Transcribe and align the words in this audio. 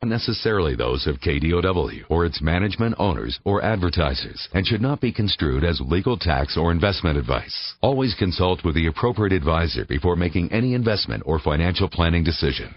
Not 0.00 0.10
necessarily 0.10 0.76
those 0.76 1.08
of 1.08 1.16
KDOW 1.16 2.04
or 2.08 2.24
its 2.24 2.40
management, 2.40 2.94
owners, 3.00 3.40
or 3.44 3.64
advertisers, 3.64 4.48
and 4.54 4.64
should 4.64 4.80
not 4.80 5.00
be 5.00 5.10
construed 5.12 5.64
as 5.64 5.80
legal 5.80 6.16
tax 6.16 6.56
or 6.56 6.70
investment 6.70 7.18
advice. 7.18 7.74
Always 7.80 8.14
consult 8.14 8.64
with 8.64 8.76
the 8.76 8.86
appropriate 8.86 9.32
advisor 9.32 9.84
before 9.86 10.14
making 10.14 10.52
any 10.52 10.74
investment 10.74 11.24
or 11.26 11.40
financial 11.40 11.88
planning 11.88 12.22
decision. 12.22 12.72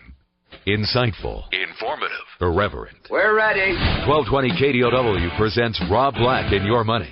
Insightful, 0.66 1.44
informative, 1.52 2.26
irreverent. 2.42 2.98
We're 3.12 3.36
ready. 3.36 3.74
1220 4.08 4.50
KDOW 4.60 5.38
presents 5.38 5.80
Rob 5.92 6.16
Black 6.16 6.52
in 6.52 6.66
Your 6.66 6.84
Money, 6.84 7.12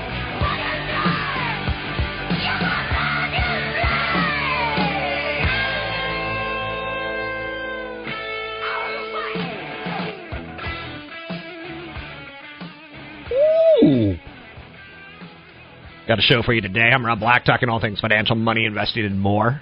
Got 16.11 16.19
a 16.19 16.23
show 16.23 16.41
for 16.43 16.51
you 16.51 16.59
today. 16.59 16.89
I'm 16.93 17.05
Rob 17.05 17.21
Black, 17.21 17.45
talking 17.45 17.69
all 17.69 17.79
things 17.79 18.01
financial, 18.01 18.35
money, 18.35 18.65
investing, 18.65 19.05
and 19.05 19.17
more. 19.17 19.61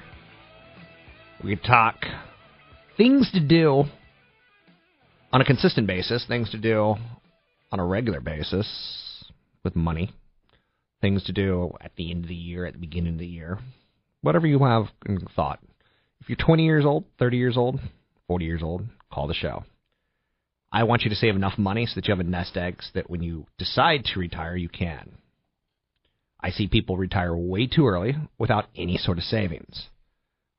We 1.44 1.55
talk 1.57 2.05
things 2.97 3.30
to 3.33 3.39
do 3.39 3.83
on 5.31 5.41
a 5.41 5.45
consistent 5.45 5.85
basis, 5.85 6.25
things 6.27 6.50
to 6.50 6.57
do 6.57 6.95
on 7.72 7.80
a 7.80 7.85
regular 7.85 8.19
basis 8.19 8.67
with 9.63 9.75
money, 9.75 10.11
things 11.02 11.23
to 11.25 11.33
do 11.33 11.73
at 11.81 11.92
the 11.95 12.11
end 12.11 12.25
of 12.25 12.30
the 12.30 12.36
year, 12.36 12.66
at 12.66 12.73
the 12.73 12.80
beginning 12.80 13.14
of 13.14 13.19
the 13.19 13.25
year, 13.25 13.59
whatever 14.22 14.47
you 14.47 14.59
have 14.64 14.86
in 15.06 15.19
thought. 15.36 15.59
If 16.22 16.30
you're 16.30 16.36
20 16.36 16.66
years 16.66 16.86
old, 16.86 17.06
30 17.17 17.38
years 17.38 17.58
old, 17.58 17.80
40 18.28 18.45
years 18.45 18.61
old, 18.64 18.86
call 19.11 19.28
the 19.28 19.33
show. 19.33 19.64
I 20.72 20.83
want 20.83 21.03
you 21.03 21.09
to 21.09 21.16
save 21.16 21.36
enough 21.36 21.58
money 21.58 21.86
so 21.86 21.95
that 21.95 22.08
you 22.08 22.11
have 22.11 22.19
a 22.19 22.30
nest 22.30 22.56
egg 22.56 22.78
so 22.81 22.89
that 22.94 23.09
when 23.09 23.23
you 23.23 23.47
decide 23.58 24.06
to 24.06 24.19
retire, 24.19 24.56
you 24.56 24.69
can. 24.69 25.14
I 26.41 26.52
see 26.52 26.67
people 26.67 26.95
retire 26.95 27.36
way 27.36 27.67
too 27.67 27.88
early 27.88 28.16
without 28.38 28.68
any 28.75 28.97
sort 28.97 29.18
of 29.18 29.24
savings. 29.24 29.88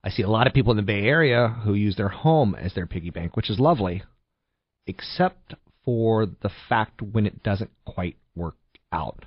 I 0.03 0.11
see 0.11 0.23
a 0.23 0.29
lot 0.29 0.47
of 0.47 0.53
people 0.53 0.73
in 0.73 0.77
the 0.77 0.83
Bay 0.83 1.05
Area 1.05 1.49
who 1.65 1.75
use 1.75 1.97
their 1.97 2.09
home 2.09 2.55
as 2.55 2.75
their 2.75 2.87
piggy 2.87 3.11
bank, 3.11 3.37
which 3.37 3.51
is 3.51 3.61
lovely, 3.61 4.03
except 4.87 5.55
for 5.85 6.27
the 6.27 6.51
fact 6.69 7.03
when 7.03 7.27
it 7.27 7.43
doesn't 7.43 7.71
quite 7.85 8.17
work 8.35 8.57
out 8.93 9.27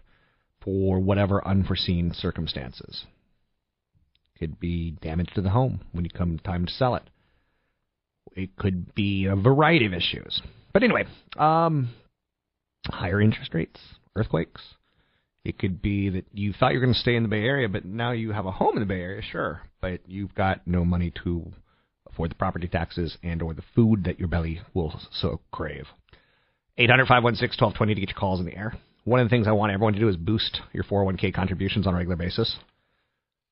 for 0.64 1.00
whatever 1.00 1.46
unforeseen 1.48 2.14
circumstances. 2.14 3.06
Could 4.38 4.60
be 4.60 4.92
damage 5.02 5.30
to 5.36 5.42
the 5.42 5.50
home 5.50 5.82
when 5.92 6.06
you 6.06 6.12
come 6.12 6.40
time 6.40 6.66
to 6.66 6.72
sell 6.72 6.96
it. 6.96 7.04
It 8.36 8.56
could 8.56 8.96
be 8.96 9.26
a 9.26 9.36
variety 9.36 9.86
of 9.86 9.94
issues. 9.94 10.42
But 10.74 10.84
anyway, 10.84 11.06
um, 11.38 11.90
higher 12.88 13.22
interest 13.22 13.54
rates, 13.54 13.80
earthquakes. 14.16 14.62
It 15.46 15.60
could 15.60 15.82
be 15.82 16.10
that 16.10 16.26
you 16.34 16.54
thought 16.54 16.72
you 16.72 16.80
were 16.80 16.86
going 16.86 16.94
to 16.94 17.00
stay 17.00 17.16
in 17.16 17.24
the 17.24 17.30
Bay 17.30 17.44
Area, 17.44 17.68
but 17.68 17.86
now 17.86 18.12
you 18.12 18.32
have 18.32 18.46
a 18.46 18.52
home 18.52 18.76
in 18.76 18.80
the 18.80 18.86
Bay 18.86 19.02
Area, 19.02 19.22
sure, 19.22 19.62
but 19.82 20.00
you've 20.08 20.34
got 20.34 20.66
no 20.66 20.86
money 20.86 21.12
to 21.24 21.52
afford 22.10 22.32
the 22.32 22.36
property 22.36 22.68
taxes 22.68 23.18
and 23.24 23.42
or 23.42 23.54
the 23.54 23.64
food 23.76 24.06
that 24.06 24.20
your 24.20 24.30
belly 24.30 24.62
will 24.74 25.00
so 25.12 25.42
crave. 25.52 25.86
800-516-1220 26.80 27.78
to 27.78 27.96
get 27.96 28.10
your 28.10 28.18
calls 28.18 28.40
in 28.40 28.46
the 28.46 28.56
air. 28.56 28.74
One 29.06 29.20
of 29.20 29.26
the 29.26 29.30
things 29.30 29.48
I 29.48 29.52
want 29.52 29.74
everyone 29.74 29.94
to 29.94 30.00
do 30.00 30.10
is 30.10 30.16
boost 30.16 30.62
your 30.72 30.84
401k 30.84 31.34
contributions 31.34 31.88
on 31.88 31.94
a 31.94 31.98
regular 31.98 32.16
basis. 32.16 32.56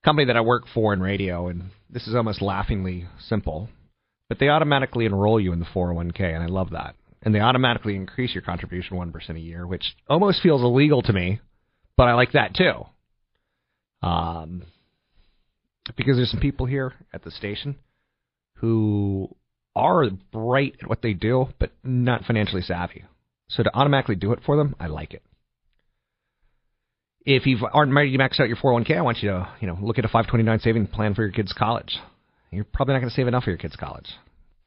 Company 0.03 0.25
that 0.25 0.37
I 0.37 0.41
work 0.41 0.63
for 0.73 0.93
in 0.93 1.01
radio, 1.01 1.47
and 1.47 1.71
this 1.89 2.07
is 2.07 2.15
almost 2.15 2.41
laughingly 2.41 3.05
simple, 3.19 3.69
but 4.29 4.39
they 4.39 4.49
automatically 4.49 5.05
enroll 5.05 5.39
you 5.39 5.53
in 5.53 5.59
the 5.59 5.65
401k, 5.65 6.21
and 6.21 6.43
I 6.43 6.47
love 6.47 6.71
that 6.71 6.95
and 7.23 7.35
they 7.35 7.39
automatically 7.39 7.95
increase 7.95 8.33
your 8.33 8.41
contribution 8.41 8.97
1% 8.97 9.35
a 9.35 9.39
year, 9.39 9.67
which 9.67 9.95
almost 10.09 10.41
feels 10.41 10.61
illegal 10.61 11.01
to 11.03 11.13
me, 11.13 11.39
but 11.95 12.07
I 12.07 12.13
like 12.13 12.31
that 12.31 12.55
too. 12.55 12.85
Um, 14.05 14.63
because 15.95 16.17
there's 16.17 16.31
some 16.31 16.39
people 16.39 16.65
here 16.65 16.93
at 17.13 17.23
the 17.23 17.31
station 17.31 17.75
who 18.55 19.35
are 19.75 20.09
bright 20.31 20.77
at 20.81 20.89
what 20.89 21.01
they 21.01 21.13
do, 21.13 21.47
but 21.59 21.71
not 21.83 22.25
financially 22.25 22.61
savvy. 22.61 23.05
So 23.49 23.63
to 23.63 23.75
automatically 23.75 24.15
do 24.15 24.33
it 24.33 24.39
for 24.45 24.57
them, 24.57 24.75
I 24.79 24.87
like 24.87 25.13
it. 25.13 25.21
If 27.23 27.45
you 27.45 27.57
aren't 27.71 27.93
ready 27.93 28.17
already 28.17 28.17
maxed 28.17 28.39
out 28.39 28.47
your 28.47 28.57
401k, 28.57 28.97
I 28.97 29.01
want 29.01 29.21
you 29.21 29.29
to, 29.29 29.47
you 29.59 29.67
know, 29.67 29.77
look 29.79 29.99
at 29.99 30.05
a 30.05 30.07
529 30.07 30.59
saving 30.59 30.87
plan 30.87 31.13
for 31.13 31.21
your 31.21 31.31
kids' 31.31 31.53
college. 31.53 31.97
You're 32.51 32.65
probably 32.65 32.93
not 32.93 32.99
going 32.99 33.09
to 33.09 33.15
save 33.15 33.27
enough 33.27 33.43
for 33.43 33.51
your 33.51 33.59
kids' 33.59 33.75
college. 33.75 34.09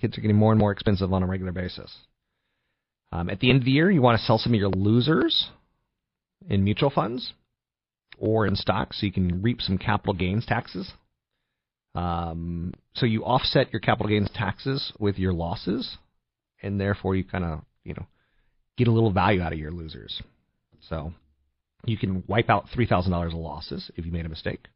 Kids 0.00 0.16
are 0.16 0.20
getting 0.20 0.36
more 0.36 0.52
and 0.52 0.58
more 0.58 0.70
expensive 0.70 1.12
on 1.12 1.22
a 1.22 1.26
regular 1.26 1.52
basis. 1.52 1.92
Um, 3.12 3.28
at 3.28 3.40
the 3.40 3.50
end 3.50 3.60
of 3.60 3.64
the 3.64 3.70
year, 3.70 3.90
you 3.90 4.02
want 4.02 4.18
to 4.18 4.24
sell 4.24 4.38
some 4.38 4.54
of 4.54 4.58
your 4.58 4.70
losers 4.70 5.50
in 6.48 6.64
mutual 6.64 6.90
funds 6.90 7.32
or 8.18 8.46
in 8.46 8.56
stocks 8.56 9.00
so 9.00 9.06
you 9.06 9.12
can 9.12 9.42
reap 9.42 9.60
some 9.60 9.78
capital 9.78 10.14
gains 10.14 10.46
taxes. 10.46 10.92
Um, 11.94 12.72
so 12.94 13.06
you 13.06 13.24
offset 13.24 13.72
your 13.72 13.80
capital 13.80 14.08
gains 14.08 14.30
taxes 14.34 14.92
with 14.98 15.18
your 15.18 15.32
losses, 15.32 15.96
and 16.62 16.80
therefore 16.80 17.14
you 17.14 17.24
kind 17.24 17.44
of 17.44 17.60
you 17.84 17.94
know 17.94 18.06
get 18.76 18.88
a 18.88 18.92
little 18.92 19.12
value 19.12 19.42
out 19.42 19.52
of 19.52 19.58
your 19.58 19.70
losers. 19.70 20.20
So 20.88 21.12
you 21.86 21.96
can 21.96 22.24
wipe 22.26 22.50
out 22.50 22.68
three 22.72 22.86
thousand 22.86 23.12
dollars 23.12 23.32
of 23.32 23.38
losses 23.38 23.90
if 23.96 24.04
you 24.04 24.12
made 24.12 24.26
a 24.26 24.30
mistake. 24.30 24.66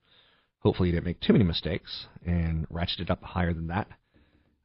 Hopefully 0.61 0.89
you 0.89 0.95
didn't 0.95 1.07
make 1.07 1.21
too 1.21 1.33
many 1.33 1.45
mistakes 1.45 2.07
and 2.27 2.67
ratchet 2.69 3.01
it 3.01 3.11
up 3.11 3.23
higher 3.23 3.53
than 3.53 3.69
that. 3.69 3.87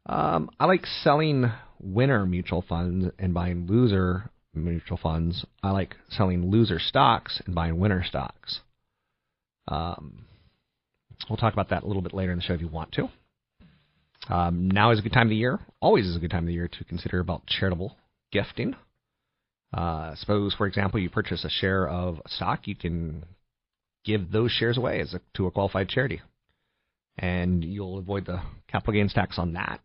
Um, 0.06 0.50
I 0.60 0.66
like 0.66 0.86
selling 0.86 1.52
winner 1.80 2.26
mutual 2.26 2.64
funds 2.68 3.08
and 3.20 3.34
buying 3.34 3.68
loser 3.68 4.30
mutual 4.54 4.98
funds. 4.98 5.46
I 5.62 5.72
like 5.72 5.96
selling 6.10 6.50
loser 6.50 6.80
stocks 6.80 7.42
and 7.46 7.56
buying 7.56 7.80
winner 7.80 8.04
stocks. 8.04 8.60
Um, 9.68 10.26
we'll 11.30 11.38
talk 11.38 11.54
about 11.54 11.70
that 11.70 11.84
a 11.84 11.88
little 11.88 12.02
bit 12.02 12.14
later 12.14 12.32
in 12.32 12.40
the 12.40 12.44
show 12.44 12.54
if 12.54 12.62
you 12.62 12.68
want 12.68 12.92
to. 12.94 13.10
Um, 14.30 14.70
now 14.70 14.92
is 14.92 15.00
a 15.00 15.02
good 15.02 15.14
time 15.14 15.28
of 15.28 15.32
the 15.32 15.36
year. 15.36 15.60
Always 15.82 16.06
is 16.06 16.16
a 16.16 16.20
good 16.20 16.32
time 16.32 16.44
of 16.44 16.48
the 16.48 16.54
year 16.54 16.68
to 16.68 16.84
consider 16.86 17.20
about 17.20 17.46
charitable 17.46 17.98
gifting. 18.32 18.76
Uh, 19.74 20.14
suppose, 20.16 20.54
for 20.54 20.68
example, 20.68 21.00
you 21.00 21.10
purchase 21.10 21.44
a 21.44 21.50
share 21.50 21.88
of 21.88 22.22
stock, 22.28 22.68
you 22.68 22.76
can 22.76 23.26
give 24.06 24.32
those 24.32 24.52
shares 24.52 24.78
away 24.78 25.02
as 25.02 25.14
a, 25.14 25.22
to 25.36 25.48
a 25.48 25.52
qualified 25.52 25.90
charity, 25.90 26.22
and 27.18 27.64
you'll 27.64 27.98
avoid 27.98 28.26
the 28.26 28.42
capital 28.68 28.94
gains 28.94 29.14
tax 29.14 29.40
on 29.40 29.54
that. 29.54 29.80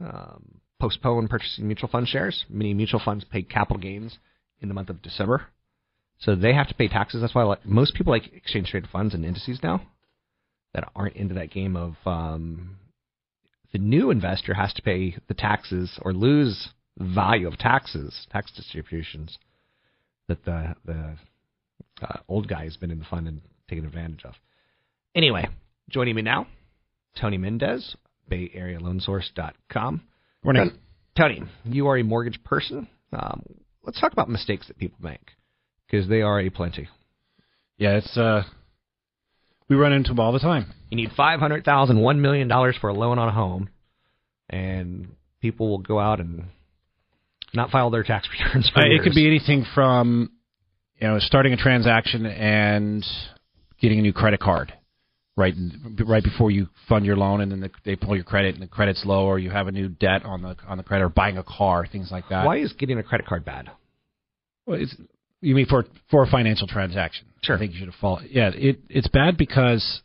Um, 0.00 0.60
postpone 0.80 1.28
purchasing 1.28 1.66
mutual 1.66 1.88
fund 1.88 2.08
shares. 2.08 2.44
Many 2.48 2.74
mutual 2.74 3.00
funds 3.04 3.24
pay 3.24 3.42
capital 3.42 3.80
gains 3.80 4.18
in 4.60 4.68
the 4.68 4.74
month 4.74 4.90
of 4.90 5.02
December, 5.02 5.46
so 6.18 6.34
they 6.34 6.52
have 6.54 6.68
to 6.68 6.74
pay 6.74 6.88
taxes. 6.88 7.20
That's 7.20 7.34
why 7.34 7.56
most 7.64 7.94
people 7.94 8.12
like 8.12 8.32
exchange 8.32 8.68
traded 8.68 8.90
funds 8.90 9.14
and 9.14 9.24
indices 9.24 9.60
now 9.62 9.82
that 10.72 10.90
aren't 10.96 11.16
into 11.16 11.34
that 11.34 11.52
game 11.52 11.76
of 11.76 11.94
um, 12.04 12.78
the 13.72 13.78
new 13.78 14.10
investor 14.10 14.54
has 14.54 14.72
to 14.72 14.82
pay 14.82 15.16
the 15.28 15.34
taxes 15.34 15.98
or 16.02 16.12
lose 16.12 16.70
value 16.98 17.48
of 17.48 17.58
taxes, 17.58 18.26
tax 18.30 18.52
distributions 18.52 19.38
that 20.28 20.44
the 20.44 20.74
the 20.84 21.16
uh, 22.02 22.18
old 22.28 22.48
guy 22.48 22.64
has 22.64 22.76
been 22.76 22.90
in 22.90 22.98
the 22.98 23.04
fund 23.04 23.28
and 23.28 23.40
taken 23.68 23.84
advantage 23.84 24.24
of. 24.24 24.34
Anyway, 25.14 25.46
joining 25.88 26.14
me 26.14 26.22
now, 26.22 26.46
Tony 27.20 27.38
Mendez, 27.38 27.96
Bay 28.28 28.50
Area 28.54 28.78
BayAreaLoanSource.com. 28.78 30.02
Morning. 30.42 30.70
Tony, 31.16 31.42
you 31.64 31.86
are 31.86 31.96
a 31.96 32.02
mortgage 32.02 32.42
person. 32.42 32.88
Um, 33.12 33.42
let's 33.84 34.00
talk 34.00 34.12
about 34.12 34.28
mistakes 34.28 34.66
that 34.66 34.78
people 34.78 34.98
make 35.00 35.30
because 35.86 36.08
they 36.08 36.22
are 36.22 36.40
a 36.40 36.50
plenty. 36.50 36.88
Yeah, 37.78 37.96
it's 37.96 38.16
uh, 38.16 38.42
we 39.68 39.76
run 39.76 39.92
into 39.92 40.10
them 40.10 40.20
all 40.20 40.32
the 40.32 40.38
time. 40.38 40.72
You 40.90 40.96
need 40.96 41.10
five 41.16 41.40
hundred 41.40 41.64
thousand, 41.64 42.00
one 42.00 42.20
million 42.20 42.48
dollars 42.48 42.76
for 42.80 42.88
a 42.88 42.94
loan 42.94 43.18
on 43.18 43.28
a 43.28 43.32
home, 43.32 43.68
and 44.50 45.14
people 45.40 45.68
will 45.68 45.78
go 45.78 45.98
out 45.98 46.20
and 46.20 46.44
not 47.54 47.70
file 47.70 47.90
their 47.90 48.02
tax 48.02 48.28
returns. 48.44 48.70
For 48.72 48.80
Uh, 48.80 48.86
it 48.86 49.02
could 49.02 49.14
be 49.14 49.26
anything 49.26 49.64
from 49.74 50.30
you 51.00 51.08
know 51.08 51.18
starting 51.18 51.52
a 51.52 51.56
transaction 51.56 52.26
and 52.26 53.04
getting 53.80 53.98
a 53.98 54.02
new 54.02 54.12
credit 54.12 54.40
card 54.40 54.72
right 55.36 55.54
right 56.06 56.22
before 56.22 56.50
you 56.50 56.68
fund 56.88 57.04
your 57.04 57.16
loan, 57.16 57.40
and 57.40 57.50
then 57.50 57.60
the, 57.60 57.70
they 57.84 57.96
pull 57.96 58.14
your 58.14 58.24
credit 58.24 58.54
and 58.54 58.62
the 58.62 58.68
credit's 58.68 59.04
low, 59.04 59.26
or 59.26 59.38
you 59.38 59.50
have 59.50 59.66
a 59.66 59.72
new 59.72 59.88
debt 59.88 60.24
on 60.24 60.42
the 60.42 60.56
on 60.66 60.78
the 60.78 60.84
credit, 60.84 61.04
or 61.04 61.08
buying 61.08 61.38
a 61.38 61.44
car, 61.44 61.86
things 61.86 62.10
like 62.10 62.28
that. 62.30 62.46
Why 62.46 62.58
is 62.58 62.72
getting 62.74 62.98
a 62.98 63.02
credit 63.02 63.26
card 63.26 63.44
bad? 63.44 63.70
Well, 64.66 64.80
it's, 64.80 64.94
you 65.40 65.54
mean 65.54 65.66
for 65.66 65.84
for 66.10 66.22
a 66.22 66.26
financial 66.26 66.66
transaction? 66.66 67.26
Sure. 67.42 67.56
I 67.56 67.58
think 67.58 67.72
you 67.72 67.78
should 67.78 67.88
have 67.88 68.00
followed. 68.00 68.28
Yeah, 68.30 68.50
it 68.54 68.80
it's 68.88 69.08
bad 69.08 69.36
because 69.36 70.02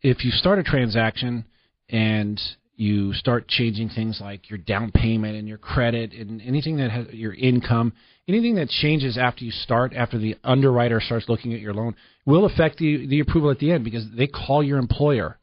if 0.00 0.24
you 0.24 0.30
start 0.30 0.58
a 0.58 0.62
transaction 0.62 1.44
and 1.88 2.40
you 2.82 3.14
start 3.14 3.46
changing 3.46 3.88
things 3.88 4.18
like 4.20 4.50
your 4.50 4.58
down 4.58 4.90
payment 4.90 5.36
and 5.36 5.46
your 5.46 5.56
credit 5.56 6.12
and 6.12 6.42
anything 6.42 6.78
that 6.78 6.90
has 6.90 7.06
your 7.12 7.32
income, 7.32 7.92
anything 8.26 8.56
that 8.56 8.68
changes 8.68 9.16
after 9.16 9.44
you 9.44 9.52
start, 9.52 9.94
after 9.94 10.18
the 10.18 10.36
underwriter 10.42 11.00
starts 11.00 11.28
looking 11.28 11.54
at 11.54 11.60
your 11.60 11.72
loan, 11.72 11.94
will 12.26 12.44
affect 12.44 12.78
the 12.78 13.06
the 13.06 13.20
approval 13.20 13.50
at 13.50 13.60
the 13.60 13.70
end 13.70 13.84
because 13.84 14.04
they 14.16 14.26
call 14.26 14.64
your 14.64 14.78
employer 14.78 15.38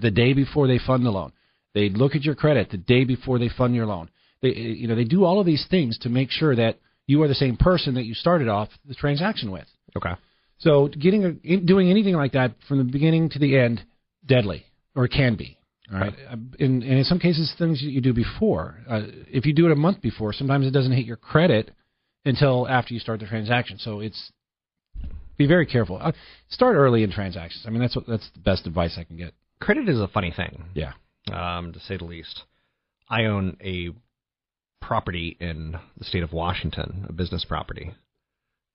the 0.00 0.10
day 0.10 0.32
before 0.32 0.66
they 0.66 0.78
fund 0.78 1.04
the 1.04 1.10
loan. 1.10 1.32
They 1.74 1.90
look 1.90 2.16
at 2.16 2.22
your 2.22 2.34
credit 2.34 2.70
the 2.70 2.78
day 2.78 3.04
before 3.04 3.38
they 3.38 3.50
fund 3.50 3.74
your 3.74 3.86
loan. 3.86 4.08
They 4.40 4.48
you 4.54 4.88
know 4.88 4.94
they 4.94 5.04
do 5.04 5.24
all 5.24 5.40
of 5.40 5.46
these 5.46 5.66
things 5.70 5.98
to 5.98 6.08
make 6.08 6.30
sure 6.30 6.56
that 6.56 6.78
you 7.06 7.22
are 7.22 7.28
the 7.28 7.34
same 7.34 7.58
person 7.58 7.94
that 7.94 8.04
you 8.04 8.14
started 8.14 8.48
off 8.48 8.70
the 8.86 8.94
transaction 8.94 9.50
with. 9.50 9.66
Okay. 9.96 10.14
So 10.60 10.88
getting 10.88 11.24
a, 11.24 11.56
doing 11.58 11.90
anything 11.90 12.14
like 12.14 12.32
that 12.32 12.54
from 12.66 12.78
the 12.78 12.84
beginning 12.84 13.28
to 13.30 13.38
the 13.38 13.56
end, 13.58 13.82
deadly, 14.26 14.64
or 14.96 15.04
it 15.04 15.12
can 15.12 15.36
be. 15.36 15.57
All 15.92 16.00
right. 16.00 16.14
Uh, 16.30 16.36
In, 16.58 16.82
and 16.82 16.98
in 16.98 17.04
some 17.04 17.18
cases, 17.18 17.52
things 17.58 17.80
that 17.80 17.90
you 17.90 18.00
do 18.00 18.12
before. 18.12 18.78
Uh, 18.88 19.02
if 19.28 19.46
you 19.46 19.54
do 19.54 19.66
it 19.66 19.72
a 19.72 19.76
month 19.76 20.00
before, 20.02 20.32
sometimes 20.32 20.66
it 20.66 20.70
doesn't 20.70 20.92
hit 20.92 21.06
your 21.06 21.16
credit 21.16 21.70
until 22.24 22.68
after 22.68 22.92
you 22.94 23.00
start 23.00 23.20
the 23.20 23.26
transaction. 23.26 23.78
So 23.78 24.00
it's 24.00 24.32
be 25.38 25.46
very 25.46 25.66
careful. 25.66 25.98
Uh, 26.00 26.12
start 26.50 26.76
early 26.76 27.02
in 27.04 27.10
transactions. 27.12 27.64
I 27.66 27.70
mean, 27.70 27.80
that's 27.80 27.96
what 27.96 28.06
that's 28.06 28.28
the 28.34 28.40
best 28.40 28.66
advice 28.66 28.96
I 28.98 29.04
can 29.04 29.16
get. 29.16 29.32
Credit 29.60 29.88
is 29.88 29.98
a 29.98 30.08
funny 30.08 30.32
thing. 30.36 30.64
Yeah. 30.74 30.92
um, 31.32 31.72
to 31.72 31.80
say 31.80 31.96
the 31.96 32.04
least. 32.04 32.42
I 33.08 33.24
own 33.24 33.56
a 33.64 33.90
property 34.84 35.36
in 35.40 35.76
the 35.96 36.04
state 36.04 36.22
of 36.22 36.32
Washington, 36.32 37.06
a 37.08 37.12
business 37.12 37.44
property 37.44 37.94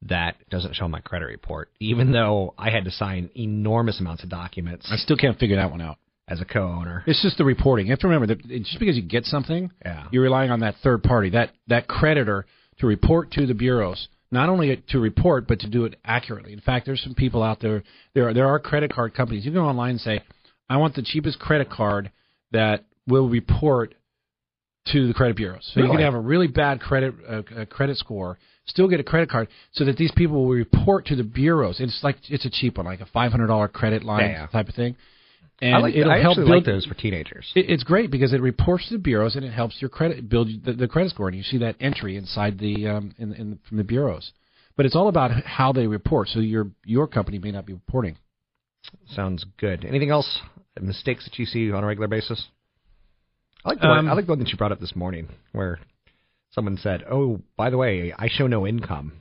that 0.09 0.35
doesn't 0.49 0.75
show 0.75 0.87
my 0.87 0.99
credit 0.99 1.25
report, 1.25 1.69
even 1.79 2.11
though 2.11 2.53
I 2.57 2.69
had 2.71 2.85
to 2.85 2.91
sign 2.91 3.29
enormous 3.35 3.99
amounts 3.99 4.23
of 4.23 4.29
documents 4.29 4.87
I 4.91 4.97
still 4.97 5.15
can't 5.15 5.39
figure 5.39 5.55
that 5.55 5.71
one 5.71 5.81
out. 5.81 5.97
As 6.27 6.41
a 6.41 6.45
co-owner. 6.45 7.03
It's 7.05 7.21
just 7.21 7.37
the 7.37 7.45
reporting. 7.45 7.87
You 7.87 7.91
have 7.91 7.99
to 7.99 8.07
remember 8.07 8.27
that 8.27 8.47
just 8.47 8.79
because 8.79 8.95
you 8.95 9.01
get 9.01 9.25
something, 9.25 9.71
Yeah. 9.85 10.07
you're 10.11 10.23
relying 10.23 10.51
on 10.51 10.61
that 10.61 10.75
third 10.83 11.03
party, 11.03 11.29
that 11.31 11.51
that 11.67 11.87
creditor, 11.87 12.45
to 12.79 12.87
report 12.87 13.31
to 13.31 13.45
the 13.45 13.53
bureaus. 13.53 14.07
Not 14.31 14.49
only 14.49 14.83
to 14.89 14.99
report, 14.99 15.47
but 15.47 15.59
to 15.59 15.69
do 15.69 15.85
it 15.85 15.99
accurately. 16.03 16.53
In 16.53 16.59
fact, 16.59 16.87
there's 16.87 17.01
some 17.03 17.13
people 17.13 17.43
out 17.43 17.59
there. 17.59 17.83
There 18.15 18.29
are 18.29 18.33
there 18.33 18.47
are 18.47 18.59
credit 18.59 18.91
card 18.91 19.13
companies. 19.13 19.45
You 19.45 19.51
can 19.51 19.61
go 19.61 19.67
online 19.67 19.91
and 19.91 20.01
say, 20.01 20.21
"I 20.69 20.77
want 20.77 20.95
the 20.95 21.03
cheapest 21.03 21.37
credit 21.39 21.69
card 21.69 22.09
that 22.51 22.85
will 23.05 23.29
report 23.29 23.93
to 24.87 25.07
the 25.07 25.13
credit 25.13 25.35
bureaus." 25.35 25.69
So 25.73 25.81
you 25.81 25.87
can 25.87 25.99
have 25.99 26.15
a 26.15 26.19
really 26.19 26.47
bad 26.47 26.79
credit 26.79 27.13
uh, 27.29 27.41
uh, 27.55 27.65
credit 27.65 27.97
score, 27.97 28.39
still 28.65 28.87
get 28.87 28.99
a 28.99 29.03
credit 29.03 29.29
card, 29.29 29.49
so 29.73 29.85
that 29.85 29.97
these 29.97 30.11
people 30.15 30.45
will 30.45 30.55
report 30.55 31.05
to 31.07 31.15
the 31.15 31.23
bureaus. 31.23 31.79
It's 31.79 32.03
like 32.03 32.15
it's 32.27 32.45
a 32.45 32.49
cheap 32.49 32.77
one, 32.77 32.87
like 32.87 33.01
a 33.01 33.05
five 33.05 33.31
hundred 33.31 33.47
dollar 33.47 33.67
credit 33.67 34.03
line 34.03 34.31
yeah. 34.31 34.47
type 34.47 34.67
of 34.67 34.73
thing. 34.73 34.95
And 35.63 35.81
like. 35.83 35.95
it'll 35.95 36.11
I 36.11 36.19
help 36.19 36.35
build 36.37 36.49
like 36.49 36.65
those 36.65 36.85
for 36.85 36.93
teenagers. 36.93 37.51
it, 37.55 37.69
it's 37.69 37.83
great 37.83 38.11
because 38.11 38.33
it 38.33 38.41
reports 38.41 38.87
to 38.89 38.95
the 38.95 38.99
bureaus 38.99 39.35
and 39.35 39.45
it 39.45 39.51
helps 39.51 39.81
your 39.81 39.89
credit 39.89 40.27
build 40.27 40.49
the, 40.65 40.73
the 40.73 40.87
credit 40.87 41.11
score, 41.11 41.27
and 41.29 41.37
you 41.37 41.43
see 41.43 41.57
that 41.59 41.75
entry 41.79 42.17
inside 42.17 42.59
the 42.59 42.87
um, 42.87 43.13
in, 43.17 43.33
in 43.33 43.59
from 43.67 43.77
the 43.77 43.83
bureaus. 43.83 44.31
But 44.75 44.85
it's 44.85 44.95
all 44.95 45.07
about 45.07 45.31
how 45.45 45.71
they 45.71 45.87
report. 45.87 46.27
So 46.29 46.39
your 46.39 46.71
your 46.83 47.07
company 47.07 47.39
may 47.39 47.51
not 47.51 47.65
be 47.65 47.73
reporting. 47.73 48.17
Sounds 49.07 49.45
good. 49.57 49.85
Anything 49.85 50.09
else? 50.09 50.39
Mistakes 50.81 51.23
that 51.25 51.37
you 51.39 51.45
see 51.45 51.71
on 51.71 51.83
a 51.83 51.87
regular 51.87 52.07
basis? 52.07 52.47
I 53.63 53.69
like 53.69 53.79
the 53.79 53.85
Um, 53.87 53.97
one, 53.97 54.07
I 54.09 54.13
like 54.13 54.25
the 54.25 54.31
one 54.31 54.39
that 54.39 54.49
you 54.49 54.57
brought 54.57 54.71
up 54.71 54.79
this 54.81 54.95
morning, 54.95 55.29
where 55.53 55.79
someone 56.51 56.77
said, 56.77 57.03
"Oh, 57.09 57.39
by 57.55 57.69
the 57.69 57.77
way, 57.77 58.11
I 58.17 58.27
show 58.27 58.47
no 58.47 58.67
income." 58.67 59.13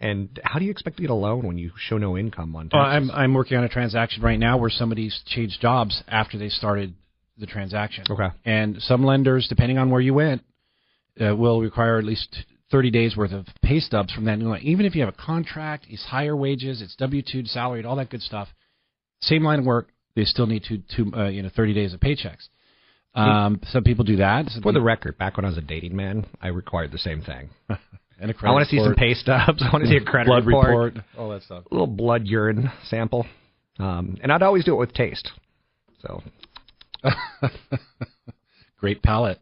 And 0.00 0.40
how 0.42 0.58
do 0.58 0.64
you 0.64 0.70
expect 0.70 0.96
to 0.96 1.02
get 1.02 1.10
a 1.10 1.14
loan 1.14 1.46
when 1.46 1.56
you 1.56 1.70
show 1.78 1.98
no 1.98 2.18
income 2.18 2.54
on 2.56 2.68
Well, 2.72 2.84
taxes? 2.84 3.10
I'm 3.10 3.16
I'm 3.16 3.34
working 3.34 3.56
on 3.56 3.64
a 3.64 3.68
transaction 3.68 4.22
right 4.22 4.38
now 4.38 4.58
where 4.58 4.70
somebody's 4.70 5.18
changed 5.26 5.60
jobs 5.60 6.02
after 6.08 6.36
they 6.36 6.48
started 6.48 6.94
the 7.38 7.46
transaction. 7.46 8.04
Okay. 8.08 8.28
And 8.44 8.80
some 8.82 9.04
lenders, 9.04 9.46
depending 9.48 9.78
on 9.78 9.90
where 9.90 10.00
you 10.00 10.14
went, 10.14 10.42
uh, 11.20 11.34
will 11.34 11.60
require 11.60 11.98
at 11.98 12.04
least 12.04 12.44
30 12.70 12.90
days 12.90 13.16
worth 13.16 13.32
of 13.32 13.46
pay 13.62 13.78
stubs 13.78 14.12
from 14.12 14.24
that 14.24 14.38
new 14.38 14.48
line. 14.48 14.62
Even 14.62 14.86
if 14.86 14.94
you 14.94 15.04
have 15.04 15.12
a 15.12 15.16
contract, 15.16 15.86
it's 15.88 16.04
higher 16.04 16.36
wages, 16.36 16.82
it's 16.82 16.96
W-2 16.96 17.46
salaried, 17.46 17.86
all 17.86 17.96
that 17.96 18.10
good 18.10 18.22
stuff. 18.22 18.48
Same 19.20 19.44
line 19.44 19.60
of 19.60 19.64
work, 19.64 19.88
they 20.16 20.24
still 20.24 20.46
need 20.46 20.64
to, 20.64 20.78
to 20.96 21.16
uh, 21.16 21.28
you 21.28 21.42
know 21.42 21.50
30 21.54 21.74
days 21.74 21.94
of 21.94 22.00
paychecks. 22.00 22.48
Um, 23.14 23.60
some 23.70 23.84
people 23.84 24.04
do 24.04 24.16
that. 24.16 24.48
Some 24.48 24.62
For 24.62 24.72
the 24.72 24.80
record, 24.80 25.18
back 25.18 25.36
when 25.36 25.44
I 25.44 25.48
was 25.48 25.56
a 25.56 25.62
dating 25.62 25.94
man, 25.94 26.26
I 26.40 26.48
required 26.48 26.90
the 26.90 26.98
same 26.98 27.22
thing. 27.22 27.50
and 28.20 28.30
a 28.30 28.34
I 28.42 28.50
want 28.50 28.68
to 28.68 28.70
see 28.70 28.82
some 28.82 28.94
pay 28.94 29.14
stubs. 29.14 29.62
I 29.62 29.70
want 29.72 29.84
to 29.84 29.90
see 29.90 29.96
a 29.96 30.00
credit 30.04 30.28
blood 30.28 30.46
report, 30.46 30.94
report, 30.94 31.04
all 31.18 31.30
that 31.30 31.42
stuff. 31.42 31.64
a 31.70 31.74
little 31.74 31.86
blood 31.86 32.26
urine 32.26 32.70
sample, 32.84 33.26
um, 33.78 34.16
and 34.22 34.32
I'd 34.32 34.42
always 34.42 34.64
do 34.64 34.74
it 34.74 34.78
with 34.78 34.92
taste. 34.92 35.30
So 36.00 36.22
Great 38.78 39.02
palate. 39.02 39.38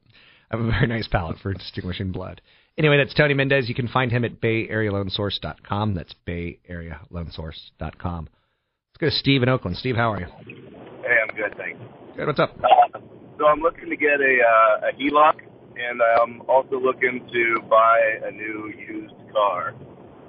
I 0.50 0.56
have 0.56 0.64
a 0.64 0.70
very 0.70 0.86
nice 0.86 1.08
palate 1.08 1.38
for 1.42 1.52
distinguishing 1.54 2.12
blood. 2.12 2.40
Anyway, 2.78 2.96
that's 2.96 3.12
Tony 3.14 3.34
Mendez. 3.34 3.68
You 3.68 3.74
can 3.74 3.88
find 3.88 4.10
him 4.10 4.24
at 4.24 4.40
BayAreaLoanSource.com. 4.40 5.94
That's 5.94 6.14
BayAreaLoanSource.com. 6.26 8.28
Let's 8.28 8.98
go 8.98 9.06
to 9.06 9.10
Steve 9.12 9.42
in 9.42 9.48
Oakland. 9.48 9.76
Steve, 9.76 9.96
how 9.96 10.12
are 10.12 10.20
you? 10.20 10.26
Hey, 10.46 11.16
I'm 11.22 11.28
good, 11.34 11.56
thanks. 11.56 11.80
Good. 12.16 12.26
What's 12.26 12.40
up? 12.40 12.56
Uh, 12.58 12.98
so 13.38 13.46
I'm 13.46 13.60
looking 13.60 13.88
to 13.90 13.96
get 13.96 14.20
a 14.20 14.38
uh, 14.42 14.88
a 14.88 14.92
HELOC, 14.92 15.40
and 15.76 16.00
I'm 16.20 16.42
also 16.48 16.78
looking 16.80 17.26
to 17.32 17.60
buy 17.68 17.98
a 18.24 18.30
new 18.30 18.72
used 18.88 19.14
car, 19.32 19.74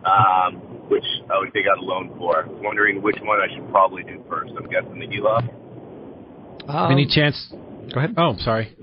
um, 0.05 0.55
which 0.89 1.05
I 1.33 1.39
would 1.39 1.53
take 1.53 1.65
out 1.71 1.77
a 1.77 1.85
loan 1.85 2.13
for. 2.17 2.45
Wondering 2.61 3.01
which 3.01 3.17
one 3.21 3.39
I 3.39 3.53
should 3.53 3.69
probably 3.71 4.03
do 4.03 4.23
first. 4.29 4.53
I'm 4.57 4.69
guessing 4.69 4.99
the 4.99 5.07
HELOC. 5.07 6.69
Um, 6.69 6.91
Any 6.91 7.05
chance? 7.07 7.53
Go 7.93 7.99
ahead. 7.99 8.13
Oh, 8.17 8.35
sorry. 8.39 8.75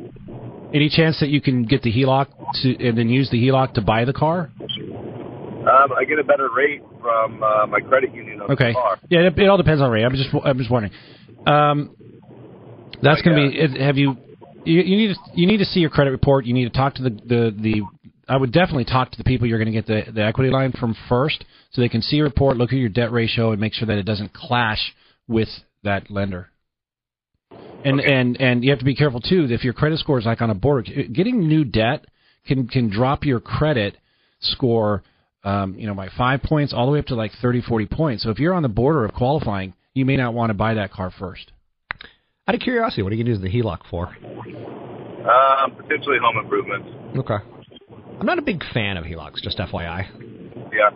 Any 0.73 0.88
chance 0.88 1.19
that 1.21 1.31
you 1.31 1.40
can 1.40 1.64
get 1.64 1.83
the 1.83 1.93
HELOC 1.93 2.26
to 2.62 2.87
and 2.88 2.97
then 2.97 3.09
use 3.09 3.31
the 3.31 3.38
HELOC 3.49 3.75
to 3.75 3.81
buy 3.81 4.05
the 4.05 4.12
car? 4.12 4.50
Um, 4.61 5.93
I 5.97 6.05
get 6.09 6.19
a 6.19 6.25
better 6.25 6.49
rate 6.55 6.83
from 7.00 7.43
uh, 7.43 7.67
my 7.67 7.81
credit 7.81 8.14
union 8.14 8.40
on 8.40 8.50
Okay. 8.52 8.69
the 8.69 8.75
car. 8.75 8.93
Okay. 8.95 9.07
Yeah, 9.11 9.21
it, 9.26 9.38
it 9.38 9.49
all 9.49 9.57
depends 9.57 9.83
on 9.83 9.90
rate. 9.90 10.05
I'm 10.05 10.12
just 10.14 10.31
I'm 10.45 10.59
just 10.59 10.71
wondering. 10.71 10.93
Um, 11.47 11.97
that's 13.02 13.23
going 13.23 13.37
to 13.37 13.50
be. 13.50 13.59
it- 13.59 13.81
Have 13.81 13.97
you, 13.97 14.17
you? 14.64 14.81
You 14.81 14.97
need 14.97 15.14
to 15.14 15.21
you 15.35 15.47
need 15.47 15.59
to 15.59 15.64
see 15.64 15.81
your 15.81 15.90
credit 15.90 16.11
report. 16.11 16.45
You 16.45 16.55
need 16.55 16.64
to 16.64 16.76
talk 16.76 16.95
to 16.95 17.02
the 17.02 17.11
the 17.11 17.57
the. 17.59 17.83
I 18.29 18.37
would 18.37 18.52
definitely 18.52 18.85
talk 18.85 19.11
to 19.11 19.19
the 19.19 19.25
people 19.25 19.49
you're 19.49 19.59
going 19.59 19.73
to 19.73 19.81
get 19.81 19.87
the 19.87 20.12
the 20.12 20.25
equity 20.25 20.50
line 20.50 20.73
from 20.73 20.97
first, 21.09 21.45
so 21.71 21.81
they 21.81 21.88
can 21.88 22.02
see 22.02 22.17
your 22.17 22.26
report, 22.26 22.57
look 22.57 22.73
at 22.73 22.79
your 22.79 22.88
debt 22.88 23.12
ratio, 23.12 23.50
and 23.50 23.61
make 23.61 23.75
sure 23.75 23.87
that 23.87 23.99
it 23.99 24.05
doesn't 24.05 24.33
clash 24.33 24.95
with 25.26 25.49
that 25.83 26.11
lender. 26.11 26.49
And 27.85 28.00
and 28.00 28.40
and 28.40 28.62
you 28.62 28.71
have 28.71 28.79
to 28.79 28.85
be 28.85 28.95
careful 28.95 29.21
too. 29.21 29.47
If 29.50 29.64
your 29.64 29.73
credit 29.73 29.99
score 29.99 30.19
is 30.19 30.26
like 30.26 30.43
on 30.43 30.50
a 30.50 30.55
border, 30.55 30.83
getting 30.83 31.49
new 31.49 31.64
debt 31.64 32.07
can 32.47 32.69
can 32.69 32.90
drop 32.90 33.25
your 33.25 33.40
credit 33.40 33.97
score, 34.40 35.02
um, 35.45 35.75
you 35.76 35.87
know, 35.87 35.95
by 35.95 36.09
five 36.17 36.43
points 36.43 36.73
all 36.75 36.87
the 36.87 36.93
way 36.93 36.99
up 36.99 37.07
to 37.07 37.14
like 37.14 37.33
30, 37.40 37.62
40 37.62 37.87
points. 37.87 38.23
So 38.23 38.31
if 38.31 38.38
you're 38.38 38.55
on 38.55 38.62
the 38.62 38.69
border 38.69 39.05
of 39.05 39.14
qualifying, 39.14 39.75
you 39.95 40.05
may 40.05 40.17
not 40.17 40.35
want 40.35 40.50
to 40.50 40.55
buy 40.55 40.75
that 40.75 40.93
car 40.93 41.12
first. 41.19 41.52
Out 42.49 42.55
of 42.55 42.61
curiosity, 42.61 43.03
what 43.03 43.13
are 43.13 43.17
you 43.17 43.25
going 43.25 43.39
to 43.39 43.43
use 43.43 43.53
the 43.53 43.61
HELOC 43.61 43.79
for? 43.91 44.09
Um, 44.09 45.77
potentially 45.77 46.17
home 46.21 46.39
improvements. 46.43 46.89
Okay. 47.17 47.37
I'm 48.19 48.27
not 48.27 48.39
a 48.39 48.43
big 48.43 48.63
fan 48.73 48.97
of 48.97 49.05
HELOCs, 49.05 49.43
just 49.43 49.59
FYI. 49.59 50.07
Yeah. 50.73 50.91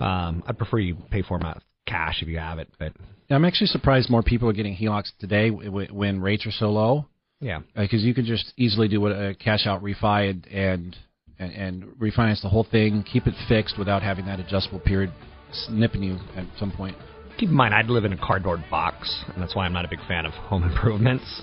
Um, 0.00 0.42
I'd 0.46 0.58
prefer 0.58 0.78
you 0.78 0.96
pay 1.10 1.22
for 1.22 1.38
them 1.38 1.46
out 1.46 1.62
cash 1.86 2.22
if 2.22 2.28
you 2.28 2.38
have 2.38 2.58
it, 2.58 2.68
but 2.78 2.92
I'm 3.30 3.44
actually 3.44 3.68
surprised 3.68 4.10
more 4.10 4.22
people 4.22 4.48
are 4.48 4.52
getting 4.52 4.76
HELOCs 4.76 5.12
today 5.18 5.50
w- 5.50 5.68
w- 5.70 5.88
when 5.92 6.20
rates 6.20 6.46
are 6.46 6.50
so 6.52 6.70
low 6.70 7.06
yeah. 7.40 7.60
because 7.76 8.02
you 8.02 8.14
could 8.14 8.24
just 8.24 8.52
easily 8.56 8.88
do 8.88 9.06
a 9.06 9.34
cash 9.34 9.66
out 9.66 9.82
refi 9.82 10.30
and, 10.30 10.46
and 10.48 10.96
and 11.38 11.52
and 11.52 11.84
refinance 11.98 12.42
the 12.42 12.48
whole 12.48 12.66
thing, 12.70 13.04
keep 13.10 13.26
it 13.26 13.34
fixed 13.48 13.78
without 13.78 14.02
having 14.02 14.26
that 14.26 14.40
adjustable 14.40 14.80
period 14.80 15.12
snipping 15.52 16.02
you 16.02 16.18
at 16.36 16.44
some 16.58 16.72
point. 16.72 16.96
Keep 17.38 17.50
in 17.50 17.54
mind, 17.54 17.72
I'd 17.72 17.86
live 17.86 18.04
in 18.04 18.12
a 18.12 18.18
cardboard 18.18 18.64
box, 18.68 19.24
and 19.32 19.40
that's 19.40 19.54
why 19.54 19.64
I'm 19.64 19.72
not 19.72 19.84
a 19.84 19.88
big 19.88 20.00
fan 20.08 20.26
of 20.26 20.32
home 20.32 20.64
improvements. 20.64 21.42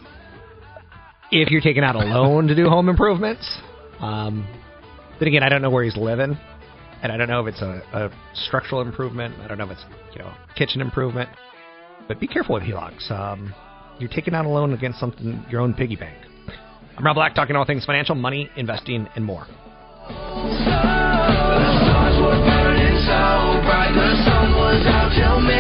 if 1.32 1.50
you're 1.50 1.62
taking 1.62 1.84
out 1.84 1.96
a 1.96 2.00
loan 2.00 2.48
to 2.48 2.56
do 2.56 2.68
home 2.68 2.90
improvements. 2.90 3.60
Um, 4.02 4.46
then 5.20 5.30
again, 5.30 5.42
I 5.42 5.48
don't 5.48 5.62
know 5.62 5.70
where 5.70 5.86
he's 5.86 5.96
living, 5.96 6.38
and 7.02 7.12
I 7.14 7.18
don't 7.18 7.30
know 7.30 7.46
if 7.46 7.54
it's 7.54 7.62
a, 7.62 7.82
a 7.94 8.12
structural 8.34 8.82
improvement. 8.82 9.36
I 9.40 9.48
don't 9.48 9.58
know 9.58 9.64
if 9.64 9.72
it's 9.72 9.86
you 10.12 10.20
know 10.20 10.34
kitchen 10.58 10.82
improvement. 10.82 11.30
But 12.10 12.20
be 12.20 12.28
careful 12.28 12.56
with 12.56 12.64
HELOCs. 12.64 13.10
Um, 13.10 13.54
you're 13.98 14.10
taking 14.10 14.36
out 14.36 14.46
a 14.46 14.50
loan 14.50 14.74
against 14.74 15.00
something 15.00 15.46
your 15.50 15.62
own 15.62 15.74
piggy 15.74 15.96
bank. 15.96 16.18
I'm 16.98 17.06
Rob 17.06 17.16
Black, 17.16 17.36
talking 17.36 17.56
all 17.56 17.66
things 17.66 17.86
financial, 17.86 18.16
money, 18.16 18.50
investing, 18.58 19.08
and 19.16 19.24
more. 19.24 19.48
You're 25.18 25.55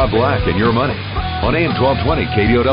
Rob 0.00 0.12
Black 0.12 0.48
and 0.48 0.58
Your 0.58 0.72
Money 0.72 0.94
on 0.94 1.54
AM 1.54 1.78
1220 1.78 2.24
KDOW. 2.32 2.64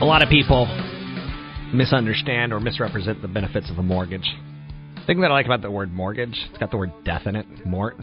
A 0.00 0.04
lot 0.04 0.22
of 0.22 0.28
people 0.28 0.66
misunderstand 1.72 2.52
or 2.52 2.58
misrepresent 2.58 3.22
the 3.22 3.28
benefits 3.28 3.70
of 3.70 3.78
a 3.78 3.82
mortgage. 3.84 4.28
The 4.96 5.06
thing 5.06 5.20
that 5.20 5.30
I 5.30 5.34
like 5.34 5.46
about 5.46 5.62
the 5.62 5.70
word 5.70 5.92
mortgage, 5.92 6.36
it's 6.48 6.58
got 6.58 6.72
the 6.72 6.76
word 6.76 6.90
death 7.04 7.28
in 7.28 7.36
it, 7.36 7.46
mort. 7.64 7.94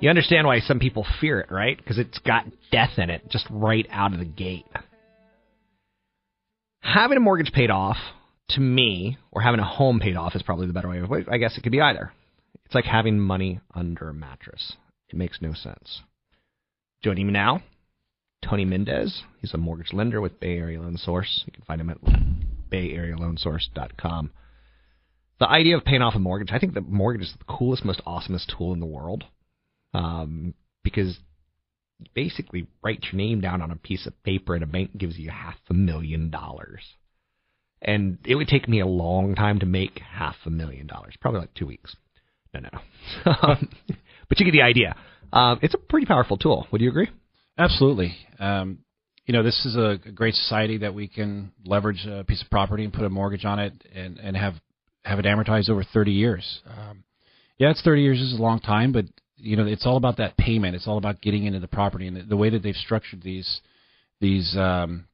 You 0.00 0.10
understand 0.10 0.46
why 0.46 0.60
some 0.60 0.78
people 0.78 1.06
fear 1.22 1.40
it, 1.40 1.50
right? 1.50 1.78
Because 1.78 1.96
it's 1.96 2.18
got 2.18 2.44
death 2.70 2.98
in 2.98 3.08
it 3.08 3.30
just 3.30 3.46
right 3.48 3.86
out 3.90 4.12
of 4.12 4.18
the 4.18 4.26
gate. 4.26 4.66
Having 6.80 7.16
a 7.16 7.20
mortgage 7.20 7.50
paid 7.54 7.70
off 7.70 7.96
to 8.50 8.60
me, 8.60 9.18
or 9.32 9.42
having 9.42 9.60
a 9.60 9.66
home 9.66 10.00
paid 10.00 10.16
off 10.16 10.34
is 10.34 10.42
probably 10.42 10.66
the 10.66 10.72
better 10.72 10.88
way. 10.88 10.98
Of, 10.98 11.10
I 11.30 11.38
guess 11.38 11.56
it 11.56 11.62
could 11.62 11.72
be 11.72 11.80
either. 11.80 12.12
It's 12.64 12.74
like 12.74 12.84
having 12.84 13.18
money 13.18 13.60
under 13.74 14.08
a 14.08 14.14
mattress. 14.14 14.74
It 15.08 15.16
makes 15.16 15.40
no 15.40 15.52
sense. 15.52 16.02
Joining 17.02 17.26
me 17.26 17.32
now, 17.32 17.62
Tony 18.44 18.64
Mendez. 18.64 19.22
He's 19.40 19.54
a 19.54 19.58
mortgage 19.58 19.92
lender 19.92 20.20
with 20.20 20.40
Bay 20.40 20.56
Area 20.56 20.80
Loan 20.80 20.96
Source. 20.96 21.44
You 21.46 21.52
can 21.52 21.62
find 21.62 21.80
him 21.80 21.90
at 21.90 21.98
bayarealoansource.com. 22.72 24.30
The 25.38 25.48
idea 25.48 25.76
of 25.76 25.84
paying 25.84 26.02
off 26.02 26.14
a 26.14 26.18
mortgage, 26.18 26.50
I 26.50 26.58
think 26.58 26.74
the 26.74 26.80
mortgage 26.80 27.26
is 27.26 27.34
the 27.38 27.44
coolest, 27.44 27.84
most 27.84 28.02
awesomest 28.06 28.56
tool 28.56 28.72
in 28.72 28.80
the 28.80 28.86
world 28.86 29.24
um, 29.92 30.54
because 30.82 31.18
you 31.98 32.06
basically 32.14 32.66
write 32.82 33.04
your 33.04 33.18
name 33.18 33.40
down 33.40 33.60
on 33.60 33.70
a 33.70 33.76
piece 33.76 34.06
of 34.06 34.22
paper 34.22 34.54
and 34.54 34.64
a 34.64 34.66
bank 34.66 34.96
gives 34.96 35.18
you 35.18 35.30
half 35.30 35.56
a 35.68 35.74
million 35.74 36.30
dollars 36.30 36.82
and 37.82 38.18
it 38.24 38.34
would 38.34 38.48
take 38.48 38.68
me 38.68 38.80
a 38.80 38.86
long 38.86 39.34
time 39.34 39.58
to 39.60 39.66
make 39.66 40.00
half 40.00 40.36
a 40.44 40.50
million 40.50 40.86
dollars, 40.86 41.14
probably 41.20 41.40
like 41.40 41.54
two 41.54 41.66
weeks. 41.66 41.94
No, 42.54 42.60
no, 42.60 42.68
no. 42.72 43.32
um, 43.42 43.68
but 44.28 44.40
you 44.40 44.46
get 44.46 44.52
the 44.52 44.62
idea. 44.62 44.96
Um, 45.32 45.58
it's 45.62 45.74
a 45.74 45.78
pretty 45.78 46.06
powerful 46.06 46.36
tool. 46.36 46.66
Would 46.72 46.80
you 46.80 46.88
agree? 46.88 47.10
Absolutely. 47.58 48.16
Um, 48.38 48.78
you 49.26 49.32
know, 49.32 49.42
this 49.42 49.64
is 49.66 49.76
a, 49.76 49.98
great 50.14 50.34
society 50.34 50.78
that 50.78 50.94
we 50.94 51.08
can 51.08 51.52
leverage 51.64 52.06
a 52.06 52.24
piece 52.24 52.42
of 52.42 52.50
property 52.50 52.84
and 52.84 52.92
put 52.92 53.04
a 53.04 53.10
mortgage 53.10 53.44
on 53.44 53.58
it 53.58 53.72
and, 53.94 54.18
and 54.18 54.36
have 54.36 54.54
have 55.04 55.18
it 55.20 55.24
amortized 55.24 55.70
over 55.70 55.84
30 55.84 56.12
years. 56.12 56.60
Um, 56.66 57.04
yeah, 57.58 57.70
it's 57.70 57.82
30 57.82 58.02
years 58.02 58.20
is 58.20 58.32
a 58.38 58.42
long 58.42 58.60
time, 58.60 58.92
but 58.92 59.04
you 59.36 59.56
know, 59.56 59.66
it's 59.66 59.86
all 59.86 59.96
about 59.96 60.16
that 60.16 60.36
payment. 60.36 60.74
It's 60.74 60.88
all 60.88 60.98
about 60.98 61.20
getting 61.20 61.44
into 61.44 61.60
the 61.60 61.68
property 61.68 62.06
and 62.08 62.16
the, 62.16 62.22
the 62.22 62.36
way 62.36 62.50
that 62.50 62.62
they've 62.62 62.74
structured 62.74 63.22
these 63.22 63.60
these 64.20 64.56
um, 64.56 65.06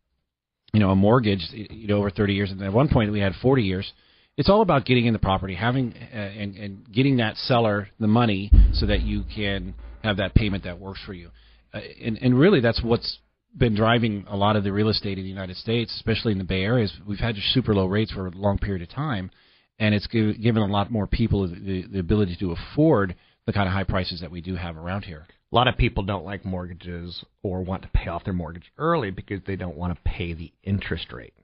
you 0.73 0.81
know, 0.81 0.91
a 0.91 0.97
mortgage, 0.97 1.47
you 1.53 1.87
know, 1.87 1.99
over 1.99 2.11
30 2.11 2.33
years, 2.35 2.51
and 2.51 2.63
at 2.63 2.73
one 2.73 2.89
point 2.89 3.13
we 3.13 3.21
had 3.21 3.33
40 3.43 3.63
years. 3.63 3.93
It's 4.39 4.49
all 4.49 4.63
about 4.63 4.87
getting 4.87 5.05
in 5.05 5.13
the 5.13 5.19
property, 5.19 5.55
having 5.55 5.95
uh, 6.13 6.17
and 6.17 6.57
and 6.57 6.91
getting 6.91 7.19
that 7.19 7.37
seller 7.37 7.89
the 8.01 8.07
money 8.07 8.51
so 8.73 8.87
that 8.87 9.03
you 9.03 9.25
can 9.35 9.75
have 10.03 10.17
that 10.17 10.35
payment 10.35 10.65
that 10.65 10.81
works 10.81 11.01
for 11.05 11.13
you. 11.13 11.29
Uh, 11.75 11.81
and 12.03 12.17
and 12.23 12.39
really, 12.39 12.61
that's 12.61 12.83
what's 12.83 13.19
been 13.55 13.75
driving 13.75 14.25
a 14.29 14.37
lot 14.37 14.57
of 14.57 14.65
the 14.65 14.73
real 14.73 14.89
estate 14.89 15.19
in 15.19 15.25
the 15.25 15.31
United 15.31 15.57
States, 15.57 15.95
especially 15.97 16.33
in 16.33 16.39
the 16.39 16.45
Bay 16.45 16.63
Area. 16.63 16.85
Is 16.85 16.93
we've 17.07 17.19
had 17.19 17.37
super 17.53 17.75
low 17.75 17.85
rates 17.85 18.11
for 18.11 18.27
a 18.27 18.31
long 18.31 18.57
period 18.57 18.81
of 18.81 18.89
time, 18.89 19.31
and 19.79 19.95
it's 19.95 20.07
given 20.07 20.63
a 20.63 20.67
lot 20.67 20.91
more 20.91 21.07
people 21.07 21.47
the, 21.47 21.85
the 21.93 21.99
ability 21.99 22.37
to 22.41 22.53
afford 22.53 23.15
the 23.45 23.53
kind 23.53 23.69
of 23.69 23.75
high 23.75 23.85
prices 23.85 24.23
that 24.23 24.31
we 24.31 24.41
do 24.41 24.57
have 24.57 24.79
around 24.79 25.03
here 25.03 25.27
a 25.53 25.55
lot 25.55 25.69
of 25.69 25.77
people 25.77 26.03
don't 26.03 26.25
like 26.25 26.45
mortgages 26.45 27.25
or 27.43 27.63
want 27.63 27.83
to 27.83 27.89
pay 27.89 28.09
off 28.09 28.25
their 28.25 28.33
mortgage 28.33 28.73
early 28.79 29.11
because 29.11 29.41
they 29.47 29.57
don't 29.57 29.77
want 29.77 29.95
to 29.95 30.01
pay 30.03 30.33
the 30.33 30.51
interest 30.63 31.13
rate. 31.13 31.35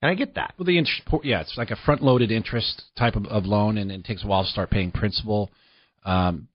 And 0.00 0.10
I 0.10 0.14
get 0.14 0.36
that. 0.36 0.54
Well, 0.56 0.64
the 0.64 0.78
interest, 0.78 1.02
yeah, 1.22 1.40
it's 1.40 1.58
like 1.58 1.70
a 1.70 1.76
front-loaded 1.76 2.30
interest 2.30 2.84
type 2.96 3.16
of, 3.16 3.26
of 3.26 3.44
loan, 3.44 3.78
and 3.78 3.90
it 3.90 4.04
takes 4.04 4.24
a 4.24 4.26
while 4.26 4.44
to 4.44 4.48
start 4.48 4.70
paying 4.70 4.92
principal. 4.92 5.50
Um, 6.04 6.48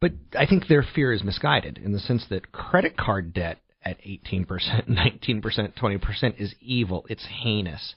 but 0.00 0.12
I 0.38 0.46
think 0.46 0.66
their 0.66 0.84
fear 0.94 1.12
is 1.12 1.24
misguided 1.24 1.78
in 1.78 1.92
the 1.92 2.00
sense 2.00 2.24
that 2.28 2.52
credit 2.52 2.96
card 2.96 3.32
debt 3.32 3.58
at 3.82 3.98
18%, 4.02 4.46
19%, 4.88 5.42
20% 5.74 6.40
is 6.40 6.54
evil. 6.60 7.06
It's 7.08 7.24
heinous. 7.42 7.94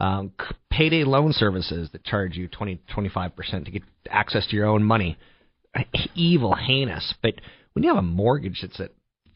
Um, 0.00 0.32
payday 0.70 1.04
loan 1.04 1.32
services 1.32 1.88
that 1.92 2.04
charge 2.04 2.36
you 2.36 2.48
20, 2.48 2.80
25% 2.94 3.64
to 3.64 3.70
get 3.70 3.82
access 4.10 4.46
to 4.48 4.56
your 4.56 4.66
own 4.66 4.82
money 4.82 5.16
evil, 6.14 6.54
heinous. 6.54 7.14
But 7.22 7.34
when 7.72 7.82
you 7.82 7.94
have 7.94 7.98
a 7.98 8.06
mortgage 8.06 8.60
that's 8.62 8.80
at 8.80 8.90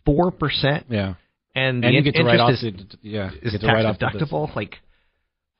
four 0.04 0.30
percent, 0.30 0.86
yeah, 0.88 1.14
and, 1.54 1.84
and 1.84 1.94
you 1.94 2.02
get 2.02 2.14
to 2.14 2.24
write 2.24 2.40
off 2.40 2.52
is, 2.52 2.62
the, 2.62 2.86
yeah, 3.02 3.30
is 3.42 3.52
tax 3.60 3.98
deductible, 3.98 4.54
like 4.54 4.76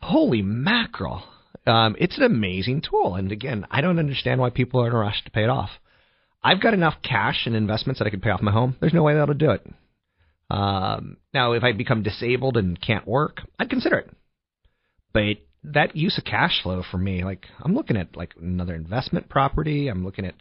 holy 0.00 0.42
mackerel. 0.42 1.22
Um, 1.66 1.96
it's 1.98 2.16
an 2.16 2.24
amazing 2.24 2.82
tool, 2.88 3.14
and 3.14 3.30
again, 3.32 3.66
I 3.70 3.80
don't 3.80 3.98
understand 3.98 4.40
why 4.40 4.50
people 4.50 4.80
are 4.82 4.86
in 4.86 4.92
a 4.92 4.98
rush 4.98 5.22
to 5.24 5.30
pay 5.30 5.42
it 5.42 5.50
off. 5.50 5.70
I've 6.42 6.62
got 6.62 6.72
enough 6.72 6.94
cash 7.02 7.42
and 7.46 7.56
investments 7.56 7.98
that 7.98 8.06
I 8.06 8.10
could 8.10 8.22
pay 8.22 8.30
off 8.30 8.40
my 8.40 8.52
home. 8.52 8.76
There's 8.80 8.94
no 8.94 9.02
way 9.02 9.14
that'll 9.14 9.34
do 9.34 9.50
it. 9.50 9.66
Um, 10.50 11.18
now, 11.34 11.52
if 11.52 11.62
I 11.62 11.72
become 11.72 12.02
disabled 12.02 12.56
and 12.56 12.80
can't 12.80 13.06
work, 13.06 13.42
I'd 13.58 13.68
consider 13.68 13.98
it. 13.98 14.10
But 15.12 15.38
that 15.64 15.96
use 15.96 16.16
of 16.16 16.24
cash 16.24 16.62
flow 16.62 16.82
for 16.90 16.98
me, 16.98 17.24
like 17.24 17.46
I'm 17.62 17.74
looking 17.74 17.96
at 17.96 18.16
like 18.16 18.34
another 18.40 18.74
investment 18.74 19.28
property. 19.28 19.88
I'm 19.88 20.04
looking 20.04 20.24
at 20.24 20.34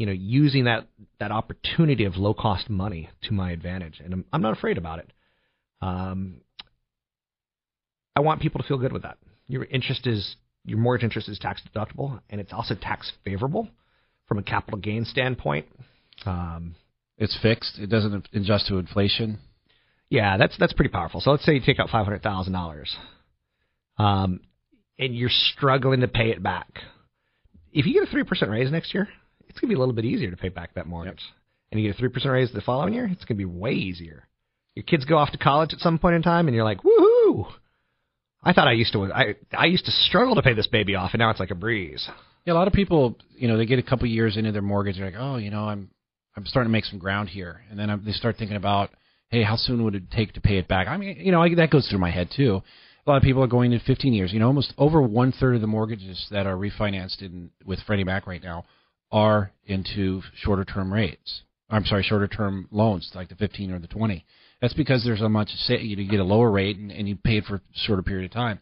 you 0.00 0.06
know, 0.06 0.12
using 0.12 0.64
that 0.64 0.86
that 1.18 1.30
opportunity 1.30 2.06
of 2.06 2.16
low 2.16 2.32
cost 2.32 2.70
money 2.70 3.10
to 3.24 3.34
my 3.34 3.50
advantage, 3.50 4.00
and 4.02 4.14
I'm, 4.14 4.24
I'm 4.32 4.40
not 4.40 4.56
afraid 4.56 4.78
about 4.78 4.98
it. 4.98 5.12
Um, 5.82 6.36
I 8.16 8.20
want 8.20 8.40
people 8.40 8.62
to 8.62 8.66
feel 8.66 8.78
good 8.78 8.94
with 8.94 9.02
that. 9.02 9.18
Your 9.46 9.64
interest 9.64 10.06
is 10.06 10.36
your 10.64 10.78
mortgage 10.78 11.04
interest 11.04 11.28
is 11.28 11.38
tax 11.38 11.60
deductible, 11.68 12.18
and 12.30 12.40
it's 12.40 12.50
also 12.50 12.74
tax 12.74 13.12
favorable 13.26 13.68
from 14.26 14.38
a 14.38 14.42
capital 14.42 14.78
gain 14.78 15.04
standpoint. 15.04 15.66
Um, 16.24 16.76
it's 17.18 17.38
fixed; 17.42 17.78
it 17.78 17.90
doesn't 17.90 18.26
adjust 18.32 18.68
to 18.68 18.78
inflation. 18.78 19.38
Yeah, 20.08 20.38
that's 20.38 20.56
that's 20.56 20.72
pretty 20.72 20.92
powerful. 20.92 21.20
So 21.20 21.30
let's 21.30 21.44
say 21.44 21.52
you 21.52 21.60
take 21.60 21.78
out 21.78 21.90
five 21.90 22.06
hundred 22.06 22.22
thousand 22.22 22.54
dollars, 22.54 22.96
um, 23.98 24.40
and 24.98 25.14
you're 25.14 25.28
struggling 25.28 26.00
to 26.00 26.08
pay 26.08 26.30
it 26.30 26.42
back. 26.42 26.68
If 27.70 27.84
you 27.84 27.92
get 27.92 28.08
a 28.08 28.10
three 28.10 28.24
percent 28.24 28.50
raise 28.50 28.72
next 28.72 28.94
year, 28.94 29.10
it's 29.60 29.66
going 29.66 29.68
to 29.68 29.74
be 29.74 29.76
a 29.76 29.78
little 29.78 29.94
bit 29.94 30.06
easier 30.06 30.30
to 30.30 30.36
pay 30.38 30.48
back 30.48 30.74
that 30.74 30.86
mortgage. 30.86 31.20
Yep. 31.20 31.36
And 31.72 31.80
you 31.82 31.92
get 31.92 32.00
a 32.00 32.02
3% 32.02 32.32
raise 32.32 32.50
the 32.50 32.62
following 32.62 32.94
year, 32.94 33.04
it's 33.04 33.26
going 33.26 33.36
to 33.38 33.44
be 33.44 33.44
way 33.44 33.72
easier. 33.72 34.26
Your 34.74 34.84
kids 34.84 35.04
go 35.04 35.18
off 35.18 35.32
to 35.32 35.38
college 35.38 35.74
at 35.74 35.80
some 35.80 35.98
point 35.98 36.14
in 36.14 36.22
time, 36.22 36.48
and 36.48 36.54
you're 36.54 36.64
like, 36.64 36.78
woohoo! 36.78 37.52
I 38.42 38.54
thought 38.54 38.68
I 38.68 38.72
used 38.72 38.94
to 38.94 39.12
I 39.12 39.34
I 39.52 39.66
used 39.66 39.84
to 39.84 39.90
struggle 39.90 40.34
to 40.36 40.42
pay 40.42 40.54
this 40.54 40.66
baby 40.66 40.94
off, 40.94 41.10
and 41.12 41.18
now 41.18 41.28
it's 41.28 41.40
like 41.40 41.50
a 41.50 41.54
breeze. 41.54 42.08
Yeah, 42.46 42.54
a 42.54 42.54
lot 42.54 42.68
of 42.68 42.72
people, 42.72 43.18
you 43.36 43.48
know, 43.48 43.58
they 43.58 43.66
get 43.66 43.78
a 43.78 43.82
couple 43.82 44.06
years 44.06 44.38
into 44.38 44.52
their 44.52 44.62
mortgage, 44.62 44.96
they're 44.96 45.10
like, 45.10 45.20
oh, 45.20 45.36
you 45.36 45.50
know, 45.50 45.64
I'm 45.64 45.90
I'm 46.34 46.46
starting 46.46 46.70
to 46.70 46.72
make 46.72 46.86
some 46.86 46.98
ground 46.98 47.28
here, 47.28 47.60
and 47.68 47.78
then 47.78 47.90
um, 47.90 48.02
they 48.06 48.12
start 48.12 48.36
thinking 48.38 48.56
about, 48.56 48.90
hey, 49.28 49.42
how 49.42 49.56
soon 49.56 49.84
would 49.84 49.94
it 49.94 50.10
take 50.10 50.32
to 50.34 50.40
pay 50.40 50.56
it 50.56 50.68
back? 50.68 50.88
I 50.88 50.96
mean, 50.96 51.18
you 51.20 51.32
know, 51.32 51.42
I, 51.42 51.54
that 51.56 51.70
goes 51.70 51.86
through 51.88 51.98
my 51.98 52.10
head 52.10 52.30
too. 52.34 52.62
A 53.06 53.10
lot 53.10 53.16
of 53.18 53.22
people 53.22 53.42
are 53.42 53.48
going 53.48 53.72
in 53.72 53.80
15 53.80 54.14
years. 54.14 54.32
You 54.32 54.38
know, 54.38 54.46
almost 54.46 54.72
over 54.78 55.02
one 55.02 55.32
third 55.32 55.56
of 55.56 55.60
the 55.60 55.66
mortgages 55.66 56.26
that 56.30 56.46
are 56.46 56.56
refinanced 56.56 57.20
in 57.20 57.50
with 57.66 57.80
Freddie 57.80 58.04
Mac 58.04 58.26
right 58.26 58.42
now 58.42 58.64
are 59.12 59.52
into 59.66 60.22
shorter 60.36 60.64
term 60.64 60.92
rates. 60.92 61.42
I'm 61.68 61.84
sorry, 61.84 62.02
shorter 62.02 62.28
term 62.28 62.68
loans 62.70 63.10
like 63.14 63.28
the 63.28 63.36
15 63.36 63.72
or 63.72 63.78
the 63.78 63.86
20. 63.86 64.24
That's 64.60 64.74
because 64.74 65.04
there's 65.04 65.20
a 65.20 65.28
much 65.28 65.50
you 65.68 66.08
get 66.08 66.20
a 66.20 66.24
lower 66.24 66.50
rate 66.50 66.76
and, 66.76 66.90
and 66.90 67.08
you 67.08 67.16
pay 67.16 67.38
it 67.38 67.44
for 67.44 67.56
a 67.56 67.60
shorter 67.72 68.02
period 68.02 68.26
of 68.26 68.32
time. 68.32 68.58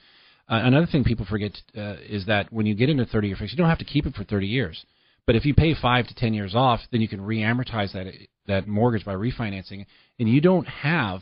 Uh, 0.49 0.61
another 0.65 0.87
thing 0.87 1.05
people 1.05 1.27
forget 1.29 1.53
uh, 1.77 1.97
is 2.09 2.27
that 2.27 2.53
when 2.53 2.67
you 2.67 2.75
get 2.75 2.89
into 2.89 3.05
30 3.05 3.29
year 3.29 3.37
fix, 3.39 3.53
you 3.53 3.59
don't 3.59 3.69
have 3.69 3.79
to 3.79 3.85
keep 3.85 4.07
it 4.07 4.15
for 4.15 4.25
30 4.25 4.47
years. 4.47 4.85
But 5.27 5.37
if 5.37 5.45
you 5.45 5.53
pay 5.55 5.75
five 5.75 6.07
to 6.07 6.15
10 6.15 6.33
years 6.33 6.55
off, 6.55 6.81
then 6.91 7.03
you 7.03 7.09
can 7.09 7.21
re-amortize 7.21 7.93
that 7.93 8.07
that 8.47 8.67
mortgage 8.67 9.05
by 9.05 9.13
refinancing, 9.13 9.85
and 10.19 10.27
you 10.29 10.41
don't 10.41 10.67
have 10.67 11.21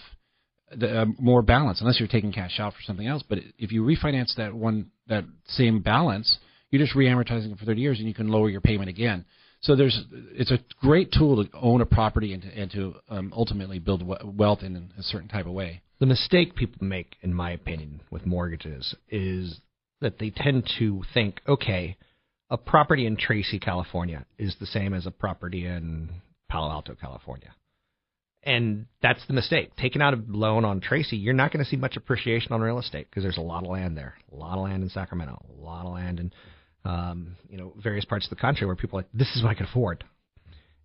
the, 0.71 1.03
uh, 1.03 1.05
more 1.19 1.43
balance 1.43 1.81
unless 1.81 1.99
you're 1.99 2.09
taking 2.09 2.33
cash 2.33 2.61
out 2.61 2.73
for 2.73 2.83
something 2.83 3.07
else. 3.07 3.25
But 3.29 3.39
if 3.59 3.73
you 3.73 3.83
refinance 3.83 4.35
that 4.37 4.55
one 4.55 4.93
that 5.09 5.25
same 5.47 5.81
balance, 5.81 6.39
you're 6.71 6.83
just 6.83 6.95
re-amortizing 6.95 7.53
it 7.53 7.59
for 7.59 7.65
30 7.65 7.81
years, 7.81 7.99
and 7.99 8.09
you 8.09 8.15
can 8.15 8.29
lower 8.29 8.49
your 8.49 8.61
payment 8.61 8.89
again. 8.89 9.25
So 9.61 9.75
there's 9.75 10.05
it's 10.33 10.51
a 10.51 10.59
great 10.81 11.13
tool 11.13 11.43
to 11.45 11.51
own 11.57 11.81
a 11.81 11.87
property 11.87 12.33
and 12.33 12.43
to, 12.43 12.49
and 12.49 12.71
to 12.73 12.95
um, 13.09 13.33
ultimately 13.35 13.79
build 13.79 14.05
wealth 14.25 14.63
in 14.63 14.93
a 14.99 15.03
certain 15.03 15.29
type 15.29 15.47
of 15.47 15.53
way. 15.53 15.83
The 15.99 16.07
mistake 16.07 16.55
people 16.55 16.87
make, 16.87 17.17
in 17.23 17.33
my 17.33 17.53
opinion, 17.53 18.03
with 18.11 18.27
mortgages 18.27 18.95
is 19.09 19.61
that 20.01 20.19
they 20.19 20.31
tend 20.31 20.71
to 20.79 21.03
think, 21.15 21.41
okay, 21.49 21.97
a 22.51 22.59
property 22.59 23.07
in 23.07 23.17
Tracy, 23.17 23.59
California, 23.59 24.27
is 24.39 24.55
the 24.61 24.67
same 24.67 24.93
as 24.93 25.07
a 25.07 25.11
property 25.11 25.67
in 25.67 26.11
Palo 26.51 26.71
Alto, 26.71 26.95
California. 26.95 27.53
And 28.43 28.87
that's 29.03 29.27
the 29.27 29.33
mistake. 29.33 29.75
Taking 29.77 30.03
out 30.03 30.15
a 30.15 30.23
loan 30.29 30.65
on 30.65 30.81
Tracy, 30.81 31.17
you're 31.17 31.35
not 31.35 31.51
going 31.51 31.65
to 31.65 31.69
see 31.69 31.77
much 31.77 31.97
appreciation 31.97 32.53
on 32.53 32.61
real 32.61 32.79
estate 32.79 33.09
because 33.11 33.25
there's 33.25 33.39
a 33.39 33.41
lot 33.41 33.65
of 33.65 33.71
land 33.71 33.97
there, 33.97 34.15
a 34.31 34.37
lot 34.37 34.57
of 34.57 34.65
land 34.65 34.85
in 34.85 34.89
Sacramento, 34.91 35.45
a 35.59 35.65
lot 35.65 35.87
of 35.87 35.95
land 35.95 36.21
in 36.21 36.31
um, 36.87 37.37
you 37.49 37.59
know 37.59 37.73
various 37.83 38.05
parts 38.05 38.27
of 38.27 38.31
the 38.31 38.41
country 38.41 38.67
where 38.67 38.77
people 38.77 38.99
are 38.99 39.03
like 39.03 39.11
this 39.13 39.35
is 39.35 39.43
what 39.43 39.51
I 39.51 39.55
can 39.55 39.67
afford. 39.67 40.05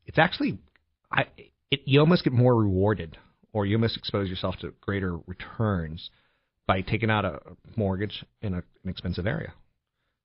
It's 0.06 0.18
actually, 0.18 0.58
I 1.12 1.26
it, 1.70 1.82
you 1.86 2.00
almost 2.00 2.24
get 2.24 2.34
more 2.34 2.56
rewarded, 2.56 3.18
or 3.54 3.66
you 3.66 3.76
almost 3.76 3.98
expose 3.98 4.30
yourself 4.30 4.56
to 4.62 4.74
greater 4.82 5.18
returns 5.28 6.10
by 6.68 6.82
taking 6.82 7.10
out 7.12 7.26
a 7.26 7.40
mortgage 7.76 8.26
in 8.42 8.54
a, 8.54 8.64
an 8.84 8.90
expensive 8.90 9.28
area 9.28 9.54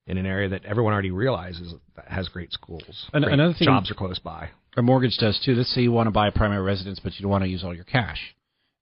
in 0.06 0.18
an 0.18 0.26
area 0.26 0.48
that 0.48 0.64
everyone 0.64 0.92
already 0.92 1.10
realizes 1.10 1.74
has 2.06 2.28
great 2.28 2.52
schools. 2.52 3.06
An- 3.12 3.22
great 3.22 3.34
another 3.34 3.54
thing, 3.54 3.66
jobs 3.66 3.90
are 3.90 3.94
close 3.94 4.18
by. 4.18 4.50
A 4.76 4.82
mortgage 4.82 5.16
does 5.18 5.40
too. 5.44 5.54
Let's 5.54 5.74
say 5.74 5.80
you 5.82 5.92
want 5.92 6.06
to 6.06 6.12
buy 6.12 6.28
a 6.28 6.32
primary 6.32 6.62
residence, 6.62 7.00
but 7.02 7.14
you 7.14 7.22
don't 7.22 7.30
want 7.30 7.44
to 7.44 7.50
use 7.50 7.64
all 7.64 7.74
your 7.74 7.84
cash, 7.84 8.18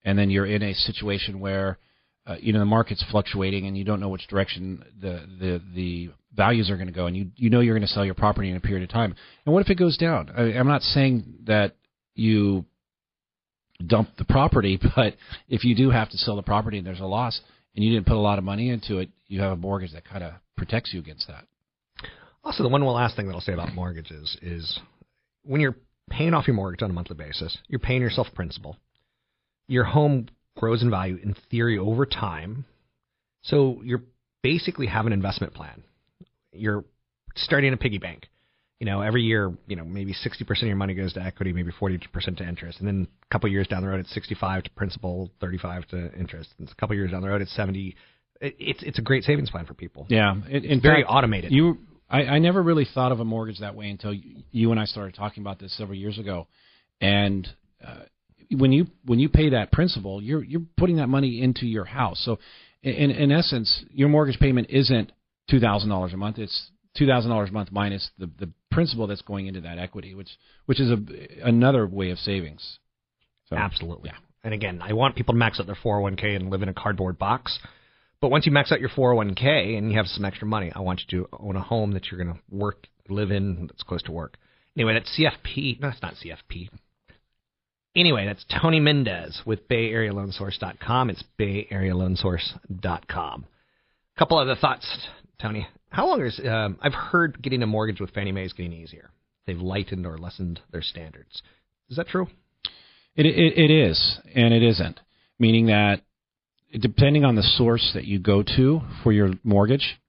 and 0.05 0.19
then 0.19 0.31
you're 0.31 0.47
in 0.47 0.63
a 0.63 0.75
situation 0.75 1.41
where 1.41 1.79
uh, 2.27 2.37
you 2.41 2.53
know 2.53 2.59
the 2.59 2.65
market's 2.65 3.05
fluctuating 3.11 3.67
and 3.67 3.77
you 3.77 3.85
don't 3.85 4.01
know 4.01 4.09
which 4.09 4.27
direction 4.29 4.85
the 5.01 5.27
the 5.39 5.63
the 5.75 6.11
values 6.35 6.71
are 6.71 6.77
going 6.77 6.89
to 6.89 6.93
go, 6.93 7.07
and 7.07 7.17
you 7.17 7.27
you 7.37 7.51
know 7.51 7.61
you're 7.61 7.75
going 7.75 7.87
to 7.87 7.93
sell 7.93 8.05
your 8.05 8.15
property 8.15 8.51
in 8.51 8.57
a 8.57 8.61
period 8.61 8.83
of 8.83 8.91
time. 8.91 9.15
And 9.45 9.53
what 9.53 9.65
if 9.65 9.71
it 9.71 9.77
goes 9.77 9.97
down? 9.97 10.31
I, 10.37 10.59
I'm 10.59 10.69
not 10.69 10.83
saying 10.83 11.25
that 11.47 11.77
you 12.15 12.65
dump 13.87 14.11
the 14.17 14.25
property, 14.25 14.79
but 14.97 15.15
if 15.49 15.65
you 15.65 15.75
do 15.75 15.91
have 15.91 16.11
to 16.11 16.19
sell 16.19 16.37
the 16.37 16.43
property 16.43 16.79
and 16.79 16.87
there's 16.87 17.01
a 17.01 17.07
loss 17.07 17.41
and 17.75 17.85
you 17.85 17.93
didn't 17.93 18.07
put 18.07 18.17
a 18.17 18.21
lot 18.21 18.39
of 18.39 18.45
money 18.45 18.71
into 18.71 18.99
it, 18.99 19.11
you 19.27 19.41
have 19.41 19.53
a 19.53 19.57
mortgage 19.57 19.93
that 19.93 20.05
kind 20.05 20.25
of 20.25 20.35
protects 20.57 20.93
you 20.93 21.01
against 21.01 21.27
that. 21.27 21.45
Also, 22.43 22.63
the 22.63 22.69
one 22.69 22.85
last 22.85 23.17
thing 23.17 23.27
that 23.27 23.35
I'll 23.35 23.41
say 23.41 23.55
about 23.55 23.75
mortgages 23.75 24.37
is 24.43 24.79
when 25.43 25.61
you're 25.61 25.77
paying 26.11 26.35
off 26.35 26.47
your 26.47 26.55
mortgage 26.55 26.83
on 26.83 26.91
a 26.91 26.93
monthly 26.93 27.17
basis, 27.17 27.57
you're 27.69 27.79
paying 27.79 28.03
yourself 28.03 28.29
principal. 28.35 28.77
Your 29.67 29.85
home 29.85 30.29
grows 30.57 30.83
in 30.83 30.91
value 30.91 31.19
in 31.23 31.35
theory 31.51 31.79
over 31.79 32.07
time. 32.07 32.65
So 33.43 33.81
you're 33.85 34.03
basically 34.43 34.87
have 34.87 35.07
an 35.07 35.13
investment 35.13 35.55
plan. 35.55 35.83
You're 36.53 36.85
starting 37.37 37.73
a 37.73 37.77
piggy 37.77 37.99
bank. 37.99 38.29
You 38.81 38.87
know, 38.87 39.01
every 39.01 39.23
year, 39.23 39.53
you 39.67 39.77
know, 39.77 39.85
maybe 39.85 40.13
60% 40.13 40.51
of 40.51 40.63
your 40.63 40.77
money 40.77 40.95
goes 40.95 41.13
to 41.15 41.23
equity, 41.23 41.53
maybe 41.53 41.73
40% 41.73 42.37
to 42.39 42.47
interest. 42.47 42.81
And 42.81 42.89
then 42.89 43.07
a 43.23 43.33
couple 43.33 43.47
of 43.47 43.53
years 43.53 43.67
down 43.67 43.83
the 43.83 43.89
road, 43.89 44.01
it's 44.01 44.13
65 44.13 44.65
to 44.65 44.71
principal, 44.71 45.31
35 45.41 45.87
to 45.89 46.13
interest. 46.15 46.51
And 46.59 46.69
a 46.69 46.75
couple 46.75 46.97
years 46.97 47.13
down 47.13 47.23
the 47.23 47.29
road, 47.29 47.41
it's 47.41 47.55
70. 47.55 47.95
It's 48.41 48.83
it's 48.83 48.99
a 48.99 49.03
great 49.03 49.23
savings 49.23 49.51
plan 49.51 49.65
for 49.65 49.75
people. 49.75 50.07
Yeah, 50.11 50.35
it, 50.49 50.65
it's 50.65 50.83
very 50.83 51.03
fact, 51.03 51.15
automated. 51.15 51.53
You 51.53 51.79
I, 52.11 52.25
I 52.25 52.39
never 52.39 52.63
really 52.63 52.87
thought 52.93 53.13
of 53.13 53.21
a 53.21 53.25
mortgage 53.25 53.61
that 53.61 53.75
way 53.75 53.89
until 53.89 54.15
you 54.51 54.71
and 54.71 54.79
I 54.79 54.85
started 54.85 55.15
talking 55.15 55.43
about 55.43 55.59
this 55.59 55.77
several 55.77 55.97
years 55.97 56.19
ago. 56.19 56.47
And 57.01 57.49
uh, 57.85 58.03
when 58.51 58.73
you 58.73 58.87
when 59.05 59.19
you 59.19 59.29
pay 59.29 59.51
that 59.51 59.73
principal, 59.73 60.23
you're 60.23 60.43
you're 60.43 60.63
putting 60.77 60.97
that 60.97 61.09
money 61.09 61.43
into 61.43 61.67
your 61.67 61.85
house. 61.85 62.23
So 62.25 62.39
in 62.83 63.11
in 63.11 63.33
essence, 63.33 63.85
your 63.91 64.09
mortgage 64.09 64.39
payment 64.39 64.69
isn't 64.71 65.13
two 65.51 65.61
thousand 65.61 65.91
dollars 65.91 66.13
a 66.13 66.17
month. 66.17 66.39
It's 66.39 66.71
two 66.97 67.07
thousand 67.07 67.31
dollars 67.31 67.51
a 67.51 67.53
month 67.53 67.71
minus 67.73 68.11
the 68.19 68.31
the 68.39 68.51
principal 68.71 69.07
that's 69.07 69.23
going 69.23 69.47
into 69.47 69.63
that 69.63 69.79
equity, 69.79 70.15
which 70.15 70.31
which 70.67 70.81
is 70.81 70.91
a 70.91 70.99
another 71.47 71.87
way 71.87 72.11
of 72.11 72.19
savings. 72.19 72.79
So, 73.49 73.57
Absolutely. 73.57 74.11
Yeah. 74.13 74.19
And 74.43 74.53
again, 74.53 74.81
I 74.83 74.93
want 74.93 75.17
people 75.17 75.33
to 75.33 75.39
max 75.39 75.59
out 75.59 75.67
their 75.67 75.77
401k 75.77 76.37
and 76.37 76.51
live 76.51 76.63
in 76.63 76.69
a 76.69 76.75
cardboard 76.75 77.19
box. 77.19 77.59
But 78.21 78.31
once 78.31 78.47
you 78.47 78.53
max 78.53 78.73
out 78.73 78.81
your 78.81 78.91
401k 78.91 79.77
and 79.77 79.91
you 79.91 79.97
have 79.97 80.07
some 80.07 80.25
extra 80.25 80.47
money, 80.47 80.73
I 80.75 80.81
want 80.81 81.03
you 81.07 81.23
to 81.23 81.29
own 81.39 81.57
a 81.57 81.63
home 81.63 81.93
that 81.93 82.11
you're 82.11 82.23
going 82.23 82.35
to 82.35 82.41
work, 82.51 82.87
live 83.09 83.31
in, 83.31 83.67
that's 83.67 83.83
close 83.83 84.03
to 84.05 84.13
work. 84.13 84.37
Anyway, 84.77 84.95
that's 84.95 85.19
CFP. 85.19 85.81
No, 85.81 85.89
that's 85.89 86.03
not 86.03 86.15
CFP. 86.15 86.69
Anyway, 87.97 88.27
that's 88.27 88.45
Tony 88.61 88.81
Mendez 88.81 89.41
with 89.47 89.69
BayAreaLoanSource.com. 89.69 91.11
It's 91.11 91.23
BayAreaLoanSource.com. 91.39 93.45
A 93.45 94.19
couple 94.19 94.39
other 94.39 94.57
thoughts, 94.57 95.07
Tony. 95.41 95.69
How 95.91 96.09
long 96.09 96.21
is 96.23 96.41
um, 96.45 96.77
I've 96.83 96.95
heard 96.95 97.41
getting 97.41 97.63
a 97.63 97.67
mortgage 97.67 98.01
with 98.01 98.11
Fannie 98.11 98.33
Mae 98.33 98.45
is 98.45 98.53
getting 98.53 98.73
easier. 98.73 99.11
They've 99.47 99.59
lightened 99.59 100.07
or 100.07 100.19
lessened 100.19 100.59
their 100.73 100.83
standards. 100.83 101.41
Is 101.89 101.97
that 101.97 102.09
true? 102.09 102.27
It, 103.15 103.27
it, 103.27 103.57
it 103.57 103.71
is, 103.71 104.19
and 104.35 104.53
it 104.53 104.65
isn't. 104.65 104.99
Meaning 105.39 105.67
that 105.67 106.01
depending 106.81 107.25
on 107.25 107.37
the 107.37 107.43
source 107.43 107.93
that 107.95 108.07
you 108.07 108.19
go 108.19 108.43
to 108.43 108.81
for 109.05 109.13
your 109.13 109.31
mortgage, 109.45 110.01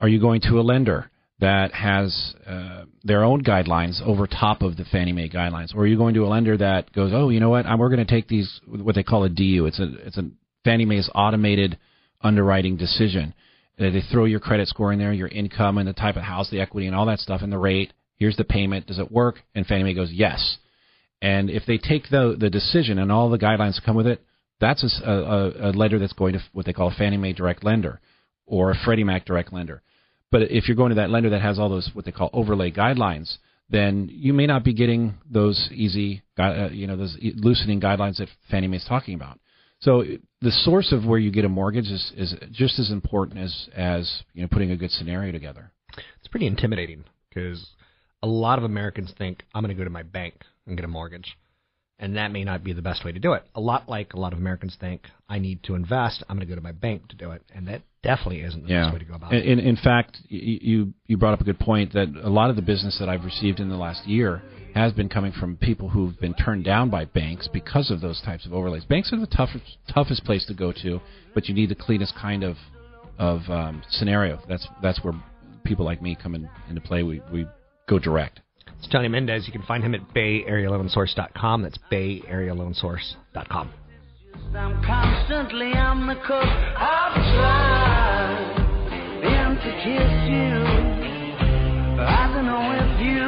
are 0.00 0.08
you 0.08 0.20
going 0.20 0.40
to 0.40 0.58
a 0.58 0.62
lender 0.62 1.08
that 1.42 1.74
has 1.74 2.34
uh, 2.46 2.84
their 3.02 3.24
own 3.24 3.42
guidelines 3.42 4.00
over 4.00 4.28
top 4.28 4.62
of 4.62 4.76
the 4.76 4.84
Fannie 4.84 5.12
Mae 5.12 5.28
guidelines, 5.28 5.74
or 5.74 5.80
are 5.80 5.86
you 5.88 5.96
going 5.96 6.14
to 6.14 6.24
a 6.24 6.28
lender 6.28 6.56
that 6.56 6.92
goes, 6.92 7.10
oh, 7.12 7.30
you 7.30 7.40
know 7.40 7.50
what, 7.50 7.66
we're 7.78 7.88
going 7.88 8.04
to 8.04 8.10
take 8.10 8.28
these 8.28 8.60
what 8.64 8.94
they 8.94 9.02
call 9.02 9.24
a 9.24 9.28
DU. 9.28 9.66
It's 9.66 9.80
a 9.80 9.92
it's 10.06 10.16
a 10.16 10.30
Fannie 10.64 10.84
Mae's 10.84 11.10
automated 11.12 11.78
underwriting 12.20 12.76
decision. 12.76 13.34
Uh, 13.76 13.90
they 13.90 14.02
throw 14.12 14.24
your 14.24 14.38
credit 14.38 14.68
score 14.68 14.92
in 14.92 15.00
there, 15.00 15.12
your 15.12 15.26
income, 15.26 15.78
and 15.78 15.88
the 15.88 15.92
type 15.92 16.14
of 16.14 16.22
house, 16.22 16.48
the 16.48 16.60
equity, 16.60 16.86
and 16.86 16.94
all 16.94 17.06
that 17.06 17.18
stuff, 17.18 17.40
and 17.42 17.52
the 17.52 17.58
rate. 17.58 17.92
Here's 18.18 18.36
the 18.36 18.44
payment. 18.44 18.86
Does 18.86 19.00
it 19.00 19.10
work? 19.10 19.40
And 19.52 19.66
Fannie 19.66 19.82
Mae 19.82 19.94
goes 19.94 20.12
yes. 20.12 20.58
And 21.20 21.50
if 21.50 21.64
they 21.66 21.76
take 21.76 22.08
the 22.08 22.36
the 22.38 22.50
decision 22.50 23.00
and 23.00 23.10
all 23.10 23.30
the 23.30 23.38
guidelines 23.38 23.84
come 23.84 23.96
with 23.96 24.06
it, 24.06 24.24
that's 24.60 24.84
a, 25.04 25.10
a, 25.10 25.70
a 25.70 25.72
lender 25.72 25.98
that's 25.98 26.12
going 26.12 26.34
to 26.34 26.42
what 26.52 26.66
they 26.66 26.72
call 26.72 26.86
a 26.86 26.94
Fannie 26.94 27.16
Mae 27.16 27.32
direct 27.32 27.64
lender 27.64 28.00
or 28.46 28.70
a 28.70 28.76
Freddie 28.84 29.02
Mac 29.02 29.24
direct 29.24 29.52
lender. 29.52 29.82
But 30.32 30.50
if 30.50 30.66
you're 30.66 30.76
going 30.76 30.88
to 30.88 30.96
that 30.96 31.10
lender 31.10 31.30
that 31.30 31.42
has 31.42 31.58
all 31.58 31.68
those 31.68 31.90
what 31.92 32.06
they 32.06 32.10
call 32.10 32.30
overlay 32.32 32.72
guidelines, 32.72 33.36
then 33.70 34.08
you 34.10 34.32
may 34.32 34.46
not 34.46 34.64
be 34.64 34.72
getting 34.72 35.14
those 35.30 35.68
easy, 35.72 36.22
uh, 36.38 36.70
you 36.72 36.86
know, 36.86 36.96
those 36.96 37.16
loosening 37.36 37.80
guidelines 37.80 38.16
that 38.16 38.28
Fannie 38.50 38.66
Mae 38.66 38.78
is 38.78 38.86
talking 38.88 39.14
about. 39.14 39.38
So 39.80 40.04
the 40.40 40.50
source 40.50 40.92
of 40.92 41.04
where 41.04 41.18
you 41.18 41.30
get 41.30 41.44
a 41.44 41.48
mortgage 41.48 41.90
is, 41.90 42.12
is 42.16 42.34
just 42.50 42.78
as 42.78 42.90
important 42.90 43.40
as 43.40 43.68
as 43.76 44.22
you 44.32 44.42
know 44.42 44.48
putting 44.48 44.70
a 44.70 44.76
good 44.76 44.90
scenario 44.90 45.32
together. 45.32 45.70
It's 46.18 46.28
pretty 46.30 46.46
intimidating 46.46 47.04
because 47.28 47.68
a 48.22 48.26
lot 48.26 48.58
of 48.58 48.64
Americans 48.64 49.12
think 49.18 49.42
I'm 49.54 49.62
going 49.62 49.74
to 49.74 49.78
go 49.78 49.84
to 49.84 49.90
my 49.90 50.02
bank 50.02 50.34
and 50.66 50.76
get 50.76 50.84
a 50.84 50.88
mortgage 50.88 51.36
and 52.02 52.16
that 52.16 52.32
may 52.32 52.42
not 52.42 52.64
be 52.64 52.72
the 52.72 52.82
best 52.82 53.04
way 53.04 53.12
to 53.12 53.20
do 53.20 53.32
it. 53.32 53.44
A 53.54 53.60
lot 53.60 53.88
like 53.88 54.12
a 54.12 54.18
lot 54.18 54.32
of 54.32 54.40
Americans 54.40 54.76
think, 54.78 55.06
I 55.28 55.38
need 55.38 55.62
to 55.62 55.76
invest. 55.76 56.24
I'm 56.28 56.36
going 56.36 56.46
to 56.46 56.50
go 56.50 56.56
to 56.56 56.60
my 56.60 56.72
bank 56.72 57.06
to 57.10 57.16
do 57.16 57.30
it, 57.30 57.42
and 57.54 57.68
that 57.68 57.82
definitely 58.02 58.40
isn't 58.40 58.64
the 58.64 58.68
yeah. 58.68 58.82
best 58.82 58.94
way 58.94 58.98
to 58.98 59.04
go 59.04 59.14
about 59.14 59.32
it. 59.32 59.46
In, 59.46 59.60
in 59.60 59.76
fact, 59.76 60.18
you 60.28 60.92
you 61.06 61.16
brought 61.16 61.32
up 61.32 61.40
a 61.40 61.44
good 61.44 61.60
point 61.60 61.92
that 61.92 62.12
a 62.22 62.28
lot 62.28 62.50
of 62.50 62.56
the 62.56 62.62
business 62.62 62.98
that 62.98 63.08
I've 63.08 63.24
received 63.24 63.60
in 63.60 63.68
the 63.68 63.76
last 63.76 64.04
year 64.04 64.42
has 64.74 64.92
been 64.92 65.08
coming 65.08 65.30
from 65.30 65.56
people 65.56 65.90
who've 65.90 66.18
been 66.18 66.34
turned 66.34 66.64
down 66.64 66.90
by 66.90 67.04
banks 67.04 67.48
because 67.52 67.92
of 67.92 68.00
those 68.00 68.20
types 68.22 68.46
of 68.46 68.52
overlays. 68.52 68.84
Banks 68.84 69.12
are 69.12 69.20
the 69.20 69.26
toughest 69.28 69.78
toughest 69.94 70.24
place 70.24 70.44
to 70.46 70.54
go 70.54 70.72
to, 70.82 71.00
but 71.34 71.46
you 71.46 71.54
need 71.54 71.68
the 71.68 71.76
cleanest 71.76 72.14
kind 72.16 72.42
of 72.42 72.56
of 73.16 73.42
um, 73.48 73.80
scenario. 73.90 74.40
That's 74.48 74.66
that's 74.82 75.04
where 75.04 75.14
people 75.64 75.84
like 75.84 76.02
me 76.02 76.18
come 76.20 76.34
in, 76.34 76.50
into 76.68 76.80
play. 76.80 77.04
We 77.04 77.22
we 77.32 77.46
go 77.88 78.00
direct. 78.00 78.40
It's 78.82 78.90
Tony 78.90 79.08
Mendez. 79.08 79.46
You 79.46 79.52
can 79.52 79.62
find 79.62 79.82
him 79.82 79.94
at 79.94 80.02
BayAreaLoanSource.com. 80.14 81.62
That's 81.62 81.78
BayAreaLoanSource.com. 81.90 83.72
I'm 84.54 84.84
constantly 84.84 85.72
on 85.72 86.06
the 86.06 86.14
cook. 86.26 86.44
I've 86.44 87.14
tried 87.14 88.62
to 89.62 89.70
kiss 89.70 90.12
you. 90.26 90.58
I 92.02 92.26
don't 92.34 92.46
know 92.46 92.66
if 92.82 92.98
you 92.98 93.22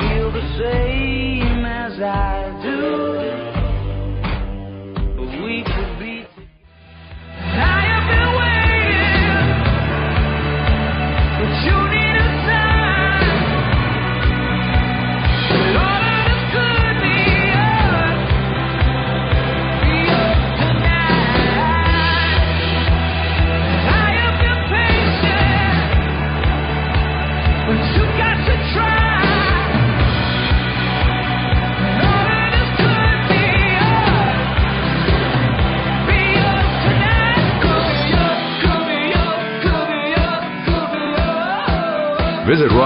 feel 0.00 0.32
the 0.32 0.44
same 0.56 0.91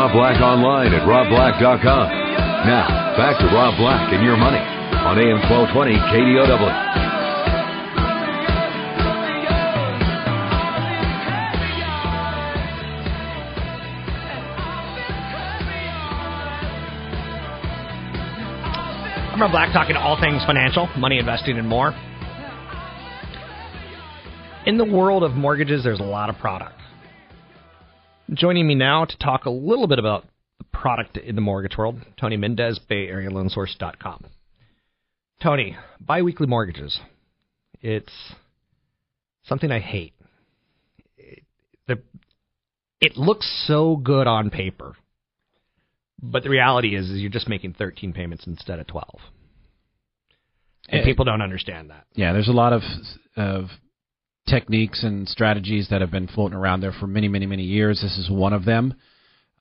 Rob 0.07 0.15
Black 0.15 0.41
online 0.41 0.95
at 0.95 1.03
robblack.com. 1.03 2.09
Now, 2.65 3.17
back 3.17 3.41
to 3.41 3.47
Rob 3.47 3.77
Black 3.77 4.13
and 4.13 4.23
your 4.23 4.37
money 4.37 4.59
on 4.59 5.19
AM 5.19 5.43
1220 5.51 5.95
KDOW. 5.95 6.47
I'm 19.33 19.43
Rob 19.43 19.51
Black 19.51 19.73
talking 19.73 19.97
all 19.97 20.21
things 20.21 20.45
financial, 20.47 20.89
money 20.97 21.19
investing, 21.19 21.59
and 21.59 21.67
more. 21.67 21.93
In 24.67 24.79
the 24.79 24.85
world 24.85 25.25
of 25.25 25.33
mortgages, 25.33 25.83
there's 25.83 25.99
a 25.99 26.05
lot 26.05 26.31
of 26.31 26.39
product. 26.39 26.77
Joining 28.33 28.67
me 28.67 28.75
now 28.75 29.05
to 29.05 29.19
talk 29.19 29.45
a 29.45 29.51
little 29.51 29.87
bit 29.87 29.99
about 29.99 30.25
the 30.59 30.65
product 30.65 31.17
in 31.17 31.37
the 31.37 31.41
mortgage 31.41 31.77
world, 31.77 31.97
Tony 32.19 32.37
Mendez, 32.37 32.81
Bay 32.89 33.07
Area 33.07 33.31
Loansource.com. 33.31 34.25
Tony, 35.41 35.77
biweekly 36.01 36.47
mortgages. 36.47 36.99
It's 37.81 38.13
something 39.45 39.71
I 39.71 39.79
hate. 39.79 40.15
It, 41.17 42.05
it 43.01 43.17
looks 43.17 43.47
so 43.69 43.97
good 43.97 44.27
on 44.27 44.51
paper. 44.51 44.97
But 46.21 46.43
the 46.43 46.51
reality 46.51 46.97
is, 46.97 47.09
is 47.11 47.21
you're 47.21 47.31
just 47.31 47.49
making 47.49 47.75
13 47.75 48.13
payments 48.13 48.47
instead 48.47 48.81
of 48.81 48.87
12. 48.89 49.21
And 50.89 51.05
people 51.05 51.25
don't 51.25 51.43
understand 51.43 51.91
that. 51.91 52.07
Yeah, 52.15 52.33
there's 52.33 52.49
a 52.49 52.53
lot 52.53 52.73
of 52.73 52.83
of 53.37 53.67
techniques 54.49 55.03
and 55.03 55.29
strategies 55.29 55.89
that 55.91 56.01
have 56.01 56.11
been 56.11 56.29
floating 56.29 56.57
around 56.57 56.81
there 56.81 56.93
for 56.93 57.07
many, 57.07 57.29
many, 57.29 57.47
many 57.47 57.65
years. 57.65 58.01
This 58.01 58.17
is 58.19 58.31
one 58.31 58.53
of 58.53 58.65
them, 58.65 58.95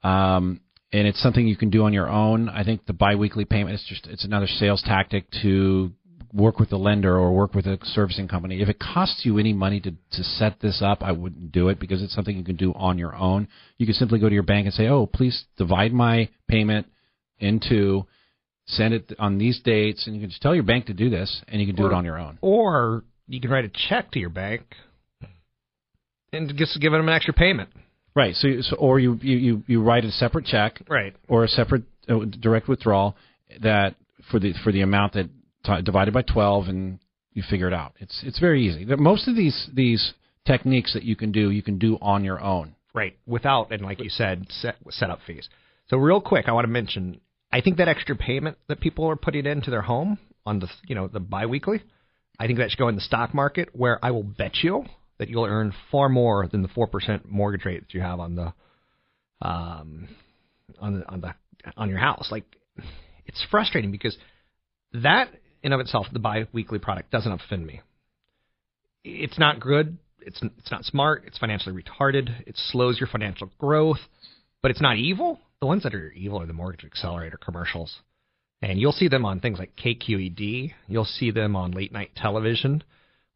um, 0.04 0.62
and 0.94 1.08
it's 1.08 1.22
something 1.22 1.48
you 1.48 1.58
can 1.58 1.70
do 1.70 1.84
on 1.84 1.94
your 1.94 2.10
own. 2.10 2.50
I 2.50 2.64
think 2.64 2.86
the 2.86 2.94
biweekly 2.94 3.46
payment 3.46 3.76
is 3.76 3.86
just 3.88 4.08
it's 4.08 4.26
another 4.26 4.48
sales 4.48 4.82
tactic 4.86 5.26
to 5.42 5.92
work 6.36 6.60
with 6.60 6.70
the 6.70 6.78
lender 6.78 7.18
or 7.18 7.34
work 7.34 7.54
with 7.56 7.66
a 7.66 7.78
servicing 7.84 8.28
company. 8.28 8.62
If 8.62 8.68
it 8.68 8.78
costs 8.78 9.22
you 9.24 9.40
any 9.40 9.54
money 9.54 9.80
to, 9.80 9.92
to 9.92 10.24
set 10.24 10.60
this 10.60 10.82
up, 10.84 11.02
I 11.02 11.14
wouldn't 11.14 11.52
do 11.54 11.70
it 11.70 11.80
because 11.80 12.04
it's 12.04 12.14
something 12.14 12.38
you 12.38 12.44
can 12.44 12.58
do 12.58 12.74
on 12.74 12.98
your 12.98 13.16
own. 13.16 13.48
You 13.78 13.86
can 13.86 13.96
simply 13.96 14.20
go 14.20 14.28
to 14.28 14.34
your 14.34 14.44
bank 14.44 14.66
and 14.66 14.74
say, 14.74 14.88
oh, 14.88 15.06
please 15.06 15.46
divide 15.58 15.94
my 15.94 16.30
payment 16.50 16.88
into, 17.40 18.06
send 18.68 18.94
it 18.94 19.14
on 19.18 19.38
these 19.38 19.62
dates, 19.64 20.06
and 20.06 20.16
you 20.16 20.22
can 20.22 20.30
just 20.30 20.42
tell 20.42 20.54
your 20.54 20.66
bank 20.66 20.88
to 20.88 20.94
do 20.94 21.10
this, 21.10 21.42
and 21.48 21.62
you 21.62 21.68
can 21.68 21.76
do 21.76 21.84
or, 21.84 21.92
it 21.92 21.94
on 21.94 22.04
your 22.04 22.20
own. 22.20 22.38
Or 22.42 23.06
you 23.28 23.42
can 23.42 23.50
write 23.50 23.66
a 23.66 23.72
check 23.90 24.12
to 24.12 24.20
your 24.20 24.30
bank 24.30 24.64
and 26.32 26.54
just 26.56 26.80
give 26.80 26.92
them 26.92 27.08
an 27.08 27.14
extra 27.14 27.34
payment. 27.34 27.70
Right. 28.16 28.36
So, 28.36 28.48
so 28.62 28.76
or 28.78 29.00
you, 29.00 29.20
you, 29.22 29.64
you 29.68 29.82
write 29.82 30.06
a 30.06 30.12
separate 30.12 30.46
check. 30.46 30.82
Right. 30.90 31.16
Or 31.28 31.44
a 31.44 31.48
separate 31.48 31.84
uh, 32.08 32.26
direct 32.40 32.68
withdrawal 32.68 33.16
that 33.62 33.96
for 34.32 34.40
the 34.40 34.54
for 34.64 34.72
the 34.72 34.82
amount 34.82 35.14
that 35.14 35.30
t- 35.66 35.82
divided 35.82 36.14
by 36.14 36.22
12 36.22 36.68
and 36.68 37.00
you 37.34 37.44
figure 37.48 37.68
it 37.68 37.74
out. 37.74 37.94
It's 38.00 38.22
it's 38.24 38.40
very 38.40 38.66
easy. 38.66 38.86
Most 38.86 39.28
of 39.28 39.36
these 39.36 39.70
these 39.74 40.14
techniques 40.46 40.94
that 40.94 41.04
you 41.04 41.16
can 41.16 41.32
do, 41.32 41.52
you 41.52 41.62
can 41.62 41.78
do 41.78 41.98
on 42.02 42.24
your 42.24 42.42
own. 42.42 42.76
Right, 42.94 43.18
without 43.28 43.72
and 43.72 43.82
like 43.82 44.02
you 44.02 44.10
said, 44.10 44.48
set 44.50 44.78
setup 44.90 45.20
fees. 45.28 45.50
So 45.90 45.98
real 45.98 46.22
quick, 46.22 46.46
I 46.48 46.54
want 46.54 46.66
to 46.66 46.72
mention. 46.72 47.20
I 47.52 47.62
think 47.62 47.78
that 47.78 47.88
extra 47.88 48.16
payment 48.16 48.58
that 48.68 48.80
people 48.80 49.06
are 49.10 49.16
putting 49.16 49.46
into 49.46 49.70
their 49.70 49.82
home 49.82 50.18
on 50.46 50.60
the 50.60 50.68
you 50.88 50.96
know 50.96 51.08
the 51.08 51.20
biweekly, 51.20 51.84
I 52.40 52.48
think 52.48 52.60
that 52.60 52.70
should 52.70 52.80
go 52.80 52.88
in 52.88 52.96
the 52.96 53.02
stock 53.02 53.34
market, 53.34 53.70
where 53.74 54.04
I 54.04 54.12
will 54.12 54.24
bet 54.24 54.56
you 54.64 54.86
that 55.20 55.30
you'll 55.30 55.46
earn 55.46 55.74
far 55.92 56.10
more 56.10 56.48
than 56.48 56.62
the 56.62 56.68
four 56.68 56.88
percent 56.88 57.30
mortgage 57.30 57.66
rate 57.66 57.82
that 57.82 57.94
you 57.94 58.02
have 58.02 58.20
on 58.20 58.36
the 58.36 58.54
um 59.42 60.08
on 60.80 61.00
the 61.00 61.10
on 61.10 61.22
the 61.22 61.34
on 61.78 61.90
your 61.90 62.00
house. 62.00 62.30
Like 62.32 62.46
it's 63.26 63.46
frustrating 63.50 63.92
because 63.92 64.18
that 64.94 65.30
in 65.64 65.74
of 65.74 65.80
itself, 65.80 66.06
the 66.14 66.20
bi-weekly 66.20 66.80
product 66.80 67.12
doesn't 67.12 67.32
offend 67.32 67.66
me. 67.66 67.82
It's 69.04 69.40
not 69.40 69.60
good. 69.60 69.98
It's 70.22 70.40
it's 70.60 70.72
not 70.72 70.86
smart. 70.86 71.24
It's 71.26 71.38
financially 71.38 71.76
retarded. 71.76 72.30
It 72.48 72.56
slows 72.56 73.00
your 73.00 73.08
financial 73.08 73.50
growth, 73.58 74.00
but 74.62 74.72
it's 74.72 74.82
not 74.82 74.98
evil. 74.98 75.40
The 75.62 75.68
ones 75.68 75.84
that 75.84 75.96
are 75.96 76.12
evil 76.12 76.42
are 76.42 76.46
the 76.46 76.54
mortgage 76.54 76.86
accelerator 76.86 77.38
commercials, 77.38 78.00
and 78.66 78.80
you'll 78.80 78.92
see 78.92 79.08
them 79.08 79.26
on 79.26 79.40
things 79.40 79.60
like 79.60 79.76
KQED. 79.76 80.74
You'll 80.88 81.06
see 81.06 81.32
them 81.32 81.56
on 81.56 81.72
late 81.72 81.92
night 81.92 82.12
television, 82.16 82.84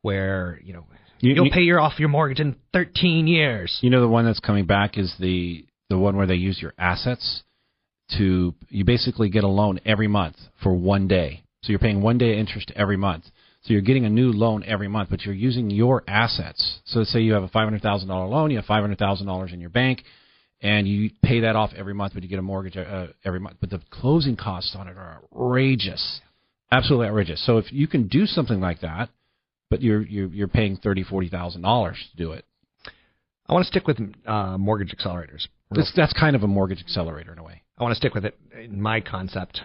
where 0.02 0.60
you 0.64 0.74
know 0.74 0.86
you, 1.20 1.42
will 1.42 1.52
pay 1.52 1.62
your 1.62 1.80
off 1.80 2.00
your 2.00 2.10
mortgage 2.10 2.40
in 2.40 2.56
13 2.74 3.28
years. 3.28 3.78
You 3.82 3.90
know 3.90 4.02
the 4.02 4.08
one 4.08 4.26
that's 4.26 4.40
coming 4.40 4.66
back 4.66 4.98
is 4.98 5.14
the 5.20 5.66
the 5.90 5.98
one 5.98 6.16
where 6.16 6.28
they 6.28 6.36
use 6.36 6.62
your 6.62 6.74
assets 6.78 7.44
to 8.18 8.54
you 8.70 8.86
basically 8.86 9.30
get 9.30 9.44
a 9.44 9.48
loan 9.48 9.80
every 9.86 10.08
month 10.08 10.36
for 10.64 10.74
one 10.74 11.08
day 11.08 11.44
so 11.62 11.72
you're 11.72 11.80
paying 11.80 12.02
one 12.02 12.18
day 12.18 12.38
interest 12.38 12.72
every 12.76 12.98
month. 12.98 13.26
So 13.62 13.74
you're 13.74 13.82
getting 13.82 14.06
a 14.06 14.10
new 14.10 14.32
loan 14.32 14.64
every 14.66 14.88
month, 14.88 15.10
but 15.10 15.24
you're 15.24 15.36
using 15.36 15.70
your 15.70 16.04
assets. 16.08 16.80
So 16.86 17.00
let's 17.00 17.12
say 17.12 17.20
you 17.20 17.34
have 17.34 17.44
a 17.44 17.50
$500,000 17.50 18.08
loan, 18.08 18.52
you 18.52 18.58
have 18.58 18.66
$500,000 18.66 19.54
in 19.54 19.60
your 19.60 19.70
bank, 19.70 20.04
and 20.62 20.88
you 20.88 21.12
pay 21.24 21.42
that 21.42 21.56
off 21.56 21.72
every 21.76 21.94
month, 21.94 22.14
but 22.14 22.24
you 22.24 22.30
get 22.30 22.40
a 22.40 22.44
mortgage 22.44 22.78
uh, 22.78 23.08
every 23.24 23.40
month. 23.40 23.58
But 23.60 23.70
the 23.70 23.82
closing 23.90 24.36
costs 24.36 24.76
on 24.78 24.88
it 24.88 24.98
are 24.98 25.22
outrageous, 25.34 26.22
absolutely 26.72 27.08
outrageous. 27.08 27.46
So 27.46 27.58
if 27.58 27.72
you 27.72 27.88
can 27.88 28.08
do 28.08 28.26
something 28.26 28.60
like 28.60 28.82
that, 28.82 29.10
but 29.70 29.82
you're 29.82 30.02
you're, 30.02 30.28
you're 30.28 30.48
paying 30.48 30.78
thirty, 30.78 31.04
forty 31.04 31.30
thousand 31.30 31.62
dollars 31.62 31.98
to 32.12 32.18
do 32.18 32.32
it. 32.34 32.46
I 33.48 33.54
want 33.54 33.66
to 33.66 33.68
stick 33.68 33.88
with 33.88 34.00
uh, 34.28 34.58
mortgage 34.60 34.96
accelerators. 34.96 35.48
That's, 35.72 35.92
that's 35.96 36.14
kind 36.14 36.36
of 36.36 36.44
a 36.44 36.48
mortgage 36.48 36.80
accelerator 36.80 37.34
in 37.34 37.40
a 37.40 37.44
way. 37.44 37.64
I 37.80 37.84
want 37.84 37.94
to 37.94 37.96
stick 37.96 38.14
with 38.14 38.26
it 38.26 38.38
in 38.56 38.80
my 38.80 39.02
concept 39.02 39.62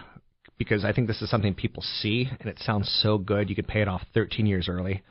because 0.57 0.83
I 0.83 0.91
think 0.91 1.07
this 1.07 1.21
is 1.21 1.29
something 1.29 1.53
people 1.53 1.83
see 2.01 2.29
and 2.39 2.49
it 2.49 2.57
sounds 2.59 2.89
so 3.03 3.17
good. 3.17 3.49
You 3.49 3.55
could 3.55 3.67
pay 3.67 3.81
it 3.81 3.87
off 3.87 4.01
13 4.13 4.45
years 4.45 4.67
early. 4.69 5.03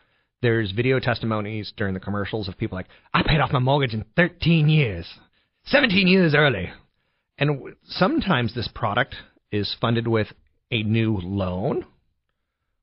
There's 0.42 0.72
video 0.72 0.98
testimonies 0.98 1.72
during 1.76 1.94
the 1.94 2.00
commercials 2.00 2.48
of 2.48 2.58
people 2.58 2.76
like, 2.76 2.88
I 3.12 3.22
paid 3.22 3.40
off 3.40 3.52
my 3.52 3.60
mortgage 3.60 3.94
in 3.94 4.04
13 4.16 4.68
years, 4.68 5.06
17 5.66 6.06
years 6.06 6.34
early. 6.34 6.70
And 7.38 7.74
sometimes 7.84 8.54
this 8.54 8.68
product 8.74 9.14
is 9.50 9.74
funded 9.80 10.06
with 10.06 10.28
a 10.70 10.82
new 10.82 11.18
loan 11.22 11.84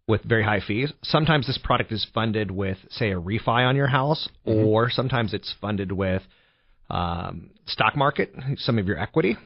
with 0.07 0.23
very 0.23 0.43
high 0.43 0.59
fees. 0.65 0.91
Sometimes 1.03 1.47
this 1.47 1.59
product 1.63 1.91
is 1.91 2.05
funded 2.13 2.51
with, 2.51 2.77
say, 2.89 3.11
a 3.11 3.19
refi 3.19 3.67
on 3.67 3.75
your 3.75 3.87
house, 3.87 4.27
mm-hmm. 4.45 4.65
or 4.65 4.89
sometimes 4.89 5.33
it's 5.33 5.53
funded 5.61 5.91
with 5.91 6.21
um, 6.89 7.51
stock 7.65 7.95
market, 7.95 8.33
some 8.57 8.77
of 8.77 8.87
your 8.87 8.99
equity. 8.99 9.37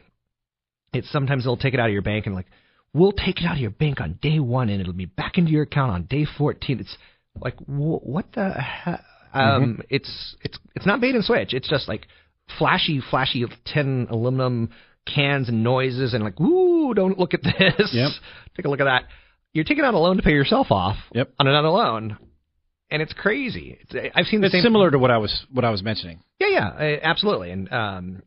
It's 0.94 1.12
sometimes 1.12 1.44
they'll 1.44 1.58
take 1.58 1.74
it 1.74 1.80
out 1.80 1.88
of 1.88 1.94
your 1.94 2.02
bank 2.02 2.26
and 2.26 2.34
like, 2.34 2.48
we'll 2.94 3.12
take 3.12 3.42
it 3.42 3.46
out 3.46 3.56
of 3.56 3.62
your 3.62 3.72
bank 3.72 4.02
on 4.02 4.18
day 4.22 4.40
one 4.40 4.70
and 4.70 4.82
it'll 4.82 4.94
be 4.94 5.06
back 5.06 5.38
into 5.38 5.52
your 5.52 5.64
account 5.64 5.92
on 5.92 6.04
day 6.04 6.26
14. 6.38 6.80
It's 6.80 6.98
like, 7.40 7.56
what 7.68 8.26
the 8.34 8.50
hell? 8.50 9.00
Um, 9.34 9.42
mm-hmm. 9.44 9.82
It's 9.90 10.36
it's 10.42 10.58
it's 10.76 10.86
not 10.86 11.02
bait 11.02 11.14
and 11.14 11.24
switch. 11.24 11.54
It's 11.54 11.68
just 11.68 11.90
like 11.90 12.08
flashy, 12.58 13.02
flashy 13.10 13.46
tin 13.66 14.08
aluminum 14.10 14.70
cans 15.06 15.50
and 15.50 15.64
noises 15.64 16.14
and 16.14 16.24
like, 16.24 16.40
ooh, 16.40 16.94
don't 16.94 17.18
look 17.20 17.34
at 17.34 17.44
this. 17.44 17.92
Yep. 17.94 18.12
Take 18.56 18.66
a 18.66 18.70
look 18.70 18.80
at 18.80 18.86
that. 18.86 19.04
You're 19.54 19.64
taking 19.64 19.86
out 19.86 19.94
a 19.94 20.00
loan 20.00 20.18
to 20.18 20.24
pay 20.24 20.32
yourself 20.32 20.68
off. 20.72 20.98
Yep. 21.14 21.34
On 21.40 21.48
another 21.48 21.70
loan, 21.70 22.18
and 22.90 23.02
it's 23.02 23.14
crazy. 23.14 23.78
It's, 23.82 24.12
I've 24.16 24.26
seen 24.26 24.42
the 24.42 24.48
it's 24.48 24.56
same. 24.56 24.64
similar 24.64 24.92
to 24.92 25.00
what 25.00 25.12
I 25.12 25.18
was 25.18 25.46
what 25.52 25.64
I 25.64 25.70
was 25.70 25.82
mentioning. 25.82 26.22
Yeah, 26.40 26.48
yeah, 26.80 26.98
absolutely. 27.02 27.52
And 27.52 27.72
um, 27.72 28.22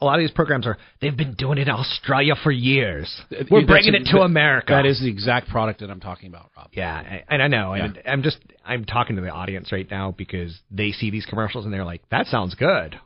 a 0.00 0.04
lot 0.04 0.14
of 0.14 0.22
these 0.22 0.30
programs 0.30 0.66
are 0.66 0.78
they've 1.00 1.16
been 1.16 1.34
doing 1.34 1.58
it 1.58 1.68
in 1.68 1.74
Australia 1.74 2.34
for 2.42 2.50
years. 2.50 3.22
We're 3.30 3.60
That's 3.60 3.66
bringing 3.66 3.94
it 3.94 4.04
to 4.06 4.18
that, 4.18 4.22
America. 4.22 4.72
That 4.72 4.86
is 4.86 5.00
the 5.00 5.08
exact 5.08 5.48
product 5.48 5.80
that 5.80 5.90
I'm 5.90 6.00
talking 6.00 6.28
about, 6.28 6.50
Rob. 6.56 6.68
Yeah, 6.72 7.20
and 7.28 7.42
I 7.42 7.48
know, 7.48 7.74
yeah. 7.74 7.84
and 7.84 8.02
I'm 8.06 8.22
just 8.22 8.38
I'm 8.64 8.84
talking 8.84 9.16
to 9.16 9.22
the 9.22 9.30
audience 9.30 9.72
right 9.72 9.88
now 9.90 10.10
because 10.10 10.58
they 10.70 10.92
see 10.92 11.10
these 11.10 11.26
commercials 11.26 11.64
and 11.64 11.72
they're 11.72 11.84
like, 11.84 12.08
"That 12.10 12.26
sounds 12.26 12.54
good," 12.54 12.98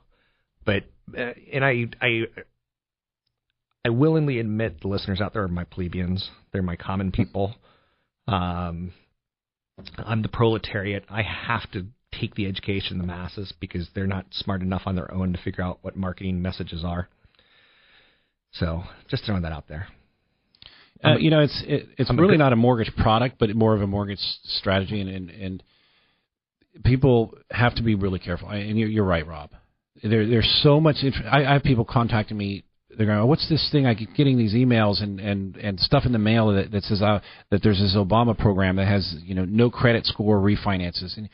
but 0.67 0.83
uh, 1.17 1.33
and 1.53 1.65
I 1.65 1.87
I 2.03 2.23
I 3.85 3.89
willingly 3.91 4.41
admit 4.41 4.81
the 4.83 4.89
listeners 4.89 5.21
out 5.21 5.33
there 5.33 5.45
are 5.45 5.49
my 5.49 5.65
plebeians. 5.65 6.29
They're 6.53 6.63
my 6.63 6.77
common 6.77 7.13
people. 7.13 7.55
Um, 8.27 8.93
I'm 9.99 10.23
the 10.23 10.29
proletariat. 10.29 11.05
I 11.09 11.23
have 11.23 11.71
to 11.71 11.87
take 12.19 12.35
the 12.35 12.47
education 12.47 12.97
of 12.97 13.03
the 13.03 13.07
masses 13.07 13.53
because 13.61 13.89
they're 13.95 14.07
not 14.07 14.27
smart 14.33 14.63
enough 14.63 14.83
on 14.87 14.97
their 14.97 15.13
own 15.13 15.33
to 15.35 15.39
figure 15.43 15.63
out 15.63 15.79
what 15.83 15.97
marketing 15.97 16.43
messages 16.43 16.83
are. 16.85 17.09
So 18.53 18.83
just 19.09 19.25
throwing 19.25 19.43
that 19.43 19.53
out 19.53 19.69
there. 19.69 19.87
Uh, 21.05 21.17
you 21.19 21.31
know, 21.31 21.41
it's 21.41 21.63
it, 21.67 21.89
it's 21.99 22.11
I'm 22.11 22.19
really 22.19 22.39
not 22.39 22.53
a 22.53 22.57
mortgage 22.57 22.91
product, 22.97 23.37
but 23.39 23.55
more 23.55 23.75
of 23.75 23.83
a 23.83 23.87
mortgage 23.87 24.19
strategy, 24.45 25.01
and 25.01 25.11
and, 25.11 25.31
and 25.31 25.63
people 26.85 27.35
have 27.51 27.75
to 27.77 27.83
be 27.83 27.95
really 27.95 28.19
careful. 28.19 28.49
And 28.49 28.79
you're, 28.79 28.89
you're 28.89 29.05
right, 29.05 29.27
Rob. 29.27 29.51
There, 30.03 30.27
there's 30.27 30.61
so 30.63 30.81
much. 30.81 30.97
Int- 31.03 31.17
I, 31.31 31.45
I 31.45 31.53
have 31.55 31.63
people 31.63 31.85
contacting 31.85 32.37
me. 32.37 32.65
They're 32.97 33.07
going, 33.07 33.19
oh, 33.19 33.27
"What's 33.27 33.49
this 33.49 33.69
thing? 33.71 33.87
I 33.87 33.95
keep 33.95 34.15
getting 34.15 34.39
these 34.39 34.55
emails 34.55 35.03
and 35.03 35.21
and 35.21 35.57
and 35.57 35.79
stuff 35.81 36.05
in 36.07 36.13
the 36.13 36.19
mail 36.19 36.53
that, 36.55 36.71
that 36.71 36.83
says 36.85 37.03
uh, 37.03 37.21
that 37.51 37.63
there's 37.63 37.79
this 37.79 37.95
Obama 37.97 38.37
program 38.37 38.77
that 38.77 38.89
has 38.89 39.17
you 39.23 39.35
know 39.35 39.45
no 39.45 39.71
credit 39.71 40.07
score 40.07 40.39
refinances." 40.39 41.17
And 41.17 41.29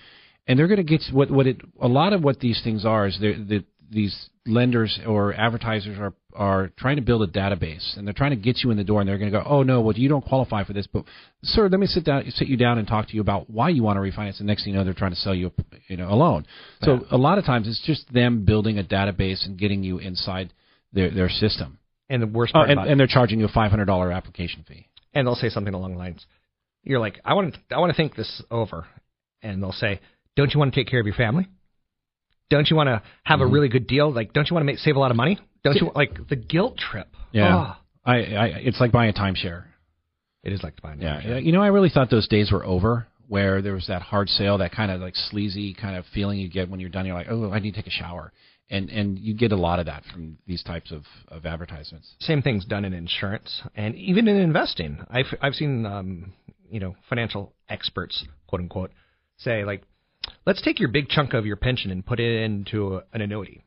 and 0.46 0.58
they're 0.58 0.68
going 0.68 0.78
to 0.78 0.84
get 0.84 1.02
what 1.12 1.30
what 1.30 1.46
it 1.46 1.60
a 1.80 1.88
lot 1.88 2.12
of 2.12 2.22
what 2.22 2.40
these 2.40 2.60
things 2.64 2.84
are 2.84 3.06
is 3.06 3.18
the 3.20 3.64
these 3.90 4.30
lenders 4.46 4.98
or 5.06 5.32
advertisers 5.34 5.98
are 5.98 6.14
are 6.34 6.72
trying 6.78 6.96
to 6.96 7.02
build 7.02 7.22
a 7.22 7.26
database 7.30 7.96
and 7.96 8.06
they're 8.06 8.14
trying 8.14 8.30
to 8.30 8.36
get 8.36 8.58
you 8.64 8.70
in 8.70 8.76
the 8.78 8.82
door 8.84 9.00
and 9.00 9.08
they're 9.08 9.18
going 9.18 9.30
to 9.30 9.38
go, 9.38 9.44
oh 9.46 9.62
no, 9.62 9.82
well 9.82 9.94
you 9.96 10.08
don't 10.08 10.24
qualify 10.24 10.64
for 10.64 10.72
this, 10.72 10.86
but 10.86 11.04
sir, 11.42 11.68
let 11.68 11.78
me 11.78 11.86
sit 11.86 12.04
down, 12.04 12.24
sit 12.30 12.48
you 12.48 12.56
down 12.56 12.78
and 12.78 12.88
talk 12.88 13.06
to 13.08 13.14
you 13.14 13.20
about 13.20 13.50
why 13.50 13.68
you 13.68 13.82
want 13.82 13.98
to 13.98 14.00
refinance. 14.00 14.38
And 14.38 14.46
next 14.46 14.64
thing 14.64 14.72
you 14.72 14.78
know, 14.78 14.84
they're 14.84 14.94
trying 14.94 15.10
to 15.12 15.16
sell 15.18 15.34
you, 15.34 15.48
a, 15.48 15.62
you 15.88 15.96
know, 15.98 16.08
a 16.10 16.16
loan. 16.16 16.46
So 16.82 17.04
a 17.10 17.18
lot 17.18 17.36
of 17.38 17.44
times 17.44 17.68
it's 17.68 17.82
just 17.86 18.10
them 18.12 18.44
building 18.46 18.78
a 18.78 18.82
database 18.82 19.44
and 19.44 19.58
getting 19.58 19.82
you 19.84 19.98
inside 19.98 20.52
their 20.92 21.10
their 21.10 21.28
system. 21.28 21.78
And 22.08 22.22
the 22.22 22.26
worst 22.26 22.52
Oh, 22.54 22.60
part 22.60 22.70
and, 22.70 22.78
about 22.78 22.88
and 22.90 22.98
they're 22.98 23.06
charging 23.06 23.38
you 23.40 23.44
a 23.46 23.52
five 23.52 23.70
hundred 23.70 23.84
dollar 23.86 24.10
application 24.10 24.64
fee. 24.66 24.86
and 25.14 25.26
they'll 25.26 25.34
say 25.34 25.50
something 25.50 25.74
along 25.74 25.92
the 25.92 25.98
lines, 25.98 26.24
"You're 26.82 26.98
like, 27.00 27.20
I 27.24 27.34
want 27.34 27.54
to, 27.54 27.74
I 27.76 27.78
want 27.78 27.90
to 27.92 27.96
think 27.96 28.16
this 28.16 28.42
over," 28.50 28.86
and 29.42 29.62
they'll 29.62 29.72
say, 29.72 30.00
"Don't 30.36 30.52
you 30.52 30.58
want 30.58 30.72
to 30.74 30.80
take 30.80 30.88
care 30.90 30.98
of 31.00 31.06
your 31.06 31.14
family? 31.14 31.46
Don't 32.52 32.68
you 32.70 32.76
want 32.76 32.88
to 32.88 33.02
have 33.24 33.40
Mm-hmm. 33.40 33.48
a 33.48 33.52
really 33.54 33.68
good 33.68 33.86
deal? 33.86 34.12
Like, 34.12 34.32
don't 34.34 34.48
you 34.48 34.54
want 34.54 34.62
to 34.62 34.66
make 34.72 34.78
save 34.78 34.96
a 34.96 34.98
lot 35.00 35.10
of 35.10 35.16
money? 35.16 35.38
Don't 35.64 35.76
you 35.76 35.90
like 35.94 36.28
the 36.28 36.36
guilt 36.36 36.76
trip? 36.76 37.08
Yeah, 37.32 37.56
Oh, 37.56 37.76
I, 38.04 38.16
I 38.44 38.46
it's 38.68 38.78
like 38.80 38.92
buying 38.92 39.10
a 39.10 39.18
timeshare. 39.22 39.64
it 40.44 40.52
is 40.52 40.62
like 40.62 40.80
buying. 40.82 41.00
A 41.00 41.04
Yeah, 41.04 41.20
yeah. 41.28 41.38
You 41.38 41.52
know, 41.52 41.62
I 41.62 41.68
really 41.68 41.88
thought 41.88 42.10
those 42.10 42.28
days 42.28 42.50
were 42.52 42.64
over 42.64 43.06
where 43.28 43.62
there 43.62 43.72
was 43.72 43.86
that 43.86 44.02
hard 44.02 44.28
sale, 44.28 44.58
that 44.58 44.72
kind 44.72 44.90
of 44.90 45.00
like 45.00 45.14
sleazy 45.30 45.72
kind 45.72 45.96
of 45.96 46.04
feeling 46.12 46.38
you 46.38 46.48
get 46.50 46.68
when 46.68 46.78
you're 46.80 46.90
done. 46.90 47.06
You're 47.06 47.14
like, 47.14 47.28
oh, 47.30 47.50
I 47.50 47.58
need 47.60 47.70
to 47.74 47.76
take 47.80 47.86
a 47.86 47.96
shower, 48.02 48.32
and 48.68 48.90
and 48.90 49.18
you 49.18 49.32
get 49.34 49.52
a 49.52 49.56
lot 49.56 49.78
of 49.78 49.86
that 49.86 50.02
from 50.12 50.36
these 50.46 50.62
types 50.62 50.90
of 50.92 51.04
of 51.28 51.46
advertisements. 51.46 52.06
Same 52.20 52.42
thing's 52.42 52.64
done 52.66 52.84
in 52.84 52.92
insurance 52.92 53.62
and 53.76 53.94
even 53.94 54.28
in 54.28 54.36
investing. 54.36 54.98
I've 55.08 55.32
I've 55.40 55.54
seen 55.54 55.86
um, 55.86 56.32
you 56.70 56.80
know 56.80 56.96
financial 57.08 57.54
experts 57.70 58.24
quote 58.48 58.60
unquote 58.60 58.90
say 59.38 59.64
like, 59.64 59.82
let's 60.46 60.62
take 60.62 60.80
your 60.80 60.88
big 60.88 61.08
chunk 61.08 61.34
of 61.34 61.46
your 61.46 61.56
pension 61.56 61.90
and 61.90 62.04
put 62.04 62.20
it 62.20 62.42
into 62.42 62.96
a, 62.96 63.02
an 63.12 63.20
annuity, 63.20 63.64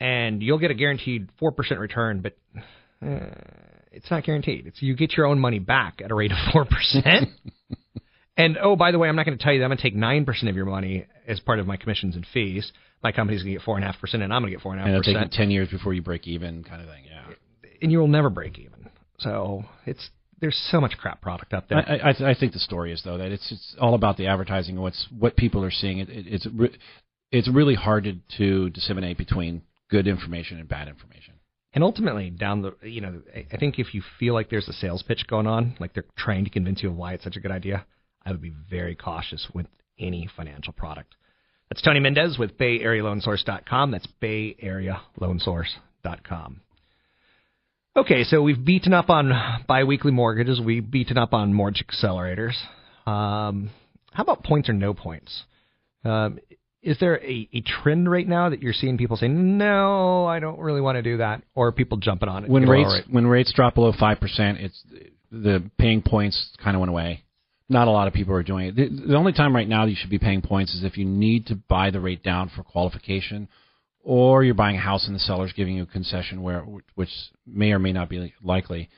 and 0.00 0.42
you'll 0.42 0.58
get 0.58 0.70
a 0.70 0.74
guaranteed 0.74 1.28
four 1.38 1.52
percent 1.52 1.80
return, 1.80 2.20
but 2.20 2.36
uh, 3.04 3.30
it's 3.92 4.10
not 4.10 4.24
guaranteed. 4.24 4.66
It's 4.66 4.82
you 4.82 4.96
get 4.96 5.16
your 5.16 5.26
own 5.26 5.38
money 5.38 5.58
back 5.58 6.00
at 6.04 6.10
a 6.10 6.14
rate 6.14 6.32
of 6.32 6.38
four 6.52 6.64
percent. 6.64 7.30
And 8.38 8.56
oh, 8.56 8.76
by 8.76 8.92
the 8.92 9.00
way, 9.00 9.08
I'm 9.08 9.16
not 9.16 9.26
going 9.26 9.36
to 9.36 9.42
tell 9.42 9.52
you 9.52 9.58
that 9.58 9.64
I'm 9.64 9.70
going 9.70 9.78
to 9.78 9.82
take 9.82 9.96
nine 9.96 10.24
percent 10.24 10.48
of 10.48 10.54
your 10.54 10.64
money 10.64 11.06
as 11.26 11.40
part 11.40 11.58
of 11.58 11.66
my 11.66 11.76
commissions 11.76 12.14
and 12.14 12.24
fees. 12.32 12.70
My 13.02 13.10
company's 13.10 13.42
going 13.42 13.54
to 13.54 13.58
get 13.58 13.64
four 13.64 13.74
and 13.76 13.84
a 13.84 13.90
half 13.90 14.00
percent, 14.00 14.22
and 14.22 14.32
I'm 14.32 14.42
going 14.42 14.52
to 14.52 14.56
get 14.56 14.62
four 14.62 14.72
and 14.72 14.80
a 14.80 14.84
And 14.84 14.92
it'll 14.92 15.02
take 15.02 15.16
percent 15.16 15.32
ten 15.32 15.50
years 15.50 15.68
before 15.68 15.92
you 15.92 16.02
break 16.02 16.28
even, 16.28 16.62
kind 16.62 16.80
of 16.80 16.86
thing. 16.86 17.02
Yeah. 17.04 17.34
and 17.82 17.90
you 17.90 17.98
will 17.98 18.06
never 18.06 18.30
break 18.30 18.56
even. 18.58 18.90
So 19.18 19.64
it's 19.86 20.08
there's 20.40 20.58
so 20.70 20.80
much 20.80 20.96
crap 20.98 21.20
product 21.20 21.52
out 21.52 21.68
there. 21.68 21.78
I, 21.78 22.10
I, 22.10 22.30
I 22.30 22.34
think 22.38 22.52
the 22.52 22.58
story 22.58 22.92
is 22.92 23.02
though 23.04 23.18
that 23.18 23.30
it's 23.32 23.50
it's 23.50 23.76
all 23.80 23.94
about 23.94 24.16
the 24.16 24.26
advertising 24.26 24.74
and 24.76 24.82
what's 24.82 25.06
what 25.18 25.36
people 25.36 25.64
are 25.64 25.70
seeing. 25.70 25.98
It, 25.98 26.08
it, 26.08 26.26
it's 26.28 26.46
re- 26.54 26.76
it's 27.30 27.48
really 27.52 27.74
hard 27.74 28.04
to, 28.04 28.16
to 28.38 28.70
disseminate 28.70 29.18
between 29.18 29.62
good 29.90 30.06
information 30.06 30.58
and 30.58 30.68
bad 30.68 30.88
information. 30.88 31.34
and 31.74 31.84
ultimately, 31.84 32.30
down 32.30 32.62
the 32.62 32.74
you 32.82 33.00
know, 33.00 33.20
I- 33.34 33.46
I 33.52 33.56
think 33.58 33.78
if 33.78 33.94
you 33.94 34.02
feel 34.18 34.34
like 34.34 34.50
there's 34.50 34.68
a 34.68 34.72
sales 34.72 35.02
pitch 35.02 35.26
going 35.28 35.46
on, 35.46 35.76
like 35.80 35.92
they're 35.94 36.04
trying 36.16 36.44
to 36.44 36.50
convince 36.50 36.82
you 36.82 36.90
of 36.90 36.96
why 36.96 37.12
it's 37.14 37.24
such 37.24 37.36
a 37.36 37.40
good 37.40 37.50
idea, 37.52 37.84
I 38.24 38.30
would 38.32 38.42
be 38.42 38.52
very 38.70 38.94
cautious 38.94 39.46
with 39.54 39.66
any 39.98 40.28
financial 40.36 40.72
product. 40.72 41.14
That's 41.68 41.82
Tony 41.82 42.00
Mendez 42.00 42.38
with 42.38 42.56
BayAreaLoanSource.com. 42.56 43.90
That's 43.90 44.06
BayAreaLoanSource.com. 44.22 46.60
Okay, 47.98 48.22
so 48.22 48.40
we've 48.40 48.64
beaten 48.64 48.92
up 48.94 49.10
on 49.10 49.32
biweekly 49.66 50.12
mortgages. 50.12 50.60
We've 50.60 50.88
beaten 50.88 51.18
up 51.18 51.32
on 51.32 51.52
mortgage 51.52 51.84
accelerators. 51.84 52.54
Um, 53.08 53.70
how 54.12 54.22
about 54.22 54.44
points 54.44 54.68
or 54.68 54.72
no 54.72 54.94
points? 54.94 55.42
Um, 56.04 56.38
is 56.80 56.96
there 57.00 57.20
a, 57.20 57.48
a 57.52 57.60
trend 57.60 58.08
right 58.08 58.26
now 58.26 58.50
that 58.50 58.62
you're 58.62 58.72
seeing 58.72 58.98
people 58.98 59.16
saying, 59.16 59.58
no, 59.58 60.26
I 60.26 60.38
don't 60.38 60.60
really 60.60 60.80
want 60.80 60.94
to 60.94 61.02
do 61.02 61.16
that, 61.16 61.42
or 61.56 61.72
people 61.72 61.98
jumping 61.98 62.28
on 62.28 62.44
it? 62.44 62.50
When 62.50 62.62
Get 62.62 62.68
a 62.68 62.70
lower 62.70 62.78
rates 62.78 62.94
rate? 62.94 63.12
when 63.12 63.26
rates 63.26 63.52
drop 63.52 63.74
below 63.74 63.92
five 63.98 64.20
percent, 64.20 64.58
it's 64.60 64.80
the 65.32 65.68
paying 65.76 66.00
points 66.00 66.56
kind 66.62 66.76
of 66.76 66.80
went 66.80 66.90
away. 66.90 67.24
Not 67.68 67.88
a 67.88 67.90
lot 67.90 68.06
of 68.06 68.14
people 68.14 68.32
are 68.32 68.44
doing 68.44 68.68
it. 68.68 68.76
The, 68.76 69.08
the 69.08 69.16
only 69.16 69.32
time 69.32 69.56
right 69.56 69.68
now 69.68 69.86
you 69.86 69.96
should 69.98 70.08
be 70.08 70.20
paying 70.20 70.40
points 70.40 70.72
is 70.72 70.84
if 70.84 70.96
you 70.96 71.04
need 71.04 71.46
to 71.46 71.56
buy 71.56 71.90
the 71.90 72.00
rate 72.00 72.22
down 72.22 72.48
for 72.54 72.62
qualification, 72.62 73.48
or 74.08 74.42
you're 74.42 74.54
buying 74.54 74.76
a 74.76 74.80
house 74.80 75.06
and 75.06 75.14
the 75.14 75.20
seller's 75.20 75.52
giving 75.52 75.76
you 75.76 75.82
a 75.82 75.86
concession 75.86 76.40
where 76.42 76.62
which 76.94 77.10
may 77.46 77.72
or 77.72 77.78
may 77.78 77.92
not 77.92 78.08
be 78.08 78.32
likely 78.42 78.88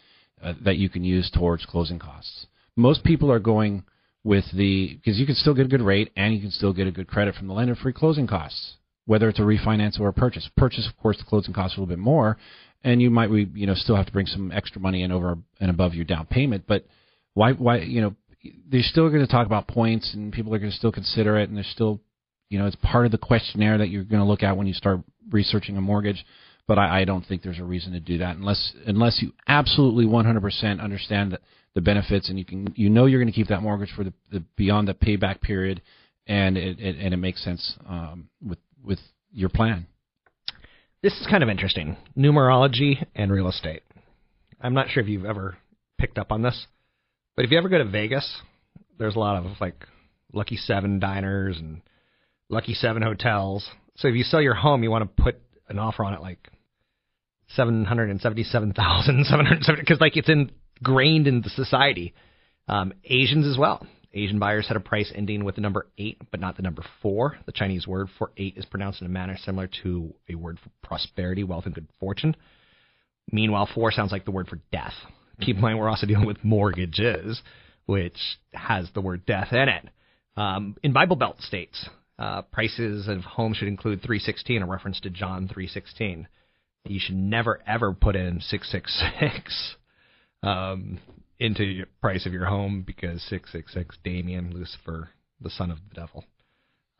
uh, 0.41 0.53
that 0.65 0.77
you 0.77 0.89
can 0.89 1.03
use 1.03 1.29
towards 1.35 1.67
closing 1.67 1.99
costs. 1.99 2.47
Most 2.77 3.03
people 3.03 3.33
are 3.33 3.41
going 3.41 3.83
with 4.23 4.45
the 4.55 4.95
because 4.95 5.19
you 5.19 5.27
can 5.27 5.35
still 5.35 5.53
get 5.53 5.67
a 5.67 5.69
good 5.69 5.83
rate 5.83 6.13
and 6.15 6.33
you 6.33 6.41
can 6.41 6.53
still 6.53 6.73
get 6.73 6.87
a 6.87 6.93
good 6.93 7.09
credit 7.09 7.35
from 7.35 7.49
the 7.49 7.53
lender 7.53 7.75
for 7.75 7.91
closing 7.91 8.29
costs, 8.29 8.77
whether 9.05 9.29
it's 9.29 9.41
a 9.41 9.43
refinance 9.43 9.99
or 9.99 10.07
a 10.07 10.13
purchase. 10.13 10.49
Purchase, 10.57 10.87
of 10.89 10.97
course, 10.97 11.19
the 11.19 11.25
closing 11.25 11.53
costs 11.53 11.77
a 11.77 11.81
little 11.81 11.93
bit 11.93 11.99
more, 11.99 12.37
and 12.85 13.03
you 13.03 13.11
might 13.11 13.31
you 13.31 13.67
know 13.67 13.75
still 13.75 13.97
have 13.97 14.07
to 14.07 14.13
bring 14.13 14.27
some 14.27 14.53
extra 14.53 14.81
money 14.81 15.03
in 15.03 15.11
over 15.11 15.37
and 15.59 15.71
above 15.71 15.93
your 15.93 16.05
down 16.05 16.27
payment. 16.27 16.67
But 16.69 16.87
why 17.35 17.51
why 17.55 17.79
you 17.79 18.01
know 18.01 18.15
they're 18.71 18.83
still 18.83 19.09
going 19.09 19.27
to 19.27 19.33
talk 19.33 19.47
about 19.47 19.67
points 19.67 20.15
and 20.15 20.33
people 20.33 20.55
are 20.55 20.61
going 20.61 20.71
to 20.71 20.77
still 20.77 20.93
consider 20.93 21.37
it 21.37 21.49
and 21.49 21.57
there's 21.57 21.67
still 21.67 22.01
you 22.51 22.59
know 22.59 22.67
it's 22.67 22.77
part 22.77 23.07
of 23.07 23.13
the 23.13 23.19
questionnaire 23.19 23.79
that 23.79 23.89
you're 23.89 24.05
going 24.05 24.21
to 24.21 24.29
look 24.29 24.43
at 24.43 24.57
when 24.57 24.67
you 24.67 24.75
start 24.75 25.01
researching 25.31 25.77
a 25.79 25.81
mortgage. 25.81 26.25
But 26.67 26.79
I, 26.79 27.01
I 27.01 27.05
don't 27.05 27.25
think 27.25 27.43
there's 27.43 27.59
a 27.59 27.65
reason 27.65 27.95
to 27.95 28.01
do 28.01 28.19
that 28.19 28.37
unless 28.37 28.75
unless 28.87 29.23
you 29.23 29.33
absolutely 29.49 30.05
100% 30.05 30.81
understand 30.81 31.33
that 31.33 31.41
the 31.75 31.81
benefits 31.81 32.29
and 32.29 32.39
you 32.39 32.45
can 32.45 32.73
you 32.77 32.91
know 32.91 33.07
you're 33.07 33.21
going 33.21 33.33
to 33.33 33.35
keep 33.35 33.49
that 33.49 33.63
mortgage 33.63 33.91
for 33.97 34.05
the, 34.05 34.13
the 34.31 34.45
beyond 34.57 34.87
the 34.87 34.95
payback 34.95 35.41
period 35.41 35.81
and 36.27 36.57
it, 36.57 36.79
it 36.79 36.97
and 36.99 37.15
it 37.15 37.17
makes 37.17 37.43
sense 37.43 37.77
um, 37.89 38.29
with 38.45 38.59
with 38.85 38.99
your 39.33 39.49
plan. 39.49 39.87
This 41.03 41.13
is 41.15 41.27
kind 41.31 41.43
of 41.43 41.49
interesting. 41.49 41.97
Numerology 42.17 43.07
and 43.15 43.33
real 43.33 43.49
estate. 43.49 43.83
I'm 44.61 44.75
not 44.75 44.91
sure 44.91 45.03
if 45.03 45.09
you've 45.09 45.25
ever 45.25 45.57
picked 45.99 46.19
up 46.19 46.31
on 46.31 46.43
this, 46.43 46.67
but 47.37 47.45
if 47.45 47.51
you 47.51 47.59
ever 47.59 47.69
go 47.69 47.79
to 47.79 47.85
Vegas, 47.85 48.43
there's 48.99 49.17
a 49.17 49.19
lot 49.19 49.37
of 49.37 49.53
like 49.61 49.87
Lucky 50.33 50.57
Seven 50.57 50.99
diners 50.99 51.57
and 51.59 51.81
Lucky 52.51 52.75
Seven 52.75 53.03
hotels. 53.03 53.69
So 53.97 54.09
if 54.09 54.15
you 54.15 54.25
sell 54.25 54.43
your 54.43 54.55
home, 54.55 54.83
you 54.83 54.91
want 54.91 55.17
to 55.17 55.23
put 55.23 55.41
an 55.69 55.79
offer 55.79 56.05
on 56.05 56.15
it 56.15 56.21
like 56.21 56.49
seven 57.55 57.85
hundred 57.85 58.11
and 58.11 58.21
seventy-seven 58.21 58.73
thousand 58.75 59.25
seven 59.27 59.47
hundred 59.47 59.63
seventy 59.63 59.83
because 59.83 60.01
like 60.01 60.17
it's 60.17 60.29
ingrained 60.29 61.27
in 61.27 61.41
the 61.43 61.51
society. 61.51 62.15
Um, 62.69 62.93
Asians 63.05 63.47
as 63.47 63.57
well. 63.57 63.87
Asian 64.13 64.41
buyers 64.41 64.67
had 64.67 64.77
a 64.77 64.81
price 64.81 65.13
ending 65.15 65.45
with 65.45 65.55
the 65.55 65.61
number 65.61 65.87
eight, 65.97 66.21
but 66.33 66.41
not 66.41 66.57
the 66.57 66.63
number 66.63 66.83
four. 67.01 67.39
The 67.47 67.53
Chinese 67.53 67.87
word 67.87 68.09
for 68.19 68.33
eight 68.37 68.57
is 68.57 68.65
pronounced 68.65 69.01
in 69.01 69.07
a 69.07 69.11
manner 69.11 69.37
similar 69.45 69.69
to 69.85 70.13
a 70.29 70.35
word 70.35 70.59
for 70.63 70.71
prosperity, 70.83 71.45
wealth, 71.45 71.67
and 71.67 71.75
good 71.75 71.87
fortune. 72.01 72.35
Meanwhile, 73.31 73.69
four 73.73 73.93
sounds 73.93 74.11
like 74.11 74.25
the 74.25 74.33
word 74.33 74.49
for 74.49 74.59
death. 74.73 74.95
Keep 75.41 75.57
in 75.57 75.63
mind, 75.63 75.79
we're 75.79 75.89
also 75.89 76.07
dealing 76.07 76.27
with 76.27 76.43
mortgages, 76.43 77.41
which 77.87 78.19
has 78.53 78.89
the 78.95 79.01
word 79.01 79.25
death 79.27 79.53
in 79.53 79.69
it. 79.69 79.89
Um, 80.37 80.77
in 80.83 80.93
Bible 80.93 81.17
Belt 81.17 81.41
states, 81.41 81.89
uh, 82.21 82.43
prices 82.43 83.09
of 83.09 83.21
homes 83.23 83.57
should 83.57 83.69
include 83.69 84.03
316, 84.03 84.63
a 84.63 84.67
reference 84.67 85.01
to 85.01 85.11
John 85.11 85.49
316. 85.49 86.29
You 86.85 87.01
should 87.01 87.17
never 87.17 87.61
ever 87.67 87.95
put 87.95 88.15
in 88.15 88.41
666 88.41 89.77
um, 90.43 90.99
into 91.39 91.65
your 91.65 91.87
price 92.03 92.27
of 92.27 92.35
your 92.35 92.45
home 92.45 92.85
because 92.87 93.23
666 93.29 93.99
Damien 94.05 94.53
Lucifer, 94.53 95.09
the 95.41 95.51
son 95.51 95.71
of 95.71 95.79
the 95.89 95.95
devil. 95.95 96.25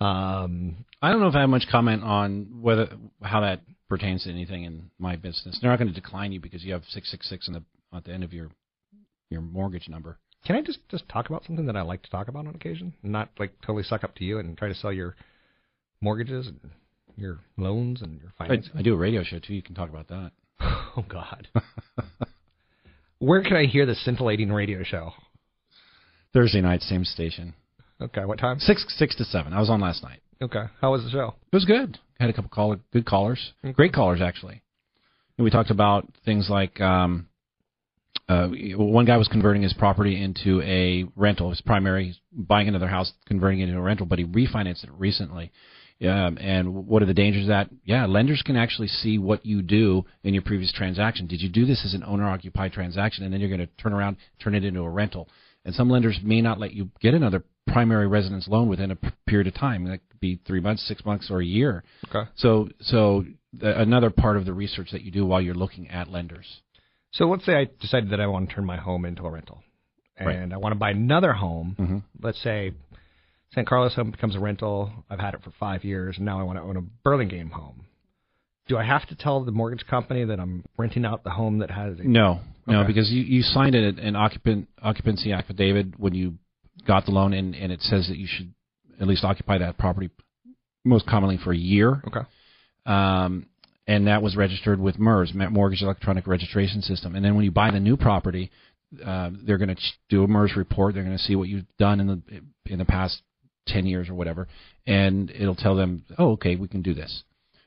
Um, 0.01 0.87
I 1.03 1.11
don't 1.11 1.21
know 1.21 1.29
if 1.29 1.35
I 1.35 1.41
have 1.41 1.51
much 1.51 1.67
comment 1.71 2.03
on 2.03 2.63
whether 2.63 2.89
how 3.21 3.43
that 3.43 3.61
pertains 3.91 4.25
to 4.25 4.31
anything 4.31 4.65
in 4.65 4.91
my 4.99 5.17
business. 5.17 5.59
They're 5.61 5.71
not 5.71 5.79
going 5.79 5.93
to 5.93 6.01
decline 6.01 6.33
you 6.33 6.41
because 6.41 6.65
you 6.65 6.73
have 6.73 6.85
six 6.89 7.11
six 7.11 7.29
six 7.29 7.47
in 7.47 7.55
the 7.55 7.63
at 7.95 8.05
the 8.05 8.13
end 8.13 8.25
of 8.25 8.33
your 8.33 8.49
your 9.29 9.43
mortgage 9.43 9.89
number. 9.89 10.19
Can 10.47 10.57
I 10.57 10.63
just 10.63 10.79
just 10.91 11.09
talk 11.09 11.29
about 11.29 11.45
something 11.45 11.67
that 11.67 11.77
I 11.77 11.83
like 11.83 12.03
to 12.03 12.11
talk 12.11 12.29
about 12.29 12.47
on 12.47 12.55
occasion, 12.55 12.95
not 13.03 13.29
like 13.39 13.53
totally 13.61 13.83
suck 13.83 14.05
up 14.05 14.15
to 14.17 14.25
you 14.25 14.39
and 14.39 14.57
try 14.57 14.69
to 14.69 14.75
sell 14.75 14.93
your 14.93 15.15
mortgages 16.01 16.47
and 16.47 16.59
your 17.17 17.41
loans 17.57 18.01
and 18.03 18.21
your 18.21 18.33
I. 18.39 18.59
I 18.79 18.83
do 18.83 18.95
a 18.95 18.97
radio 18.97 19.23
show 19.23 19.39
too. 19.39 19.55
You 19.55 19.63
can 19.63 19.75
talk 19.75 19.91
about 19.91 20.09
that. 20.09 20.33
oh 20.61 21.05
God, 21.09 21.49
where 23.19 23.43
can 23.43 23.57
I 23.57 23.67
hear 23.67 23.85
the 23.87 23.95
scintillating 23.95 24.51
radio 24.53 24.83
show? 24.83 25.13
Thursday 26.33 26.61
night, 26.61 26.81
same 26.83 27.05
station, 27.05 27.55
Okay, 28.01 28.25
what 28.25 28.39
time? 28.39 28.59
six 28.61 28.85
six 28.97 29.17
to 29.17 29.25
seven. 29.25 29.53
I 29.53 29.61
was 29.61 29.69
on 29.69 29.81
last 29.81 30.03
night. 30.03 30.21
Okay, 30.41 30.65
how 30.81 30.93
was 30.93 31.05
the 31.05 31.11
show? 31.11 31.35
It 31.53 31.57
was 31.57 31.67
good. 31.67 31.99
Had 32.19 32.31
a 32.31 32.33
couple 32.33 32.51
caller, 32.51 32.79
good 32.93 33.05
callers, 33.05 33.53
great 33.75 33.93
callers 33.93 34.21
actually. 34.23 34.63
And 35.37 35.45
we 35.45 35.51
talked 35.51 35.71
about 35.71 36.07
things 36.25 36.49
like 36.51 36.81
um, 36.81 37.29
uh, 38.29 38.49
one 38.77 39.07
guy 39.07 39.17
was 39.17 39.29
converting 39.29 39.63
his 39.63 39.73
property 39.73 40.23
into 40.23 40.63
a 40.63 41.05
rental, 41.17 41.51
his 41.51 41.61
primary, 41.61 42.15
buying 42.33 42.69
another 42.69 42.87
house, 42.87 43.13
converting 43.27 43.61
it 43.61 43.69
into 43.69 43.79
a 43.79 43.83
rental, 43.83 44.07
but 44.07 44.19
he 44.19 44.25
refinanced 44.25 44.85
it 44.85 44.91
recently. 44.93 45.51
Um, 46.03 46.39
and 46.41 46.87
what 46.87 47.03
are 47.03 47.07
the 47.07 47.15
dangers 47.15 47.43
of 47.43 47.49
that? 47.49 47.69
Yeah, 47.85 48.07
lenders 48.07 48.43
can 48.43 48.57
actually 48.57 48.89
see 48.89 49.19
what 49.19 49.45
you 49.45 49.63
do 49.63 50.05
in 50.23 50.33
your 50.33 50.43
previous 50.43 50.73
transaction. 50.73 51.27
Did 51.27 51.43
you 51.43 51.49
do 51.49 51.67
this 51.67 51.85
as 51.85 51.93
an 51.93 52.05
owner-occupied 52.05 52.73
transaction, 52.73 53.25
and 53.25 53.33
then 53.33 53.41
you're 53.41 53.51
going 53.51 53.61
to 53.61 53.83
turn 53.83 53.93
around, 53.93 54.17
turn 54.43 54.55
it 54.55 54.65
into 54.65 54.81
a 54.81 54.89
rental? 54.89 55.29
And 55.65 55.75
some 55.75 55.91
lenders 55.91 56.19
may 56.23 56.41
not 56.41 56.59
let 56.59 56.73
you 56.73 56.89
get 57.01 57.13
another 57.13 57.45
primary 57.67 58.07
residence 58.07 58.49
loan 58.49 58.69
within 58.69 58.93
a 58.93 58.99
period 59.27 59.47
of 59.47 59.55
time. 59.55 59.85
That 59.85 60.01
could 60.09 60.21
be 60.21 60.41
three 60.47 60.61
months, 60.61 60.87
six 60.89 61.05
months, 61.05 61.31
or 61.31 61.41
a 61.41 61.45
year. 61.45 61.85
Okay. 62.09 62.31
So, 62.37 62.71
so 62.81 63.25
the, 63.53 63.79
another 63.79 64.09
part 64.09 64.39
of 64.39 64.47
the 64.47 64.55
research 64.55 64.93
that 64.93 65.03
you 65.03 65.11
do 65.11 65.27
while 65.27 65.41
you're 65.41 65.55
looking 65.55 65.91
at 65.91 66.11
lenders. 66.11 66.63
So 67.13 67.29
let's 67.29 67.45
say 67.45 67.55
I 67.57 67.69
decided 67.81 68.11
that 68.11 68.21
I 68.21 68.27
want 68.27 68.49
to 68.49 68.55
turn 68.55 68.65
my 68.65 68.77
home 68.77 69.05
into 69.05 69.25
a 69.27 69.31
rental, 69.31 69.63
and 70.17 70.27
Right. 70.27 70.53
I 70.53 70.57
want 70.57 70.73
to 70.73 70.79
buy 70.79 70.91
another 70.91 71.33
home. 71.33 71.77
Mhm. 71.79 72.03
Let's 72.23 72.41
say 72.41 72.73
San 73.55 73.65
Carlos 73.65 73.95
home 73.95 74.11
becomes 74.13 74.37
a 74.37 74.41
rental. 74.41 74.93
I've 75.11 75.19
had 75.19 75.35
it 75.35 75.43
for 75.43 75.51
five 75.53 75.85
years, 75.85 76.17
and 76.17 76.25
now 76.27 76.39
I 76.39 76.45
want 76.45 76.59
to 76.59 76.63
own 76.63 76.77
a 76.77 76.83
Burlingame 77.03 77.51
home. 77.51 77.85
Do 78.69 78.79
I 78.79 78.85
have 78.85 79.05
to 79.09 79.17
tell 79.17 79.43
the 79.43 79.51
mortgage 79.51 79.85
company 79.89 80.25
that 80.25 80.39
I'm 80.39 80.65
renting 80.79 81.05
out 81.05 81.25
the 81.25 81.31
home 81.31 81.59
that 81.59 81.71
has 81.73 81.99
a 81.99 82.05
No, 82.05 82.41
no, 82.67 82.85
because 82.85 83.11
you, 83.11 83.23
you 83.23 83.43
signed 83.43 83.75
an, 83.75 83.99
an 83.99 84.15
occupant 84.15 84.69
occupancy 84.81 85.33
affidavit 85.33 85.99
when 85.99 86.15
you 86.15 86.39
got 86.87 87.05
the 87.07 87.11
loan, 87.11 87.33
and, 87.33 87.57
and 87.57 87.73
it 87.73 87.81
says 87.83 88.07
that 88.07 88.17
you 88.17 88.29
should 88.29 88.55
at 89.01 89.09
least 89.09 89.25
occupy 89.25 89.59
that 89.59 89.77
property 89.77 90.11
most 90.85 91.07
commonly 91.07 91.37
for 91.39 91.53
a 91.53 91.57
year. 91.57 92.01
Okay. 92.07 92.21
Um, 92.87 93.47
and 93.91 94.07
that 94.07 94.23
was 94.23 94.37
registered 94.37 94.79
with 94.79 95.01
MERS, 95.01 95.33
Mortgage 95.35 95.83
Electronic 95.83 96.29
Registration 96.29 96.81
System. 96.81 97.17
And 97.17 97.25
then 97.25 97.35
when 97.35 97.45
you 97.45 97.51
buy 97.51 97.73
the 97.73 97.81
new 97.81 97.97
property, 97.97 98.53
uh, 99.05 99.31
they're 99.45 99.59
going 99.59 99.75
to 99.75 99.83
do 100.09 100.23
a 100.23 100.29
MERS 100.29 100.55
report. 100.57 100.95
They're 100.95 101.03
going 101.03 101.17
to 101.17 101.23
see 101.23 101.35
what 101.35 101.49
you've 101.49 101.67
done 101.77 101.99
in 101.99 102.07
the 102.07 102.23
in 102.67 102.79
the 102.79 102.85
past 102.85 103.21
ten 103.67 103.87
years 103.87 104.09
or 104.09 104.15
whatever, 104.15 104.47
and 104.87 105.29
it'll 105.31 105.57
tell 105.57 105.75
them, 105.75 106.05
oh, 106.19 106.33
okay, 106.33 106.55
we 106.55 106.69
can 106.69 106.83
do 106.83 106.95
this. 106.95 107.25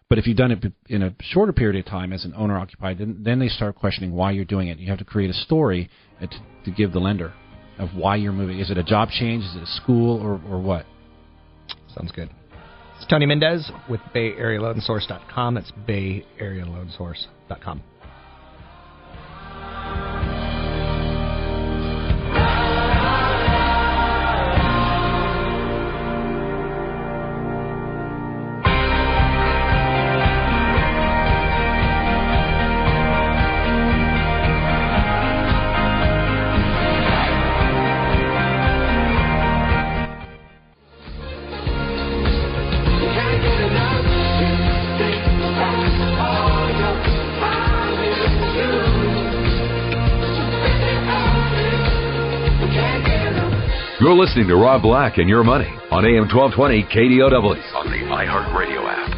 But 0.07 0.17
if 0.17 0.25
you've 0.25 0.37
done 0.37 0.51
it 0.51 0.63
in 0.87 1.03
a 1.03 1.13
shorter 1.19 1.51
period 1.51 1.85
of 1.85 1.91
time 1.91 2.13
as 2.13 2.23
an 2.23 2.33
owner 2.37 2.57
occupied, 2.57 2.99
then 2.99 3.17
then 3.19 3.39
they 3.39 3.49
start 3.49 3.75
questioning 3.75 4.13
why 4.13 4.31
you're 4.31 4.45
doing 4.45 4.69
it. 4.69 4.79
You 4.79 4.89
have 4.91 4.99
to 4.99 5.05
create 5.05 5.29
a 5.29 5.33
story 5.33 5.89
to, 6.21 6.27
to 6.65 6.71
give 6.71 6.93
the 6.93 6.99
lender 6.99 7.33
of 7.79 7.89
why 7.95 8.15
you're 8.15 8.31
moving. 8.31 8.59
Is 8.59 8.71
it 8.71 8.77
a 8.77 8.83
job 8.83 9.09
change? 9.09 9.43
Is 9.43 9.55
it 9.57 9.63
a 9.63 9.71
school 9.81 10.21
or 10.21 10.41
or 10.49 10.61
what? 10.61 10.85
Sounds 11.95 12.13
good. 12.13 12.29
It's 12.97 13.07
Tony 13.09 13.25
Mendez 13.25 13.71
with 13.89 14.01
BayAreaLoanSource.com. 14.15 15.57
It's 15.57 15.71
BayAreaLoanSource.com. 15.87 17.81
listening 54.23 54.47
to 54.47 54.55
Rob 54.55 54.81
Black 54.81 55.17
and 55.17 55.27
Your 55.27 55.43
Money 55.43 55.67
on 55.91 56.05
AM 56.05 56.29
1220 56.31 56.83
KDOW 56.83 57.75
on 57.75 57.91
the 57.91 57.97
iHeartRadio 58.07 58.79
app. 58.87 59.11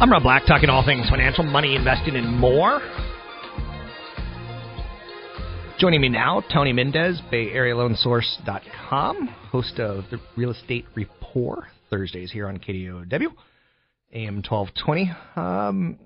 I'm 0.00 0.12
Rob 0.12 0.22
Black, 0.22 0.46
talking 0.46 0.70
all 0.70 0.84
things 0.84 1.08
financial, 1.10 1.42
money, 1.42 1.74
investing, 1.74 2.14
and 2.14 2.38
more. 2.38 2.80
Joining 5.80 6.00
me 6.00 6.10
now, 6.10 6.44
Tony 6.52 6.72
Mendez, 6.72 7.20
Bay 7.28 7.50
Area 7.50 7.74
BayAreaLoanSource.com, 7.74 9.26
host 9.50 9.80
of 9.80 10.04
the 10.12 10.20
Real 10.36 10.52
Estate 10.52 10.84
Report, 10.94 11.64
Thursdays 11.90 12.30
here 12.30 12.46
on 12.46 12.60
KDOW, 12.60 13.32
AM 14.12 14.44
1220. 14.48 15.10
Um, 15.34 15.98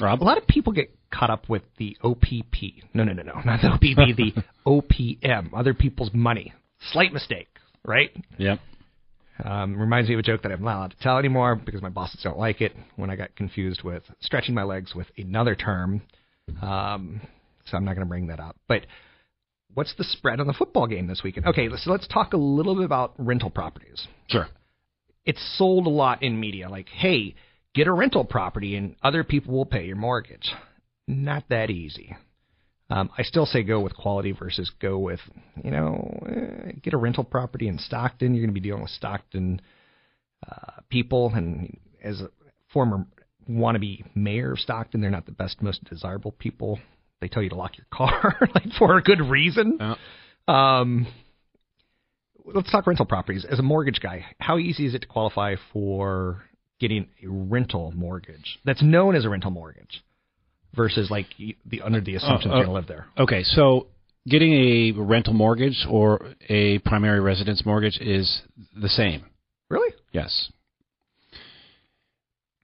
Rob? 0.00 0.22
a 0.22 0.24
lot 0.24 0.38
of 0.38 0.46
people 0.46 0.72
get 0.72 0.90
caught 1.12 1.30
up 1.30 1.48
with 1.48 1.62
the 1.78 1.96
OPP. 2.02 2.84
No, 2.94 3.04
no, 3.04 3.12
no, 3.12 3.22
no, 3.22 3.40
not 3.44 3.60
the 3.60 3.68
OPP, 3.68 4.16
the 4.16 4.32
OPM, 4.66 5.50
other 5.54 5.74
people's 5.74 6.10
money. 6.12 6.52
Slight 6.92 7.12
mistake, 7.12 7.48
right? 7.84 8.10
Yep. 8.38 8.60
Um, 9.44 9.78
reminds 9.78 10.08
me 10.08 10.14
of 10.14 10.20
a 10.20 10.22
joke 10.22 10.42
that 10.42 10.52
I'm 10.52 10.62
not 10.62 10.76
allowed 10.76 10.90
to 10.92 10.98
tell 10.98 11.18
anymore 11.18 11.56
because 11.56 11.82
my 11.82 11.88
bosses 11.88 12.20
don't 12.22 12.38
like 12.38 12.60
it 12.60 12.72
when 12.96 13.10
I 13.10 13.16
got 13.16 13.34
confused 13.36 13.82
with 13.82 14.02
stretching 14.20 14.54
my 14.54 14.64
legs 14.64 14.94
with 14.94 15.06
another 15.16 15.54
term. 15.54 16.02
Um, 16.60 17.20
so 17.66 17.76
I'm 17.76 17.84
not 17.84 17.94
going 17.94 18.06
to 18.06 18.08
bring 18.08 18.26
that 18.28 18.40
up. 18.40 18.56
But 18.68 18.86
what's 19.74 19.94
the 19.96 20.04
spread 20.04 20.40
on 20.40 20.46
the 20.46 20.52
football 20.52 20.86
game 20.86 21.06
this 21.06 21.22
weekend? 21.22 21.46
Okay, 21.46 21.68
so 21.76 21.90
let's 21.90 22.06
talk 22.08 22.32
a 22.32 22.38
little 22.38 22.74
bit 22.74 22.84
about 22.84 23.14
rental 23.18 23.50
properties. 23.50 24.06
Sure. 24.28 24.48
It's 25.24 25.40
sold 25.56 25.86
a 25.86 25.90
lot 25.90 26.22
in 26.22 26.38
media 26.38 26.68
like, 26.68 26.88
hey, 26.88 27.34
get 27.74 27.86
a 27.86 27.92
rental 27.92 28.24
property 28.24 28.76
and 28.76 28.96
other 29.02 29.24
people 29.24 29.54
will 29.54 29.66
pay 29.66 29.84
your 29.84 29.96
mortgage. 29.96 30.50
Not 31.06 31.44
that 31.48 31.70
easy. 31.70 32.16
Um, 32.90 33.10
I 33.16 33.22
still 33.22 33.46
say 33.46 33.62
go 33.62 33.80
with 33.80 33.96
quality 33.96 34.32
versus 34.32 34.70
go 34.80 34.98
with, 34.98 35.20
you 35.62 35.70
know, 35.70 36.22
eh, 36.28 36.72
get 36.82 36.92
a 36.92 36.96
rental 36.96 37.22
property 37.22 37.68
in 37.68 37.78
Stockton. 37.78 38.34
You're 38.34 38.44
going 38.44 38.54
to 38.54 38.60
be 38.60 38.66
dealing 38.66 38.82
with 38.82 38.90
Stockton 38.90 39.60
uh, 40.48 40.80
people, 40.88 41.30
and 41.34 41.78
as 42.02 42.20
a 42.20 42.30
former 42.72 43.06
wannabe 43.48 44.04
mayor 44.14 44.52
of 44.52 44.58
Stockton, 44.58 45.00
they're 45.00 45.10
not 45.10 45.26
the 45.26 45.32
best, 45.32 45.62
most 45.62 45.84
desirable 45.84 46.32
people. 46.32 46.80
They 47.20 47.28
tell 47.28 47.42
you 47.42 47.50
to 47.50 47.54
lock 47.54 47.78
your 47.78 47.86
car, 47.92 48.36
like 48.54 48.72
for 48.78 48.96
a 48.96 49.02
good 49.02 49.20
reason. 49.20 49.78
Yeah. 49.78 49.94
Um, 50.48 51.06
let's 52.44 52.72
talk 52.72 52.86
rental 52.86 53.06
properties. 53.06 53.44
As 53.48 53.58
a 53.58 53.62
mortgage 53.62 54.00
guy, 54.00 54.24
how 54.40 54.58
easy 54.58 54.86
is 54.86 54.94
it 54.94 55.02
to 55.02 55.06
qualify 55.06 55.56
for 55.72 56.42
getting 56.80 57.08
a 57.22 57.28
rental 57.28 57.92
mortgage 57.94 58.58
that's 58.64 58.82
known 58.82 59.14
as 59.14 59.24
a 59.24 59.28
rental 59.28 59.50
mortgage 59.50 60.02
versus 60.74 61.10
like 61.10 61.26
the 61.66 61.82
under 61.82 62.00
the 62.00 62.14
assumption 62.16 62.50
uh, 62.50 62.54
you're 62.56 62.64
going 62.64 62.74
to 62.74 62.80
live 62.80 62.86
there? 62.88 63.06
Okay, 63.18 63.42
so 63.42 63.86
getting 64.26 64.52
a 64.52 64.92
rental 64.92 65.32
mortgage 65.32 65.86
or 65.88 66.34
a 66.48 66.78
primary 66.80 67.20
residence 67.20 67.64
mortgage 67.64 67.98
is 68.00 68.42
the 68.80 68.88
same. 68.88 69.24
Really? 69.68 69.94
Yes. 70.12 70.50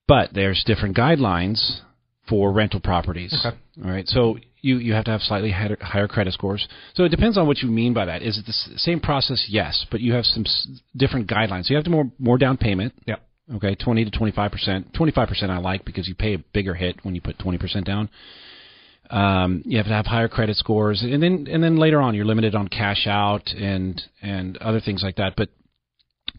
But 0.08 0.30
there's 0.32 0.62
different 0.66 0.96
guidelines 0.96 1.80
for 2.28 2.52
rental 2.52 2.80
properties. 2.80 3.34
Okay. 3.44 3.56
All 3.84 3.90
right. 3.90 4.06
So 4.06 4.38
you, 4.60 4.78
you 4.78 4.92
have 4.94 5.04
to 5.04 5.10
have 5.12 5.20
slightly 5.20 5.50
higher, 5.50 5.76
higher 5.80 6.08
credit 6.08 6.32
scores. 6.32 6.66
So 6.94 7.04
it 7.04 7.08
depends 7.10 7.36
on 7.38 7.46
what 7.46 7.58
you 7.58 7.68
mean 7.68 7.92
by 7.94 8.04
that. 8.06 8.22
Is 8.22 8.38
it 8.38 8.46
the 8.46 8.78
same 8.78 9.00
process? 9.00 9.46
Yes, 9.48 9.84
but 9.90 10.00
you 10.00 10.12
have 10.14 10.24
some 10.24 10.44
s- 10.46 10.68
different 10.96 11.28
guidelines. 11.28 11.64
So 11.66 11.70
you 11.72 11.76
have 11.76 11.84
to 11.84 11.90
more 11.90 12.10
more 12.18 12.38
down 12.38 12.56
payment. 12.56 12.94
Yep. 13.06 13.20
Okay, 13.54 13.76
20 13.76 14.04
to 14.06 14.10
25 14.10 14.50
percent. 14.50 14.94
25 14.94 15.28
percent 15.28 15.52
I 15.52 15.58
like 15.58 15.84
because 15.84 16.08
you 16.08 16.14
pay 16.14 16.34
a 16.34 16.38
bigger 16.52 16.74
hit 16.74 17.04
when 17.04 17.14
you 17.14 17.20
put 17.20 17.38
20 17.38 17.58
percent 17.58 17.86
down. 17.86 18.08
Um, 19.08 19.62
you 19.64 19.76
have 19.76 19.86
to 19.86 19.92
have 19.92 20.06
higher 20.06 20.28
credit 20.28 20.56
scores, 20.56 21.02
and 21.02 21.22
then 21.22 21.46
and 21.48 21.62
then 21.62 21.76
later 21.76 22.00
on 22.00 22.14
you're 22.14 22.24
limited 22.24 22.56
on 22.56 22.66
cash 22.66 23.06
out 23.06 23.48
and 23.52 24.00
and 24.20 24.56
other 24.56 24.80
things 24.80 25.02
like 25.04 25.16
that. 25.16 25.34
But 25.36 25.50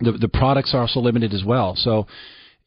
the 0.01 0.11
the 0.13 0.27
products 0.27 0.73
are 0.73 0.81
also 0.81 0.99
limited 0.99 1.33
as 1.33 1.43
well. 1.45 1.75
So 1.77 2.07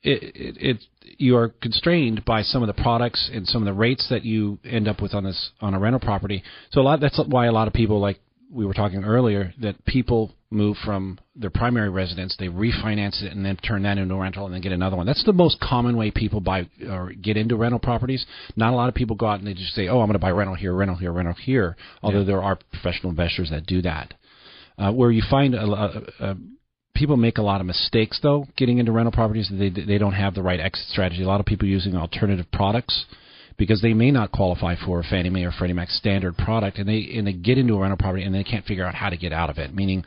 it, 0.03 0.22
it, 0.35 0.57
it 0.59 0.85
you 1.18 1.37
are 1.37 1.50
constrained 1.61 2.24
by 2.24 2.42
some 2.42 2.62
of 2.62 2.74
the 2.74 2.83
products 2.83 3.31
and 3.33 3.46
some 3.46 3.61
of 3.61 3.66
the 3.66 3.79
rates 3.79 4.07
that 4.09 4.24
you 4.24 4.59
end 4.64 4.88
up 4.88 5.03
with 5.03 5.12
on 5.14 5.24
this 5.24 5.50
on 5.61 5.74
a 5.74 5.79
rental 5.79 6.00
property. 6.00 6.42
So 6.70 6.81
a 6.81 6.83
lot 6.83 7.00
that's 7.00 7.20
why 7.29 7.46
a 7.46 7.53
lot 7.53 7.68
of 7.68 7.74
people 7.74 8.00
like 8.00 8.20
we 8.50 8.64
were 8.64 8.74
talking 8.74 9.05
earlier 9.05 9.53
that 9.61 9.85
people 9.85 10.33
move 10.50 10.76
from 10.84 11.18
their 11.36 11.50
primary 11.50 11.88
residence, 11.88 12.34
they 12.38 12.48
refinance 12.48 13.22
it 13.22 13.32
and 13.32 13.44
then 13.44 13.56
turn 13.56 13.84
that 13.84 13.98
into 13.98 14.14
a 14.14 14.18
rental 14.18 14.46
and 14.46 14.54
then 14.54 14.60
get 14.60 14.72
another 14.72 14.96
one. 14.96 15.06
That's 15.06 15.24
the 15.24 15.32
most 15.32 15.60
common 15.60 15.96
way 15.96 16.10
people 16.10 16.40
buy 16.40 16.68
or 16.88 17.12
get 17.12 17.36
into 17.36 17.56
rental 17.56 17.78
properties. 17.78 18.26
Not 18.57 18.72
a 18.72 18.76
lot 18.76 18.88
of 18.88 18.94
people 18.94 19.16
go 19.16 19.26
out 19.26 19.38
and 19.38 19.46
they 19.46 19.55
just 19.55 19.74
say, 19.74 19.88
"Oh, 19.88 20.01
I'm 20.01 20.07
going 20.07 20.14
to 20.14 20.18
buy 20.18 20.30
rental 20.30 20.57
here, 20.57 20.74
rental 20.74 20.96
here, 20.96 21.12
rental 21.12 21.34
here." 21.34 21.76
Although 22.03 22.24
there 22.24 22.42
are 22.42 22.59
professional 22.72 23.11
investors 23.11 23.51
that 23.51 23.66
do 23.66 23.82
that. 23.82 24.14
Uh, 24.76 24.92
where 24.92 25.11
you 25.11 25.22
find 25.28 25.55
a, 25.55 25.62
a, 25.62 26.03
a 26.20 26.36
people 26.94 27.16
make 27.16 27.38
a 27.38 27.42
lot 27.42 27.61
of 27.61 27.66
mistakes 27.66 28.18
though 28.22 28.46
getting 28.57 28.78
into 28.78 28.92
rental 28.92 29.12
properties. 29.12 29.48
They 29.53 29.70
they 29.70 29.98
don't 29.98 30.14
have 30.14 30.34
the 30.34 30.42
right 30.42 30.59
exit 30.59 30.86
strategy. 30.88 31.22
A 31.22 31.28
lot 31.28 31.40
of 31.40 31.46
people 31.46 31.68
using 31.68 31.94
alternative 31.94 32.46
products 32.53 33.07
because 33.57 33.82
they 33.82 33.92
may 33.92 34.11
not 34.11 34.32
qualify 34.32 34.74
for 34.74 35.01
a 35.01 35.05
Fannie 35.05 35.28
Mae 35.28 35.44
or 35.44 35.53
Freddie 35.53 35.74
Mac 35.74 35.90
standard 35.90 36.36
product, 36.36 36.78
and 36.78 36.88
they 36.88 37.12
and 37.16 37.26
they 37.26 37.34
get 37.34 37.59
into 37.59 37.74
a 37.74 37.78
rental 37.78 37.98
property 37.98 38.24
and 38.24 38.34
they 38.34 38.42
can't 38.42 38.64
figure 38.64 38.86
out 38.86 38.94
how 38.94 39.11
to 39.11 39.16
get 39.16 39.32
out 39.32 39.51
of 39.51 39.59
it. 39.59 39.74
Meaning, 39.74 40.05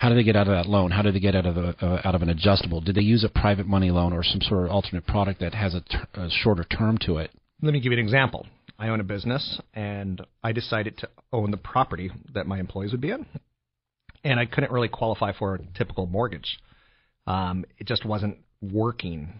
how 0.00 0.08
do 0.08 0.14
they 0.14 0.22
get 0.22 0.34
out 0.34 0.48
of 0.48 0.54
that 0.54 0.66
loan? 0.66 0.90
How 0.90 1.02
do 1.02 1.12
they 1.12 1.20
get 1.20 1.36
out 1.36 1.44
of 1.44 1.54
the, 1.54 1.76
uh, 1.84 2.00
out 2.04 2.14
of 2.14 2.22
an 2.22 2.30
adjustable? 2.30 2.80
Did 2.80 2.94
they 2.94 3.02
use 3.02 3.22
a 3.22 3.28
private 3.28 3.66
money 3.66 3.90
loan 3.90 4.14
or 4.14 4.22
some 4.22 4.40
sort 4.40 4.64
of 4.64 4.70
alternate 4.70 5.06
product 5.06 5.40
that 5.40 5.52
has 5.52 5.74
a, 5.74 5.82
ter- 5.82 6.06
a 6.14 6.30
shorter 6.30 6.64
term 6.64 6.96
to 7.02 7.18
it? 7.18 7.30
Let 7.60 7.74
me 7.74 7.80
give 7.80 7.92
you 7.92 7.98
an 7.98 8.04
example. 8.04 8.46
I 8.78 8.88
own 8.88 9.00
a 9.00 9.04
business, 9.04 9.60
and 9.74 10.22
I 10.42 10.52
decided 10.52 10.96
to 10.98 11.08
own 11.34 11.50
the 11.50 11.58
property 11.58 12.10
that 12.32 12.46
my 12.46 12.58
employees 12.58 12.92
would 12.92 13.02
be 13.02 13.10
in, 13.10 13.26
and 14.24 14.40
I 14.40 14.46
couldn't 14.46 14.72
really 14.72 14.88
qualify 14.88 15.32
for 15.32 15.56
a 15.56 15.58
typical 15.76 16.06
mortgage. 16.06 16.58
Um, 17.26 17.66
it 17.76 17.86
just 17.86 18.06
wasn't 18.06 18.38
working. 18.62 19.34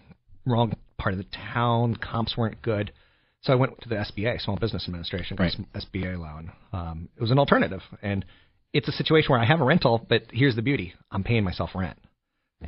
Wrong 0.44 0.74
part 0.98 1.14
of 1.14 1.18
the 1.18 1.26
town, 1.54 1.96
comps 1.96 2.36
weren't 2.36 2.60
good, 2.60 2.92
so 3.40 3.54
I 3.54 3.56
went 3.56 3.80
to 3.80 3.88
the 3.88 3.94
SBA, 3.94 4.42
Small 4.42 4.56
Business 4.56 4.84
Administration, 4.86 5.38
got 5.38 5.44
Right. 5.44 5.56
SBA 5.74 6.18
loan. 6.18 6.52
Um, 6.74 7.08
it 7.16 7.22
was 7.22 7.30
an 7.30 7.38
alternative, 7.38 7.80
and 8.02 8.26
it's 8.72 8.88
a 8.88 8.92
situation 8.92 9.30
where 9.30 9.40
I 9.40 9.44
have 9.44 9.60
a 9.60 9.64
rental, 9.64 10.04
but 10.08 10.22
here's 10.32 10.56
the 10.56 10.62
beauty: 10.62 10.94
I'm 11.10 11.24
paying 11.24 11.44
myself 11.44 11.70
rent. 11.74 11.98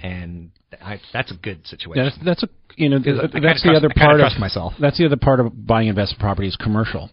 and 0.03 0.51
I, 0.81 1.01
that's 1.13 1.31
a 1.31 1.35
good 1.37 1.67
situation. 1.67 2.05
That's, 2.05 2.25
that's 2.25 2.43
a 2.45 2.49
you 2.77 2.89
know 2.89 2.99
Because 2.99 3.19
I 3.19 3.27
kinda 3.29 3.41
that's 3.49 3.63
the 3.63 3.69
trust- 3.71 3.85
other 3.85 3.95
part 3.95 4.21
of 4.21 4.39
myself. 4.41 4.73
That's 4.81 4.99
the 4.99 5.07
other 5.07 5.17
part 5.17 5.41
of 5.41 5.67
buying 5.67 5.89
investment 5.89 6.21
property 6.21 6.49
is 6.49 6.57
commercial. 6.57 7.11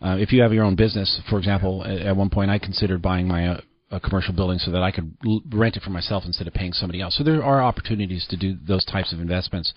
Uh, 0.00 0.16
if 0.18 0.32
you 0.32 0.42
have 0.42 0.52
your 0.52 0.64
own 0.64 0.74
business, 0.74 1.20
for 1.30 1.38
example, 1.38 1.84
at, 1.84 1.98
at 2.08 2.16
one 2.16 2.30
point 2.30 2.50
I 2.50 2.58
considered 2.58 3.00
buying 3.02 3.28
my 3.28 3.48
uh, 3.48 3.60
a 3.90 4.00
commercial 4.00 4.32
building 4.34 4.58
so 4.58 4.70
that 4.70 4.82
I 4.82 4.90
could 4.90 5.14
l- 5.26 5.42
rent 5.52 5.76
it 5.76 5.82
for 5.82 5.90
myself 5.90 6.24
instead 6.26 6.46
of 6.46 6.54
paying 6.54 6.72
somebody 6.72 7.00
else. 7.02 7.14
So 7.16 7.22
there 7.24 7.44
are 7.44 7.62
opportunities 7.62 8.26
to 8.30 8.36
do 8.38 8.56
those 8.66 8.84
types 8.86 9.12
of 9.12 9.20
investments. 9.20 9.72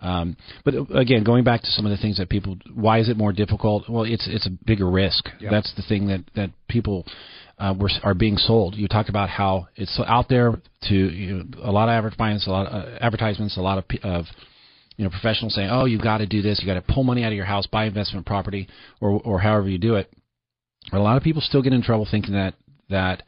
Um, 0.00 0.36
but 0.64 0.74
uh, 0.74 0.82
again, 0.94 1.22
going 1.22 1.44
back 1.44 1.60
to 1.62 1.68
some 1.68 1.86
of 1.86 1.90
the 1.90 1.96
things 1.96 2.16
that 2.18 2.28
people, 2.28 2.56
why 2.74 2.98
is 2.98 3.08
it 3.08 3.16
more 3.16 3.32
difficult? 3.32 3.88
Well, 3.88 4.02
it's 4.04 4.26
it's 4.28 4.46
a 4.46 4.50
bigger 4.50 4.90
risk. 4.90 5.28
Yeah. 5.40 5.50
That's 5.50 5.72
the 5.76 5.82
thing 5.82 6.08
that 6.08 6.24
that 6.34 6.50
people 6.68 7.06
uh, 7.60 7.74
were 7.78 7.90
are 8.02 8.14
being 8.14 8.36
sold. 8.36 8.74
You 8.74 8.88
talked 8.88 9.10
about 9.10 9.28
how 9.28 9.68
it's 9.76 10.00
out 10.06 10.28
there 10.28 10.54
to 10.84 10.94
you 10.94 11.34
know, 11.34 11.44
a 11.62 11.70
lot 11.70 11.88
of 11.88 11.92
advertisements, 11.92 12.46
a 12.46 12.50
lot 12.50 12.66
of 12.66 12.72
uh, 12.72 12.98
advertisements, 13.00 13.56
a 13.56 13.60
lot 13.60 13.78
of, 13.78 13.84
of 14.02 14.24
you 14.96 15.04
know 15.04 15.10
professionals 15.10 15.54
saying, 15.54 15.68
"Oh, 15.70 15.84
you've 15.84 16.02
got 16.02 16.18
to 16.18 16.26
do 16.26 16.40
this. 16.42 16.60
You 16.60 16.66
got 16.66 16.84
to 16.84 16.94
pull 16.94 17.04
money 17.04 17.22
out 17.22 17.32
of 17.32 17.36
your 17.36 17.44
house, 17.44 17.66
buy 17.66 17.84
investment 17.84 18.26
property, 18.26 18.66
or 19.00 19.20
or 19.22 19.38
however 19.38 19.68
you 19.68 19.78
do 19.78 19.96
it." 19.96 20.10
But 20.90 20.98
A 20.98 21.02
lot 21.02 21.18
of 21.18 21.22
people 21.22 21.42
still 21.42 21.62
get 21.62 21.74
in 21.74 21.82
trouble 21.82 22.08
thinking 22.10 22.34
that 22.34 22.54
that 22.88 23.22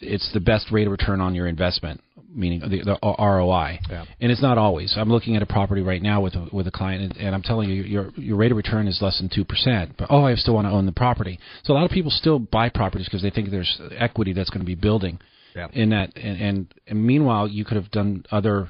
it's 0.00 0.30
the 0.32 0.40
best 0.40 0.70
rate 0.72 0.86
of 0.86 0.92
return 0.92 1.20
on 1.20 1.34
your 1.34 1.46
investment, 1.46 2.00
meaning 2.34 2.60
the, 2.60 2.82
the 2.82 2.98
uh, 3.04 3.14
ROI. 3.22 3.80
Yeah. 3.90 4.04
And 4.20 4.32
it's 4.32 4.40
not 4.42 4.56
always. 4.56 4.94
I'm 4.96 5.10
looking 5.10 5.36
at 5.36 5.42
a 5.42 5.46
property 5.46 5.82
right 5.82 6.00
now 6.00 6.20
with 6.22 6.34
a, 6.34 6.48
with 6.52 6.66
a 6.66 6.70
client, 6.70 7.02
and, 7.02 7.16
and 7.18 7.34
I'm 7.34 7.42
telling 7.42 7.68
you, 7.70 7.82
your 7.82 8.10
your 8.16 8.36
rate 8.36 8.50
of 8.50 8.56
return 8.56 8.88
is 8.88 8.98
less 9.02 9.18
than 9.18 9.28
two 9.32 9.44
percent. 9.44 9.96
But 9.98 10.08
oh, 10.10 10.24
I 10.24 10.34
still 10.36 10.54
want 10.54 10.66
to 10.66 10.70
own 10.70 10.86
the 10.86 10.92
property. 10.92 11.38
So 11.64 11.72
a 11.72 11.74
lot 11.74 11.84
of 11.84 11.90
people 11.90 12.10
still 12.10 12.38
buy 12.38 12.68
properties 12.70 13.06
because 13.06 13.22
they 13.22 13.30
think 13.30 13.50
there's 13.50 13.80
equity 13.96 14.32
that's 14.32 14.50
going 14.50 14.60
to 14.60 14.66
be 14.66 14.74
building 14.74 15.18
Yeah. 15.54 15.68
in 15.72 15.90
that. 15.90 16.16
And, 16.16 16.40
and 16.40 16.74
and 16.86 17.06
meanwhile, 17.06 17.46
you 17.46 17.64
could 17.64 17.76
have 17.76 17.90
done 17.90 18.24
other 18.30 18.68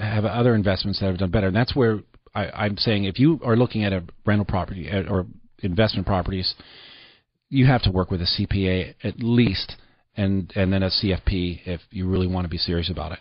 have 0.00 0.24
other 0.24 0.54
investments 0.54 1.00
that 1.00 1.06
have 1.06 1.18
done 1.18 1.30
better. 1.30 1.48
And 1.48 1.56
that's 1.56 1.74
where 1.74 2.00
I, 2.34 2.46
I'm 2.50 2.76
saying 2.76 3.04
if 3.04 3.18
you 3.18 3.40
are 3.44 3.56
looking 3.56 3.84
at 3.84 3.92
a 3.92 4.04
rental 4.24 4.44
property 4.44 4.88
or 4.88 5.26
investment 5.62 6.06
properties, 6.06 6.54
you 7.48 7.66
have 7.66 7.82
to 7.82 7.90
work 7.90 8.10
with 8.10 8.20
a 8.20 8.24
CPA 8.26 8.94
at 9.02 9.20
least, 9.20 9.76
and 10.18 10.52
and 10.54 10.72
then 10.72 10.82
a 10.82 10.90
CFP 10.90 11.60
if 11.64 11.80
you 11.90 12.08
really 12.08 12.26
want 12.26 12.44
to 12.44 12.48
be 12.48 12.58
serious 12.58 12.90
about 12.90 13.12
it. 13.12 13.20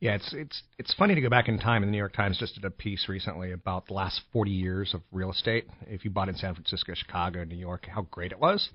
Yeah, 0.00 0.14
it's 0.14 0.32
it's 0.32 0.62
it's 0.78 0.94
funny 0.94 1.14
to 1.14 1.20
go 1.20 1.28
back 1.28 1.48
in 1.48 1.58
time. 1.58 1.82
And 1.82 1.90
the 1.90 1.92
New 1.92 1.98
York 1.98 2.14
Times 2.14 2.38
just 2.38 2.54
did 2.54 2.64
a 2.64 2.70
piece 2.70 3.08
recently 3.08 3.52
about 3.52 3.86
the 3.86 3.94
last 3.94 4.20
40 4.32 4.50
years 4.50 4.94
of 4.94 5.02
real 5.12 5.30
estate. 5.30 5.66
If 5.86 6.04
you 6.04 6.10
bought 6.10 6.28
in 6.28 6.36
San 6.36 6.54
Francisco, 6.54 6.94
Chicago, 6.94 7.44
New 7.44 7.56
York, 7.56 7.86
how 7.92 8.02
great 8.10 8.32
it 8.32 8.38
was. 8.38 8.70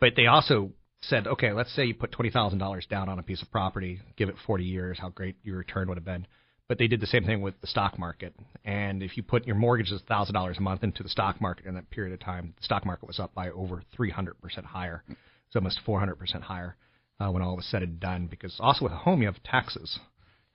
But 0.00 0.14
they 0.16 0.26
also 0.26 0.72
said, 1.02 1.26
okay, 1.26 1.52
let's 1.52 1.74
say 1.74 1.84
you 1.84 1.94
put 1.94 2.12
twenty 2.12 2.30
thousand 2.30 2.58
dollars 2.58 2.86
down 2.90 3.08
on 3.08 3.18
a 3.18 3.22
piece 3.22 3.42
of 3.42 3.50
property, 3.50 4.00
give 4.16 4.28
it 4.28 4.34
40 4.46 4.64
years, 4.64 4.98
how 4.98 5.10
great 5.10 5.36
your 5.42 5.58
return 5.58 5.88
would 5.88 5.96
have 5.96 6.04
been. 6.04 6.26
But 6.68 6.78
they 6.78 6.86
did 6.86 7.00
the 7.00 7.06
same 7.06 7.24
thing 7.24 7.42
with 7.42 7.60
the 7.60 7.66
stock 7.66 7.98
market. 7.98 8.34
And 8.64 9.02
if 9.02 9.16
you 9.16 9.22
put 9.22 9.46
your 9.46 9.56
mortgage 9.56 9.92
thousand 10.08 10.34
dollars 10.34 10.56
a 10.58 10.62
month 10.62 10.82
into 10.82 11.02
the 11.02 11.08
stock 11.08 11.40
market 11.40 11.66
in 11.66 11.74
that 11.74 11.90
period 11.90 12.12
of 12.14 12.20
time, 12.20 12.54
the 12.58 12.64
stock 12.64 12.86
market 12.86 13.06
was 13.06 13.18
up 13.18 13.34
by 13.34 13.50
over 13.50 13.82
300 13.96 14.40
percent 14.40 14.66
higher. 14.66 15.02
It's 15.50 15.56
almost 15.56 15.80
400 15.84 16.16
percent 16.16 16.44
higher 16.44 16.76
uh, 17.18 17.30
when 17.30 17.42
all 17.42 17.56
was 17.56 17.66
said 17.66 17.82
and 17.82 18.00
done. 18.00 18.28
Because 18.30 18.56
also 18.58 18.84
with 18.84 18.92
a 18.92 18.96
home, 18.96 19.20
you 19.20 19.26
have 19.26 19.42
taxes 19.42 19.98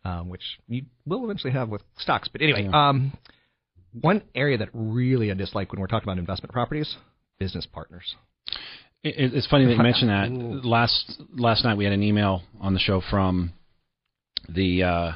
um, 0.06 0.30
which 0.30 0.44
you 0.68 0.84
will 1.06 1.26
eventually 1.26 1.52
have 1.52 1.68
with 1.68 1.82
stocks. 1.98 2.30
But 2.32 2.42
anyway, 2.42 2.70
um, 2.72 3.12
one 4.00 4.22
area 4.36 4.58
that 4.60 4.70
really 4.74 5.32
I 5.32 5.34
dislike 5.34 5.72
when 5.72 5.82
we're 5.82 5.88
talking 5.88 6.08
about 6.08 6.20
investment 6.20 6.54
properties, 6.54 6.96
business 7.40 7.68
partners. 7.72 8.16
It, 9.04 9.34
it's 9.34 9.48
funny 9.48 9.66
that 9.66 9.72
you 9.72 9.84
mentioned 9.84 10.10
that. 10.10 10.30
Last 10.64 11.22
last 11.36 11.66
night 11.66 11.76
we 11.76 11.84
had 11.84 11.94
an 11.94 12.04
email 12.04 12.44
on 12.62 12.74
the 12.74 12.80
show 12.80 13.02
from 13.10 13.52
the 14.48 14.84
uh, 14.84 15.12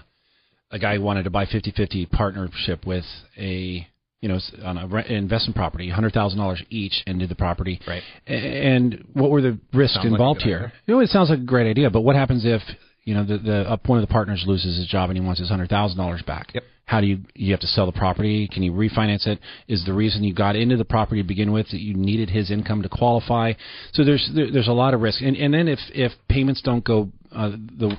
a 0.72 0.80
guy 0.80 0.96
who 0.96 1.02
wanted 1.02 1.24
to 1.24 1.30
buy 1.30 1.46
50-50 1.46 2.10
partnership 2.10 2.86
with 2.86 3.06
a 3.38 3.88
you 4.22 4.28
know 4.30 4.40
on 4.64 4.78
a 4.78 4.88
re- 4.88 5.06
investment 5.08 5.56
property, 5.56 5.90
hundred 5.90 6.14
thousand 6.14 6.40
dollars 6.40 6.62
each 6.70 7.04
into 7.08 7.28
the 7.28 7.36
property. 7.36 7.80
Right. 7.88 8.04
And 8.28 9.06
what 9.14 9.32
were 9.32 9.42
the 9.42 9.60
risks 9.74 9.96
Sounds 9.96 10.08
involved 10.08 10.40
good 10.40 10.48
here? 10.48 10.58
idea. 10.58 10.74
You 10.88 10.94
know, 10.96 11.00
it 11.02 11.10
sounds 11.10 11.30
like 11.30 11.40
a 11.40 11.44
great 11.44 11.70
idea, 11.70 11.90
but 11.90 12.02
what 12.02 12.16
happens 12.16 12.44
if 12.46 12.62
you 13.06 13.14
know 13.14 13.24
the 13.24 13.38
the 13.38 13.72
uh, 13.72 13.78
one 13.86 14.00
of 14.00 14.08
the 14.08 14.12
partners 14.12 14.44
loses 14.46 14.78
his 14.78 14.88
job 14.88 15.10
and 15.10 15.18
he 15.18 15.24
wants 15.24 15.40
his 15.40 15.50
hundred 15.50 15.70
thousand 15.70 15.98
dollars 15.98 16.22
back? 16.22 16.54
Yep. 16.54 16.64
How 16.86 17.02
do 17.02 17.08
you 17.08 17.20
you 17.36 17.52
have 17.52 17.60
to 17.62 17.68
sell 17.68 17.86
the 17.86 17.92
property? 17.92 18.50
Can 18.52 18.64
you 18.64 18.72
refinance 18.72 19.28
it? 19.28 19.40
Is 19.68 19.86
the 19.86 19.94
reason 19.94 20.24
you 20.24 20.34
got 20.34 20.56
into 20.56 20.76
the 20.76 20.86
property 20.86 21.22
to 21.22 21.28
begin 21.28 21.52
with 21.52 21.70
that 21.70 21.80
you 21.80 21.94
needed 21.94 22.30
his 22.30 22.52
income 22.52 22.82
to 22.82 22.90
qualify? 22.90 23.54
So 23.94 24.04
there's 24.04 24.30
there, 24.36 24.52
there's 24.52 24.68
a 24.68 24.74
lot 24.74 24.94
of 24.94 25.02
risk, 25.02 25.22
and 25.22 25.38
and 25.38 25.54
then 25.54 25.68
if 25.68 25.80
if 25.94 26.12
payments 26.28 26.62
don't 26.62 26.84
go 26.84 27.10
uh, 27.32 27.52
the 27.52 27.96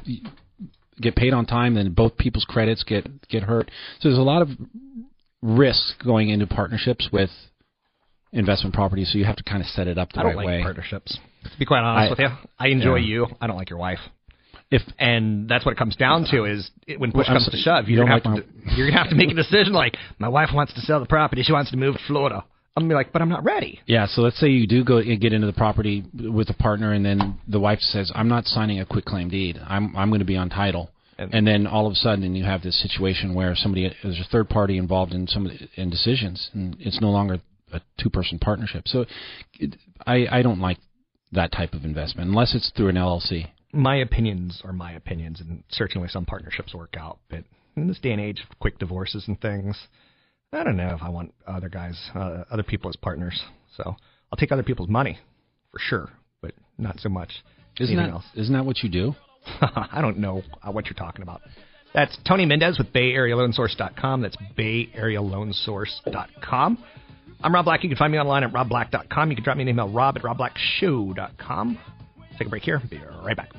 get 1.01 1.17
paid 1.17 1.33
on 1.33 1.47
time, 1.47 1.75
then 1.75 1.93
both 1.93 2.17
people's 2.19 2.45
credits 2.45 2.83
get 2.83 3.29
get 3.29 3.45
hurt. 3.45 3.71
So 4.01 4.09
there's 4.09 4.19
a 4.19 4.23
lot 4.23 4.43
of 4.43 4.49
risk 5.43 6.03
going 6.05 6.29
into 6.29 6.47
partnerships 6.47 7.09
with 7.13 7.31
investment 8.33 8.75
properties. 8.75 9.11
So 9.13 9.19
you 9.19 9.25
have 9.25 9.37
to 9.37 9.43
kind 9.45 9.61
of 9.63 9.67
set 9.69 9.89
it 9.89 9.99
up 9.99 10.13
the 10.13 10.21
I 10.21 10.23
don't 10.23 10.37
right 10.37 10.37
like 10.37 10.47
way. 10.47 10.63
partnerships. 10.63 11.19
To 11.45 11.59
be 11.59 11.65
quite 11.67 11.81
honest 11.83 12.07
I- 12.07 12.11
with 12.11 12.19
you, 12.19 12.49
I 12.59 12.69
enjoy 12.69 12.97
yeah. 12.97 13.07
you. 13.07 13.27
I 13.41 13.47
don't 13.47 13.57
like 13.57 13.71
your 13.71 13.79
wife. 13.79 13.99
If 14.71 14.83
And 15.01 15.49
that's 15.49 15.65
what 15.65 15.73
it 15.73 15.79
comes 15.79 15.97
down 15.97 16.27
to 16.31 16.45
is 16.45 16.71
it, 16.87 17.01
when 17.01 17.11
push 17.11 17.27
Well, 17.27 17.37
comes 17.39 17.49
to 17.49 17.57
shove, 17.57 17.89
you 17.89 17.97
you're 17.97 18.07
don't 18.07 18.23
have 18.23 18.33
like 18.33 18.45
to 18.47 18.77
you're 18.77 18.89
gonna 18.89 19.01
have 19.03 19.11
to 19.11 19.17
make 19.17 19.31
a 19.31 19.35
decision. 19.35 19.73
Like 19.73 19.97
my 20.21 20.29
wife 20.29 20.51
wants 20.55 20.73
to 20.75 20.81
sell 20.83 21.01
the 21.01 21.07
property, 21.07 21.43
she 21.43 21.53
wants 21.53 21.73
to 21.73 21.77
move 21.77 21.97
to 21.97 22.01
Florida. 22.07 22.45
I'm 22.77 22.85
gonna 22.85 22.91
be 22.93 22.95
like, 22.95 23.13
but 23.13 23.21
I'm 23.21 23.29
not 23.29 23.43
ready. 23.43 23.81
Yeah, 23.87 24.07
so 24.07 24.23
let's 24.23 24.39
say 24.39 24.47
you 24.47 24.69
do 24.69 24.85
go 24.85 24.99
and 24.99 25.21
get 25.21 25.33
into 25.33 25.49
the 25.49 25.53
property 25.53 26.05
with 26.15 26.51
a 26.51 26.55
partner, 26.55 26.93
and 26.93 27.05
then 27.05 27.39
the 27.49 27.59
wife 27.59 27.81
says, 27.81 28.13
"I'm 28.15 28.29
not 28.29 28.45
signing 28.45 28.79
a 28.79 28.87
quick 28.87 29.05
claim 29.05 29.29
deed. 29.29 29.61
I'm 29.67 29.95
I'm 29.97 30.09
going 30.09 30.21
to 30.21 30.25
be 30.25 30.37
on 30.37 30.51
title." 30.51 30.91
And- 31.33 31.47
then 31.47 31.67
all 31.67 31.87
of 31.87 31.93
a 31.93 31.97
sudden, 31.97 32.35
you 32.35 32.45
have 32.45 32.63
this 32.63 32.81
situation 32.81 33.35
where 33.35 33.55
somebody 33.55 33.93
there's 34.03 34.21
a 34.21 34.29
third 34.31 34.49
party 34.49 34.79
involved 34.79 35.13
in 35.13 35.27
some 35.27 35.47
of 35.47 35.53
the, 35.53 35.69
in 35.81 35.91
decisions, 35.91 36.51
and 36.55 36.77
it's 36.81 37.01
no 37.01 37.11
longer 37.11 37.41
a 37.73 37.81
two 37.99 38.11
person 38.11 38.39
partnership. 38.39 38.89
So, 38.89 39.05
it, 39.59 39.77
I 40.07 40.27
I 40.31 40.43
don't 40.43 40.61
like 40.61 40.79
that 41.33 41.53
type 41.53 41.75
of 41.75 41.85
investment 41.85 42.29
unless 42.29 42.55
it's 42.55 42.71
through 42.71 42.89
an 42.89 42.97
LLC. 42.97 43.47
My 43.73 43.97
opinions 43.97 44.61
are 44.65 44.73
my 44.73 44.93
opinions, 44.93 45.41
and 45.41 45.63
certainly 45.69 46.09
some 46.09 46.25
partnerships 46.27 46.75
work 46.75 46.97
out. 46.99 47.19
But 47.29 47.45
in 47.77 47.87
this 47.87 48.01
day 48.01 48.11
and 48.13 48.21
age 48.21 48.41
of 48.41 48.59
quick 48.59 48.79
divorces 48.79 49.25
and 49.29 49.41
things, 49.41 49.77
I 50.53 50.65
don't 50.65 50.77
know 50.77 50.93
if 50.95 51.03
I 51.03 51.09
want 51.09 51.33
other 51.47 51.69
guys, 51.69 51.97
uh, 52.15 52.45
other 52.51 52.65
people 52.65 52.89
as 52.91 52.97
partners. 52.97 53.41
So 53.77 53.85
I'll 53.87 54.37
take 54.39 54.51
other 54.51 54.65
people's 54.65 54.89
money 54.89 55.19
for 55.71 55.79
sure, 55.79 56.11
but 56.43 56.53
not 56.79 56.99
so 56.99 57.09
much 57.09 57.31
Isn't 57.79 57.97
that 57.97 58.11
else. 58.11 58.25
isn't 58.35 58.53
that 58.55 58.65
what 58.65 58.79
you 58.83 58.89
do? 58.89 59.15
I 59.61 60.01
don't 60.01 60.19
know 60.19 60.43
uh, 60.63 60.71
what 60.71 60.87
you're 60.87 60.95
talking 60.95 61.23
about. 61.23 61.43
That's 61.95 62.17
Tony 62.27 62.47
Mendez 62.47 62.79
with 62.79 62.93
BayAreaLoanSource.com. 62.93 64.23
That's 64.23 64.37
BayAreaLoanSource.com. 64.57 66.85
I'm 67.43 67.55
Rob 67.55 67.65
Black. 67.65 67.83
You 67.83 67.89
can 67.89 67.97
find 67.97 68.13
me 68.13 68.19
online 68.19 68.45
at 68.45 68.53
robblack.com. 68.53 69.31
You 69.31 69.37
can 69.37 69.45
drop 69.45 69.57
me 69.57 69.63
an 69.63 69.71
email, 69.71 69.89
rob 69.89 70.17
at 70.17 70.23
robblackshow.com. 70.23 71.79
Take 72.39 72.47
a 72.47 72.51
break 72.51 72.63
here. 72.63 72.81
Be 72.89 73.01
right 73.25 73.37
back. 73.37 73.51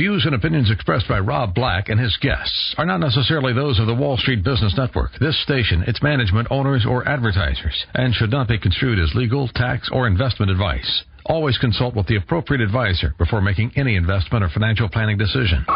Views 0.00 0.24
and 0.24 0.34
opinions 0.34 0.70
expressed 0.70 1.06
by 1.06 1.18
Rob 1.18 1.54
Black 1.54 1.90
and 1.90 2.00
his 2.00 2.16
guests 2.22 2.74
are 2.78 2.86
not 2.86 3.00
necessarily 3.00 3.52
those 3.52 3.78
of 3.78 3.86
the 3.86 3.94
Wall 3.94 4.16
Street 4.16 4.42
Business 4.42 4.72
Network, 4.74 5.10
this 5.20 5.38
station, 5.42 5.82
its 5.86 6.02
management, 6.02 6.48
owners, 6.50 6.86
or 6.88 7.06
advertisers, 7.06 7.84
and 7.92 8.14
should 8.14 8.30
not 8.30 8.48
be 8.48 8.58
construed 8.58 8.98
as 8.98 9.14
legal, 9.14 9.46
tax, 9.48 9.90
or 9.92 10.06
investment 10.06 10.50
advice. 10.50 11.04
Always 11.26 11.58
consult 11.58 11.94
with 11.94 12.06
the 12.06 12.16
appropriate 12.16 12.62
advisor 12.62 13.14
before 13.18 13.42
making 13.42 13.72
any 13.76 13.94
investment 13.94 14.42
or 14.42 14.48
financial 14.48 14.88
planning 14.88 15.18
decision. 15.18 15.66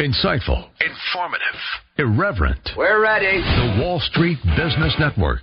Insightful, 0.00 0.66
informative, 0.80 1.60
irreverent. 1.96 2.70
We're 2.76 3.00
ready. 3.00 3.38
The 3.38 3.84
Wall 3.84 4.00
Street 4.00 4.38
Business 4.56 4.96
Network, 4.98 5.42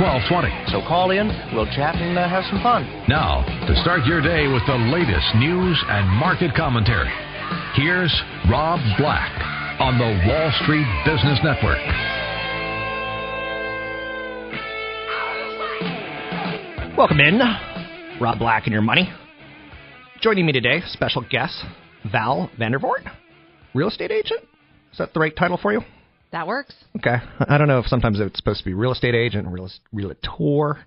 1220. 0.00 0.72
So 0.72 0.80
call 0.88 1.10
in, 1.12 1.28
we'll 1.52 1.68
chat 1.76 1.94
and 1.96 2.16
uh, 2.16 2.24
have 2.26 2.44
some 2.48 2.62
fun. 2.64 2.88
Now, 3.06 3.44
to 3.68 3.76
start 3.84 4.06
your 4.06 4.24
day 4.24 4.48
with 4.48 4.64
the 4.64 4.80
latest 4.88 5.28
news 5.36 5.76
and 5.88 6.08
market 6.16 6.56
commentary, 6.56 7.12
here's 7.76 8.08
Rob 8.48 8.80
Black 8.96 9.28
on 9.76 10.00
the 10.00 10.08
Wall 10.24 10.48
Street 10.64 10.88
Business 11.04 11.38
Network. 11.44 11.84
Welcome 16.96 17.20
in, 17.20 17.38
Rob 18.20 18.38
Black 18.38 18.64
and 18.64 18.72
your 18.72 18.82
money. 18.82 19.12
Joining 20.22 20.46
me 20.46 20.52
today, 20.52 20.80
special 20.86 21.24
guest 21.28 21.62
Val 22.10 22.50
Vandervoort, 22.58 23.04
real 23.74 23.88
estate 23.88 24.10
agent. 24.10 24.40
Is 24.92 24.98
that 24.98 25.12
the 25.12 25.20
right 25.20 25.36
title 25.36 25.58
for 25.60 25.72
you? 25.72 25.82
That 26.32 26.46
works. 26.46 26.74
Okay. 26.96 27.16
I 27.40 27.58
don't 27.58 27.66
know 27.68 27.80
if 27.80 27.86
sometimes 27.86 28.20
it's 28.20 28.36
supposed 28.36 28.60
to 28.60 28.64
be 28.64 28.74
real 28.74 28.92
estate 28.92 29.14
agent, 29.14 29.48
real 29.48 29.68
realtor, 29.92 30.78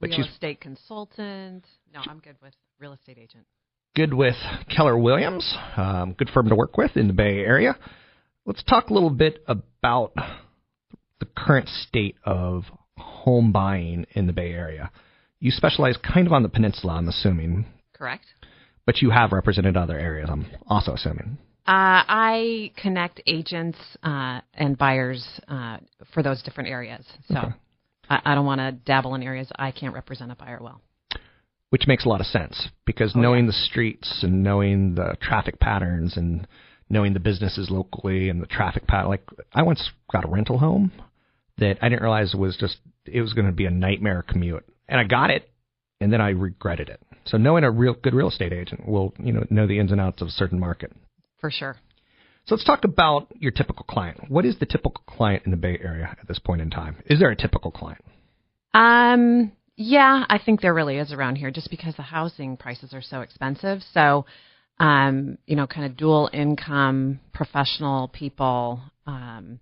but 0.00 0.08
real 0.10 0.16
she's 0.16 0.26
estate 0.26 0.60
consultant. 0.60 1.64
No, 1.94 2.00
I'm 2.08 2.18
good 2.18 2.36
with 2.42 2.54
real 2.80 2.92
estate 2.92 3.18
agent. 3.18 3.44
good 3.94 4.12
with 4.14 4.34
Keller 4.74 4.96
Williams, 4.98 5.54
um, 5.76 6.14
good 6.14 6.30
firm 6.30 6.48
to 6.48 6.54
work 6.56 6.76
with 6.76 6.96
in 6.96 7.06
the 7.06 7.12
Bay 7.12 7.38
Area. 7.40 7.76
Let's 8.46 8.62
talk 8.64 8.88
a 8.90 8.94
little 8.94 9.10
bit 9.10 9.44
about 9.46 10.12
the 11.20 11.26
current 11.36 11.68
state 11.68 12.16
of 12.24 12.64
home 12.96 13.52
buying 13.52 14.06
in 14.12 14.26
the 14.26 14.32
Bay 14.32 14.52
Area. 14.52 14.90
You 15.38 15.50
specialize 15.50 15.96
kind 15.98 16.26
of 16.26 16.32
on 16.32 16.42
the 16.42 16.48
peninsula, 16.48 16.94
I'm 16.94 17.08
assuming, 17.08 17.66
Correct. 17.94 18.24
but 18.86 19.02
you 19.02 19.10
have 19.10 19.32
represented 19.32 19.76
other 19.76 19.98
areas, 19.98 20.28
I'm 20.30 20.46
also 20.66 20.94
assuming. 20.94 21.38
Uh, 21.70 22.02
I 22.08 22.72
connect 22.76 23.20
agents 23.28 23.78
uh, 24.02 24.40
and 24.54 24.76
buyers 24.76 25.24
uh, 25.46 25.76
for 26.12 26.20
those 26.22 26.42
different 26.42 26.68
areas. 26.68 27.04
So 27.28 27.38
Okay. 27.38 27.52
I, 28.08 28.16
I 28.24 28.34
don't 28.34 28.44
want 28.46 28.58
to 28.60 28.72
dabble 28.72 29.14
in 29.14 29.22
areas 29.22 29.48
I 29.56 29.70
can't 29.70 29.94
represent 29.94 30.32
a 30.32 30.34
buyer 30.34 30.58
well. 30.60 30.80
which 31.68 31.86
makes 31.86 32.04
a 32.04 32.08
lot 32.08 32.20
of 32.20 32.26
sense 32.26 32.68
because 32.84 33.12
Oh, 33.14 33.20
knowing 33.20 33.46
the 33.46 33.52
streets 33.52 34.24
and 34.24 34.42
knowing 34.42 34.96
the 34.96 35.14
traffic 35.22 35.60
patterns 35.60 36.16
and 36.16 36.48
knowing 36.88 37.12
the 37.14 37.20
businesses 37.20 37.70
locally 37.70 38.28
and 38.30 38.42
the 38.42 38.46
traffic 38.48 38.84
pattern. 38.88 39.08
Like 39.08 39.24
I 39.54 39.62
once 39.62 39.90
got 40.12 40.24
a 40.24 40.28
rental 40.28 40.58
home 40.58 40.90
that 41.58 41.78
I 41.80 41.88
didn't 41.88 42.02
realize 42.02 42.34
was 42.34 42.56
just 42.56 42.78
it 43.06 43.20
was 43.20 43.32
going 43.32 43.46
to 43.46 43.52
be 43.52 43.66
a 43.66 43.70
nightmare 43.70 44.24
commute, 44.28 44.64
and 44.88 44.98
I 44.98 45.04
got 45.04 45.30
it, 45.30 45.48
and 46.00 46.12
then 46.12 46.20
I 46.20 46.30
regretted 46.30 46.88
it. 46.88 47.00
So 47.26 47.36
knowing 47.36 47.62
a 47.62 47.70
real 47.70 47.94
good 47.94 48.14
real 48.14 48.28
estate 48.28 48.52
agent 48.52 48.88
will 48.88 49.14
you 49.22 49.32
know 49.32 49.44
know 49.50 49.68
the 49.68 49.78
ins 49.78 49.92
and 49.92 50.00
outs 50.00 50.20
of 50.20 50.26
a 50.26 50.32
certain 50.32 50.58
market. 50.58 50.90
For 51.40 51.50
sure. 51.50 51.76
So 52.46 52.54
let's 52.54 52.64
talk 52.64 52.84
about 52.84 53.28
your 53.38 53.52
typical 53.52 53.84
client. 53.84 54.28
What 54.28 54.44
is 54.44 54.58
the 54.58 54.66
typical 54.66 55.02
client 55.06 55.44
in 55.44 55.50
the 55.50 55.56
Bay 55.56 55.78
Area 55.82 56.16
at 56.20 56.26
this 56.26 56.38
point 56.38 56.60
in 56.60 56.70
time? 56.70 56.96
Is 57.06 57.20
there 57.20 57.30
a 57.30 57.36
typical 57.36 57.70
client? 57.70 58.04
Um, 58.74 59.52
yeah, 59.76 60.24
I 60.28 60.38
think 60.38 60.60
there 60.60 60.74
really 60.74 60.98
is 60.98 61.12
around 61.12 61.36
here 61.36 61.50
just 61.50 61.70
because 61.70 61.96
the 61.96 62.02
housing 62.02 62.56
prices 62.56 62.92
are 62.92 63.02
so 63.02 63.20
expensive. 63.20 63.80
So, 63.92 64.26
um, 64.78 65.38
you 65.46 65.56
know, 65.56 65.66
kind 65.66 65.86
of 65.86 65.96
dual 65.96 66.30
income 66.32 67.20
professional 67.32 68.08
people 68.08 68.80
um, 69.06 69.60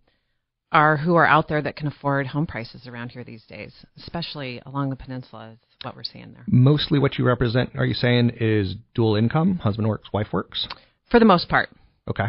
are 0.71 0.97
who 0.97 1.15
are 1.15 1.27
out 1.27 1.49
there 1.49 1.63
that 1.63 1.77
can 1.77 1.87
afford 1.87 2.27
home 2.27 2.47
prices 2.47 2.87
around 2.87 3.11
here 3.11 3.25
these 3.25 3.45
days, 3.49 3.73
especially 3.97 4.61
along 4.67 4.91
the 4.91 4.97
peninsula 4.97 5.53
is 5.53 5.59
what 5.83 5.97
we're 5.97 6.05
seeing 6.05 6.33
there. 6.33 6.45
Mostly 6.47 6.99
what 6.99 7.19
you 7.19 7.25
represent, 7.25 7.71
are 7.77 7.87
you 7.87 7.95
saying, 7.95 8.33
is 8.41 8.75
dual 8.95 9.17
income? 9.17 9.59
Husband 9.59 9.89
works, 9.89 10.09
wife 10.13 10.29
works? 10.33 10.69
For 11.11 11.19
the 11.19 11.25
most 11.25 11.49
part. 11.49 11.71
Okay. 12.09 12.29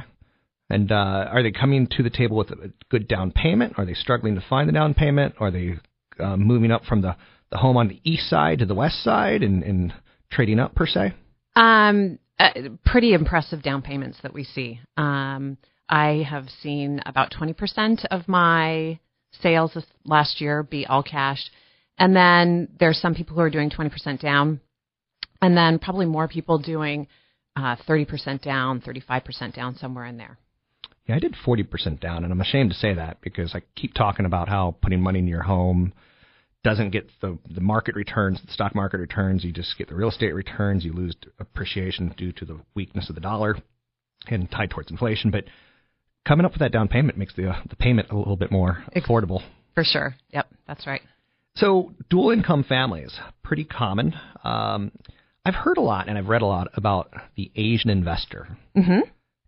And 0.69 0.91
uh, 0.91 1.25
are 1.31 1.41
they 1.41 1.51
coming 1.51 1.87
to 1.97 2.03
the 2.03 2.09
table 2.09 2.37
with 2.37 2.51
a 2.51 2.71
good 2.89 3.07
down 3.07 3.31
payment? 3.31 3.73
Are 3.77 3.85
they 3.85 3.93
struggling 3.93 4.35
to 4.35 4.43
find 4.47 4.69
the 4.69 4.73
down 4.73 4.93
payment? 4.93 5.35
Are 5.39 5.51
they 5.51 5.75
uh, 6.19 6.37
moving 6.37 6.71
up 6.71 6.85
from 6.85 7.01
the, 7.01 7.15
the 7.51 7.57
home 7.57 7.77
on 7.77 7.87
the 7.87 7.99
east 8.03 8.29
side 8.29 8.59
to 8.59 8.65
the 8.65 8.75
west 8.75 9.03
side 9.03 9.41
and, 9.41 9.63
and 9.63 9.93
trading 10.31 10.59
up 10.59 10.75
per 10.75 10.85
se? 10.85 11.13
Um, 11.55 12.19
uh, 12.39 12.51
pretty 12.85 13.13
impressive 13.13 13.63
down 13.63 13.81
payments 13.81 14.19
that 14.21 14.33
we 14.33 14.43
see. 14.43 14.79
Um, 14.95 15.57
I 15.89 16.25
have 16.29 16.45
seen 16.61 17.01
about 17.05 17.31
20% 17.31 18.05
of 18.11 18.27
my 18.27 18.99
sales 19.41 19.77
last 20.05 20.39
year 20.39 20.61
be 20.61 20.85
all 20.85 21.03
cash. 21.03 21.49
And 21.97 22.15
then 22.15 22.69
there's 22.79 23.01
some 23.01 23.15
people 23.15 23.35
who 23.35 23.41
are 23.41 23.49
doing 23.49 23.69
20% 23.71 24.21
down. 24.21 24.61
And 25.41 25.57
then 25.57 25.79
probably 25.79 26.05
more 26.05 26.27
people 26.27 26.59
doing 26.59 27.07
uh, 27.63 27.75
30% 27.87 28.41
down, 28.41 28.81
35% 28.81 29.55
down, 29.55 29.75
somewhere 29.75 30.05
in 30.05 30.17
there. 30.17 30.37
Yeah, 31.07 31.15
I 31.15 31.19
did 31.19 31.35
40% 31.45 31.99
down, 31.99 32.23
and 32.23 32.31
I'm 32.31 32.41
ashamed 32.41 32.69
to 32.71 32.75
say 32.75 32.93
that 32.93 33.19
because 33.21 33.55
I 33.55 33.61
keep 33.75 33.93
talking 33.93 34.25
about 34.25 34.47
how 34.47 34.75
putting 34.81 35.01
money 35.01 35.19
in 35.19 35.27
your 35.27 35.41
home 35.41 35.93
doesn't 36.63 36.91
get 36.91 37.09
the 37.21 37.37
the 37.49 37.61
market 37.61 37.95
returns, 37.95 38.39
the 38.45 38.51
stock 38.51 38.75
market 38.75 38.97
returns. 38.97 39.43
You 39.43 39.51
just 39.51 39.77
get 39.77 39.87
the 39.87 39.95
real 39.95 40.09
estate 40.09 40.33
returns. 40.33 40.83
You 40.83 40.93
lose 40.93 41.15
appreciation 41.39 42.13
due 42.17 42.31
to 42.33 42.45
the 42.45 42.59
weakness 42.75 43.09
of 43.09 43.15
the 43.15 43.21
dollar 43.21 43.57
and 44.27 44.51
tied 44.51 44.69
towards 44.69 44.91
inflation. 44.91 45.31
But 45.31 45.45
coming 46.27 46.45
up 46.45 46.51
with 46.51 46.59
that 46.59 46.71
down 46.71 46.89
payment 46.89 47.17
makes 47.17 47.33
the 47.35 47.49
uh, 47.49 47.61
the 47.69 47.75
payment 47.75 48.09
a 48.11 48.15
little 48.17 48.35
bit 48.35 48.51
more 48.51 48.83
affordable. 48.95 49.41
For 49.73 49.83
sure. 49.83 50.15
Yep, 50.31 50.47
that's 50.67 50.85
right. 50.85 51.01
So 51.55 51.93
dual 52.09 52.31
income 52.31 52.63
families, 52.63 53.17
pretty 53.43 53.63
common. 53.63 54.13
Um, 54.43 54.91
I've 55.45 55.55
heard 55.55 55.77
a 55.77 55.81
lot 55.81 56.07
and 56.07 56.17
I've 56.17 56.27
read 56.27 56.41
a 56.41 56.45
lot 56.45 56.67
about 56.73 57.13
the 57.35 57.51
Asian 57.55 57.89
investor, 57.89 58.57
hmm 58.75 58.99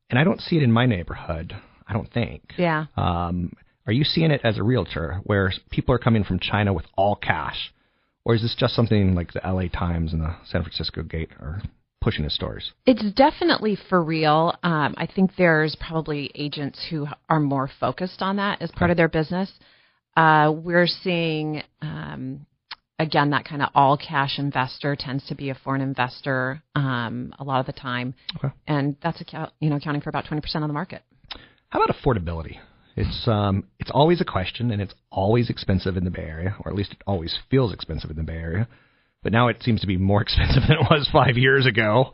and 0.09 0.19
I 0.19 0.25
don't 0.25 0.41
see 0.41 0.57
it 0.57 0.63
in 0.63 0.71
my 0.73 0.85
neighborhood. 0.85 1.55
I 1.87 1.93
don't 1.93 2.11
think. 2.11 2.53
Yeah. 2.57 2.85
Um, 2.97 3.53
are 3.87 3.93
you 3.93 4.03
seeing 4.03 4.29
it 4.29 4.41
as 4.43 4.57
a 4.57 4.63
realtor 4.63 5.21
where 5.23 5.53
people 5.69 5.95
are 5.95 5.99
coming 5.99 6.23
from 6.23 6.39
China 6.39 6.73
with 6.73 6.85
all 6.97 7.15
cash, 7.15 7.73
or 8.25 8.35
is 8.35 8.41
this 8.41 8.55
just 8.57 8.75
something 8.75 9.15
like 9.15 9.31
the 9.33 9.41
LA 9.43 9.67
Times 9.67 10.13
and 10.13 10.21
the 10.21 10.35
San 10.45 10.63
Francisco 10.63 11.01
Gate 11.01 11.31
are 11.39 11.61
pushing 12.01 12.23
the 12.23 12.29
stories? 12.29 12.71
It's 12.85 13.03
definitely 13.13 13.77
for 13.89 14.03
real. 14.03 14.53
Um, 14.63 14.95
I 14.97 15.07
think 15.07 15.31
there's 15.37 15.75
probably 15.79 16.31
agents 16.35 16.79
who 16.89 17.07
are 17.29 17.39
more 17.39 17.69
focused 17.79 18.21
on 18.21 18.35
that 18.37 18.61
as 18.61 18.71
part 18.71 18.91
of 18.91 18.97
their 18.97 19.07
business. 19.09 19.51
Uh, 20.17 20.53
we're 20.53 20.87
seeing, 20.87 21.63
um, 21.81 22.45
again, 23.01 23.31
that 23.31 23.45
kind 23.45 23.61
of 23.61 23.69
all 23.75 23.97
cash 23.97 24.37
investor 24.39 24.95
tends 24.97 25.25
to 25.27 25.35
be 25.35 25.49
a 25.49 25.55
foreign 25.55 25.81
investor 25.81 26.61
um, 26.75 27.33
a 27.39 27.43
lot 27.43 27.59
of 27.59 27.65
the 27.65 27.73
time, 27.73 28.13
Okay. 28.37 28.53
and 28.67 28.95
that's 29.03 29.19
account, 29.21 29.51
you 29.59 29.69
know 29.69 29.75
accounting 29.77 30.01
for 30.01 30.09
about 30.09 30.25
20% 30.25 30.43
of 30.55 30.61
the 30.67 30.73
market. 30.73 31.01
How 31.69 31.81
about 31.81 31.95
affordability? 31.95 32.57
It's 32.95 33.27
um, 33.27 33.63
it's 33.79 33.91
always 33.93 34.19
a 34.21 34.25
question, 34.25 34.71
and 34.71 34.81
it's 34.81 34.93
always 35.11 35.49
expensive 35.49 35.95
in 35.97 36.03
the 36.03 36.11
Bay 36.11 36.23
Area, 36.23 36.55
or 36.63 36.71
at 36.71 36.75
least 36.77 36.91
it 36.91 37.01
always 37.07 37.33
feels 37.49 37.73
expensive 37.73 38.09
in 38.09 38.17
the 38.17 38.23
Bay 38.23 38.35
Area. 38.37 38.67
But 39.23 39.31
now 39.31 39.47
it 39.47 39.57
seems 39.61 39.81
to 39.81 39.87
be 39.87 39.97
more 39.97 40.21
expensive 40.27 40.63
than 40.67 40.77
it 40.77 40.87
was 40.89 41.09
five 41.11 41.37
years 41.37 41.65
ago 41.65 42.11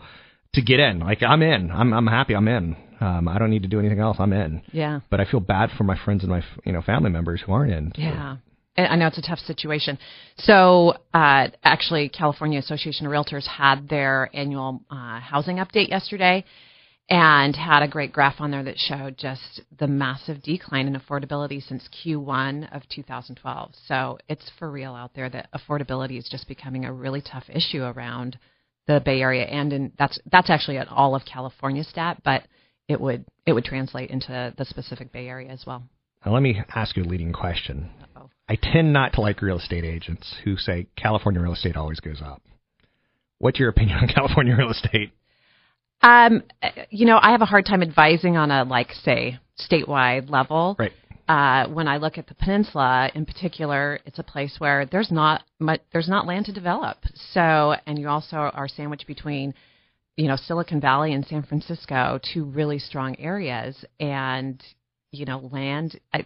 to 0.54 0.62
get 0.62 0.80
in. 0.80 1.00
Like 1.00 1.24
I'm 1.24 1.42
in, 1.42 1.72
I'm 1.72 1.94
I'm 1.94 2.08
happy, 2.08 2.36
I'm 2.36 2.48
in. 2.48 2.76
Um, 3.00 3.28
I 3.28 3.38
don't 3.38 3.50
need 3.52 3.62
to 3.64 3.68
do 3.68 3.80
anything 3.80 4.00
else. 4.00 4.18
I'm 4.20 4.34
in. 4.34 4.64
Yeah. 4.72 5.02
But 5.12 5.20
I 5.20 5.26
feel 5.26 5.40
bad 5.40 5.70
for 5.78 5.84
my 5.84 5.98
friends 6.04 6.24
and 6.24 6.32
my 6.32 6.44
you 6.66 6.72
know 6.72 6.82
family 6.82 7.10
members 7.10 7.42
who 7.46 7.52
aren't 7.54 7.72
in. 7.74 7.92
Yeah. 7.96 8.38
And 8.78 8.88
I 8.88 8.95
know 8.95 9.07
it's 9.07 9.17
a 9.17 9.21
tough 9.23 9.39
situation. 9.39 9.97
So, 10.38 10.97
uh, 11.13 11.47
actually, 11.63 12.09
California 12.09 12.59
Association 12.59 13.07
of 13.07 13.11
Realtors 13.11 13.47
had 13.47 13.89
their 13.89 14.30
annual 14.34 14.82
uh, 14.89 15.19
housing 15.19 15.57
update 15.57 15.89
yesterday 15.89 16.45
and 17.09 17.55
had 17.55 17.82
a 17.82 17.88
great 17.88 18.11
graph 18.13 18.36
on 18.39 18.51
there 18.51 18.63
that 18.63 18.78
showed 18.78 19.17
just 19.17 19.61
the 19.80 19.88
massive 19.88 20.43
decline 20.43 20.88
in 20.88 20.95
affordability 20.95 21.65
since 21.65 21.89
Q1 22.05 22.75
of 22.75 22.88
2012. 22.89 23.71
So, 23.88 24.19
it's 24.30 24.49
for 24.59 24.69
real 24.69 24.93
out 24.93 25.11
there 25.15 25.30
that 25.30 25.49
affordability 25.53 26.17
is 26.19 26.30
just 26.30 26.47
becoming 26.47 26.86
a 26.86 26.93
really 26.93 27.21
tough 27.21 27.45
issue 27.49 27.84
around 27.84 28.38
the 28.88 29.01
Bay 29.03 29.21
Area, 29.21 29.43
and 29.43 29.73
in, 29.73 29.91
that's 29.99 30.17
that's 30.32 30.49
actually 30.49 30.78
an 30.78 30.88
all 30.88 31.13
of 31.13 31.23
California 31.25 31.84
stat, 31.84 32.21
but 32.23 32.43
it 32.88 32.99
would 32.99 33.25
it 33.45 33.53
would 33.53 33.65
translate 33.65 34.09
into 34.09 34.53
the 34.57 34.65
specific 34.65 35.11
Bay 35.11 35.28
Area 35.28 35.49
as 35.49 35.65
well. 35.67 35.84
Now, 36.25 36.34
let 36.34 36.41
me 36.41 36.61
ask 36.73 36.95
you 36.97 37.03
a 37.03 37.05
leading 37.05 37.34
question. 37.34 37.89
Uh-oh. 38.01 38.30
I 38.50 38.56
tend 38.56 38.93
not 38.93 39.14
to 39.14 39.22
like 39.22 39.41
real 39.41 39.58
estate 39.58 39.84
agents 39.84 40.36
who 40.43 40.58
say 40.58 40.88
California 40.95 41.41
real 41.41 41.54
estate 41.54 41.76
always 41.76 42.00
goes 42.00 42.22
up. 42.24 42.41
What's 43.39 43.60
your 43.60 43.70
opinion 43.70 44.00
on 44.00 44.08
California 44.14 44.56
real 44.56 44.72
estate? 44.72 45.12
Um, 46.02 46.43
you 46.89 47.06
know, 47.06 47.20
I 47.22 47.32
have 47.32 47.41
a 47.41 47.45
hard 47.45 47.66
time 47.66 47.82
advising 47.82 48.38
on 48.38 48.52
a 48.52 48.64
like 48.64 48.91
say 49.04 49.39
statewide 49.60 50.30
level. 50.30 50.76
Right. 50.78 50.91
Uh, 51.28 51.68
when 51.68 51.89
I 51.89 51.98
look 51.98 52.18
at 52.18 52.28
the 52.28 52.36
peninsula 52.36 53.12
in 53.14 53.26
particular, 53.26 54.00
it's 54.06 54.18
a 54.18 54.24
place 54.24 54.56
where 54.60 54.86
there's 54.86 55.12
not 55.12 55.43
much, 55.60 55.82
there's 55.91 56.08
not 56.08 56.26
land 56.26 56.45
to 56.45 56.54
develop. 56.54 56.98
So, 57.34 57.76
and 57.86 58.00
you 58.00 58.08
also 58.08 58.38
are 58.38 58.70
sandwiched 58.70 59.08
between 59.08 59.54
you 60.18 60.28
know, 60.28 60.36
Silicon 60.36 60.82
Valley 60.82 61.14
and 61.14 61.26
San 61.26 61.43
Francisco, 61.43 62.20
two 62.34 62.45
really 62.45 62.80
strong 62.80 63.16
areas, 63.20 63.86
and 64.00 64.62
you 65.12 65.26
know, 65.26 65.50
land. 65.52 66.00
I, 66.12 66.24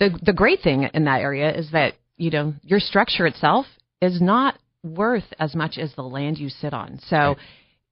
the 0.00 0.18
the 0.22 0.32
great 0.32 0.60
thing 0.62 0.88
in 0.94 1.04
that 1.04 1.20
area 1.20 1.54
is 1.54 1.70
that 1.72 1.94
you 2.16 2.30
know 2.30 2.54
your 2.62 2.80
structure 2.80 3.26
itself 3.26 3.66
is 4.00 4.20
not 4.20 4.58
worth 4.82 5.32
as 5.38 5.54
much 5.54 5.76
as 5.78 5.94
the 5.94 6.02
land 6.02 6.38
you 6.38 6.48
sit 6.48 6.72
on. 6.72 7.00
So. 7.08 7.16
Right. 7.16 7.36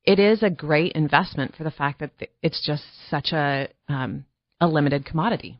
It 0.09 0.21
is 0.21 0.45
a 0.45 0.51
great 0.51 0.93
investment 0.93 1.57
for 1.57 1.65
the 1.65 1.71
fact 1.73 1.99
that 1.99 2.13
it's 2.41 2.65
just 2.65 2.85
such 3.11 3.33
a 3.33 3.67
um, 3.89 4.25
a 4.61 4.69
limited 4.69 5.05
commodity. 5.05 5.59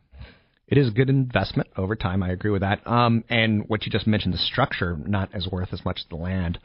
It 0.67 0.77
is 0.77 0.89
a 0.89 0.91
good 0.91 1.09
investment 1.09 1.69
over 1.77 1.95
time. 1.95 2.21
I 2.21 2.29
agree 2.29 2.51
with 2.51 2.61
that. 2.61 2.85
Um, 2.85 3.23
and 3.29 3.67
what 3.67 3.85
you 3.85 3.91
just 3.91 4.05
mentioned, 4.05 4.33
the 4.33 4.37
structure 4.37 4.97
not 4.97 5.33
as 5.33 5.47
worth 5.47 5.69
as 5.71 5.83
much 5.85 5.99
as 5.99 6.05
the 6.09 6.17
land. 6.17 6.59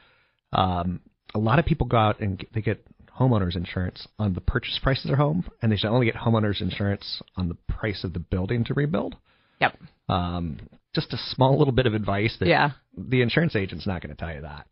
Um, 0.53 1.01
a 1.35 1.39
lot 1.39 1.59
of 1.59 1.65
people 1.65 1.87
go 1.87 1.97
out 1.97 2.21
and 2.21 2.39
get, 2.39 2.53
they 2.53 2.61
get 2.61 2.85
homeowners 3.19 3.57
insurance 3.57 4.09
on 4.19 4.35
the 4.35 4.41
purchase 4.41 4.79
price 4.83 5.05
of 5.05 5.09
their 5.09 5.17
home, 5.17 5.49
and 5.61 5.71
they 5.71 5.77
should 5.77 5.91
only 5.91 6.07
get 6.07 6.17
homeowners 6.17 6.61
insurance 6.61 7.23
on 7.37 7.49
the 7.49 7.57
price 7.69 8.03
of 8.05 8.13
the 8.13 8.19
building 8.19 8.65
to 8.65 8.75
rebuild. 8.75 9.17
Yep. 9.63 9.79
Um, 10.09 10.61
just 10.95 11.13
a 11.13 11.17
small 11.17 11.59
little 11.59 11.73
bit 11.73 11.87
of 11.87 11.95
advice 11.95 12.37
that 12.41 12.49
yeah. 12.49 12.73
the 12.97 13.23
insurance 13.23 13.57
agent's 13.57 13.87
not 13.87 14.03
going 14.03 14.15
to 14.15 14.21
tell 14.21 14.35
you 14.35 14.43
that. 14.43 14.67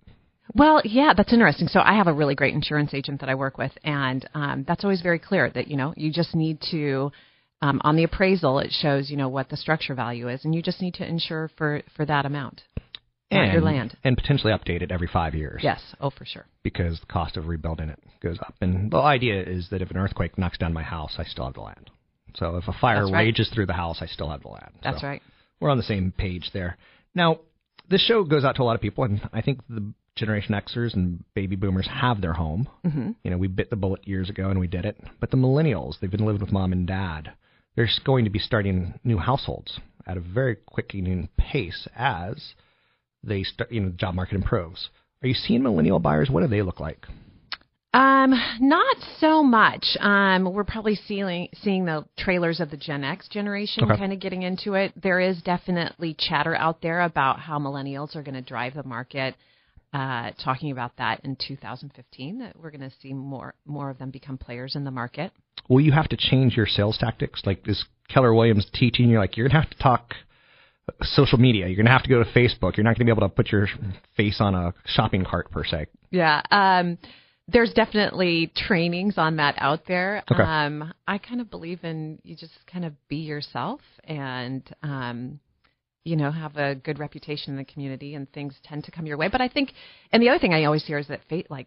Well, 0.54 0.82
yeah, 0.84 1.12
that's 1.16 1.32
interesting. 1.32 1.68
So 1.68 1.80
I 1.80 1.94
have 1.94 2.08
a 2.08 2.12
really 2.12 2.34
great 2.34 2.54
insurance 2.54 2.92
agent 2.92 3.20
that 3.20 3.28
I 3.28 3.36
work 3.36 3.56
with, 3.56 3.72
and 3.84 4.28
um, 4.34 4.64
that's 4.66 4.84
always 4.84 5.00
very 5.00 5.18
clear 5.18 5.48
that 5.50 5.68
you 5.68 5.76
know 5.76 5.94
you 5.96 6.12
just 6.12 6.34
need 6.34 6.60
to 6.72 7.12
um, 7.62 7.80
on 7.84 7.96
the 7.96 8.04
appraisal 8.04 8.58
it 8.58 8.72
shows 8.72 9.10
you 9.10 9.16
know 9.16 9.28
what 9.28 9.48
the 9.48 9.56
structure 9.56 9.94
value 9.94 10.28
is, 10.28 10.44
and 10.44 10.54
you 10.54 10.60
just 10.60 10.82
need 10.82 10.94
to 10.94 11.06
insure 11.06 11.50
for 11.56 11.82
for 11.96 12.04
that 12.04 12.26
amount 12.26 12.62
and, 13.30 13.52
your 13.52 13.62
land. 13.62 13.96
And 14.04 14.16
potentially 14.16 14.52
update 14.52 14.82
it 14.82 14.90
every 14.90 15.06
five 15.06 15.34
years. 15.34 15.60
Yes, 15.62 15.80
oh 16.00 16.10
for 16.10 16.24
sure. 16.24 16.46
Because 16.62 17.00
the 17.00 17.06
cost 17.06 17.36
of 17.36 17.46
rebuilding 17.46 17.88
it 17.88 17.98
goes 18.22 18.38
up. 18.40 18.54
And 18.60 18.90
the 18.90 18.98
idea 18.98 19.42
is 19.42 19.68
that 19.70 19.82
if 19.82 19.90
an 19.90 19.96
earthquake 19.96 20.36
knocks 20.36 20.58
down 20.58 20.72
my 20.72 20.82
house, 20.82 21.14
I 21.18 21.24
still 21.24 21.44
have 21.44 21.54
the 21.54 21.60
land. 21.60 21.90
So 22.36 22.56
if 22.56 22.68
a 22.68 22.72
fire 22.72 23.04
right. 23.04 23.24
rages 23.24 23.50
through 23.52 23.66
the 23.66 23.72
house, 23.72 23.98
I 24.00 24.06
still 24.06 24.30
have 24.30 24.42
the 24.42 24.48
land. 24.48 24.72
That's 24.82 25.00
so 25.00 25.06
right. 25.06 25.22
We're 25.60 25.70
on 25.70 25.76
the 25.76 25.82
same 25.82 26.12
page 26.16 26.50
there. 26.52 26.78
Now, 27.14 27.40
this 27.88 28.04
show 28.04 28.24
goes 28.24 28.44
out 28.44 28.56
to 28.56 28.62
a 28.62 28.64
lot 28.64 28.76
of 28.76 28.80
people, 28.80 29.04
and 29.04 29.20
I 29.32 29.42
think 29.42 29.60
the 29.68 29.92
Generation 30.16 30.54
Xers 30.54 30.94
and 30.94 31.24
baby 31.34 31.56
boomers 31.56 31.88
have 31.88 32.20
their 32.20 32.32
home. 32.32 32.68
Mm-hmm. 32.84 33.10
You 33.22 33.30
know, 33.30 33.38
we 33.38 33.48
bit 33.48 33.70
the 33.70 33.76
bullet 33.76 34.06
years 34.06 34.30
ago 34.30 34.50
and 34.50 34.58
we 34.60 34.66
did 34.66 34.84
it. 34.84 34.96
But 35.20 35.30
the 35.30 35.36
millennials, 35.36 36.00
they've 36.00 36.10
been 36.10 36.26
living 36.26 36.40
with 36.40 36.52
mom 36.52 36.72
and 36.72 36.86
dad. 36.86 37.32
They're 37.76 37.88
going 38.04 38.24
to 38.24 38.30
be 38.30 38.38
starting 38.38 38.98
new 39.04 39.18
households 39.18 39.78
at 40.06 40.16
a 40.16 40.20
very 40.20 40.56
quickening 40.56 41.28
pace 41.36 41.88
as– 41.96 42.54
they 43.22 43.42
start, 43.42 43.70
you 43.70 43.80
know, 43.80 43.90
the 43.90 43.96
job 43.96 44.14
market 44.14 44.34
improves. 44.34 44.88
Are 45.22 45.28
you 45.28 45.34
seeing 45.34 45.62
millennial 45.62 45.98
buyers? 45.98 46.30
What 46.30 46.40
do 46.40 46.48
they 46.48 46.62
look 46.62 46.80
like? 46.80 47.06
Um, 47.92 48.32
not 48.60 48.96
so 49.18 49.42
much. 49.42 49.84
Um, 49.98 50.52
we're 50.52 50.64
probably 50.64 50.94
seeing 50.94 51.48
seeing 51.62 51.84
the 51.84 52.04
trailers 52.16 52.60
of 52.60 52.70
the 52.70 52.76
Gen 52.76 53.02
X 53.02 53.28
generation 53.28 53.84
okay. 53.84 53.96
kind 53.96 54.12
of 54.12 54.20
getting 54.20 54.42
into 54.42 54.74
it. 54.74 54.92
There 55.00 55.18
is 55.18 55.42
definitely 55.42 56.14
chatter 56.16 56.54
out 56.54 56.82
there 56.82 57.00
about 57.00 57.40
how 57.40 57.58
millennials 57.58 58.14
are 58.14 58.22
going 58.22 58.36
to 58.36 58.42
drive 58.42 58.74
the 58.74 58.84
market. 58.84 59.34
Uh, 59.92 60.30
talking 60.44 60.70
about 60.70 60.92
that 60.98 61.24
in 61.24 61.36
2015, 61.48 62.38
that 62.38 62.56
we're 62.56 62.70
going 62.70 62.80
to 62.80 62.92
see 63.02 63.12
more 63.12 63.54
more 63.66 63.90
of 63.90 63.98
them 63.98 64.10
become 64.10 64.38
players 64.38 64.76
in 64.76 64.84
the 64.84 64.90
market. 64.92 65.32
Will 65.68 65.80
you 65.80 65.90
have 65.90 66.08
to 66.10 66.16
change 66.16 66.56
your 66.56 66.66
sales 66.66 66.96
tactics? 66.96 67.42
Like 67.44 67.66
is 67.66 67.84
Keller 68.08 68.32
Williams 68.32 68.66
teaching 68.72 69.10
you? 69.10 69.18
Like 69.18 69.36
you're 69.36 69.48
going 69.48 69.60
to 69.60 69.68
have 69.68 69.76
to 69.76 69.82
talk 69.82 70.14
social 71.02 71.38
media. 71.38 71.66
You're 71.66 71.76
going 71.76 71.86
to 71.86 71.92
have 71.92 72.04
to 72.04 72.08
go 72.08 72.22
to 72.22 72.30
Facebook. 72.30 72.76
You're 72.76 72.84
not 72.84 72.96
going 72.96 73.04
to 73.04 73.04
be 73.04 73.10
able 73.10 73.28
to 73.28 73.34
put 73.34 73.50
your 73.50 73.66
face 74.16 74.36
on 74.40 74.54
a 74.54 74.74
shopping 74.86 75.24
cart 75.24 75.50
per 75.50 75.64
se. 75.64 75.86
Yeah. 76.10 76.42
Um, 76.52 76.98
there's 77.52 77.72
definitely 77.72 78.52
trainings 78.54 79.14
on 79.16 79.36
that 79.36 79.54
out 79.58 79.80
there. 79.86 80.22
Okay. 80.30 80.42
Um, 80.42 80.92
I 81.06 81.18
kind 81.18 81.40
of 81.40 81.50
believe 81.50 81.84
in 81.84 82.18
you 82.22 82.36
just 82.36 82.52
kind 82.70 82.84
of 82.84 82.92
be 83.08 83.16
yourself 83.16 83.80
and, 84.04 84.62
um, 84.82 85.40
you 86.04 86.16
know, 86.16 86.30
have 86.30 86.56
a 86.56 86.74
good 86.74 86.98
reputation 86.98 87.52
in 87.52 87.56
the 87.56 87.64
community 87.64 88.14
and 88.14 88.30
things 88.32 88.54
tend 88.64 88.84
to 88.84 88.90
come 88.90 89.06
your 89.06 89.16
way. 89.16 89.28
But 89.28 89.40
I 89.40 89.48
think, 89.48 89.72
and 90.12 90.22
the 90.22 90.28
other 90.28 90.38
thing 90.38 90.54
I 90.54 90.64
always 90.64 90.84
hear 90.84 90.98
is 90.98 91.08
that 91.08 91.20
fate, 91.28 91.50
like 91.50 91.66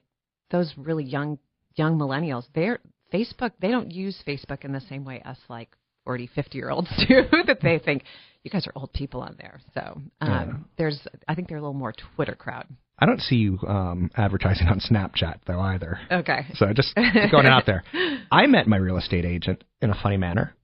those 0.52 0.74
really 0.78 1.04
young, 1.04 1.38
young 1.76 1.98
millennials, 1.98 2.46
they're, 2.54 2.80
Facebook, 3.14 3.52
they 3.62 3.70
don't 3.70 3.92
use 3.92 4.18
Facebook 4.28 4.66
in 4.66 4.72
the 4.72 4.82
same 4.82 5.06
way 5.06 5.22
us 5.24 5.38
like 5.48 5.70
40, 6.06 6.28
50 6.34 6.58
year 6.58 6.72
olds 6.72 6.90
do, 7.08 7.22
that 7.46 7.60
they 7.62 7.80
think 7.80 8.04
you 8.44 8.50
guys 8.50 8.68
are 8.68 8.74
old 8.76 8.92
people 8.94 9.22
on 9.22 9.36
there. 9.38 9.62
So 9.74 10.02
um, 10.22 10.30
yeah. 10.30 10.54
there's, 10.78 11.00
I 11.28 11.36
think 11.36 11.48
they're 11.48 11.58
a 11.58 11.62
little 11.62 11.74
more 11.74 11.94
Twitter 12.16 12.36
crowd. 12.36 12.68
I 13.00 13.06
don't 13.06 13.20
see 13.20 13.36
you 13.36 13.60
um, 13.68 14.12
advertising 14.16 14.68
on 14.68 14.80
Snapchat 14.80 15.40
though 15.46 15.60
either. 15.60 16.00
Okay. 16.12 16.46
So 16.56 16.72
just 16.74 16.96
going 16.96 17.48
out 17.48 17.66
there. 17.66 17.84
I 18.32 18.48
met 18.48 18.68
my 18.68 18.78
real 18.78 18.98
estate 18.98 19.26
agent 19.26 19.64
in 19.82 19.90
a 19.90 19.96
funny 20.02 20.18
manner. 20.18 20.56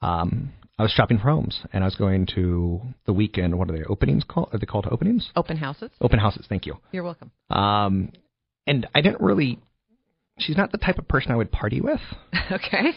Um, 0.00 0.52
I 0.78 0.82
was 0.82 0.92
shopping 0.92 1.18
for 1.18 1.30
homes, 1.30 1.60
and 1.72 1.84
I 1.84 1.86
was 1.86 1.94
going 1.94 2.26
to 2.34 2.80
the 3.06 3.12
weekend. 3.12 3.56
What 3.56 3.70
are 3.70 3.72
they 3.72 3.84
openings 3.84 4.24
called? 4.26 4.48
Are 4.52 4.58
they 4.58 4.66
called 4.66 4.86
openings? 4.90 5.30
Open 5.36 5.56
houses. 5.56 5.90
Open 6.00 6.18
houses. 6.18 6.46
Thank 6.48 6.66
you. 6.66 6.78
You're 6.90 7.04
welcome. 7.04 7.30
Um, 7.50 8.12
and 8.66 8.86
I 8.94 9.00
didn't 9.00 9.20
really. 9.20 9.58
She's 10.38 10.56
not 10.56 10.72
the 10.72 10.78
type 10.78 10.98
of 10.98 11.06
person 11.06 11.30
I 11.30 11.36
would 11.36 11.52
party 11.52 11.80
with. 11.80 12.00
okay 12.50 12.92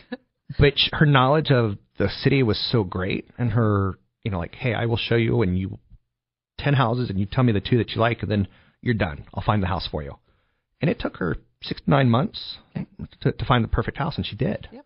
but 0.60 0.74
her 0.94 1.06
knowledge 1.06 1.52
of 1.52 1.78
the 1.98 2.10
city 2.10 2.44
was 2.44 2.60
so 2.72 2.84
great, 2.84 3.28
and 3.38 3.52
her, 3.52 3.98
you 4.24 4.32
know, 4.32 4.38
like, 4.38 4.56
hey, 4.56 4.74
I 4.74 4.86
will 4.86 4.98
show 4.98 5.16
you, 5.16 5.42
and 5.42 5.58
you 5.58 5.80
ten 6.66 6.74
houses, 6.74 7.10
and 7.10 7.18
you 7.20 7.26
tell 7.26 7.46
me 7.46 7.54
the 7.54 7.68
two 7.70 7.78
that 7.78 7.92
you 7.92 8.02
like, 8.02 8.22
and 8.24 8.32
then 8.34 8.48
you're 8.82 8.94
done. 9.08 9.26
I'll 9.34 9.44
find 9.44 9.62
the 9.64 9.68
house 9.68 9.88
for 9.90 10.02
you. 10.04 10.14
And 10.82 10.90
it 10.90 11.00
took 11.00 11.18
her 11.18 11.38
six 11.62 11.82
to 11.82 11.90
nine 11.90 12.10
months 12.10 12.58
to, 13.22 13.32
to 13.32 13.46
find 13.46 13.64
the 13.64 13.70
perfect 13.78 13.98
house, 13.98 14.16
and 14.18 14.26
she 14.26 14.36
did. 14.36 14.68
Yep. 14.72 14.86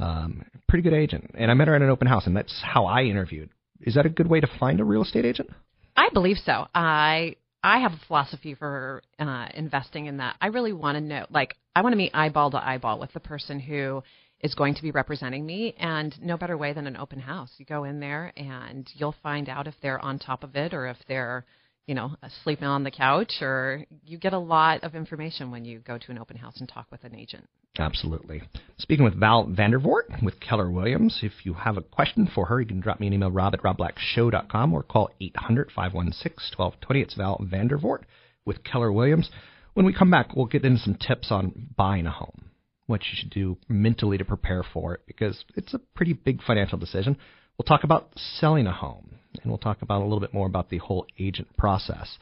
Um, 0.00 0.44
pretty 0.68 0.82
good 0.82 0.92
agent, 1.04 1.30
and 1.34 1.50
I 1.50 1.54
met 1.54 1.68
her 1.68 1.74
at 1.74 1.82
an 1.82 1.88
open 1.88 2.08
house, 2.08 2.26
and 2.26 2.36
that's 2.36 2.54
how 2.62 2.86
I 2.86 3.02
interviewed. 3.04 3.50
Is 3.80 3.94
that 3.94 4.06
a 4.06 4.08
good 4.18 4.28
way 4.28 4.40
to 4.40 4.48
find 4.58 4.80
a 4.80 4.84
real 4.84 5.02
estate 5.02 5.24
agent? 5.24 5.50
I 5.96 6.08
believe 6.12 6.38
so. 6.44 6.66
I 6.74 7.36
I 7.62 7.78
have 7.78 7.92
a 7.92 8.00
philosophy 8.06 8.54
for 8.54 9.02
uh, 9.18 9.46
investing 9.54 10.06
in 10.06 10.18
that. 10.18 10.36
I 10.40 10.48
really 10.48 10.74
want 10.74 10.96
to 10.96 11.00
know, 11.00 11.26
like, 11.30 11.56
I 11.74 11.80
want 11.82 11.94
to 11.94 11.96
meet 11.96 12.10
eyeball 12.12 12.50
to 12.50 12.58
eyeball 12.58 12.98
with 12.98 13.12
the 13.14 13.20
person 13.20 13.58
who 13.58 14.02
is 14.44 14.54
going 14.54 14.74
to 14.74 14.82
be 14.82 14.90
representing 14.90 15.44
me 15.44 15.74
and 15.78 16.14
no 16.22 16.36
better 16.36 16.56
way 16.56 16.74
than 16.74 16.86
an 16.86 16.98
open 16.98 17.18
house. 17.18 17.50
You 17.56 17.64
go 17.64 17.84
in 17.84 17.98
there 17.98 18.30
and 18.36 18.88
you'll 18.94 19.16
find 19.22 19.48
out 19.48 19.66
if 19.66 19.74
they're 19.80 19.98
on 20.04 20.18
top 20.18 20.44
of 20.44 20.54
it 20.54 20.74
or 20.74 20.86
if 20.86 20.98
they're 21.08 21.46
you 21.86 21.94
know 21.94 22.14
sleeping 22.42 22.66
on 22.66 22.84
the 22.84 22.90
couch 22.90 23.32
or 23.40 23.86
you 24.04 24.18
get 24.18 24.34
a 24.34 24.38
lot 24.38 24.84
of 24.84 24.94
information 24.94 25.50
when 25.50 25.64
you 25.64 25.78
go 25.78 25.96
to 25.96 26.10
an 26.10 26.18
open 26.18 26.36
house 26.36 26.60
and 26.60 26.68
talk 26.68 26.86
with 26.92 27.02
an 27.04 27.14
agent. 27.14 27.48
Absolutely. 27.78 28.42
Speaking 28.76 29.04
with 29.04 29.18
val 29.18 29.46
vandervoort 29.46 30.22
with 30.22 30.38
keller 30.40 30.70
williams 30.70 31.20
if 31.22 31.32
you 31.44 31.54
have 31.54 31.78
a 31.78 31.82
question 31.82 32.28
for 32.32 32.44
her 32.46 32.60
you 32.60 32.66
can 32.66 32.80
drop 32.80 33.00
me 33.00 33.06
an 33.06 33.14
email 33.14 33.30
rob 33.30 33.54
at 33.54 33.62
robblackshow.com 33.62 34.74
or 34.74 34.82
call 34.82 35.08
800-516-1220 35.22 36.74
it's 36.90 37.14
val 37.14 37.38
vandervoort 37.38 38.02
with 38.44 38.62
keller 38.62 38.92
williams. 38.92 39.30
When 39.72 39.86
we 39.86 39.94
come 39.94 40.10
back 40.10 40.36
we'll 40.36 40.46
get 40.46 40.66
into 40.66 40.80
some 40.80 40.96
tips 40.96 41.32
on 41.32 41.70
buying 41.76 42.06
a 42.06 42.10
home 42.10 42.50
what 42.86 43.00
you 43.02 43.10
should 43.14 43.30
do 43.30 43.56
mentally 43.68 44.18
to 44.18 44.24
prepare 44.24 44.64
for 44.72 44.94
it 44.94 45.00
because 45.06 45.44
it's 45.56 45.74
a 45.74 45.78
pretty 45.94 46.12
big 46.12 46.42
financial 46.42 46.78
decision. 46.78 47.16
We'll 47.58 47.64
talk 47.64 47.84
about 47.84 48.08
selling 48.38 48.66
a 48.66 48.72
home, 48.72 49.14
and 49.42 49.50
we'll 49.50 49.58
talk 49.58 49.82
about 49.82 50.00
a 50.00 50.04
little 50.04 50.20
bit 50.20 50.34
more 50.34 50.46
about 50.46 50.70
the 50.70 50.78
whole 50.78 51.06
agent 51.18 51.48
process 51.56 52.18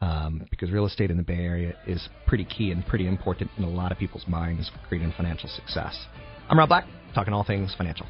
um, 0.00 0.46
because 0.50 0.70
real 0.70 0.86
estate 0.86 1.10
in 1.10 1.16
the 1.16 1.22
Bay 1.22 1.38
Area 1.38 1.74
is 1.86 2.08
pretty 2.26 2.44
key 2.44 2.70
and 2.70 2.86
pretty 2.86 3.06
important 3.06 3.50
in 3.56 3.64
a 3.64 3.70
lot 3.70 3.92
of 3.92 3.98
people's 3.98 4.26
minds 4.28 4.70
creating 4.88 5.12
financial 5.16 5.48
success. 5.48 6.06
I'm 6.48 6.58
Rob 6.58 6.68
Black, 6.68 6.86
talking 7.14 7.32
all 7.32 7.44
things 7.44 7.74
financial. 7.76 8.06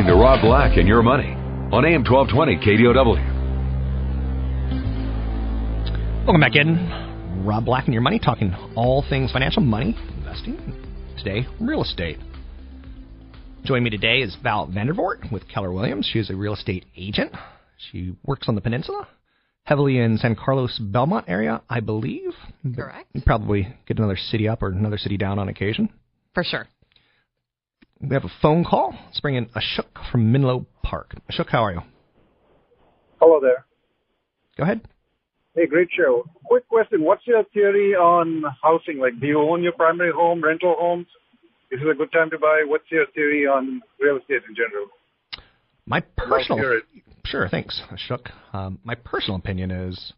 Listening 0.00 0.16
to 0.16 0.22
Rob 0.22 0.40
Black 0.40 0.78
and 0.78 0.88
Your 0.88 1.02
Money 1.02 1.34
on 1.72 1.84
AM 1.84 2.04
1220 2.04 2.56
KDOW. 2.56 3.16
Welcome 6.24 6.40
back 6.40 6.56
in. 6.56 7.44
Rob 7.44 7.66
Black 7.66 7.84
and 7.84 7.92
Your 7.92 8.02
Money, 8.02 8.18
talking 8.18 8.54
all 8.76 9.04
things 9.10 9.30
financial, 9.30 9.62
money, 9.62 9.94
investing. 10.16 10.56
Today, 11.18 11.46
real 11.60 11.82
estate. 11.82 12.16
Joining 13.64 13.84
me 13.84 13.90
today 13.90 14.20
is 14.20 14.34
Val 14.42 14.68
Vandervoort 14.68 15.30
with 15.30 15.46
Keller 15.48 15.70
Williams. 15.70 16.08
She 16.10 16.18
is 16.18 16.30
a 16.30 16.34
real 16.34 16.54
estate 16.54 16.86
agent. 16.96 17.32
She 17.90 18.16
works 18.24 18.48
on 18.48 18.54
the 18.54 18.62
peninsula, 18.62 19.06
heavily 19.64 19.98
in 19.98 20.16
San 20.16 20.34
Carlos 20.34 20.78
Belmont 20.78 21.26
area, 21.28 21.60
I 21.68 21.80
believe. 21.80 22.32
Correct. 22.74 23.08
You 23.12 23.20
probably 23.20 23.68
get 23.86 23.98
another 23.98 24.16
city 24.16 24.48
up 24.48 24.62
or 24.62 24.68
another 24.68 24.98
city 24.98 25.18
down 25.18 25.38
on 25.38 25.50
occasion. 25.50 25.90
For 26.32 26.42
sure. 26.42 26.68
We 28.00 28.14
have 28.14 28.24
a 28.24 28.32
phone 28.40 28.64
call. 28.64 28.94
Let's 29.06 29.20
bring 29.20 29.34
in 29.34 29.46
Ashok 29.46 30.10
from 30.10 30.32
Menlo 30.32 30.66
Park. 30.82 31.14
Ashok, 31.30 31.48
how 31.50 31.64
are 31.64 31.72
you? 31.72 31.82
Hello 33.20 33.40
there. 33.40 33.66
Go 34.56 34.62
ahead. 34.62 34.80
Hey, 35.54 35.66
great 35.66 35.88
show. 35.94 36.24
Quick 36.44 36.66
question. 36.68 37.02
What's 37.02 37.26
your 37.26 37.44
theory 37.52 37.94
on 37.94 38.42
housing? 38.62 38.98
Like, 38.98 39.20
do 39.20 39.26
you 39.26 39.38
own 39.38 39.62
your 39.62 39.72
primary 39.72 40.12
home, 40.12 40.42
rental 40.42 40.76
homes? 40.78 41.06
Is 41.70 41.80
it 41.82 41.88
a 41.88 41.94
good 41.94 42.10
time 42.10 42.30
to 42.30 42.38
buy? 42.38 42.64
What's 42.66 42.90
your 42.90 43.04
theory 43.14 43.46
on 43.46 43.82
real 44.00 44.16
estate 44.16 44.42
in 44.48 44.54
general? 44.54 44.86
My 45.84 46.00
personal, 46.00 46.80
sure, 47.26 47.48
thanks, 47.48 47.82
Ashok. 47.90 48.30
Um, 48.54 48.78
my 48.82 48.94
personal 48.94 49.36
opinion 49.36 49.70
is, 49.70 50.12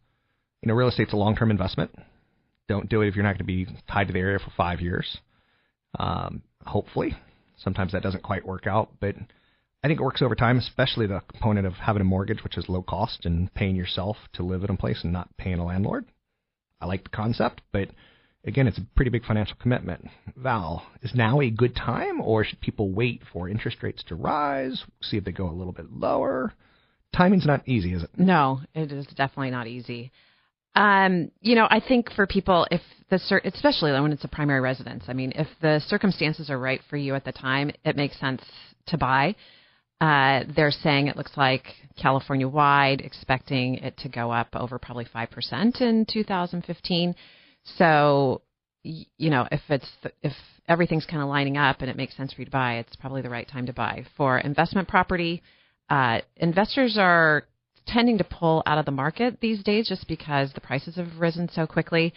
you 0.61 0.68
know, 0.68 0.74
real 0.74 0.89
estate's 0.89 1.12
a 1.12 1.16
long-term 1.16 1.51
investment. 1.51 1.91
Don't 2.68 2.89
do 2.89 3.03
it 3.03 3.09
if 3.09 3.16
you're 3.16 3.24
not 3.24 3.33
going 3.33 3.39
to 3.39 3.45
be 3.45 3.66
tied 3.91 4.07
to 4.07 4.12
the 4.12 4.20
area 4.20 4.39
for 4.39 4.53
five 4.57 4.80
years. 4.80 5.18
Um, 5.99 6.43
hopefully, 6.64 7.16
sometimes 7.62 7.92
that 7.92 8.02
doesn't 8.02 8.22
quite 8.22 8.46
work 8.46 8.66
out, 8.66 8.90
but 9.00 9.14
I 9.82 9.88
think 9.88 10.00
it 10.00 10.04
works 10.04 10.22
over 10.22 10.34
time, 10.34 10.58
especially 10.58 11.06
the 11.06 11.22
component 11.30 11.66
of 11.66 11.74
having 11.74 12.02
a 12.02 12.04
mortgage, 12.04 12.44
which 12.44 12.56
is 12.56 12.68
low 12.68 12.82
cost, 12.82 13.26
and 13.26 13.52
paying 13.54 13.74
yourself 13.74 14.16
to 14.34 14.42
live 14.42 14.62
in 14.62 14.70
a 14.70 14.76
place 14.76 15.00
and 15.02 15.12
not 15.12 15.36
paying 15.36 15.58
a 15.58 15.64
landlord. 15.64 16.04
I 16.80 16.86
like 16.86 17.04
the 17.04 17.10
concept, 17.10 17.62
but 17.72 17.88
again, 18.44 18.66
it's 18.66 18.78
a 18.78 18.86
pretty 18.94 19.10
big 19.10 19.24
financial 19.24 19.56
commitment. 19.60 20.08
Val, 20.36 20.86
is 21.02 21.14
now 21.14 21.40
a 21.40 21.50
good 21.50 21.74
time, 21.74 22.20
or 22.20 22.44
should 22.44 22.60
people 22.60 22.90
wait 22.90 23.22
for 23.32 23.48
interest 23.48 23.82
rates 23.82 24.04
to 24.04 24.14
rise, 24.14 24.84
see 25.00 25.16
if 25.16 25.24
they 25.24 25.32
go 25.32 25.48
a 25.48 25.52
little 25.52 25.72
bit 25.72 25.92
lower? 25.92 26.52
Timing's 27.14 27.46
not 27.46 27.66
easy, 27.68 27.92
is 27.92 28.02
it? 28.02 28.10
No, 28.16 28.60
it 28.74 28.90
is 28.90 29.06
definitely 29.06 29.50
not 29.50 29.66
easy. 29.66 30.12
Um, 30.74 31.30
you 31.40 31.54
know, 31.54 31.66
I 31.70 31.80
think 31.86 32.10
for 32.12 32.26
people, 32.26 32.66
if 32.70 32.80
the 33.10 33.40
especially 33.44 33.92
when 33.92 34.12
it's 34.12 34.24
a 34.24 34.28
primary 34.28 34.60
residence, 34.60 35.04
I 35.08 35.12
mean, 35.12 35.32
if 35.34 35.46
the 35.60 35.80
circumstances 35.86 36.48
are 36.48 36.58
right 36.58 36.80
for 36.88 36.96
you 36.96 37.14
at 37.14 37.24
the 37.24 37.32
time, 37.32 37.70
it 37.84 37.96
makes 37.96 38.18
sense 38.18 38.42
to 38.86 38.96
buy. 38.96 39.34
Uh, 40.00 40.44
they're 40.56 40.70
saying 40.72 41.06
it 41.06 41.16
looks 41.16 41.36
like 41.36 41.64
California 42.00 42.48
wide, 42.48 43.02
expecting 43.02 43.74
it 43.76 43.96
to 43.98 44.08
go 44.08 44.32
up 44.32 44.48
over 44.54 44.78
probably 44.78 45.06
five 45.12 45.30
percent 45.30 45.80
in 45.80 46.06
2015. 46.10 47.14
So, 47.76 48.40
you 48.82 49.30
know, 49.30 49.46
if 49.52 49.60
it's 49.68 49.88
if 50.22 50.32
everything's 50.68 51.06
kind 51.06 51.22
of 51.22 51.28
lining 51.28 51.58
up 51.58 51.82
and 51.82 51.90
it 51.90 51.96
makes 51.96 52.16
sense 52.16 52.32
for 52.32 52.40
you 52.40 52.46
to 52.46 52.50
buy, 52.50 52.78
it's 52.78 52.96
probably 52.96 53.20
the 53.20 53.30
right 53.30 53.48
time 53.48 53.66
to 53.66 53.72
buy. 53.72 54.04
For 54.16 54.38
investment 54.38 54.88
property, 54.88 55.42
uh, 55.90 56.20
investors 56.36 56.96
are 56.98 57.44
tending 57.87 58.18
to 58.18 58.24
pull 58.24 58.62
out 58.66 58.78
of 58.78 58.85
the 58.85 58.91
market 58.91 59.39
these 59.41 59.62
days 59.62 59.89
just 59.89 60.07
because 60.09 60.53
the 60.53 60.61
prices 60.61 60.97
have 60.97 61.18
risen 61.18 61.49
so 61.53 61.66
quickly. 61.66 62.12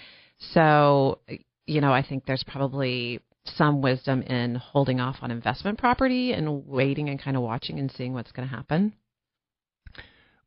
So, 0.54 1.20
you 1.66 1.82
know, 1.82 1.94
I 1.94 2.04
think 2.08 2.26
there's 2.26 2.44
probably 2.44 3.22
some 3.46 3.82
wisdom 3.82 4.22
in 4.24 4.56
holding 4.56 5.00
off 5.00 5.18
on 5.22 5.32
investment 5.32 5.78
property 5.78 6.34
and 6.34 6.68
waiting 6.68 7.10
and 7.10 7.22
kind 7.22 7.38
of 7.38 7.44
watching 7.44 7.80
and 7.80 7.92
seeing 7.92 8.14
what's 8.14 8.32
going 8.32 8.48
to 8.48 8.56
happen. 8.56 8.94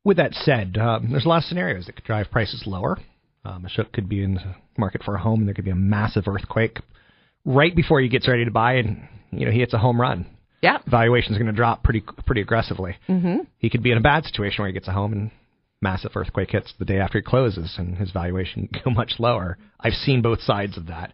With 0.05 0.16
that 0.16 0.35
said, 0.35 0.77
um, 0.79 1.11
there's 1.11 1.25
a 1.25 1.29
lot 1.29 1.39
of 1.39 1.45
scenarios 1.45 1.87
that 1.87 1.97
could 1.97 2.05
drive 2.05 2.31
prices 2.31 2.64
lower. 2.66 2.99
Um, 3.45 3.66
Ashok 3.69 3.93
could 3.93 4.09
be 4.09 4.23
in 4.23 4.35
the 4.35 4.55
market 4.77 5.03
for 5.03 5.14
a 5.14 5.21
home, 5.21 5.41
and 5.41 5.49
there 5.49 5.55
could 5.55 5.64
be 5.64 5.71
a 5.71 5.77
massive 5.77 6.27
earthquake 6.27 6.79
right 7.45 7.75
before 7.75 8.01
he 8.01 8.09
gets 8.09 8.29
ready 8.29 8.45
to 8.45 8.51
buy, 8.51 8.75
and 8.75 9.09
you 9.31 9.47
know 9.47 9.53
he 9.53 9.61
hits 9.61 9.75
a 9.75 9.79
home 9.79 10.01
run. 10.01 10.27
Yeah, 10.62 10.78
valuation 10.86 11.32
is 11.32 11.38
going 11.38 11.46
to 11.50 11.56
drop 11.56 11.82
pretty 11.82 12.02
pretty 12.26 12.40
aggressively. 12.40 12.96
Mm-hmm. 13.09 13.44
He 13.59 13.70
could 13.70 13.82
be 13.82 13.92
in 13.92 13.98
a 13.98 14.02
bad 14.02 14.24
situation 14.24 14.62
where 14.62 14.68
he 14.68 14.72
gets 14.72 14.88
a 14.88 14.92
home 14.92 15.12
and 15.12 15.30
massive 15.80 16.12
earthquake 16.16 16.50
hits 16.50 16.74
the 16.78 16.84
day 16.84 16.98
after 16.98 17.18
he 17.18 17.22
closes, 17.22 17.74
and 17.78 17.96
his 17.96 18.11
valuation 18.11 18.68
go 18.84 18.90
much 18.90 19.14
lower. 19.18 19.59
I've 19.80 19.92
seen 19.94 20.22
both 20.22 20.40
sides 20.40 20.76
of 20.76 20.86
that. 20.86 21.12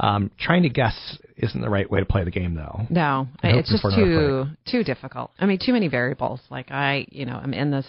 Um, 0.00 0.32
trying 0.40 0.64
to 0.64 0.68
guess 0.68 1.18
isn't 1.36 1.60
the 1.60 1.70
right 1.70 1.88
way 1.88 2.00
to 2.00 2.06
play 2.06 2.24
the 2.24 2.30
game, 2.30 2.54
though. 2.54 2.80
No, 2.90 3.28
And 3.42 3.58
it's 3.58 3.70
just 3.70 3.84
too 3.94 4.46
too 4.66 4.82
difficult. 4.82 5.30
I 5.38 5.46
mean, 5.46 5.58
too 5.64 5.72
many 5.72 5.88
variables. 5.88 6.40
Like 6.50 6.70
I, 6.72 7.06
you 7.10 7.26
know, 7.26 7.38
I'm 7.40 7.54
in 7.54 7.70
this 7.70 7.86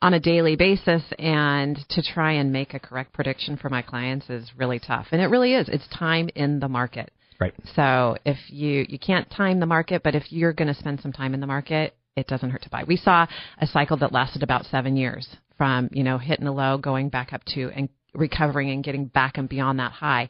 on 0.00 0.14
a 0.14 0.20
daily 0.20 0.54
basis, 0.54 1.02
and 1.18 1.76
to 1.90 2.02
try 2.02 2.34
and 2.34 2.52
make 2.52 2.74
a 2.74 2.78
correct 2.78 3.12
prediction 3.12 3.56
for 3.56 3.68
my 3.68 3.82
clients 3.82 4.30
is 4.30 4.48
really 4.56 4.78
tough. 4.78 5.06
And 5.10 5.20
it 5.20 5.26
really 5.26 5.54
is. 5.54 5.68
It's 5.68 5.86
time 5.88 6.28
in 6.36 6.60
the 6.60 6.68
market. 6.68 7.10
Right. 7.38 7.54
So 7.74 8.16
if 8.24 8.38
you 8.48 8.86
you 8.88 8.98
can't 8.98 9.28
time 9.30 9.60
the 9.60 9.66
market, 9.66 10.02
but 10.02 10.14
if 10.14 10.32
you're 10.32 10.52
going 10.52 10.72
to 10.72 10.78
spend 10.78 11.00
some 11.00 11.12
time 11.12 11.34
in 11.34 11.40
the 11.40 11.46
market, 11.46 11.96
it 12.16 12.26
doesn't 12.26 12.50
hurt 12.50 12.62
to 12.62 12.70
buy. 12.70 12.84
We 12.84 12.96
saw 12.96 13.26
a 13.58 13.66
cycle 13.66 13.96
that 13.98 14.12
lasted 14.12 14.42
about 14.42 14.64
seven 14.66 14.96
years 14.96 15.28
from 15.58 15.88
you 15.92 16.02
know 16.02 16.18
hitting 16.18 16.46
a 16.46 16.52
low, 16.52 16.78
going 16.78 17.08
back 17.08 17.32
up 17.32 17.44
to 17.54 17.70
and 17.70 17.88
recovering 18.14 18.70
and 18.70 18.82
getting 18.82 19.06
back 19.06 19.36
and 19.36 19.48
beyond 19.48 19.78
that 19.78 19.92
high. 19.92 20.28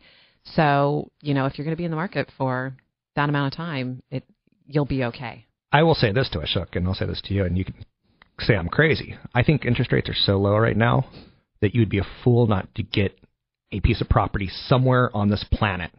So 0.55 1.11
you 1.21 1.35
know 1.35 1.47
if 1.47 1.57
you're 1.57 1.65
going 1.65 1.77
to 1.77 1.81
be 1.81 1.85
in 1.85 1.91
the 1.91 1.97
market 1.97 2.31
for 2.37 2.77
that 3.15 3.29
amount 3.29 3.55
of 3.55 3.57
time, 3.57 4.03
it 4.11 4.25
you'll 4.67 4.85
be 4.85 5.05
okay. 5.05 5.47
I 5.73 5.83
will 5.83 5.95
say 5.95 6.13
this 6.13 6.29
to 6.31 6.39
Ashok, 6.39 6.75
and 6.75 6.87
I'll 6.87 6.95
say 6.95 7.07
this 7.07 7.23
to 7.27 7.35
you, 7.35 7.45
and 7.45 7.57
you 7.57 7.65
can 7.65 7.75
say 8.41 8.55
I'm 8.55 8.69
crazy. 8.69 9.17
I 9.35 9.43
think 9.43 9.65
interest 9.65 9.93
rates 9.93 10.09
are 10.09 10.15
so 10.15 10.39
low 10.39 10.57
right 10.57 10.77
now 10.77 11.09
that 11.61 11.75
you'd 11.75 11.89
be 11.91 11.99
a 11.99 12.07
fool 12.23 12.47
not 12.47 12.73
to 12.75 12.83
get 12.83 13.19
a 13.73 13.81
piece 13.81 14.01
of 14.01 14.09
property 14.09 14.49
somewhere 14.49 15.15
on 15.15 15.29
this 15.29 15.45
planet 15.51 15.91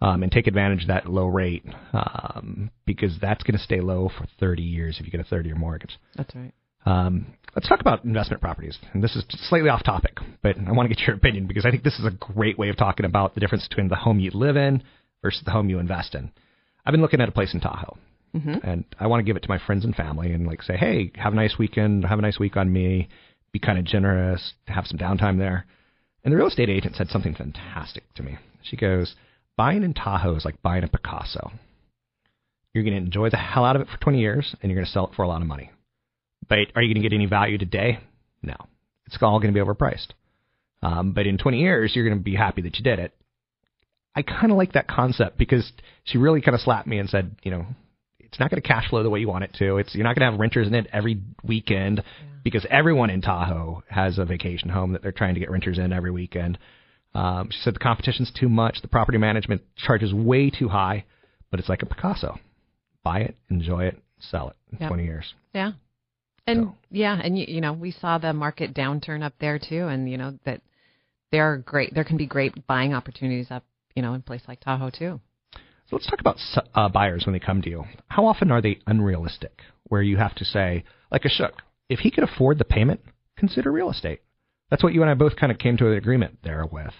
um, 0.00 0.22
and 0.22 0.30
take 0.30 0.46
advantage 0.46 0.82
of 0.82 0.88
that 0.88 1.08
low 1.08 1.26
rate 1.26 1.64
um, 1.92 2.70
because 2.86 3.18
that's 3.20 3.42
going 3.42 3.56
to 3.56 3.62
stay 3.62 3.80
low 3.80 4.10
for 4.16 4.26
30 4.38 4.62
years 4.62 4.96
if 4.98 5.06
you 5.06 5.10
get 5.10 5.20
a 5.20 5.24
30 5.24 5.48
year 5.48 5.56
mortgage. 5.56 5.98
That's 6.16 6.34
right. 6.34 6.52
Um, 6.86 7.26
let's 7.54 7.68
talk 7.68 7.80
about 7.80 8.04
investment 8.04 8.40
properties. 8.40 8.78
And 8.94 9.02
this 9.02 9.16
is 9.16 9.24
slightly 9.48 9.68
off 9.68 9.84
topic, 9.84 10.18
but 10.42 10.56
I 10.58 10.72
want 10.72 10.88
to 10.88 10.94
get 10.94 11.06
your 11.06 11.16
opinion 11.16 11.46
because 11.46 11.66
I 11.66 11.70
think 11.70 11.82
this 11.82 11.98
is 11.98 12.06
a 12.06 12.10
great 12.10 12.58
way 12.58 12.68
of 12.68 12.76
talking 12.76 13.04
about 13.04 13.34
the 13.34 13.40
difference 13.40 13.66
between 13.68 13.88
the 13.88 13.96
home 13.96 14.20
you 14.20 14.30
live 14.30 14.56
in 14.56 14.82
versus 15.22 15.42
the 15.44 15.50
home 15.50 15.68
you 15.68 15.78
invest 15.78 16.14
in. 16.14 16.30
I've 16.86 16.92
been 16.92 17.02
looking 17.02 17.20
at 17.20 17.28
a 17.28 17.32
place 17.32 17.52
in 17.54 17.60
Tahoe, 17.60 17.96
Mm-hmm. 18.34 18.56
and 18.62 18.84
I 19.00 19.06
want 19.06 19.20
to 19.20 19.24
give 19.24 19.36
it 19.36 19.42
to 19.44 19.48
my 19.48 19.58
friends 19.58 19.86
and 19.86 19.96
family 19.96 20.32
and 20.32 20.46
like 20.46 20.62
say, 20.62 20.76
hey, 20.76 21.10
have 21.14 21.32
a 21.32 21.36
nice 21.36 21.56
weekend, 21.58 22.04
have 22.04 22.18
a 22.18 22.22
nice 22.22 22.38
week 22.38 22.58
on 22.58 22.70
me, 22.70 23.08
be 23.52 23.58
kind 23.58 23.78
of 23.78 23.86
generous, 23.86 24.52
have 24.66 24.86
some 24.86 24.98
downtime 24.98 25.38
there. 25.38 25.64
And 26.22 26.32
the 26.32 26.36
real 26.36 26.48
estate 26.48 26.68
agent 26.68 26.94
said 26.96 27.08
something 27.08 27.34
fantastic 27.34 28.04
to 28.16 28.22
me. 28.22 28.36
She 28.62 28.76
goes, 28.76 29.14
buying 29.58 29.82
in 29.82 29.92
Tahoe 29.92 30.36
is 30.36 30.44
like 30.46 30.62
buying 30.62 30.84
a 30.84 30.88
Picasso. 30.88 31.50
You're 32.72 32.84
going 32.84 32.96
to 32.96 33.02
enjoy 33.02 33.28
the 33.28 33.36
hell 33.36 33.64
out 33.64 33.76
of 33.76 33.82
it 33.82 33.88
for 33.88 33.98
20 33.98 34.20
years, 34.20 34.54
and 34.62 34.70
you're 34.70 34.78
going 34.78 34.86
to 34.86 34.92
sell 34.92 35.08
it 35.08 35.14
for 35.16 35.24
a 35.24 35.28
lot 35.28 35.42
of 35.42 35.48
money. 35.48 35.72
But 36.48 36.58
are 36.74 36.82
you 36.82 36.94
going 36.94 37.02
to 37.02 37.08
get 37.08 37.14
any 37.14 37.26
value 37.26 37.58
today? 37.58 37.98
No. 38.40 38.54
It's 39.06 39.18
all 39.20 39.40
going 39.40 39.52
to 39.52 39.58
be 39.58 39.64
overpriced. 39.64 40.12
Um, 40.80 41.12
but 41.12 41.26
in 41.26 41.38
20 41.38 41.60
years, 41.60 41.92
you're 41.94 42.06
going 42.06 42.16
to 42.16 42.24
be 42.24 42.36
happy 42.36 42.62
that 42.62 42.78
you 42.78 42.84
did 42.84 43.00
it. 43.00 43.12
I 44.14 44.22
kind 44.22 44.52
of 44.52 44.56
like 44.56 44.72
that 44.72 44.88
concept 44.88 45.38
because 45.38 45.70
she 46.04 46.18
really 46.18 46.40
kind 46.40 46.54
of 46.54 46.60
slapped 46.60 46.86
me 46.86 46.98
and 46.98 47.08
said, 47.08 47.36
you 47.42 47.50
know, 47.50 47.66
it's 48.20 48.38
not 48.38 48.50
going 48.50 48.62
to 48.62 48.66
cash 48.68 48.88
flow 48.88 49.02
the 49.02 49.10
way 49.10 49.20
you 49.20 49.28
want 49.28 49.44
it 49.44 49.54
to. 49.58 49.78
It's 49.78 49.94
you're 49.94 50.04
not 50.04 50.14
going 50.16 50.26
to 50.26 50.30
have 50.30 50.40
renters 50.40 50.68
in 50.68 50.74
it 50.74 50.86
every 50.92 51.20
weekend 51.42 52.02
because 52.44 52.66
everyone 52.70 53.10
in 53.10 53.22
Tahoe 53.22 53.82
has 53.88 54.18
a 54.18 54.24
vacation 54.24 54.68
home 54.68 54.92
that 54.92 55.02
they're 55.02 55.12
trying 55.12 55.34
to 55.34 55.40
get 55.40 55.50
renters 55.50 55.78
in 55.78 55.92
every 55.92 56.10
weekend. 56.10 56.58
Um, 57.14 57.48
she 57.50 57.58
said 57.62 57.74
the 57.74 57.80
competition's 57.80 58.30
too 58.30 58.48
much. 58.48 58.80
The 58.82 58.88
property 58.88 59.18
management 59.18 59.62
charges 59.76 60.12
way 60.12 60.50
too 60.50 60.68
high, 60.68 61.04
but 61.50 61.58
it's 61.58 61.68
like 61.68 61.82
a 61.82 61.86
Picasso. 61.86 62.38
Buy 63.02 63.20
it, 63.20 63.36
enjoy 63.50 63.84
it, 63.84 64.00
sell 64.18 64.48
it 64.50 64.56
in 64.72 64.78
Yep. 64.80 64.88
20 64.88 65.04
years. 65.04 65.34
Yeah. 65.54 65.72
And 66.46 66.72
yeah, 66.90 67.20
and 67.22 67.38
you, 67.38 67.44
you 67.46 67.60
know, 67.60 67.74
we 67.74 67.90
saw 67.90 68.16
the 68.16 68.32
market 68.32 68.72
downturn 68.72 69.22
up 69.22 69.34
there 69.38 69.58
too, 69.58 69.86
and 69.86 70.10
you 70.10 70.16
know 70.16 70.38
that 70.46 70.62
there 71.30 71.52
are 71.52 71.58
great, 71.58 71.92
there 71.94 72.04
can 72.04 72.16
be 72.16 72.26
great 72.26 72.66
buying 72.66 72.94
opportunities 72.94 73.50
up, 73.50 73.64
you 73.94 74.00
know, 74.00 74.14
in 74.14 74.22
place 74.22 74.40
like 74.48 74.60
Tahoe 74.60 74.88
too. 74.88 75.20
So 75.52 75.96
let's 75.96 76.06
talk 76.06 76.20
about 76.20 76.36
uh, 76.74 76.88
buyers 76.88 77.24
when 77.26 77.34
they 77.34 77.38
come 77.38 77.60
to 77.62 77.70
you. 77.70 77.84
How 78.08 78.26
often 78.26 78.50
are 78.50 78.62
they 78.62 78.78
unrealistic? 78.86 79.60
Where 79.84 80.02
you 80.02 80.16
have 80.16 80.34
to 80.36 80.44
say, 80.44 80.84
like 81.10 81.22
Ashok, 81.22 81.52
if 81.88 82.00
he 82.00 82.10
could 82.10 82.24
afford 82.24 82.58
the 82.58 82.64
payment, 82.64 83.00
consider 83.36 83.70
real 83.72 83.90
estate. 83.90 84.20
That's 84.70 84.82
what 84.82 84.92
you 84.92 85.02
and 85.02 85.10
I 85.10 85.14
both 85.14 85.36
kind 85.36 85.50
of 85.50 85.58
came 85.58 85.76
to 85.78 85.88
an 85.88 85.96
agreement 85.96 86.38
there 86.42 86.64
with. 86.66 86.92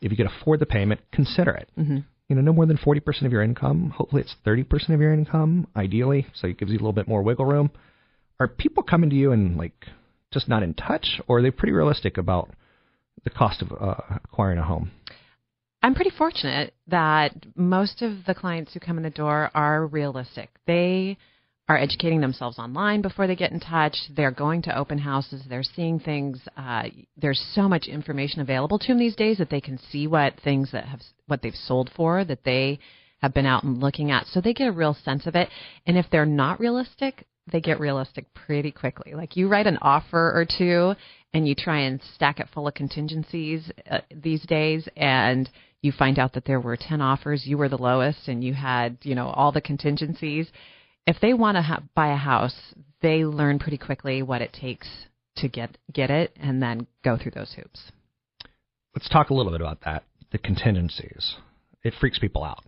If 0.00 0.10
you 0.10 0.16
could 0.16 0.26
afford 0.26 0.60
the 0.60 0.66
payment, 0.66 1.00
consider 1.12 1.52
it. 1.52 1.70
Mm-hmm. 1.78 1.98
You 2.28 2.36
know, 2.36 2.42
no 2.42 2.52
more 2.52 2.66
than 2.66 2.78
40% 2.78 3.22
of 3.22 3.32
your 3.32 3.42
income. 3.42 3.90
Hopefully 3.90 4.22
it's 4.22 4.34
30% 4.46 4.90
of 4.90 5.00
your 5.00 5.12
income, 5.12 5.66
ideally, 5.76 6.26
so 6.34 6.46
it 6.46 6.58
gives 6.58 6.70
you 6.70 6.76
a 6.76 6.80
little 6.80 6.92
bit 6.92 7.08
more 7.08 7.22
wiggle 7.22 7.44
room. 7.44 7.70
Are 8.40 8.48
people 8.48 8.82
coming 8.82 9.10
to 9.10 9.16
you 9.16 9.32
and 9.32 9.56
like 9.56 9.86
just 10.32 10.48
not 10.48 10.62
in 10.62 10.74
touch, 10.74 11.20
or 11.28 11.38
are 11.38 11.42
they 11.42 11.50
pretty 11.50 11.72
realistic 11.72 12.18
about 12.18 12.50
the 13.22 13.30
cost 13.30 13.62
of 13.62 13.72
uh, 13.72 13.94
acquiring 14.24 14.58
a 14.58 14.64
home? 14.64 14.90
I'm 15.82 15.94
pretty 15.94 16.10
fortunate 16.16 16.74
that 16.88 17.34
most 17.54 18.00
of 18.02 18.24
the 18.26 18.34
clients 18.34 18.72
who 18.72 18.80
come 18.80 18.96
in 18.96 19.02
the 19.02 19.10
door 19.10 19.50
are 19.54 19.86
realistic. 19.86 20.48
They 20.66 21.18
are 21.68 21.78
educating 21.78 22.20
themselves 22.20 22.58
online 22.58 23.00
before 23.00 23.26
they 23.26 23.36
get 23.36 23.52
in 23.52 23.60
touch. 23.60 23.96
They're 24.14 24.30
going 24.30 24.62
to 24.62 24.76
open 24.76 24.98
houses. 24.98 25.42
They're 25.48 25.62
seeing 25.62 25.98
things. 25.98 26.40
Uh, 26.56 26.84
there's 27.16 27.42
so 27.54 27.68
much 27.68 27.86
information 27.86 28.40
available 28.40 28.78
to 28.78 28.88
them 28.88 28.98
these 28.98 29.16
days 29.16 29.38
that 29.38 29.50
they 29.50 29.62
can 29.62 29.78
see 29.90 30.06
what 30.06 30.34
things 30.44 30.70
that 30.72 30.84
have 30.84 31.00
what 31.26 31.40
they've 31.42 31.54
sold 31.54 31.90
for 31.96 32.24
that 32.24 32.44
they 32.44 32.78
have 33.22 33.32
been 33.32 33.46
out 33.46 33.64
and 33.64 33.80
looking 33.80 34.10
at. 34.10 34.26
So 34.26 34.40
they 34.40 34.52
get 34.52 34.68
a 34.68 34.72
real 34.72 34.94
sense 35.04 35.26
of 35.26 35.34
it. 35.34 35.48
And 35.86 35.96
if 35.96 36.04
they're 36.12 36.26
not 36.26 36.60
realistic, 36.60 37.26
they 37.50 37.60
get 37.60 37.80
realistic 37.80 38.26
pretty 38.34 38.70
quickly. 38.70 39.14
Like 39.14 39.36
you 39.36 39.48
write 39.48 39.66
an 39.66 39.78
offer 39.80 40.32
or 40.34 40.46
two 40.46 40.94
and 41.32 41.48
you 41.48 41.54
try 41.54 41.80
and 41.80 42.00
stack 42.14 42.40
it 42.40 42.48
full 42.52 42.68
of 42.68 42.74
contingencies 42.74 43.70
uh, 43.90 43.98
these 44.14 44.42
days 44.42 44.86
and 44.96 45.48
you 45.80 45.92
find 45.92 46.18
out 46.18 46.34
that 46.34 46.44
there 46.46 46.60
were 46.60 46.78
10 46.78 47.00
offers, 47.00 47.46
you 47.46 47.58
were 47.58 47.68
the 47.68 47.76
lowest 47.76 48.28
and 48.28 48.42
you 48.42 48.54
had, 48.54 48.96
you 49.02 49.14
know, 49.14 49.28
all 49.28 49.52
the 49.52 49.60
contingencies 49.60 50.46
if 51.06 51.16
they 51.20 51.34
want 51.34 51.56
to 51.56 51.62
ha- 51.62 51.82
buy 51.94 52.12
a 52.12 52.16
house, 52.16 52.74
they 53.02 53.24
learn 53.24 53.58
pretty 53.58 53.78
quickly 53.78 54.22
what 54.22 54.42
it 54.42 54.52
takes 54.52 54.88
to 55.36 55.48
get 55.48 55.76
get 55.92 56.10
it, 56.10 56.36
and 56.40 56.62
then 56.62 56.86
go 57.02 57.16
through 57.16 57.32
those 57.32 57.52
hoops. 57.54 57.90
Let's 58.94 59.08
talk 59.08 59.30
a 59.30 59.34
little 59.34 59.52
bit 59.52 59.60
about 59.60 59.80
that. 59.84 60.04
The 60.30 60.38
contingencies. 60.38 61.36
It 61.82 61.94
freaks 62.00 62.18
people 62.18 62.44
out. 62.44 62.64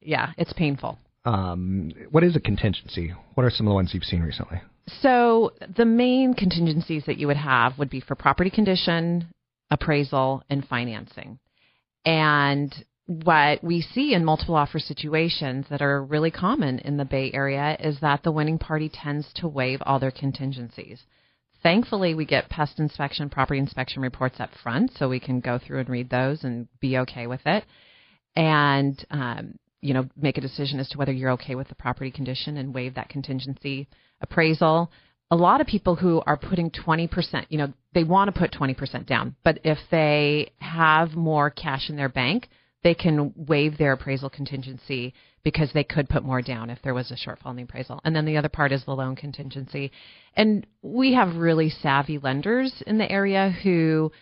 Yeah, 0.00 0.32
it's 0.36 0.52
painful. 0.52 0.98
Um, 1.24 1.92
what 2.10 2.24
is 2.24 2.36
a 2.36 2.40
contingency? 2.40 3.12
What 3.34 3.44
are 3.44 3.50
some 3.50 3.66
of 3.66 3.70
the 3.70 3.74
ones 3.74 3.90
you've 3.92 4.04
seen 4.04 4.22
recently? 4.22 4.60
So 5.02 5.52
the 5.76 5.84
main 5.84 6.34
contingencies 6.34 7.04
that 7.06 7.18
you 7.18 7.26
would 7.26 7.36
have 7.36 7.78
would 7.78 7.90
be 7.90 8.00
for 8.00 8.14
property 8.14 8.50
condition, 8.50 9.28
appraisal, 9.70 10.42
and 10.48 10.66
financing. 10.66 11.38
And 12.04 12.74
what 13.10 13.64
we 13.64 13.80
see 13.80 14.14
in 14.14 14.24
multiple 14.24 14.54
offer 14.54 14.78
situations 14.78 15.66
that 15.68 15.82
are 15.82 16.00
really 16.00 16.30
common 16.30 16.78
in 16.78 16.96
the 16.96 17.04
Bay 17.04 17.32
Area 17.34 17.76
is 17.80 17.98
that 17.98 18.22
the 18.22 18.30
winning 18.30 18.56
party 18.56 18.88
tends 18.88 19.26
to 19.34 19.48
waive 19.48 19.82
all 19.84 19.98
their 19.98 20.12
contingencies. 20.12 21.02
Thankfully, 21.60 22.14
we 22.14 22.24
get 22.24 22.48
pest 22.48 22.78
inspection, 22.78 23.28
property 23.28 23.58
inspection 23.58 24.00
reports 24.00 24.36
up 24.38 24.50
front, 24.62 24.92
so 24.96 25.08
we 25.08 25.18
can 25.18 25.40
go 25.40 25.58
through 25.58 25.80
and 25.80 25.88
read 25.88 26.08
those 26.08 26.44
and 26.44 26.68
be 26.78 26.98
okay 26.98 27.26
with 27.26 27.40
it, 27.46 27.64
and 28.36 29.04
um, 29.10 29.58
you 29.80 29.92
know 29.92 30.08
make 30.16 30.38
a 30.38 30.40
decision 30.40 30.78
as 30.78 30.88
to 30.90 30.98
whether 30.98 31.10
you're 31.10 31.32
okay 31.32 31.56
with 31.56 31.66
the 31.66 31.74
property 31.74 32.12
condition 32.12 32.58
and 32.58 32.72
waive 32.72 32.94
that 32.94 33.08
contingency. 33.08 33.88
Appraisal. 34.20 34.88
A 35.32 35.36
lot 35.36 35.60
of 35.60 35.66
people 35.66 35.94
who 35.94 36.20
are 36.26 36.36
putting 36.36 36.72
20%, 36.72 37.46
you 37.50 37.58
know, 37.58 37.72
they 37.94 38.02
want 38.02 38.34
to 38.34 38.36
put 38.36 38.50
20% 38.50 39.06
down, 39.06 39.36
but 39.44 39.60
if 39.62 39.78
they 39.92 40.50
have 40.58 41.14
more 41.14 41.50
cash 41.50 41.88
in 41.88 41.94
their 41.94 42.08
bank, 42.08 42.48
they 42.82 42.94
can 42.94 43.32
waive 43.36 43.76
their 43.76 43.92
appraisal 43.92 44.30
contingency 44.30 45.14
because 45.42 45.70
they 45.72 45.84
could 45.84 46.08
put 46.08 46.24
more 46.24 46.42
down 46.42 46.70
if 46.70 46.78
there 46.82 46.94
was 46.94 47.10
a 47.10 47.14
shortfall 47.14 47.50
in 47.50 47.56
the 47.56 47.62
appraisal. 47.62 48.00
And 48.04 48.14
then 48.14 48.24
the 48.24 48.36
other 48.36 48.48
part 48.48 48.72
is 48.72 48.84
the 48.84 48.92
loan 48.92 49.16
contingency. 49.16 49.90
And 50.34 50.66
we 50.82 51.14
have 51.14 51.36
really 51.36 51.70
savvy 51.70 52.18
lenders 52.18 52.82
in 52.86 52.98
the 52.98 53.10
area 53.10 53.50
who 53.62 54.12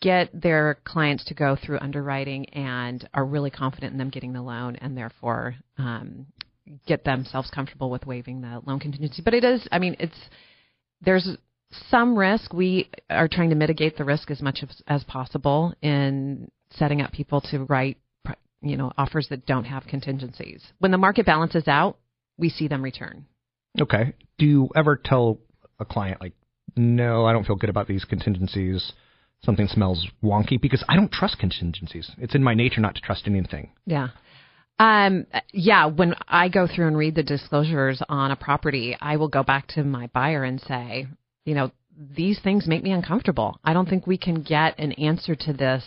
get 0.00 0.28
their 0.32 0.78
clients 0.84 1.24
to 1.26 1.34
go 1.34 1.56
through 1.56 1.78
underwriting 1.80 2.48
and 2.50 3.08
are 3.12 3.24
really 3.24 3.50
confident 3.50 3.92
in 3.92 3.98
them 3.98 4.10
getting 4.10 4.32
the 4.32 4.42
loan 4.42 4.76
and 4.76 4.96
therefore 4.96 5.54
um, 5.78 6.26
get 6.86 7.04
themselves 7.04 7.50
comfortable 7.50 7.90
with 7.90 8.06
waiving 8.06 8.40
the 8.40 8.60
loan 8.66 8.80
contingency. 8.80 9.22
But 9.22 9.34
it 9.34 9.44
is, 9.44 9.66
I 9.70 9.78
mean, 9.78 9.96
it's 9.98 10.16
there's 11.02 11.28
some 11.88 12.16
risk. 12.16 12.52
We 12.52 12.90
are 13.08 13.28
trying 13.28 13.50
to 13.50 13.56
mitigate 13.56 13.96
the 13.96 14.04
risk 14.04 14.30
as 14.30 14.40
much 14.40 14.60
as, 14.62 14.82
as 14.86 15.04
possible 15.04 15.74
in 15.82 16.50
setting 16.72 17.00
up 17.00 17.12
people 17.12 17.40
to 17.40 17.64
write 17.64 17.98
you 18.62 18.76
know 18.76 18.92
offers 18.98 19.28
that 19.30 19.46
don't 19.46 19.64
have 19.64 19.84
contingencies. 19.86 20.62
When 20.78 20.90
the 20.90 20.98
market 20.98 21.26
balances 21.26 21.66
out, 21.66 21.98
we 22.38 22.48
see 22.48 22.68
them 22.68 22.82
return. 22.82 23.26
Okay. 23.80 24.14
Do 24.38 24.46
you 24.46 24.68
ever 24.74 25.00
tell 25.02 25.38
a 25.78 25.84
client 25.84 26.20
like, 26.20 26.34
"No, 26.76 27.24
I 27.26 27.32
don't 27.32 27.46
feel 27.46 27.56
good 27.56 27.70
about 27.70 27.86
these 27.86 28.04
contingencies. 28.04 28.92
Something 29.42 29.68
smells 29.68 30.06
wonky 30.22 30.60
because 30.60 30.84
I 30.88 30.96
don't 30.96 31.10
trust 31.10 31.38
contingencies. 31.38 32.10
It's 32.18 32.34
in 32.34 32.44
my 32.44 32.54
nature 32.54 32.80
not 32.80 32.94
to 32.96 33.00
trust 33.00 33.26
anything." 33.26 33.70
Yeah. 33.86 34.08
Um, 34.78 35.26
yeah, 35.52 35.86
when 35.86 36.14
I 36.26 36.48
go 36.48 36.66
through 36.66 36.88
and 36.88 36.96
read 36.96 37.14
the 37.14 37.22
disclosures 37.22 38.02
on 38.08 38.30
a 38.30 38.36
property, 38.36 38.96
I 38.98 39.16
will 39.16 39.28
go 39.28 39.42
back 39.42 39.66
to 39.68 39.84
my 39.84 40.06
buyer 40.06 40.42
and 40.42 40.58
say, 40.58 41.06
you 41.44 41.54
know, 41.54 41.70
these 42.16 42.40
things 42.40 42.66
make 42.66 42.82
me 42.82 42.92
uncomfortable. 42.92 43.60
I 43.62 43.74
don't 43.74 43.86
think 43.86 44.06
we 44.06 44.16
can 44.16 44.40
get 44.40 44.78
an 44.78 44.92
answer 44.92 45.34
to 45.34 45.52
this 45.52 45.84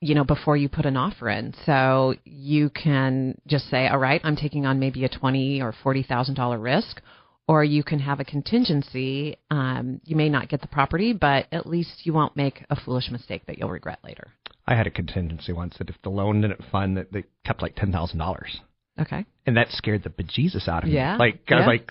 you 0.00 0.14
know, 0.14 0.24
before 0.24 0.56
you 0.56 0.68
put 0.68 0.86
an 0.86 0.96
offer 0.96 1.28
in. 1.30 1.54
So 1.64 2.14
you 2.24 2.70
can 2.70 3.40
just 3.46 3.68
say, 3.70 3.88
all 3.88 3.98
right, 3.98 4.20
I'm 4.24 4.36
taking 4.36 4.66
on 4.66 4.78
maybe 4.78 5.04
a 5.04 5.08
twenty 5.08 5.62
or 5.62 5.74
forty 5.82 6.02
thousand 6.02 6.34
dollar 6.34 6.58
risk, 6.58 7.00
or 7.48 7.64
you 7.64 7.82
can 7.82 7.98
have 8.00 8.20
a 8.20 8.24
contingency. 8.24 9.36
Um, 9.50 10.00
you 10.04 10.16
may 10.16 10.28
not 10.28 10.48
get 10.48 10.60
the 10.60 10.68
property, 10.68 11.12
but 11.12 11.46
at 11.52 11.66
least 11.66 12.04
you 12.04 12.12
won't 12.12 12.36
make 12.36 12.64
a 12.70 12.76
foolish 12.76 13.10
mistake 13.10 13.46
that 13.46 13.58
you'll 13.58 13.70
regret 13.70 13.98
later. 14.04 14.28
I 14.66 14.74
had 14.74 14.86
a 14.86 14.90
contingency 14.90 15.52
once 15.52 15.76
that 15.78 15.90
if 15.90 15.96
the 16.02 16.10
loan 16.10 16.40
didn't 16.40 16.62
fund, 16.70 16.96
that 16.96 17.12
they 17.12 17.24
kept 17.44 17.62
like 17.62 17.74
ten 17.74 17.92
thousand 17.92 18.18
dollars. 18.18 18.60
Okay. 19.00 19.24
And 19.46 19.56
that 19.56 19.70
scared 19.70 20.04
the 20.04 20.10
bejesus 20.10 20.68
out 20.68 20.84
of 20.84 20.88
me. 20.88 20.94
Yeah. 20.94 21.16
Like 21.16 21.40
I 21.48 21.56
was 21.56 21.66
like, 21.66 21.90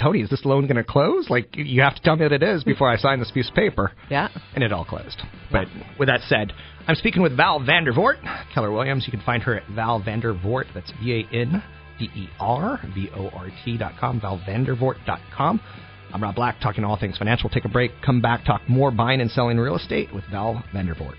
Tony, 0.00 0.22
is 0.22 0.30
this 0.30 0.44
loan 0.44 0.66
going 0.66 0.76
to 0.76 0.84
close? 0.84 1.30
Like, 1.30 1.56
you 1.56 1.82
have 1.82 1.94
to 1.94 2.02
tell 2.02 2.16
me 2.16 2.24
that 2.24 2.32
it 2.32 2.42
is 2.42 2.64
before 2.64 2.90
I 2.90 2.96
sign 2.96 3.20
this 3.20 3.30
piece 3.30 3.48
of 3.48 3.54
paper. 3.54 3.92
Yeah. 4.10 4.28
And 4.54 4.64
it 4.64 4.72
all 4.72 4.84
closed. 4.84 5.20
But 5.52 5.66
with 5.98 6.08
that 6.08 6.20
said, 6.28 6.52
I'm 6.86 6.96
speaking 6.96 7.22
with 7.22 7.36
Val 7.36 7.60
Vandervoort, 7.60 8.16
Keller 8.52 8.72
Williams. 8.72 9.04
You 9.06 9.12
can 9.12 9.22
find 9.22 9.42
her 9.44 9.56
at 9.56 9.68
Val 9.70 10.02
Vandervoort. 10.02 10.64
That's 10.74 10.92
V 11.02 11.26
A 11.32 11.34
N 11.34 11.62
D 11.98 12.06
E 12.14 12.28
R 12.40 12.80
V 12.94 13.08
O 13.14 13.28
R 13.28 13.48
T 13.64 13.78
dot 13.78 13.94
com, 13.98 14.20
valvandervoort.com. 14.20 15.60
I'm 16.12 16.22
Rob 16.22 16.34
Black, 16.34 16.60
talking 16.60 16.84
all 16.84 16.98
things 16.98 17.18
financial. 17.18 17.48
Take 17.48 17.64
a 17.64 17.68
break, 17.68 17.90
come 18.04 18.20
back, 18.20 18.44
talk 18.44 18.62
more 18.68 18.90
buying 18.90 19.20
and 19.20 19.30
selling 19.30 19.58
real 19.58 19.76
estate 19.76 20.14
with 20.14 20.24
Val 20.30 20.62
Vandervoort. 20.72 21.16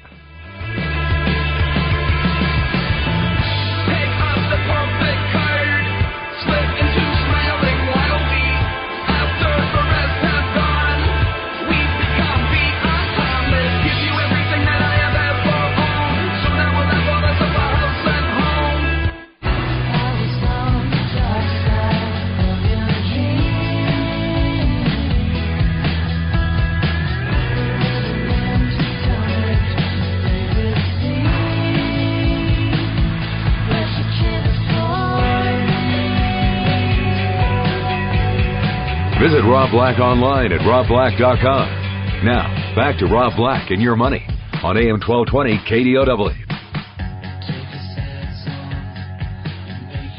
Visit 39.45 39.51
Rob 39.51 39.71
Black 39.71 39.99
online 39.99 40.51
at 40.51 40.61
robblack.com. 40.61 42.25
Now, 42.25 42.73
back 42.75 42.97
to 42.99 43.05
Rob 43.05 43.33
Black 43.37 43.69
and 43.69 43.79
your 43.81 43.95
money 43.95 44.25
on 44.63 44.75
AM 44.75 44.99
1220 44.99 45.59
KDOW. 45.69 46.33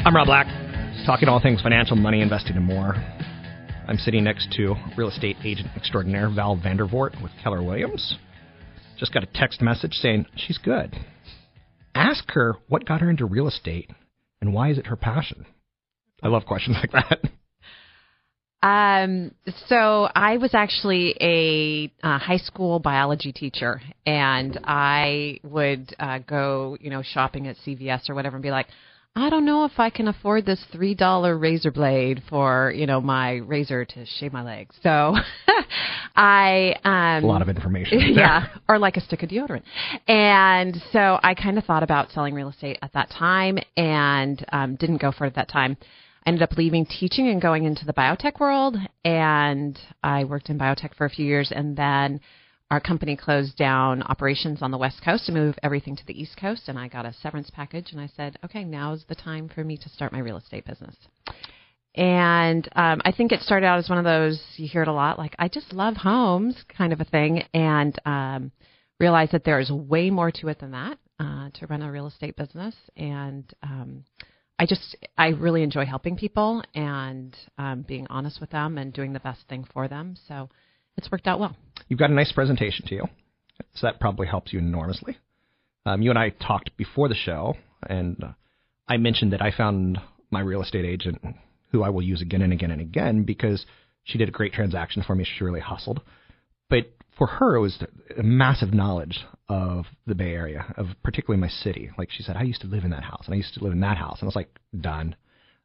I'm 0.04 0.14
Rob 0.14 0.26
Black, 0.26 0.46
talking 1.06 1.28
all 1.28 1.40
things 1.40 1.60
financial, 1.60 1.96
money, 1.96 2.20
investing, 2.20 2.56
and 2.56 2.64
more. 2.64 2.94
I'm 3.88 3.96
sitting 3.96 4.22
next 4.22 4.52
to 4.52 4.76
real 4.96 5.08
estate 5.08 5.36
agent 5.44 5.70
extraordinaire 5.74 6.30
Val 6.30 6.56
Vandervoort 6.56 7.20
with 7.20 7.32
Keller 7.42 7.62
Williams. 7.64 8.16
Just 8.96 9.12
got 9.12 9.24
a 9.24 9.28
text 9.34 9.60
message 9.60 9.94
saying 9.94 10.26
she's 10.36 10.58
good. 10.58 10.94
Ask 11.96 12.30
her 12.30 12.54
what 12.68 12.86
got 12.86 13.00
her 13.00 13.10
into 13.10 13.26
real 13.26 13.48
estate 13.48 13.90
and 14.40 14.54
why 14.54 14.70
is 14.70 14.78
it 14.78 14.86
her 14.86 14.96
passion. 14.96 15.46
I 16.22 16.28
love 16.28 16.46
questions 16.46 16.76
like 16.80 16.92
that. 16.92 17.35
Um, 18.66 19.30
so 19.68 20.08
I 20.16 20.38
was 20.38 20.52
actually 20.52 21.14
a 21.20 21.92
uh, 22.04 22.18
high 22.18 22.38
school 22.38 22.80
biology 22.80 23.32
teacher, 23.32 23.80
and 24.04 24.58
I 24.64 25.38
would 25.44 25.94
uh, 26.00 26.18
go, 26.26 26.76
you 26.80 26.90
know, 26.90 27.00
shopping 27.02 27.46
at 27.46 27.54
CVS 27.64 28.10
or 28.10 28.16
whatever, 28.16 28.34
and 28.34 28.42
be 28.42 28.50
like, 28.50 28.66
I 29.14 29.30
don't 29.30 29.44
know 29.44 29.66
if 29.66 29.78
I 29.78 29.88
can 29.88 30.08
afford 30.08 30.46
this 30.46 30.58
three 30.72 30.96
dollar 30.96 31.38
razor 31.38 31.70
blade 31.70 32.24
for, 32.28 32.72
you 32.74 32.86
know, 32.86 33.00
my 33.00 33.34
razor 33.34 33.84
to 33.84 34.04
shave 34.18 34.32
my 34.32 34.42
legs. 34.42 34.74
So 34.82 35.14
I 36.16 36.74
um 36.82 37.22
a 37.22 37.26
lot 37.26 37.42
of 37.42 37.48
information. 37.48 38.00
yeah, 38.16 38.48
or 38.68 38.80
like 38.80 38.96
a 38.96 39.00
stick 39.00 39.22
of 39.22 39.30
deodorant. 39.30 39.62
And 40.08 40.76
so 40.92 41.20
I 41.22 41.34
kind 41.34 41.56
of 41.56 41.64
thought 41.64 41.84
about 41.84 42.10
selling 42.10 42.34
real 42.34 42.48
estate 42.48 42.80
at 42.82 42.92
that 42.94 43.10
time, 43.10 43.58
and 43.76 44.44
um, 44.52 44.74
didn't 44.74 45.00
go 45.00 45.12
for 45.12 45.24
it 45.24 45.28
at 45.28 45.36
that 45.36 45.48
time 45.48 45.76
ended 46.26 46.42
up 46.42 46.56
leaving 46.58 46.84
teaching 46.84 47.28
and 47.28 47.40
going 47.40 47.64
into 47.64 47.86
the 47.86 47.92
biotech 47.92 48.40
world. 48.40 48.76
And 49.04 49.78
I 50.02 50.24
worked 50.24 50.50
in 50.50 50.58
biotech 50.58 50.94
for 50.96 51.06
a 51.06 51.10
few 51.10 51.24
years, 51.24 51.52
and 51.54 51.76
then 51.76 52.20
our 52.70 52.80
company 52.80 53.16
closed 53.16 53.56
down 53.56 54.02
operations 54.02 54.60
on 54.60 54.72
the 54.72 54.78
West 54.78 55.00
Coast 55.04 55.26
to 55.26 55.32
move 55.32 55.56
everything 55.62 55.94
to 55.94 56.04
the 56.04 56.20
East 56.20 56.36
Coast. 56.36 56.64
And 56.66 56.76
I 56.76 56.88
got 56.88 57.06
a 57.06 57.12
severance 57.22 57.48
package, 57.50 57.92
and 57.92 58.00
I 58.00 58.10
said, 58.16 58.38
okay, 58.44 58.64
now's 58.64 59.04
the 59.08 59.14
time 59.14 59.48
for 59.48 59.62
me 59.62 59.76
to 59.76 59.88
start 59.88 60.12
my 60.12 60.18
real 60.18 60.36
estate 60.36 60.66
business. 60.66 60.96
and 61.94 62.68
um, 62.76 63.00
I 63.04 63.12
think 63.12 63.32
it 63.32 63.40
started 63.40 63.66
out 63.66 63.78
as 63.78 63.88
one 63.88 63.98
of 63.98 64.04
those 64.04 64.42
you 64.56 64.68
hear 64.68 64.82
it 64.82 64.88
a 64.88 64.92
lot, 64.92 65.18
like 65.18 65.34
I 65.38 65.48
just 65.48 65.72
love 65.72 65.96
homes 65.96 66.56
kind 66.76 66.92
of 66.92 67.00
a 67.00 67.04
thing, 67.04 67.44
and 67.54 67.98
um, 68.04 68.50
realized 68.98 69.32
that 69.32 69.44
there 69.44 69.60
is 69.60 69.70
way 69.70 70.10
more 70.10 70.30
to 70.32 70.48
it 70.48 70.58
than 70.58 70.72
that 70.72 70.98
uh, 71.20 71.50
to 71.54 71.66
run 71.68 71.82
a 71.82 71.90
real 71.90 72.06
estate 72.08 72.36
business. 72.36 72.74
And 72.96 73.44
um, 73.62 74.04
I 74.58 74.66
just 74.66 74.96
I 75.18 75.28
really 75.28 75.62
enjoy 75.62 75.84
helping 75.84 76.16
people 76.16 76.62
and 76.74 77.36
um, 77.58 77.82
being 77.82 78.06
honest 78.08 78.40
with 78.40 78.50
them 78.50 78.78
and 78.78 78.92
doing 78.92 79.12
the 79.12 79.20
best 79.20 79.40
thing 79.48 79.66
for 79.72 79.86
them. 79.86 80.16
So 80.28 80.48
it's 80.96 81.10
worked 81.10 81.26
out 81.26 81.40
well. 81.40 81.56
You've 81.88 81.98
got 81.98 82.10
a 82.10 82.14
nice 82.14 82.32
presentation 82.32 82.86
to 82.86 82.94
you, 82.94 83.04
so 83.74 83.86
that 83.86 84.00
probably 84.00 84.26
helps 84.26 84.52
you 84.52 84.58
enormously. 84.58 85.18
Um, 85.84 86.02
you 86.02 86.10
and 86.10 86.18
I 86.18 86.30
talked 86.30 86.76
before 86.76 87.08
the 87.08 87.14
show, 87.14 87.54
and 87.88 88.22
uh, 88.22 88.32
I 88.88 88.96
mentioned 88.96 89.32
that 89.32 89.42
I 89.42 89.52
found 89.56 89.98
my 90.30 90.40
real 90.40 90.62
estate 90.62 90.84
agent 90.84 91.22
who 91.70 91.82
I 91.82 91.90
will 91.90 92.02
use 92.02 92.22
again 92.22 92.42
and 92.42 92.52
again 92.52 92.70
and 92.70 92.80
again 92.80 93.24
because 93.24 93.66
she 94.04 94.18
did 94.18 94.28
a 94.28 94.32
great 94.32 94.52
transaction 94.52 95.02
for 95.02 95.14
me. 95.14 95.24
She 95.24 95.44
really 95.44 95.60
hustled. 95.60 96.00
But 96.70 96.90
for 97.16 97.26
her, 97.26 97.56
it 97.56 97.60
was 97.60 97.82
a 98.18 98.22
massive 98.22 98.74
knowledge 98.74 99.20
of 99.48 99.86
the 100.06 100.14
Bay 100.14 100.32
Area, 100.32 100.74
of 100.76 100.88
particularly 101.02 101.40
my 101.40 101.48
city. 101.48 101.90
Like 101.96 102.10
she 102.10 102.22
said, 102.22 102.36
I 102.36 102.42
used 102.42 102.60
to 102.62 102.66
live 102.66 102.84
in 102.84 102.90
that 102.90 103.04
house, 103.04 103.22
and 103.26 103.34
I 103.34 103.36
used 103.36 103.54
to 103.54 103.64
live 103.64 103.72
in 103.72 103.80
that 103.80 103.96
house, 103.96 104.18
and 104.20 104.26
I 104.26 104.28
was 104.28 104.36
like, 104.36 104.50
done. 104.78 105.16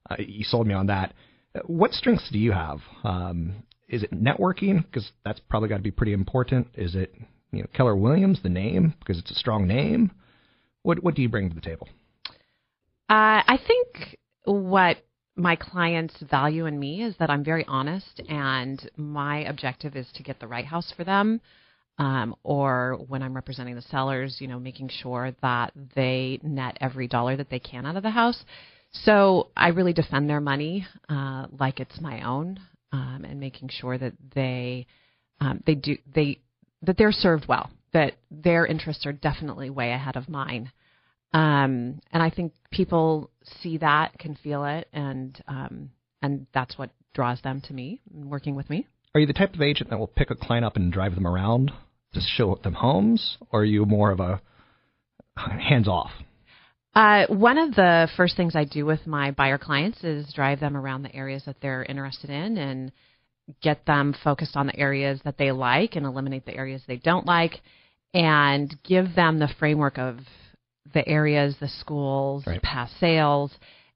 Uh, 0.09 0.15
you 0.19 0.43
sold 0.43 0.67
me 0.67 0.73
on 0.73 0.87
that. 0.87 1.13
What 1.65 1.91
strengths 1.91 2.29
do 2.31 2.39
you 2.39 2.53
have? 2.53 2.79
Um, 3.03 3.63
is 3.89 4.03
it 4.03 4.11
networking? 4.13 4.85
Because 4.85 5.11
that's 5.25 5.41
probably 5.49 5.69
got 5.69 5.77
to 5.77 5.83
be 5.83 5.91
pretty 5.91 6.13
important. 6.13 6.67
Is 6.75 6.95
it 6.95 7.13
you 7.51 7.61
know 7.61 7.67
Keller 7.73 7.95
Williams, 7.95 8.39
the 8.41 8.49
name, 8.49 8.93
because 8.99 9.19
it's 9.19 9.31
a 9.31 9.35
strong 9.35 9.67
name? 9.67 10.11
What 10.83 11.03
what 11.03 11.15
do 11.15 11.21
you 11.21 11.29
bring 11.29 11.49
to 11.49 11.55
the 11.55 11.61
table? 11.61 11.89
Uh, 13.09 13.43
I 13.45 13.59
think 13.67 14.17
what 14.45 14.97
my 15.41 15.55
clients 15.55 16.15
value 16.29 16.65
in 16.65 16.79
me 16.79 17.03
is 17.03 17.15
that 17.17 17.29
I'm 17.29 17.43
very 17.43 17.65
honest, 17.67 18.21
and 18.29 18.89
my 18.95 19.39
objective 19.39 19.95
is 19.95 20.07
to 20.15 20.23
get 20.23 20.39
the 20.39 20.47
right 20.47 20.65
house 20.65 20.93
for 20.95 21.03
them. 21.03 21.41
Um, 21.97 22.35
or 22.43 22.97
when 23.07 23.21
I'm 23.21 23.35
representing 23.35 23.75
the 23.75 23.81
sellers, 23.83 24.37
you 24.39 24.47
know, 24.47 24.59
making 24.59 24.89
sure 24.89 25.35
that 25.41 25.73
they 25.95 26.39
net 26.41 26.77
every 26.81 27.07
dollar 27.07 27.35
that 27.37 27.49
they 27.49 27.59
can 27.59 27.85
out 27.85 27.95
of 27.95 28.03
the 28.03 28.09
house. 28.09 28.43
So 28.91 29.49
I 29.55 29.67
really 29.69 29.93
defend 29.93 30.29
their 30.29 30.41
money 30.41 30.87
uh, 31.09 31.47
like 31.59 31.79
it's 31.79 32.01
my 32.01 32.21
own, 32.21 32.59
um, 32.91 33.25
and 33.27 33.39
making 33.39 33.69
sure 33.69 33.97
that 33.97 34.13
they 34.33 34.87
um, 35.39 35.61
they 35.65 35.75
do 35.75 35.97
they 36.13 36.39
that 36.81 36.97
they're 36.97 37.11
served 37.11 37.47
well, 37.47 37.69
that 37.93 38.13
their 38.31 38.65
interests 38.65 39.05
are 39.05 39.13
definitely 39.13 39.69
way 39.69 39.91
ahead 39.91 40.15
of 40.15 40.27
mine. 40.27 40.71
Um, 41.33 42.01
and 42.11 42.21
I 42.21 42.29
think 42.29 42.53
people 42.71 43.29
see 43.61 43.77
that, 43.77 44.17
can 44.19 44.35
feel 44.35 44.65
it, 44.65 44.87
and 44.93 45.41
um, 45.47 45.91
and 46.21 46.45
that's 46.53 46.77
what 46.77 46.89
draws 47.13 47.41
them 47.41 47.61
to 47.61 47.73
me, 47.73 48.01
working 48.11 48.55
with 48.55 48.69
me. 48.69 48.87
Are 49.13 49.19
you 49.19 49.27
the 49.27 49.33
type 49.33 49.53
of 49.53 49.61
agent 49.61 49.89
that 49.89 49.99
will 49.99 50.07
pick 50.07 50.31
a 50.31 50.35
client 50.35 50.65
up 50.65 50.75
and 50.75 50.91
drive 50.91 51.15
them 51.15 51.27
around 51.27 51.71
to 52.13 52.21
show 52.21 52.59
them 52.63 52.73
homes, 52.73 53.37
or 53.51 53.61
are 53.61 53.65
you 53.65 53.85
more 53.85 54.11
of 54.11 54.19
a 54.19 54.41
hands 55.35 55.87
off? 55.87 56.11
Uh, 56.93 57.25
one 57.27 57.57
of 57.57 57.73
the 57.75 58.09
first 58.17 58.35
things 58.35 58.55
I 58.55 58.65
do 58.65 58.85
with 58.85 59.07
my 59.07 59.31
buyer 59.31 59.57
clients 59.57 60.03
is 60.03 60.31
drive 60.33 60.59
them 60.59 60.75
around 60.75 61.03
the 61.03 61.15
areas 61.15 61.43
that 61.45 61.55
they're 61.61 61.83
interested 61.83 62.29
in 62.29 62.57
and 62.57 62.91
get 63.61 63.85
them 63.85 64.13
focused 64.23 64.57
on 64.57 64.67
the 64.67 64.77
areas 64.77 65.19
that 65.23 65.37
they 65.37 65.51
like 65.51 65.95
and 65.95 66.05
eliminate 66.05 66.45
the 66.45 66.55
areas 66.55 66.81
they 66.87 66.97
don't 66.97 67.25
like 67.25 67.61
and 68.13 68.75
give 68.83 69.15
them 69.15 69.39
the 69.39 69.49
framework 69.57 69.97
of 69.97 70.17
the 70.93 71.07
areas, 71.07 71.55
the 71.59 71.67
schools, 71.67 72.45
right. 72.47 72.61
past 72.61 72.93
sales, 72.99 73.51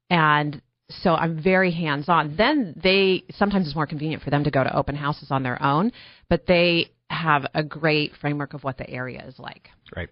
and 0.09 0.61
so 0.89 1.15
I'm 1.15 1.41
very 1.41 1.71
hands 1.71 2.09
on. 2.09 2.35
Then 2.37 2.79
they 2.81 3.23
sometimes 3.31 3.67
it's 3.67 3.75
more 3.75 3.87
convenient 3.87 4.23
for 4.23 4.29
them 4.29 4.43
to 4.43 4.51
go 4.51 4.63
to 4.63 4.75
open 4.75 4.95
houses 4.95 5.29
on 5.31 5.43
their 5.43 5.61
own, 5.61 5.91
but 6.29 6.45
they 6.47 6.91
have 7.09 7.45
a 7.53 7.63
great 7.63 8.13
framework 8.19 8.53
of 8.53 8.63
what 8.63 8.77
the 8.77 8.89
area 8.89 9.23
is 9.27 9.39
like. 9.39 9.69
Right. 9.95 10.09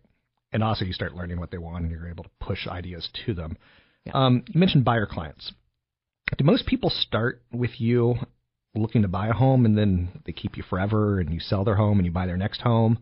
And 0.51 0.63
also 0.63 0.85
you 0.85 0.93
start 0.93 1.15
learning 1.15 1.39
what 1.39 1.51
they 1.51 1.57
want 1.57 1.83
and 1.83 1.91
you're 1.91 2.07
able 2.07 2.23
to 2.23 2.29
push 2.39 2.67
ideas 2.67 3.09
to 3.25 3.33
them. 3.33 3.57
Yeah. 4.05 4.13
Um, 4.13 4.43
you 4.47 4.59
mentioned 4.59 4.85
buyer 4.85 5.05
clients. 5.05 5.51
Do 6.37 6.43
most 6.43 6.65
people 6.65 6.89
start 6.89 7.41
with 7.51 7.79
you 7.79 8.15
looking 8.75 9.03
to 9.03 9.07
buy 9.07 9.27
a 9.27 9.33
home 9.33 9.65
and 9.65 9.77
then 9.77 10.09
they 10.25 10.31
keep 10.31 10.57
you 10.57 10.63
forever 10.63 11.19
and 11.19 11.33
you 11.33 11.39
sell 11.39 11.63
their 11.63 11.75
home 11.75 11.99
and 11.99 12.05
you 12.05 12.11
buy 12.11 12.25
their 12.25 12.37
next 12.37 12.61
home? 12.61 12.99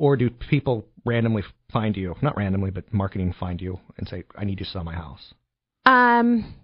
Or 0.00 0.16
do 0.16 0.30
people 0.30 0.86
randomly 1.04 1.42
find 1.70 1.94
you, 1.94 2.14
not 2.22 2.34
randomly, 2.34 2.70
but 2.70 2.90
marketing 2.90 3.34
find 3.38 3.60
you 3.60 3.78
and 3.98 4.08
say, 4.08 4.24
I 4.34 4.44
need 4.44 4.58
you 4.58 4.64
to 4.64 4.70
sell 4.70 4.82
my 4.82 4.94
house? 4.94 5.34
Um, 5.84 6.54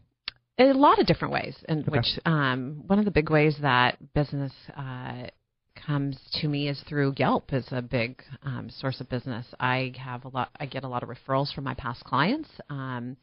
a 0.59 0.73
lot 0.73 0.99
of 0.99 1.07
different 1.07 1.35
ways, 1.35 1.55
in 1.69 1.81
okay. 1.81 1.91
which 1.91 2.19
um, 2.25 2.83
one 2.87 2.99
of 2.99 3.05
the 3.05 3.11
big 3.11 3.29
ways 3.29 3.55
that 3.61 3.99
business 4.15 4.53
uh, 4.75 5.27
comes 5.87 6.19
to 6.41 6.49
me 6.49 6.71
is 6.71 6.83
through 6.89 7.13
Yelp 7.19 7.53
is 7.53 7.67
a 7.73 7.83
big 7.83 8.23
um, 8.43 8.71
source 8.71 9.03
of 9.03 9.09
business. 9.11 9.45
I 9.61 9.93
have 10.03 10.25
a 10.25 10.29
lot. 10.29 10.49
I 10.59 10.65
get 10.65 10.85
a 10.85 10.89
lot 10.89 11.03
of 11.03 11.11
referrals 11.11 11.55
from 11.55 11.65
my 11.65 11.75
past 11.75 12.05
clients. 12.05 12.49
Um, 12.71 13.19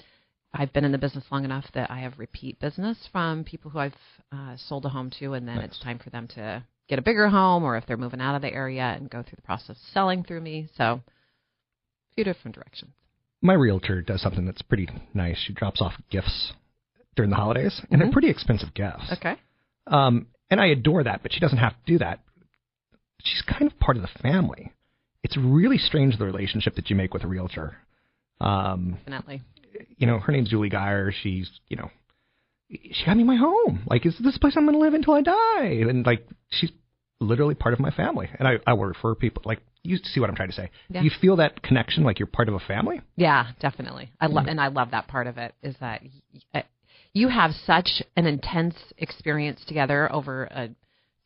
I've 0.54 0.72
been 0.72 0.86
in 0.86 0.92
the 0.92 0.98
business 0.98 1.24
long 1.32 1.46
enough 1.46 1.66
that 1.74 1.90
I 1.90 2.00
have 2.00 2.20
repeat 2.20 2.60
business 2.60 2.98
from 3.12 3.44
people 3.44 3.72
who 3.72 3.80
I've 3.80 3.96
uh, 4.32 4.56
sold 4.68 4.86
a 4.86 4.90
home 4.90 5.12
to, 5.20 5.34
and 5.34 5.48
then 5.48 5.56
nice. 5.56 5.66
it's 5.66 5.80
time 5.80 6.00
for 6.00 6.12
them 6.12 6.28
to 6.36 6.64
get 6.88 7.00
a 7.00 7.02
bigger 7.02 7.28
home 7.28 7.64
or 7.64 7.76
if 7.76 7.86
they're 7.88 7.98
moving 7.98 8.22
out 8.22 8.36
of 8.36 8.42
the 8.42 8.54
area 8.54 8.84
and 8.84 9.10
go 9.10 9.24
through 9.24 9.38
the 9.38 9.42
process 9.42 9.70
of 9.70 9.78
selling 9.94 10.24
through 10.24 10.42
me. 10.42 10.70
So, 10.78 10.84
a 10.84 11.02
few 12.16 12.24
different 12.24 12.56
directions. 12.56 12.92
My 13.42 13.54
realtor 13.54 14.02
does 14.02 14.22
something 14.22 14.46
that's 14.46 14.62
pretty 14.62 14.88
nice. 15.14 15.38
She 15.38 15.54
drops 15.54 15.82
off 15.82 15.94
gifts 16.12 16.54
during 17.16 17.32
the 17.32 17.36
holidays, 17.36 17.80
and 17.80 17.90
mm-hmm. 17.90 18.00
they're 18.00 18.12
pretty 18.12 18.30
expensive 18.30 18.74
gifts. 18.74 19.12
Okay. 19.12 19.36
Um, 19.88 20.28
and 20.50 20.62
I 20.62 20.68
adore 20.68 21.04
that, 21.04 21.24
but 21.24 21.34
she 21.34 21.40
doesn't 21.40 21.58
have 21.58 21.74
to 21.74 21.92
do 21.92 21.98
that. 21.98 22.20
She's 23.24 23.42
kind 23.42 23.72
of 23.72 23.80
part 23.80 23.98
of 23.98 24.04
the 24.04 24.20
family. 24.22 24.72
It's 25.24 25.38
really 25.38 25.78
strange 25.78 26.18
the 26.18 26.26
relationship 26.26 26.76
that 26.76 26.90
you 26.90 26.96
make 26.96 27.14
with 27.14 27.24
a 27.24 27.28
realtor. 27.28 27.78
Um, 28.40 28.98
Definitely. 29.06 29.42
You 29.98 30.08
know, 30.08 30.20
her 30.20 30.32
name's 30.32 30.50
Julie 30.50 30.70
Geyer. 30.70 31.12
She's, 31.24 31.50
you 31.68 31.78
know, 31.78 31.90
she 32.70 33.06
got 33.06 33.18
me 33.18 33.24
my 33.24 33.36
home. 33.36 33.84
Like, 33.88 34.06
is 34.06 34.16
this 34.20 34.38
place 34.38 34.54
I'm 34.56 34.66
going 34.66 34.74
to 34.74 34.80
live 34.80 34.94
until 34.94 35.14
I 35.14 35.22
die? 35.22 35.86
And 35.88 36.06
like, 36.06 36.28
she's 36.50 36.72
literally 37.20 37.56
part 37.56 37.74
of 37.74 37.80
my 37.80 37.92
family. 37.92 38.30
And 38.38 38.48
I, 38.48 38.60
I 38.66 38.74
will 38.74 38.86
refer 38.86 39.16
people 39.16 39.44
like 39.46 39.60
you 39.84 39.98
see 39.98 40.20
what 40.20 40.30
I'm 40.30 40.36
trying 40.36 40.50
to 40.50 40.56
say. 40.56 40.72
Yeah. 40.90 41.02
You 41.02 41.12
feel 41.22 41.36
that 41.38 41.62
connection, 41.62 42.04
like 42.04 42.20
you're 42.20 42.28
part 42.28 42.48
of 42.48 42.56
a 42.56 42.60
family. 42.60 43.02
Yeah, 43.16 43.52
definitely. 43.60 44.12
I 44.20 44.28
love, 44.28 44.44
mm-hmm. 44.44 44.52
and 44.52 44.62
I 44.62 44.68
love 44.68 44.92
that 44.92 45.08
part 45.08 45.28
of 45.28 45.38
it 45.38 45.54
is 45.62 45.76
that 45.82 46.02
you 47.14 47.28
have 47.28 47.52
such 47.66 48.02
an 48.16 48.26
intense 48.26 48.76
experience 48.98 49.62
together 49.68 50.12
over 50.12 50.46
a 50.46 50.70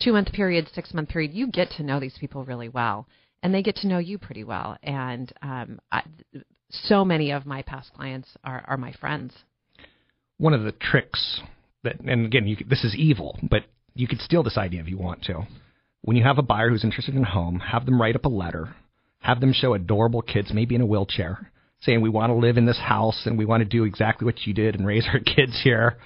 two 0.01 0.13
month 0.13 0.31
period, 0.31 0.67
six 0.73 0.93
month 0.93 1.09
period. 1.09 1.33
You 1.33 1.47
get 1.47 1.69
to 1.77 1.83
know 1.83 1.99
these 1.99 2.17
people 2.19 2.43
really 2.45 2.69
well, 2.69 3.07
and 3.43 3.53
they 3.53 3.61
get 3.61 3.75
to 3.77 3.87
know 3.87 3.99
you 3.99 4.17
pretty 4.17 4.43
well. 4.43 4.77
And 4.81 5.31
um, 5.41 5.79
I, 5.91 6.03
so 6.69 7.05
many 7.05 7.31
of 7.31 7.45
my 7.45 7.61
past 7.61 7.93
clients 7.93 8.29
are, 8.43 8.63
are 8.67 8.77
my 8.77 8.91
friends 8.93 9.33
one 10.37 10.53
of 10.53 10.63
the 10.63 10.71
tricks 10.71 11.41
that, 11.83 11.99
and 11.99 12.25
again, 12.25 12.47
you, 12.47 12.57
this 12.67 12.83
is 12.83 12.95
evil, 12.95 13.37
but 13.43 13.63
you 13.95 14.07
could 14.07 14.19
steal 14.19 14.43
this 14.43 14.57
idea 14.57 14.81
if 14.81 14.87
you 14.87 14.97
want 14.97 15.23
to. 15.23 15.47
When 16.01 16.15
you 16.15 16.23
have 16.23 16.37
a 16.37 16.43
buyer 16.43 16.69
who's 16.69 16.83
interested 16.83 17.15
in 17.15 17.23
a 17.23 17.29
home, 17.29 17.59
have 17.59 17.85
them 17.85 17.99
write 17.99 18.15
up 18.15 18.25
a 18.25 18.29
letter, 18.29 18.75
have 19.19 19.41
them 19.41 19.53
show 19.53 19.73
adorable 19.73 20.21
kids, 20.21 20.51
maybe 20.53 20.75
in 20.75 20.81
a 20.81 20.85
wheelchair, 20.85 21.51
saying 21.81 22.01
we 22.01 22.09
want 22.09 22.29
to 22.29 22.35
live 22.35 22.57
in 22.57 22.65
this 22.65 22.79
house 22.79 23.23
and 23.25 23.37
we 23.37 23.45
want 23.45 23.61
to 23.61 23.65
do 23.65 23.83
exactly 23.83 24.25
what 24.25 24.45
you 24.45 24.53
did 24.53 24.75
and 24.75 24.85
raise 24.85 25.05
our 25.11 25.19
kids 25.35 25.59
here. 25.63 25.97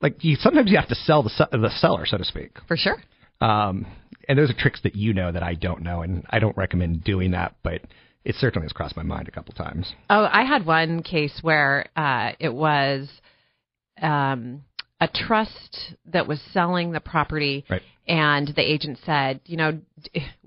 Like 0.00 0.24
you, 0.24 0.36
sometimes 0.36 0.70
you 0.70 0.78
have 0.78 0.88
to 0.88 0.94
sell 0.94 1.22
the 1.22 1.48
the 1.52 1.70
seller, 1.78 2.06
so 2.06 2.16
to 2.16 2.24
speak. 2.24 2.56
For 2.66 2.76
sure. 2.76 2.96
Um, 3.40 3.86
and 4.28 4.38
those 4.38 4.50
are 4.50 4.54
tricks 4.54 4.80
that 4.84 4.94
you 4.94 5.12
know 5.12 5.32
that 5.32 5.42
I 5.42 5.54
don't 5.54 5.82
know, 5.82 6.02
and 6.02 6.24
I 6.30 6.38
don't 6.38 6.56
recommend 6.56 7.04
doing 7.04 7.32
that, 7.32 7.56
but 7.62 7.82
it 8.24 8.34
certainly 8.36 8.64
has 8.66 8.72
crossed 8.72 8.96
my 8.96 9.02
mind 9.02 9.28
a 9.28 9.30
couple 9.30 9.54
times. 9.54 9.92
Oh, 10.08 10.28
I 10.30 10.44
had 10.44 10.66
one 10.66 11.02
case 11.02 11.38
where 11.42 11.86
uh, 11.96 12.32
it 12.38 12.52
was 12.52 13.08
um, 14.00 14.64
a 15.00 15.08
trust 15.08 15.94
that 16.06 16.26
was 16.26 16.40
selling 16.52 16.92
the 16.92 17.00
property, 17.00 17.64
right. 17.70 17.82
and 18.06 18.48
the 18.48 18.62
agent 18.62 18.98
said, 19.04 19.40
you 19.46 19.56
know, 19.56 19.80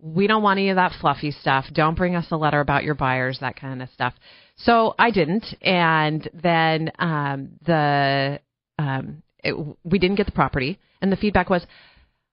we 0.01 0.28
don't 0.28 0.43
want 0.43 0.59
any 0.59 0.69
of 0.69 0.76
that 0.76 0.93
fluffy 1.01 1.32
stuff. 1.32 1.65
Don't 1.74 1.97
bring 1.97 2.15
us 2.15 2.28
a 2.30 2.38
letter 2.38 2.59
about 2.59 2.84
your 2.84 2.95
buyers, 2.95 3.39
that 3.41 3.59
kind 3.59 3.82
of 3.82 3.89
stuff. 3.89 4.13
So 4.55 4.93
I 4.99 5.09
didn't, 5.09 5.45
and 5.61 6.30
then 6.34 6.91
um, 6.99 7.49
the 7.65 8.39
um, 8.78 9.24
it, 9.43 9.55
we 9.84 9.99
didn't 9.99 10.17
get 10.17 10.28
the 10.28 10.32
property, 10.32 10.80
and 11.01 11.11
the 11.11 11.17
feedback 11.17 11.49
was, 11.49 11.65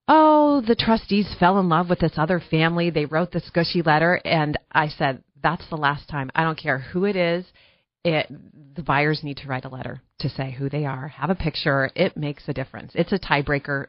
oh, 0.06 0.62
the 0.66 0.74
trustees 0.74 1.34
fell 1.38 1.58
in 1.58 1.68
love 1.68 1.88
with 1.88 2.00
this 2.00 2.12
other 2.16 2.42
family. 2.50 2.90
They 2.90 3.06
wrote 3.06 3.32
this 3.32 3.48
gushy 3.54 3.82
letter, 3.82 4.20
and 4.24 4.58
I 4.70 4.88
said, 4.88 5.22
that's 5.42 5.68
the 5.70 5.76
last 5.76 6.08
time. 6.08 6.30
I 6.34 6.42
don't 6.44 6.58
care 6.58 6.78
who 6.78 7.04
it 7.04 7.16
is 7.16 7.44
it 8.04 8.28
the 8.74 8.82
buyers 8.82 9.20
need 9.22 9.36
to 9.38 9.48
write 9.48 9.64
a 9.64 9.68
letter 9.68 10.00
to 10.20 10.28
say 10.30 10.52
who 10.52 10.68
they 10.68 10.86
are, 10.86 11.08
have 11.08 11.30
a 11.30 11.34
picture. 11.34 11.90
It 11.94 12.16
makes 12.16 12.44
a 12.48 12.52
difference. 12.54 12.92
It's 12.94 13.12
a 13.12 13.18
tiebreaker 13.18 13.86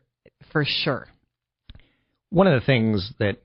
for 0.51 0.65
sure. 0.65 1.07
One 2.29 2.47
of 2.47 2.59
the 2.59 2.65
things 2.65 3.13
that 3.19 3.37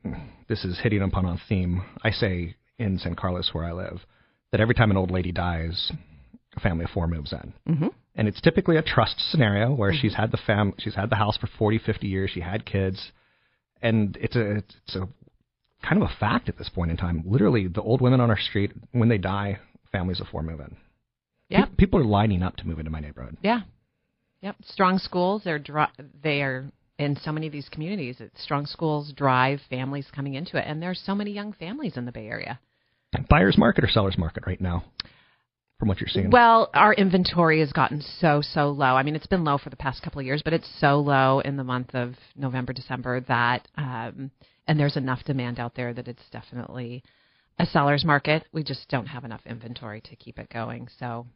this 0.48 0.64
is 0.64 0.78
hitting 0.82 1.02
upon 1.02 1.24
on 1.26 1.40
theme, 1.48 1.82
I 2.02 2.10
say 2.10 2.56
in 2.78 2.98
San 2.98 3.14
Carlos 3.14 3.50
where 3.52 3.64
I 3.64 3.72
live, 3.72 4.00
that 4.52 4.60
every 4.60 4.74
time 4.74 4.90
an 4.90 4.96
old 4.96 5.10
lady 5.10 5.32
dies, 5.32 5.92
a 6.56 6.60
family 6.60 6.84
of 6.84 6.90
four 6.90 7.06
moves 7.06 7.32
in. 7.32 7.52
Mm-hmm. 7.72 7.88
and 8.14 8.28
it's 8.28 8.40
typically 8.40 8.76
a 8.76 8.82
trust 8.82 9.20
scenario 9.30 9.72
where 9.72 9.90
Mm-hmm. 9.92 10.00
she's 10.00 10.14
had 10.14 10.30
the 10.30 10.38
fam, 10.46 10.72
she's 10.78 10.94
had 10.94 11.10
the 11.10 11.16
house 11.16 11.36
for 11.36 11.48
40, 11.58 11.78
50 11.78 12.06
years, 12.06 12.30
she 12.32 12.40
had 12.40 12.64
kids, 12.64 13.12
and 13.82 14.16
it's 14.20 14.36
a 14.36 14.56
it's 14.56 14.96
a 14.96 15.08
kind 15.88 16.02
of 16.02 16.08
a 16.08 16.14
fact 16.18 16.48
at 16.48 16.58
this 16.58 16.68
point 16.68 16.90
in 16.90 16.96
time. 16.96 17.22
Literally, 17.26 17.68
the 17.68 17.82
old 17.82 18.00
women 18.00 18.20
on 18.20 18.30
our 18.30 18.38
street, 18.38 18.72
when 18.92 19.08
they 19.08 19.18
die, 19.18 19.58
families 19.92 20.20
of 20.20 20.26
four 20.28 20.42
move 20.42 20.60
in. 20.60 20.76
Yep. 21.48 21.68
Pe- 21.70 21.74
people 21.76 22.00
are 22.00 22.04
lining 22.04 22.42
up 22.42 22.56
to 22.56 22.66
move 22.66 22.78
into 22.78 22.90
my 22.90 23.00
neighborhood. 23.00 23.36
Yeah. 23.42 23.60
Yep. 24.42 24.56
Strong 24.64 24.98
schools. 24.98 25.42
They're 25.44 25.58
dri- 25.58 25.86
they 26.22 26.42
are 26.42 26.70
in 26.98 27.16
so 27.16 27.32
many 27.32 27.46
of 27.46 27.52
these 27.52 27.68
communities. 27.68 28.16
It's 28.20 28.42
strong 28.42 28.66
schools 28.66 29.12
drive 29.16 29.60
families 29.68 30.06
coming 30.14 30.34
into 30.34 30.56
it, 30.56 30.64
and 30.66 30.82
there's 30.82 31.02
so 31.04 31.14
many 31.14 31.30
young 31.30 31.52
families 31.52 31.96
in 31.96 32.04
the 32.04 32.12
Bay 32.12 32.26
Area. 32.26 32.58
Buyer's 33.28 33.56
market 33.56 33.84
or 33.84 33.88
seller's 33.88 34.18
market 34.18 34.44
right 34.46 34.60
now, 34.60 34.84
from 35.78 35.88
what 35.88 36.00
you're 36.00 36.08
seeing. 36.08 36.30
Well, 36.30 36.70
our 36.74 36.92
inventory 36.94 37.60
has 37.60 37.72
gotten 37.72 38.02
so 38.20 38.42
so 38.42 38.70
low. 38.70 38.96
I 38.96 39.02
mean, 39.02 39.14
it's 39.16 39.26
been 39.26 39.44
low 39.44 39.58
for 39.58 39.70
the 39.70 39.76
past 39.76 40.02
couple 40.02 40.20
of 40.20 40.26
years, 40.26 40.42
but 40.42 40.52
it's 40.52 40.68
so 40.80 41.00
low 41.00 41.40
in 41.40 41.56
the 41.56 41.64
month 41.64 41.94
of 41.94 42.14
November, 42.34 42.72
December 42.72 43.20
that, 43.20 43.68
um, 43.76 44.30
and 44.66 44.78
there's 44.78 44.96
enough 44.96 45.24
demand 45.24 45.58
out 45.58 45.74
there 45.74 45.92
that 45.94 46.08
it's 46.08 46.28
definitely 46.30 47.02
a 47.58 47.66
seller's 47.66 48.04
market. 48.04 48.44
We 48.52 48.62
just 48.62 48.88
don't 48.88 49.06
have 49.06 49.24
enough 49.24 49.40
inventory 49.46 50.00
to 50.02 50.16
keep 50.16 50.38
it 50.38 50.50
going. 50.52 50.88
So 50.98 51.26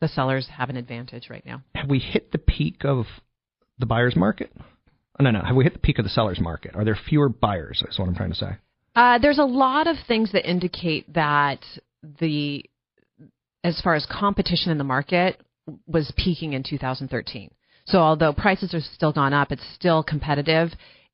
the 0.00 0.08
sellers 0.08 0.48
have 0.56 0.70
an 0.70 0.76
advantage 0.76 1.28
right 1.30 1.44
now. 1.44 1.62
have 1.74 1.88
we 1.88 1.98
hit 1.98 2.32
the 2.32 2.38
peak 2.38 2.84
of 2.84 3.06
the 3.78 3.86
buyer's 3.86 4.16
market? 4.16 4.50
Oh, 5.20 5.24
no, 5.24 5.30
no. 5.30 5.40
Have 5.40 5.56
we 5.56 5.64
hit 5.64 5.72
the 5.72 5.80
peak 5.80 5.98
of 5.98 6.04
the 6.04 6.10
seller's 6.10 6.40
market? 6.40 6.74
Are 6.74 6.84
there 6.84 6.96
fewer 7.08 7.28
buyers? 7.28 7.82
Is 7.88 7.98
what 7.98 8.08
I'm 8.08 8.14
trying 8.14 8.30
to 8.30 8.36
say. 8.36 8.50
Uh, 8.94 9.18
there's 9.18 9.38
a 9.38 9.44
lot 9.44 9.86
of 9.86 9.96
things 10.06 10.32
that 10.32 10.48
indicate 10.48 11.12
that 11.14 11.60
the, 12.20 12.64
as 13.64 13.80
far 13.82 13.94
as 13.94 14.06
competition 14.10 14.70
in 14.70 14.78
the 14.78 14.84
market, 14.84 15.40
was 15.86 16.12
peaking 16.16 16.54
in 16.54 16.62
2013. 16.62 17.50
So 17.86 17.98
although 17.98 18.32
prices 18.32 18.74
are 18.74 18.80
still 18.80 19.12
gone 19.12 19.32
up, 19.32 19.52
it's 19.52 19.62
still 19.74 20.02
competitive. 20.02 20.70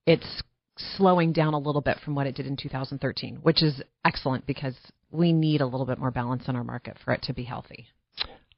It's 0.07 0.43
slowing 0.77 1.33
down 1.33 1.55
a 1.55 1.59
little 1.59 1.81
bit 1.81 1.99
from 2.05 2.15
what 2.15 2.27
it 2.27 2.35
did 2.35 2.47
in 2.47 2.57
2013, 2.57 3.37
which 3.43 3.63
is 3.63 3.83
excellent 4.05 4.47
because 4.47 4.75
we 5.11 5.33
need 5.33 5.61
a 5.61 5.67
little 5.67 5.87
bit 5.87 5.99
more 5.99 6.11
balance 6.11 6.45
in 6.49 6.57
our 6.57 6.65
market 6.65 6.97
for 7.05 7.13
it 7.13 7.23
to 7.23 7.33
be 7.33 7.45
healthy. 7.45 7.87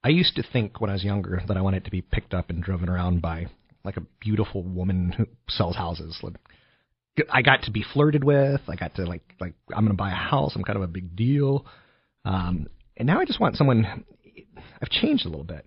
I 0.03 0.09
used 0.09 0.37
to 0.37 0.43
think 0.53 0.81
when 0.81 0.89
I 0.89 0.95
was 0.95 1.05
younger 1.05 1.43
that 1.49 1.57
I 1.57 1.61
wanted 1.61 1.85
to 1.85 1.91
be 1.91 2.01
picked 2.01 2.33
up 2.33 2.49
and 2.51 2.62
driven 2.62 2.89
around 2.89 3.21
by 3.21 3.47
like 3.85 3.97
a 3.97 4.03
beautiful 4.21 4.62
woman 4.62 5.12
who 5.12 5.27
sells 5.49 5.77
houses. 5.77 6.19
Like, 6.23 6.37
I 7.31 7.43
got 7.43 7.62
to 7.62 7.71
be 7.71 7.85
flirted 7.93 8.25
with. 8.25 8.61
I 8.69 8.77
got 8.77 8.95
to 8.97 9.05
like 9.05 9.23
like 9.41 9.55
I'm 9.71 9.85
going 9.85 9.97
to 9.97 10.03
buy 10.03 10.11
a 10.11 10.14
house. 10.14 10.53
I'm 10.55 10.64
kind 10.64 10.77
of 10.77 10.83
a 10.83 10.89
big 10.89 11.17
deal. 11.17 11.67
Um, 12.25 12.69
and 12.97 13.07
now 13.07 13.21
I 13.21 13.25
just 13.25 13.41
want 13.41 13.57
someone. 13.57 14.05
I've 14.83 14.91
changed 14.91 15.25
a 15.25 15.29
little 15.29 15.45
bit. 15.45 15.67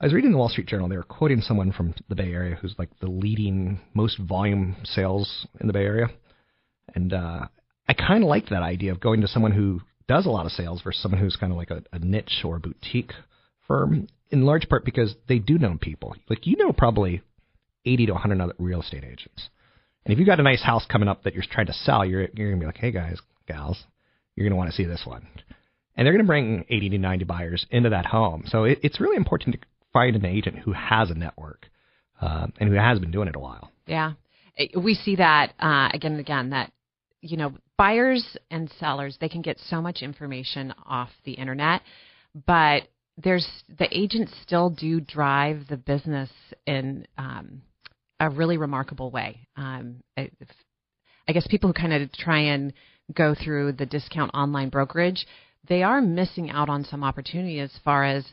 I 0.00 0.06
was 0.06 0.14
reading 0.14 0.32
the 0.32 0.38
Wall 0.38 0.48
Street 0.48 0.66
Journal. 0.66 0.88
They 0.88 0.96
were 0.96 1.02
quoting 1.02 1.42
someone 1.42 1.72
from 1.72 1.94
the 2.08 2.14
Bay 2.14 2.32
Area 2.32 2.54
who's 2.54 2.74
like 2.78 2.88
the 3.00 3.10
leading, 3.10 3.80
most 3.92 4.18
volume 4.18 4.76
sales 4.82 5.46
in 5.60 5.66
the 5.66 5.74
Bay 5.74 5.84
Area, 5.84 6.06
and 6.94 7.12
uh, 7.12 7.48
I 7.86 7.92
kind 7.92 8.24
of 8.24 8.28
liked 8.30 8.48
that 8.48 8.62
idea 8.62 8.92
of 8.92 9.00
going 9.00 9.20
to 9.20 9.28
someone 9.28 9.52
who 9.52 9.82
does 10.08 10.24
a 10.24 10.30
lot 10.30 10.46
of 10.46 10.52
sales 10.52 10.80
versus 10.82 11.02
someone 11.02 11.20
who's 11.20 11.36
kind 11.36 11.52
of 11.52 11.58
like 11.58 11.70
a, 11.70 11.82
a 11.92 11.98
niche 11.98 12.40
or 12.44 12.58
boutique 12.58 13.12
firm. 13.68 14.06
In 14.30 14.46
large 14.46 14.70
part 14.70 14.86
because 14.86 15.14
they 15.28 15.38
do 15.38 15.58
know 15.58 15.76
people. 15.78 16.16
Like 16.30 16.46
you 16.46 16.56
know, 16.56 16.72
probably 16.72 17.20
80 17.84 18.06
to 18.06 18.12
100 18.12 18.40
other 18.40 18.54
real 18.58 18.80
estate 18.80 19.04
agents. 19.04 19.50
And 20.06 20.14
if 20.14 20.18
you've 20.18 20.26
got 20.26 20.40
a 20.40 20.44
nice 20.44 20.62
house 20.62 20.86
coming 20.90 21.08
up 21.08 21.24
that 21.24 21.34
you're 21.34 21.44
trying 21.50 21.66
to 21.66 21.74
sell, 21.74 22.06
you're 22.06 22.26
you're 22.34 22.48
gonna 22.48 22.60
be 22.60 22.66
like, 22.66 22.78
hey 22.78 22.90
guys, 22.90 23.18
gals, 23.46 23.84
you're 24.34 24.48
gonna 24.48 24.56
want 24.56 24.70
to 24.70 24.76
see 24.76 24.84
this 24.84 25.02
one, 25.04 25.28
and 25.94 26.06
they're 26.06 26.14
gonna 26.14 26.24
bring 26.24 26.64
80 26.70 26.88
to 26.88 26.98
90 26.98 27.24
buyers 27.26 27.66
into 27.70 27.90
that 27.90 28.06
home. 28.06 28.44
So 28.46 28.64
it, 28.64 28.78
it's 28.82 28.98
really 28.98 29.16
important 29.16 29.56
to 29.56 29.66
find 29.92 30.16
an 30.16 30.24
agent 30.24 30.58
who 30.58 30.72
has 30.72 31.10
a 31.10 31.14
network 31.14 31.66
uh, 32.20 32.46
and 32.58 32.68
who 32.68 32.74
has 32.74 32.98
been 32.98 33.10
doing 33.10 33.28
it 33.28 33.36
a 33.36 33.40
while. 33.40 33.70
Yeah, 33.86 34.12
we 34.76 34.94
see 34.94 35.16
that 35.16 35.52
uh, 35.58 35.88
again 35.92 36.12
and 36.12 36.20
again. 36.20 36.50
That 36.50 36.72
you 37.20 37.36
know, 37.36 37.54
buyers 37.76 38.36
and 38.50 38.70
sellers 38.78 39.16
they 39.20 39.28
can 39.28 39.42
get 39.42 39.58
so 39.68 39.80
much 39.80 40.02
information 40.02 40.74
off 40.86 41.10
the 41.24 41.32
internet, 41.32 41.82
but 42.46 42.82
there's 43.16 43.46
the 43.78 43.88
agents 43.90 44.32
still 44.42 44.70
do 44.70 45.00
drive 45.00 45.66
the 45.68 45.76
business 45.76 46.30
in 46.66 47.06
um, 47.18 47.62
a 48.18 48.28
really 48.28 48.56
remarkable 48.56 49.10
way. 49.10 49.46
Um, 49.56 50.02
I 50.16 51.32
guess 51.32 51.46
people 51.46 51.68
who 51.70 51.74
kind 51.74 51.92
of 51.92 52.12
try 52.12 52.40
and 52.40 52.72
go 53.14 53.34
through 53.34 53.72
the 53.72 53.86
discount 53.86 54.30
online 54.34 54.68
brokerage, 54.68 55.26
they 55.68 55.82
are 55.82 56.00
missing 56.00 56.50
out 56.50 56.68
on 56.68 56.84
some 56.84 57.04
opportunity 57.04 57.60
as 57.60 57.70
far 57.84 58.04
as 58.04 58.24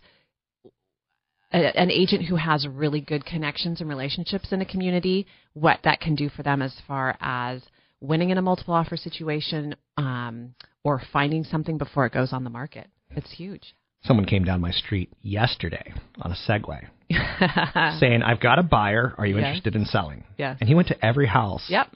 a, 1.52 1.80
an 1.80 1.92
agent 1.92 2.26
who 2.26 2.36
has 2.36 2.68
really 2.68 3.02
good 3.02 3.26
connections 3.26 3.82
and 3.82 3.90
relationships 3.90 4.52
in 4.52 4.62
a 4.62 4.66
community, 4.66 5.28
what 5.54 5.80
that 5.84 6.00
can 6.00 6.16
do 6.16 6.30
for 6.30 6.44
them 6.44 6.62
as 6.62 6.74
far 6.88 7.18
as 7.22 7.62
winning 8.02 8.30
in 8.30 8.38
a 8.38 8.42
multiple 8.42 8.74
offer 8.74 8.98
situation 8.98 9.76
um, 9.98 10.54
or 10.84 11.02
finding 11.12 11.44
something 11.44 11.78
before 11.78 12.06
it 12.06 12.14
goes 12.14 12.34
on 12.34 12.44
the 12.44 12.50
market. 12.50 12.88
It's 13.12 13.32
huge. 13.32 13.76
Someone 14.04 14.26
came 14.26 14.44
down 14.44 14.62
my 14.62 14.72
street 14.72 15.12
yesterday 15.22 15.94
on 16.22 16.32
a 16.32 16.36
Segway 16.48 16.88
saying, 18.00 18.22
I've 18.22 18.40
got 18.40 18.60
a 18.60 18.64
buyer. 18.64 19.16
Are 19.18 19.26
you 19.26 19.38
interested 19.38 19.76
in 19.76 19.86
selling? 19.86 20.24
Yes. 20.38 20.58
And 20.60 20.70
he 20.70 20.76
went 20.76 20.90
to 20.90 21.06
every 21.06 21.28
house. 21.28 21.66
Yep. 21.68 21.88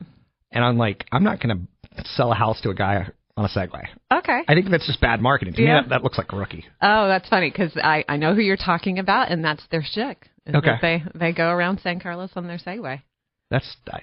And 0.51 0.65
I'm 0.65 0.77
like, 0.77 1.05
I'm 1.11 1.23
not 1.23 1.39
going 1.41 1.67
to 1.95 2.03
sell 2.05 2.31
a 2.31 2.35
house 2.35 2.59
to 2.61 2.69
a 2.69 2.73
guy 2.73 3.07
on 3.37 3.45
a 3.45 3.47
Segway. 3.49 3.85
Okay. 4.11 4.41
I 4.47 4.53
think 4.53 4.69
that's 4.69 4.85
just 4.85 5.01
bad 5.01 5.21
marketing. 5.21 5.53
To 5.55 5.61
Yeah. 5.61 5.75
me, 5.75 5.81
that, 5.83 5.89
that 5.89 6.03
looks 6.03 6.17
like 6.17 6.31
a 6.31 6.35
rookie. 6.35 6.65
Oh, 6.81 7.07
that's 7.07 7.27
funny 7.29 7.49
because 7.49 7.71
I, 7.81 8.03
I 8.07 8.17
know 8.17 8.33
who 8.35 8.41
you're 8.41 8.57
talking 8.57 8.99
about, 8.99 9.31
and 9.31 9.43
that's 9.43 9.63
their 9.71 9.83
shtick. 9.83 10.29
Okay. 10.53 10.75
They 10.81 11.03
they 11.13 11.31
go 11.33 11.49
around 11.49 11.79
San 11.81 11.99
Carlos 11.99 12.31
on 12.35 12.47
their 12.47 12.57
Segway. 12.57 13.01
That's 13.49 13.75
I, 13.91 14.01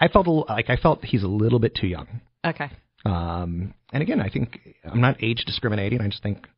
I 0.00 0.08
felt 0.08 0.26
a, 0.26 0.30
like 0.30 0.68
I 0.68 0.76
felt 0.76 1.04
he's 1.04 1.22
a 1.22 1.28
little 1.28 1.58
bit 1.58 1.74
too 1.74 1.86
young. 1.86 2.20
Okay. 2.44 2.70
Um, 3.04 3.74
and 3.92 4.02
again, 4.02 4.20
I 4.20 4.28
think 4.28 4.58
I'm 4.84 5.00
not 5.00 5.22
age 5.22 5.44
discriminating. 5.46 6.00
I 6.00 6.08
just 6.08 6.22
think 6.22 6.48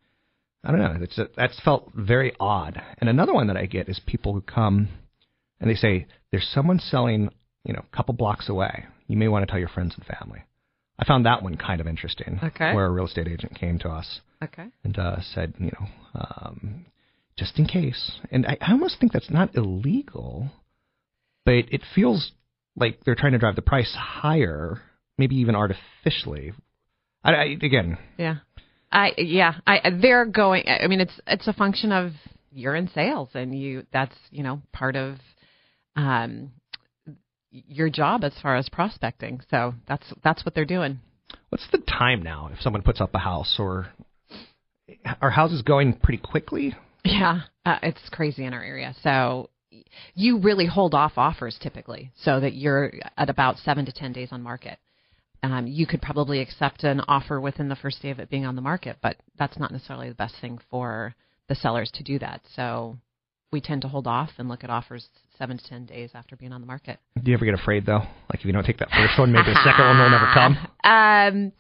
I 0.64 0.70
don't 0.70 0.80
know. 0.80 0.96
It's 1.02 1.18
that's 1.36 1.60
felt 1.60 1.90
very 1.94 2.32
odd. 2.40 2.80
And 2.98 3.10
another 3.10 3.34
one 3.34 3.48
that 3.48 3.56
I 3.56 3.66
get 3.66 3.88
is 3.88 4.00
people 4.06 4.32
who 4.32 4.40
come 4.40 4.88
and 5.60 5.70
they 5.70 5.74
say 5.74 6.06
there's 6.30 6.48
someone 6.52 6.78
selling, 6.78 7.28
you 7.64 7.74
know, 7.74 7.82
a 7.92 7.96
couple 7.96 8.14
blocks 8.14 8.48
away. 8.48 8.84
You 9.08 9.16
may 9.18 9.28
want 9.28 9.46
to 9.46 9.50
tell 9.50 9.60
your 9.60 9.68
friends 9.68 9.94
and 9.94 10.06
family. 10.06 10.42
I 10.98 11.04
found 11.04 11.26
that 11.26 11.42
one 11.42 11.56
kind 11.56 11.80
of 11.80 11.86
interesting. 11.86 12.38
Okay. 12.42 12.72
Where 12.72 12.86
a 12.86 12.90
real 12.90 13.06
estate 13.06 13.26
agent 13.28 13.58
came 13.58 13.78
to 13.80 13.88
us 13.88 14.20
Okay. 14.42 14.66
and 14.84 14.98
uh, 14.98 15.16
said, 15.34 15.54
you 15.58 15.72
know, 15.72 15.86
um, 16.14 16.86
just 17.36 17.58
in 17.58 17.66
case. 17.66 18.12
And 18.30 18.46
I, 18.46 18.56
I 18.60 18.72
almost 18.72 19.00
think 19.00 19.12
that's 19.12 19.30
not 19.30 19.56
illegal, 19.56 20.50
but 21.44 21.64
it 21.72 21.82
feels 21.94 22.32
like 22.76 23.00
they're 23.04 23.14
trying 23.16 23.32
to 23.32 23.38
drive 23.38 23.56
the 23.56 23.62
price 23.62 23.92
higher, 23.98 24.80
maybe 25.18 25.36
even 25.36 25.54
artificially. 25.56 26.52
I, 27.24 27.32
I 27.32 27.44
again, 27.62 27.98
Yeah. 28.18 28.36
I 28.92 29.12
yeah, 29.18 29.54
I 29.66 29.90
they're 30.00 30.24
going 30.26 30.64
I 30.68 30.86
mean 30.86 31.00
it's 31.00 31.18
it's 31.26 31.48
a 31.48 31.52
function 31.52 31.90
of 31.90 32.12
you're 32.52 32.76
in 32.76 32.88
sales 32.94 33.28
and 33.34 33.58
you 33.58 33.84
that's, 33.92 34.14
you 34.30 34.44
know, 34.44 34.62
part 34.72 34.94
of 34.94 35.16
um 35.96 36.52
your 37.68 37.88
job 37.88 38.24
as 38.24 38.32
far 38.42 38.56
as 38.56 38.68
prospecting. 38.68 39.40
So 39.50 39.74
that's 39.86 40.12
that's 40.22 40.44
what 40.44 40.54
they're 40.54 40.64
doing. 40.64 41.00
what's 41.50 41.66
the 41.70 41.78
time 41.78 42.22
now 42.22 42.50
if 42.52 42.60
someone 42.60 42.82
puts 42.82 43.00
up 43.00 43.14
a 43.14 43.18
house 43.18 43.56
or 43.58 43.88
are 45.20 45.30
houses 45.30 45.62
going 45.62 45.94
pretty 45.94 46.22
quickly? 46.22 46.74
Yeah, 47.04 47.42
uh, 47.64 47.78
it's 47.82 48.08
crazy 48.10 48.44
in 48.44 48.54
our 48.54 48.62
area. 48.62 48.94
So 49.02 49.50
you 50.14 50.38
really 50.38 50.66
hold 50.66 50.94
off 50.94 51.12
offers 51.16 51.58
typically, 51.60 52.10
so 52.22 52.40
that 52.40 52.54
you're 52.54 52.92
at 53.16 53.30
about 53.30 53.58
seven 53.58 53.86
to 53.86 53.92
ten 53.92 54.12
days 54.12 54.28
on 54.32 54.42
market. 54.42 54.78
Um, 55.42 55.66
you 55.66 55.86
could 55.86 56.00
probably 56.00 56.40
accept 56.40 56.84
an 56.84 57.02
offer 57.06 57.38
within 57.38 57.68
the 57.68 57.76
first 57.76 58.00
day 58.00 58.10
of 58.10 58.18
it 58.18 58.30
being 58.30 58.46
on 58.46 58.56
the 58.56 58.62
market, 58.62 58.96
but 59.02 59.16
that's 59.38 59.58
not 59.58 59.70
necessarily 59.70 60.08
the 60.08 60.14
best 60.14 60.34
thing 60.40 60.58
for 60.70 61.14
the 61.48 61.54
sellers 61.54 61.90
to 61.94 62.02
do 62.02 62.18
that. 62.20 62.40
So 62.56 62.96
we 63.54 63.60
tend 63.60 63.80
to 63.82 63.88
hold 63.88 64.08
off 64.08 64.30
and 64.38 64.48
look 64.48 64.64
at 64.64 64.68
offers 64.68 65.08
seven 65.38 65.56
to 65.56 65.64
ten 65.64 65.86
days 65.86 66.10
after 66.12 66.34
being 66.34 66.52
on 66.52 66.60
the 66.60 66.66
market. 66.66 66.98
Do 67.22 67.30
you 67.30 67.36
ever 67.36 67.44
get 67.44 67.54
afraid 67.54 67.86
though? 67.86 68.00
Like 68.28 68.40
if 68.40 68.44
you 68.44 68.52
don't 68.52 68.64
take 68.66 68.78
that 68.78 68.90
first 68.90 69.16
one, 69.16 69.30
maybe 69.30 69.44
the 69.46 69.60
second 69.64 69.86
one 69.86 69.98
will 70.00 70.10
never 70.10 70.28
come. 70.34 70.58
Um, 70.82 71.52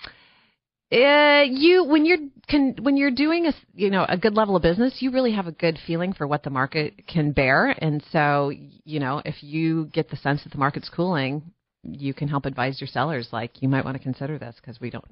uh, 0.92 1.42
you 1.48 1.84
when 1.84 2.04
you're 2.04 2.18
can 2.48 2.74
when 2.82 2.96
you're 2.96 3.10
doing 3.12 3.46
a 3.46 3.50
s- 3.50 3.54
you 3.74 3.90
know 3.90 4.04
a 4.08 4.18
good 4.18 4.34
level 4.34 4.56
of 4.56 4.62
business, 4.62 4.96
you 5.00 5.12
really 5.12 5.32
have 5.32 5.46
a 5.46 5.52
good 5.52 5.78
feeling 5.86 6.12
for 6.12 6.26
what 6.26 6.42
the 6.42 6.50
market 6.50 7.06
can 7.06 7.30
bear, 7.30 7.74
and 7.78 8.04
so 8.10 8.50
you 8.84 8.98
know 9.00 9.22
if 9.24 9.42
you 9.42 9.86
get 9.86 10.10
the 10.10 10.16
sense 10.16 10.42
that 10.42 10.50
the 10.52 10.58
market's 10.58 10.88
cooling, 10.88 11.42
you 11.84 12.12
can 12.12 12.26
help 12.26 12.44
advise 12.44 12.80
your 12.80 12.88
sellers 12.88 13.28
like 13.32 13.62
you 13.62 13.68
might 13.68 13.84
want 13.84 13.96
to 13.96 14.02
consider 14.02 14.36
this 14.36 14.56
because 14.60 14.80
we 14.80 14.90
don't. 14.90 15.04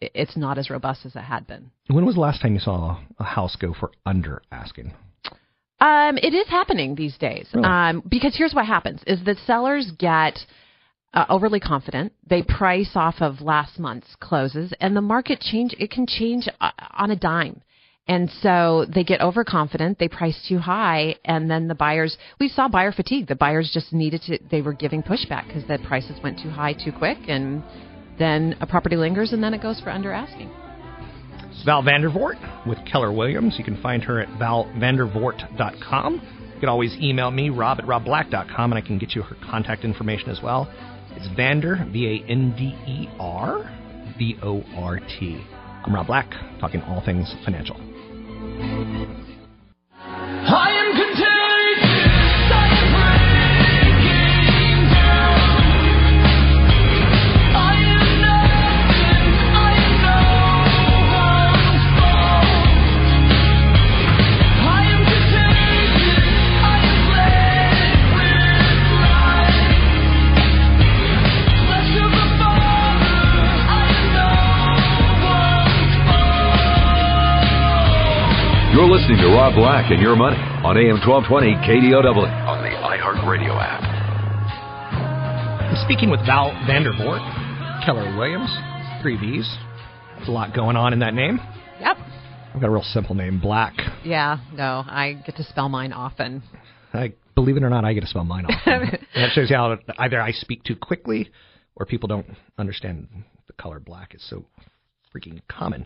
It's 0.00 0.36
not 0.36 0.58
as 0.58 0.68
robust 0.68 1.06
as 1.06 1.16
it 1.16 1.20
had 1.22 1.46
been. 1.46 1.70
When 1.88 2.04
was 2.06 2.14
the 2.16 2.20
last 2.20 2.40
time 2.42 2.54
you 2.54 2.60
saw 2.60 3.00
a 3.18 3.24
house 3.24 3.56
go 3.56 3.72
for 3.72 3.90
under 4.04 4.42
asking? 4.52 4.94
Um, 5.80 6.18
it 6.18 6.34
is 6.34 6.48
happening 6.48 6.94
these 6.94 7.16
days. 7.18 7.46
Really? 7.54 7.66
Um, 7.66 8.02
because 8.08 8.34
here's 8.36 8.54
what 8.54 8.66
happens: 8.66 9.00
is 9.06 9.22
that 9.24 9.36
sellers 9.46 9.92
get 9.98 10.38
uh, 11.14 11.24
overly 11.28 11.60
confident. 11.60 12.12
They 12.28 12.42
price 12.42 12.90
off 12.94 13.16
of 13.20 13.40
last 13.40 13.78
month's 13.78 14.14
closes, 14.20 14.72
and 14.80 14.96
the 14.96 15.00
market 15.00 15.40
change. 15.40 15.74
It 15.78 15.90
can 15.90 16.06
change 16.06 16.48
uh, 16.60 16.70
on 16.96 17.10
a 17.10 17.16
dime, 17.16 17.62
And 18.08 18.30
so 18.42 18.86
they 18.92 19.04
get 19.04 19.20
overconfident, 19.20 19.98
they 19.98 20.08
price 20.08 20.42
too 20.48 20.58
high, 20.58 21.16
and 21.26 21.50
then 21.50 21.68
the 21.68 21.74
buyers, 21.74 22.16
we 22.40 22.48
saw 22.48 22.66
buyer 22.66 22.90
fatigue. 22.90 23.28
The 23.28 23.34
buyers 23.34 23.70
just 23.72 23.92
needed 23.92 24.22
to, 24.22 24.38
they 24.50 24.62
were 24.62 24.72
giving 24.72 25.02
pushback 25.02 25.46
because 25.46 25.64
the 25.68 25.78
prices 25.86 26.18
went 26.22 26.40
too 26.40 26.48
high 26.48 26.72
too 26.72 26.90
quick, 26.90 27.18
and 27.28 27.62
then 28.18 28.56
a 28.62 28.66
property 28.66 28.96
lingers, 28.96 29.34
and 29.34 29.44
then 29.44 29.52
it 29.52 29.60
goes 29.60 29.78
for 29.80 29.90
under 29.90 30.10
asking. 30.10 30.50
Val 31.64 31.82
Vandervort 31.82 32.66
with 32.66 32.78
Keller 32.90 33.12
Williams. 33.12 33.56
You 33.58 33.64
can 33.64 33.80
find 33.82 34.02
her 34.04 34.20
at 34.20 34.28
valvandervort.com. 34.40 36.14
You 36.54 36.60
can 36.60 36.68
always 36.68 36.96
email 37.00 37.30
me, 37.30 37.50
rob 37.50 37.78
at 37.78 37.84
robblack.com, 37.84 38.72
and 38.72 38.82
I 38.82 38.86
can 38.86 38.98
get 38.98 39.14
you 39.14 39.22
her 39.22 39.36
contact 39.48 39.84
information 39.84 40.28
as 40.30 40.40
well. 40.42 40.68
It's 41.12 41.28
Vander, 41.36 41.86
V 41.92 42.06
A 42.06 42.30
N 42.30 42.54
D 42.56 42.74
E 42.90 43.08
R, 43.18 43.64
V 44.18 44.36
O 44.42 44.62
R 44.76 44.98
T. 44.98 45.40
I'm 45.84 45.94
Rob 45.94 46.06
Black, 46.08 46.30
talking 46.60 46.82
all 46.82 47.02
things 47.04 47.34
financial. 47.44 47.76
I 50.10 50.70
am 50.70 50.92
contagious. 50.92 51.27
You're 78.78 78.86
listening 78.86 79.18
to 79.18 79.34
Rob 79.34 79.56
Black 79.56 79.90
and 79.90 80.00
Your 80.00 80.14
Money 80.14 80.36
on 80.62 80.78
AM 80.78 81.02
1220 81.02 81.50
KDOW 81.66 82.14
on 82.46 82.62
the 82.62 82.70
iHeartRadio 82.78 83.50
app. 83.58 83.82
I'm 85.66 85.74
speaking 85.84 86.10
with 86.10 86.20
Val 86.24 86.52
Vandervort, 86.62 87.18
Keller 87.84 88.16
Williams, 88.16 88.48
three 89.02 89.18
V's. 89.18 89.52
There's 90.14 90.28
a 90.28 90.30
lot 90.30 90.54
going 90.54 90.76
on 90.76 90.92
in 90.92 91.00
that 91.00 91.12
name. 91.12 91.40
Yep. 91.80 91.96
I've 92.54 92.60
got 92.60 92.68
a 92.68 92.70
real 92.70 92.84
simple 92.84 93.16
name, 93.16 93.40
Black. 93.40 93.74
Yeah, 94.04 94.38
no, 94.52 94.84
I 94.86 95.20
get 95.26 95.34
to 95.38 95.42
spell 95.42 95.68
mine 95.68 95.92
often. 95.92 96.44
I 96.92 97.14
believe 97.34 97.56
it 97.56 97.64
or 97.64 97.70
not, 97.70 97.84
I 97.84 97.94
get 97.94 98.02
to 98.02 98.06
spell 98.06 98.22
mine 98.22 98.44
off. 98.48 98.62
and 98.64 98.96
that 99.16 99.32
shows 99.32 99.50
you 99.50 99.56
how 99.56 99.76
either 99.98 100.20
I 100.20 100.30
speak 100.30 100.62
too 100.62 100.76
quickly 100.76 101.32
or 101.74 101.84
people 101.84 102.06
don't 102.06 102.28
understand 102.58 103.08
the 103.48 103.54
color 103.54 103.80
black 103.80 104.14
is 104.14 104.24
so 104.30 104.44
freaking 105.12 105.42
common. 105.48 105.84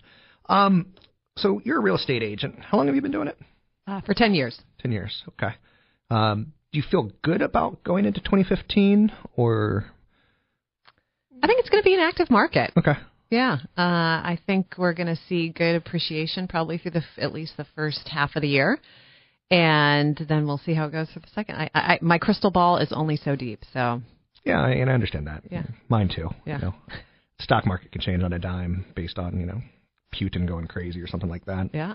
Um, 0.50 0.88
so 1.36 1.60
you're 1.64 1.78
a 1.78 1.82
real 1.82 1.96
estate 1.96 2.22
agent. 2.22 2.56
How 2.60 2.78
long 2.78 2.86
have 2.86 2.94
you 2.94 3.02
been 3.02 3.12
doing 3.12 3.28
it? 3.28 3.38
Uh, 3.86 4.00
for 4.02 4.14
10 4.14 4.34
years. 4.34 4.60
10 4.80 4.92
years. 4.92 5.22
Okay. 5.30 5.54
Um, 6.10 6.52
do 6.72 6.78
you 6.78 6.84
feel 6.90 7.10
good 7.22 7.42
about 7.42 7.82
going 7.84 8.04
into 8.04 8.20
2015 8.20 9.12
or? 9.36 9.86
I 11.42 11.46
think 11.46 11.60
it's 11.60 11.68
going 11.68 11.82
to 11.82 11.84
be 11.84 11.94
an 11.94 12.00
active 12.00 12.30
market. 12.30 12.72
Okay. 12.76 12.94
Yeah, 13.32 13.56
uh, 13.78 13.80
I 13.80 14.38
think 14.46 14.74
we're 14.76 14.92
going 14.92 15.06
to 15.06 15.18
see 15.26 15.48
good 15.48 15.74
appreciation 15.74 16.46
probably 16.46 16.76
through 16.76 16.90
the 16.90 17.02
at 17.16 17.32
least 17.32 17.56
the 17.56 17.64
first 17.74 18.06
half 18.08 18.36
of 18.36 18.42
the 18.42 18.48
year, 18.48 18.78
and 19.50 20.22
then 20.28 20.46
we'll 20.46 20.58
see 20.58 20.74
how 20.74 20.84
it 20.84 20.92
goes 20.92 21.08
for 21.10 21.20
the 21.20 21.28
second. 21.34 21.54
I, 21.54 21.70
I, 21.74 21.98
my 22.02 22.18
crystal 22.18 22.50
ball 22.50 22.76
is 22.76 22.92
only 22.92 23.16
so 23.16 23.34
deep, 23.34 23.60
so 23.72 24.02
Yeah, 24.44 24.66
and 24.66 24.90
I 24.90 24.92
understand 24.92 25.28
that. 25.28 25.44
Yeah. 25.50 25.62
Mine 25.88 26.10
too. 26.14 26.28
Yeah. 26.44 26.58
You 26.58 26.64
know, 26.66 26.74
stock 27.40 27.64
market 27.64 27.90
can 27.90 28.02
change 28.02 28.22
on 28.22 28.34
a 28.34 28.38
dime 28.38 28.84
based 28.94 29.18
on 29.18 29.40
you 29.40 29.46
know 29.46 29.62
Putin 30.12 30.46
going 30.46 30.66
crazy 30.66 31.00
or 31.00 31.06
something 31.06 31.30
like 31.30 31.44
that. 31.46 31.70
yeah. 31.72 31.94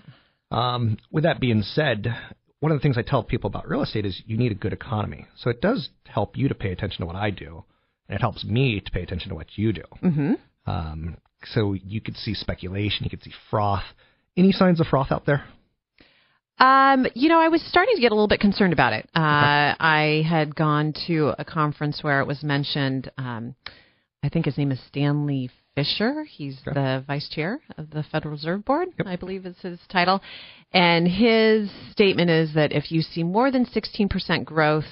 Um, 0.50 0.96
with 1.10 1.24
that 1.24 1.40
being 1.40 1.62
said, 1.62 2.14
one 2.60 2.72
of 2.72 2.78
the 2.78 2.82
things 2.82 2.96
I 2.98 3.02
tell 3.02 3.22
people 3.22 3.48
about 3.48 3.68
real 3.68 3.82
estate 3.82 4.06
is 4.06 4.22
you 4.26 4.36
need 4.36 4.52
a 4.52 4.56
good 4.56 4.72
economy. 4.72 5.26
So 5.36 5.50
it 5.50 5.60
does 5.60 5.90
help 6.06 6.36
you 6.36 6.48
to 6.48 6.54
pay 6.54 6.72
attention 6.72 7.00
to 7.00 7.06
what 7.06 7.16
I 7.16 7.30
do, 7.30 7.64
and 8.08 8.16
it 8.16 8.20
helps 8.20 8.44
me 8.44 8.80
to 8.80 8.90
pay 8.90 9.02
attention 9.02 9.28
to 9.28 9.34
what 9.34 9.46
you 9.56 9.72
do. 9.72 9.84
Mm-hmm. 10.02 10.32
Um, 10.66 11.16
so 11.44 11.72
you 11.72 12.00
could 12.00 12.16
see 12.16 12.34
speculation, 12.34 13.04
you 13.04 13.10
could 13.10 13.22
see 13.22 13.32
froth. 13.50 13.84
Any 14.36 14.52
signs 14.52 14.80
of 14.80 14.86
froth 14.86 15.12
out 15.12 15.26
there? 15.26 15.44
Um, 16.58 17.06
you 17.14 17.28
know, 17.28 17.38
I 17.38 17.48
was 17.48 17.62
starting 17.62 17.94
to 17.94 18.00
get 18.00 18.10
a 18.10 18.14
little 18.14 18.28
bit 18.28 18.40
concerned 18.40 18.72
about 18.72 18.92
it. 18.92 19.08
Uh, 19.14 19.78
I 19.78 20.24
had 20.28 20.56
gone 20.56 20.92
to 21.06 21.32
a 21.38 21.44
conference 21.44 22.02
where 22.02 22.20
it 22.20 22.26
was 22.26 22.42
mentioned. 22.42 23.10
Um, 23.16 23.54
I 24.24 24.28
think 24.28 24.46
his 24.46 24.58
name 24.58 24.72
is 24.72 24.80
Stanley 24.88 25.50
Fischer. 25.78 26.24
He's 26.24 26.58
the 26.64 27.04
vice 27.06 27.28
chair 27.28 27.60
of 27.76 27.90
the 27.90 28.02
Federal 28.10 28.32
Reserve 28.32 28.64
Board, 28.64 28.88
I 29.06 29.14
believe 29.14 29.46
is 29.46 29.56
his 29.60 29.78
title. 29.88 30.20
And 30.72 31.06
his 31.06 31.70
statement 31.92 32.30
is 32.30 32.52
that 32.54 32.72
if 32.72 32.90
you 32.90 33.00
see 33.00 33.22
more 33.22 33.52
than 33.52 33.64
16% 33.64 34.44
growth 34.44 34.84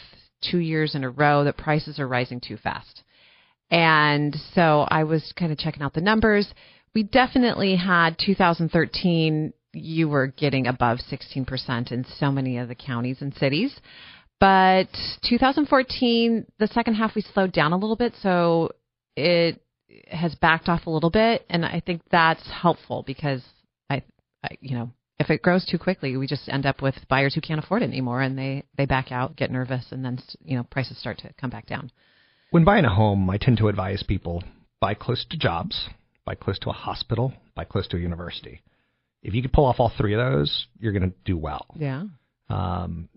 two 0.48 0.58
years 0.58 0.94
in 0.94 1.02
a 1.02 1.10
row, 1.10 1.42
that 1.42 1.56
prices 1.56 1.98
are 1.98 2.06
rising 2.06 2.40
too 2.40 2.56
fast. 2.56 3.02
And 3.68 4.36
so 4.54 4.86
I 4.88 5.02
was 5.02 5.32
kind 5.36 5.50
of 5.50 5.58
checking 5.58 5.82
out 5.82 5.92
the 5.92 6.00
numbers. 6.00 6.46
We 6.94 7.02
definitely 7.02 7.74
had 7.74 8.16
2013, 8.24 9.52
you 9.72 10.08
were 10.08 10.28
getting 10.28 10.68
above 10.68 10.98
16% 11.10 11.90
in 11.90 12.06
so 12.20 12.30
many 12.30 12.58
of 12.58 12.68
the 12.68 12.76
counties 12.76 13.22
and 13.22 13.34
cities. 13.34 13.74
But 14.38 14.86
2014, 15.28 16.46
the 16.60 16.68
second 16.68 16.94
half, 16.94 17.16
we 17.16 17.22
slowed 17.22 17.52
down 17.52 17.72
a 17.72 17.76
little 17.76 17.96
bit. 17.96 18.12
So 18.22 18.70
it 19.16 19.60
has 20.08 20.34
backed 20.34 20.68
off 20.68 20.86
a 20.86 20.90
little 20.90 21.10
bit. 21.10 21.44
And 21.48 21.64
I 21.64 21.80
think 21.84 22.02
that's 22.10 22.48
helpful 22.50 23.04
because 23.06 23.42
I, 23.90 24.02
I 24.42 24.56
you 24.60 24.76
know, 24.76 24.90
if 25.18 25.30
it 25.30 25.42
grows 25.42 25.64
too 25.64 25.78
quickly, 25.78 26.16
we 26.16 26.26
just 26.26 26.48
end 26.48 26.66
up 26.66 26.82
with 26.82 26.94
buyers 27.08 27.34
who 27.34 27.40
can't 27.40 27.62
afford 27.62 27.82
it 27.82 27.86
anymore 27.86 28.20
and 28.20 28.38
they, 28.38 28.64
they 28.76 28.86
back 28.86 29.10
out, 29.10 29.36
get 29.36 29.50
nervous, 29.50 29.86
and 29.90 30.04
then, 30.04 30.18
you 30.44 30.56
know, 30.56 30.64
prices 30.64 30.98
start 30.98 31.18
to 31.18 31.32
come 31.40 31.50
back 31.50 31.66
down. 31.66 31.90
When 32.50 32.64
buying 32.64 32.84
a 32.84 32.94
home, 32.94 33.28
I 33.30 33.38
tend 33.38 33.58
to 33.58 33.68
advise 33.68 34.02
people 34.02 34.42
buy 34.78 34.94
close 34.94 35.24
to 35.30 35.38
jobs, 35.38 35.88
buy 36.26 36.34
close 36.34 36.58
to 36.60 36.70
a 36.70 36.74
hospital, 36.74 37.32
buy 37.54 37.64
close 37.64 37.88
to 37.88 37.96
a 37.96 38.00
university. 38.00 38.62
If 39.22 39.34
you 39.34 39.42
could 39.42 39.52
pull 39.52 39.64
off 39.64 39.76
all 39.78 39.90
three 39.96 40.14
of 40.14 40.20
those, 40.20 40.66
you're 40.78 40.92
going 40.92 41.10
to 41.10 41.16
do 41.24 41.36
well. 41.36 41.66
Yeah. 41.74 42.04
Um, 42.48 43.08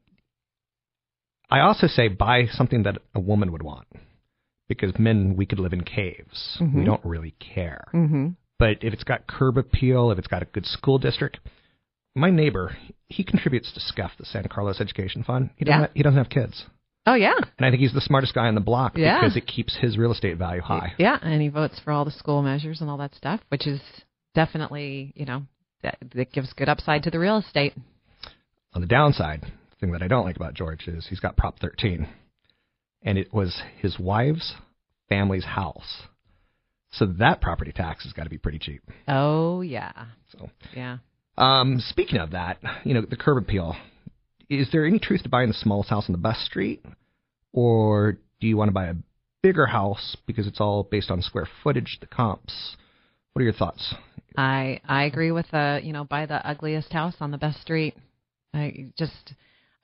I 1.49 1.59
also 1.59 1.87
say 1.87 2.07
buy 2.07 2.45
something 2.51 2.83
that 2.83 2.99
a 3.13 3.19
woman 3.19 3.51
would 3.51 3.61
want 3.61 3.87
because 4.69 4.97
men, 4.97 5.35
we 5.35 5.45
could 5.45 5.59
live 5.59 5.73
in 5.73 5.83
caves. 5.83 6.57
We 6.61 6.67
Mhm. 6.67 6.85
don't 6.85 7.03
really 7.03 7.31
care. 7.39 7.83
Mm-hmm. 7.93 8.29
But 8.57 8.81
if 8.83 8.93
it's 8.93 9.03
got 9.03 9.27
curb 9.27 9.57
appeal, 9.57 10.11
if 10.11 10.17
it's 10.19 10.27
got 10.27 10.41
a 10.41 10.45
good 10.45 10.65
school 10.65 10.97
district, 10.99 11.39
my 12.15 12.29
neighbor, 12.29 12.75
he 13.07 13.23
contributes 13.23 13.71
to 13.73 13.79
SCEF, 13.79 14.15
the 14.17 14.25
San 14.25 14.47
Carlos 14.47 14.79
Education 14.79 15.23
Fund. 15.23 15.49
He 15.57 15.65
doesn't, 15.65 15.79
Yeah. 15.79 15.81
have, 15.87 15.93
he 15.95 16.03
doesn't 16.03 16.17
have 16.17 16.29
kids. 16.29 16.65
Oh, 17.05 17.13
yeah. 17.15 17.35
And 17.57 17.65
I 17.65 17.71
think 17.71 17.81
he's 17.81 17.93
the 17.93 18.01
smartest 18.01 18.33
guy 18.33 18.47
on 18.47 18.55
the 18.55 18.61
block 18.61 18.97
Yeah. 18.97 19.19
because 19.19 19.35
it 19.35 19.47
keeps 19.47 19.75
his 19.75 19.97
real 19.97 20.11
estate 20.11 20.37
value 20.37 20.61
high. 20.61 20.93
Yeah, 20.97 21.17
and 21.21 21.41
he 21.41 21.47
votes 21.47 21.79
for 21.79 21.91
all 21.91 22.05
the 22.05 22.11
school 22.11 22.41
measures 22.43 22.81
and 22.81 22.89
all 22.89 22.97
that 22.97 23.15
stuff, 23.15 23.39
which 23.49 23.65
is 23.65 23.81
definitely, 24.35 25.13
you 25.15 25.25
know, 25.25 25.43
that, 25.81 25.97
that 26.13 26.31
gives 26.31 26.51
good 26.53 26.69
upside 26.69 27.03
to 27.03 27.09
the 27.11 27.19
real 27.19 27.37
estate. 27.37 27.73
On 28.73 28.81
the 28.81 28.87
downside, 28.87 29.41
the 29.41 29.75
thing 29.79 29.91
that 29.93 30.03
I 30.03 30.07
don't 30.07 30.25
like 30.25 30.35
about 30.35 30.53
George 30.53 30.87
is 30.87 31.07
he's 31.07 31.19
got 31.21 31.37
Prop 31.37 31.57
13, 31.59 32.07
and 33.01 33.17
it 33.17 33.33
was 33.33 33.61
his 33.77 33.97
wife's 33.99 34.53
family's 35.07 35.45
house. 35.45 36.03
So 36.91 37.05
that 37.19 37.41
property 37.41 37.71
tax 37.71 38.03
has 38.03 38.13
got 38.13 38.23
to 38.23 38.29
be 38.29 38.37
pretty 38.37 38.59
cheap. 38.59 38.81
Oh, 39.07 39.61
yeah. 39.61 39.91
So, 40.31 40.49
Yeah. 40.75 40.97
um, 41.37 41.79
speaking 41.79 42.19
of 42.19 42.31
that, 42.31 42.57
you 42.83 42.93
know, 42.93 43.01
the 43.01 43.15
curb 43.15 43.37
appeal. 43.37 43.75
Is 44.49 44.69
there 44.71 44.85
any 44.85 44.97
truth 44.99 45.23
to 45.23 45.29
buying 45.29 45.47
the 45.47 45.53
smallest 45.53 45.89
house 45.91 46.05
on 46.09 46.13
the 46.13 46.17
best 46.17 46.41
street, 46.41 46.83
or 47.53 48.17
do 48.39 48.47
you 48.47 48.57
want 48.57 48.69
to 48.69 48.73
buy 48.73 48.87
a 48.87 48.95
bigger 49.43 49.67
house 49.67 50.17
because 50.25 50.47
it's 50.47 50.59
all 50.59 50.83
based 50.83 51.11
on 51.11 51.21
square 51.21 51.47
footage, 51.63 51.97
the 52.01 52.07
comps? 52.07 52.75
What 53.33 53.41
are 53.41 53.43
your 53.43 53.53
thoughts? 53.53 53.93
I 54.35 54.81
I 54.87 55.03
agree 55.03 55.31
with 55.31 55.45
the 55.51 55.79
you 55.83 55.93
know 55.93 56.03
buy 56.03 56.25
the 56.25 56.45
ugliest 56.47 56.91
house 56.91 57.15
on 57.19 57.29
the 57.29 57.37
best 57.37 57.61
street. 57.61 57.95
I 58.53 58.87
just 58.97 59.33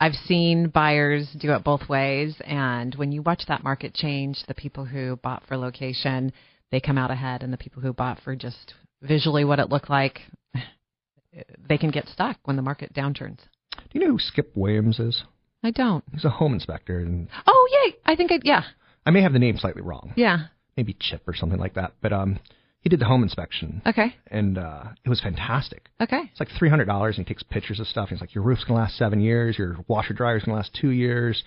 I've 0.05 0.13
seen 0.27 0.67
buyers 0.67 1.27
do 1.35 1.51
it 1.53 1.63
both 1.63 1.89
ways, 1.89 2.35
and 2.45 2.93
when 2.93 3.11
you 3.11 3.23
watch 3.23 3.41
that 3.47 3.63
market 3.63 3.95
change, 3.95 4.43
the 4.47 4.53
people 4.53 4.85
who 4.85 5.15
bought 5.15 5.41
for 5.47 5.57
location 5.57 6.31
they 6.71 6.79
come 6.79 6.99
out 6.99 7.09
ahead, 7.09 7.41
and 7.41 7.51
the 7.51 7.57
people 7.57 7.81
who 7.81 7.91
bought 7.91 8.19
for 8.23 8.35
just 8.35 8.75
visually 9.01 9.43
what 9.43 9.57
it 9.57 9.69
looked 9.69 9.89
like, 9.89 10.19
they 11.67 11.79
can 11.79 11.89
get 11.89 12.07
stuck 12.07 12.37
when 12.43 12.55
the 12.55 12.61
market 12.61 12.93
downturns. 12.93 13.39
Do 13.77 13.81
you 13.93 14.01
know 14.01 14.11
who 14.11 14.19
Skip 14.19 14.51
Williams 14.55 14.99
is? 14.99 15.23
I 15.63 15.71
don't. 15.71 16.03
He's 16.11 16.25
a 16.25 16.29
home 16.29 16.53
inspector, 16.53 16.99
and 16.99 17.27
Oh 17.47 17.67
yay! 17.71 17.95
I 18.05 18.15
think 18.15 18.31
I 18.31 18.37
yeah 18.43 18.61
I 19.07 19.09
may 19.09 19.23
have 19.23 19.33
the 19.33 19.39
name 19.39 19.57
slightly 19.57 19.81
wrong. 19.81 20.13
yeah 20.15 20.49
maybe 20.77 20.95
Chip 20.99 21.27
or 21.27 21.33
something 21.33 21.59
like 21.59 21.73
that. 21.73 21.93
But 21.99 22.13
um, 22.13 22.37
he 22.85 22.89
did 22.89 22.99
the 22.99 23.05
home 23.05 23.23
inspection, 23.23 23.81
okay 23.85 24.15
and 24.27 24.57
uh, 24.57 24.83
it 25.03 25.09
was 25.09 25.19
fantastic. 25.19 25.89
okay 25.99 26.21
It's 26.31 26.39
like 26.39 26.49
three 26.57 26.69
hundred 26.69 26.85
dollars, 26.85 27.17
and 27.17 27.27
he 27.27 27.33
takes 27.33 27.41
pictures 27.43 27.79
of 27.79 27.87
stuff. 27.87 28.09
He's 28.09 28.21
like, 28.21 28.33
your 28.35 28.43
roof's 28.43 28.63
gonna 28.63 28.79
last 28.79 28.95
seven 28.95 29.19
years, 29.19 29.57
your 29.57 29.75
washer 29.87 30.13
dryer's 30.13 30.43
gonna 30.43 30.55
last 30.57 30.77
two 30.79 30.91
years. 30.91 31.43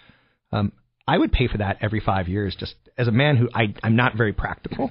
Um, 0.52 0.72
I 1.06 1.16
would 1.16 1.30
pay 1.32 1.46
for 1.46 1.58
that 1.58 1.78
every 1.80 2.00
five 2.00 2.26
years, 2.28 2.54
just 2.56 2.74
as 2.98 3.06
a 3.08 3.12
man 3.12 3.36
who 3.36 3.48
I 3.54 3.72
I'm 3.84 3.96
not 3.96 4.16
very 4.16 4.32
practical. 4.34 4.90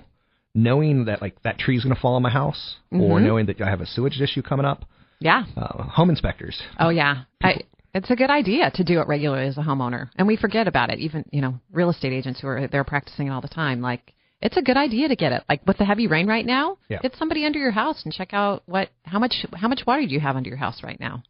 Knowing 0.56 1.06
that 1.06 1.22
like 1.22 1.40
that 1.44 1.60
tree's 1.60 1.84
gonna 1.84 1.96
fall 2.02 2.16
on 2.16 2.24
my 2.24 2.32
house, 2.32 2.78
or 2.92 3.20
Mhm. 3.20 3.24
knowing 3.24 3.46
that 3.48 3.62
I 3.62 3.70
have 3.70 3.82
a 3.82 3.86
sewage 3.86 4.20
issue 4.20 4.42
coming 4.42 4.66
up, 4.66 4.86
Yeah. 5.20 5.44
Uh, 5.56 5.84
home 5.84 6.10
inspectors. 6.10 6.60
Oh 6.80 6.90
yeah. 6.90 7.24
I, 7.44 7.62
it's 7.94 8.10
a 8.10 8.16
good 8.16 8.30
idea 8.32 8.72
to 8.72 8.84
do 8.84 9.00
it 9.02 9.08
regularly 9.08 9.48
as 9.48 9.58
a 9.58 9.62
homeowner, 9.62 10.10
and 10.16 10.28
we 10.28 10.36
forget 10.38 10.68
about 10.68 10.90
it. 10.92 11.00
Even 11.00 11.26
you 11.32 11.42
know, 11.42 11.60
real 11.72 11.90
estate 11.92 12.14
agents 12.14 12.40
who 12.40 12.48
are 12.48 12.68
they're 12.68 12.84
practicing 12.84 13.28
it 13.28 13.32
all 13.32 13.42
the 13.42 13.48
time. 13.48 13.82
Like 13.82 14.14
it's 14.42 14.58
a 14.58 14.62
good 14.62 14.78
idea 14.78 15.08
to 15.08 15.16
get 15.16 15.32
it. 15.32 15.44
Like 15.50 15.66
with 15.66 15.78
the 15.78 15.86
heavy 15.86 16.08
rain 16.08 16.28
right 16.28 16.46
now, 16.46 16.78
Yeah. 16.90 17.00
get 17.02 17.16
somebody 17.18 17.46
under 17.46 17.60
your 17.60 17.72
house 17.72 18.04
and 18.04 18.14
check 18.14 18.34
out 18.34 18.64
what 18.66 18.90
how 19.04 19.20
much 19.20 19.46
how 19.54 19.68
much 19.68 19.82
water 19.88 20.06
do 20.06 20.14
you 20.14 20.20
have 20.20 20.36
under 20.36 20.50
your 20.50 20.58
house 20.58 20.84
right 20.84 21.00
now, 21.00 21.24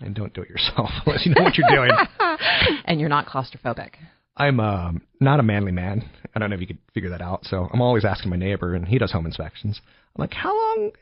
And 0.00 0.14
don't 0.14 0.32
do 0.34 0.42
it 0.42 0.48
yourself 0.50 0.90
unless 1.06 1.24
you 1.26 1.34
know 1.34 1.42
what 1.42 1.56
you're 1.56 1.68
doing. 1.70 1.90
and 2.84 3.00
you're 3.00 3.08
not 3.08 3.26
claustrophobic. 3.26 3.90
I'm 4.36 4.60
um, 4.60 5.02
not 5.20 5.40
a 5.40 5.42
manly 5.42 5.72
man. 5.72 6.08
I 6.34 6.38
don't 6.38 6.48
know 6.50 6.54
if 6.54 6.60
you 6.60 6.66
could 6.66 6.78
figure 6.94 7.10
that 7.10 7.20
out. 7.20 7.44
So 7.44 7.68
I'm 7.72 7.82
always 7.82 8.04
asking 8.06 8.30
my 8.30 8.36
neighbor, 8.36 8.74
and 8.74 8.86
he 8.86 8.96
does 8.96 9.12
home 9.12 9.26
inspections. 9.26 9.80
I'm 10.16 10.22
like, 10.22 10.32
how 10.32 10.54
long? 10.56 10.92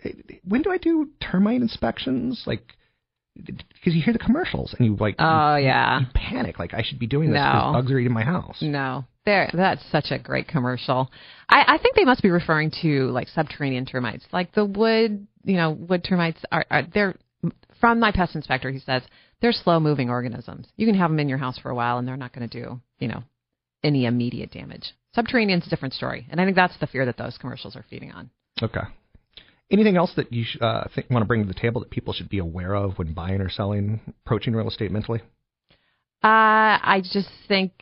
When 0.45 0.63
do 0.63 0.71
I 0.73 0.79
do 0.79 1.11
termite 1.21 1.61
inspections? 1.61 2.43
Like, 2.47 2.63
because 3.44 3.94
you 3.94 4.02
hear 4.02 4.12
the 4.12 4.19
commercials 4.19 4.74
and 4.78 4.86
you 4.86 4.97
like, 4.97 5.16
Oh 5.19 5.56
yeah. 5.56 6.01
you 6.01 6.06
panic. 6.15 6.59
Like 6.59 6.74
I 6.74 6.82
should 6.82 6.98
be 6.98 7.06
doing 7.06 7.31
this 7.31 7.36
No. 7.36 7.70
bugs 7.73 7.90
are 7.90 7.98
eating 7.98 8.12
my 8.12 8.24
house. 8.24 8.59
No, 8.60 9.05
there. 9.24 9.51
That's 9.52 9.82
such 9.90 10.06
a 10.10 10.19
great 10.19 10.48
commercial. 10.48 11.10
I, 11.48 11.74
I 11.74 11.78
think 11.78 11.97
they 11.97 12.05
must 12.05 12.23
be 12.23 12.31
referring 12.31 12.73
to 12.82 13.10
like 13.10 13.28
subterranean 13.28 13.86
termites, 13.86 14.24
like 14.32 14.52
the 14.52 14.65
wood. 14.65 15.27
You 15.44 15.56
know, 15.56 15.70
wood 15.70 16.05
termites 16.05 16.40
are, 16.52 16.65
are 16.70 16.82
they're 16.93 17.15
from 17.81 18.01
my 18.01 18.12
pest 18.12 18.35
inspector. 18.35 18.70
He 18.70 18.81
says 18.81 19.02
they're 19.40 19.52
slow 19.52 19.81
moving 19.81 20.10
organisms. 20.10 20.66
You 20.77 20.86
can 20.86 20.97
have 20.97 21.10
them 21.10 21.20
in 21.20 21.28
your 21.28 21.39
house 21.39 21.59
for 21.59 21.70
a 21.70 21.74
while, 21.74 21.98
and 21.98 22.06
they're 22.06 22.16
not 22.16 22.35
going 22.35 22.48
to 22.48 22.62
do 22.62 22.81
you 22.98 23.09
know 23.09 23.23
any 23.82 24.05
immediate 24.06 24.51
damage. 24.51 24.93
Subterranean's 25.15 25.66
a 25.66 25.70
different 25.70 25.94
story, 25.94 26.27
and 26.31 26.40
I 26.40 26.44
think 26.44 26.56
that's 26.56 26.77
the 26.81 26.86
fear 26.86 27.06
that 27.06 27.16
those 27.16 27.39
commercials 27.39 27.77
are 27.77 27.85
feeding 27.89 28.12
on. 28.12 28.31
Okay. 28.62 28.81
Anything 29.70 29.97
else 29.97 30.12
that 30.16 30.32
you 30.32 30.45
uh, 30.61 30.85
think, 30.95 31.11
want 31.11 31.23
to 31.23 31.27
bring 31.27 31.43
to 31.43 31.49
the 31.49 31.59
table 31.59 31.81
that 31.81 31.90
people 31.90 32.15
should 32.15 32.28
be 32.28 32.39
aware 32.39 32.74
of 32.74 32.99
when 32.99 33.12
buying 33.12 33.40
or 33.40 33.51
selling, 33.51 34.01
approaching 34.24 34.55
real 34.55 34.69
estate 34.69 34.90
mentally? 34.90 35.20
Uh, 36.24 36.81
I 36.82 37.03
just 37.05 37.28
think 37.47 37.73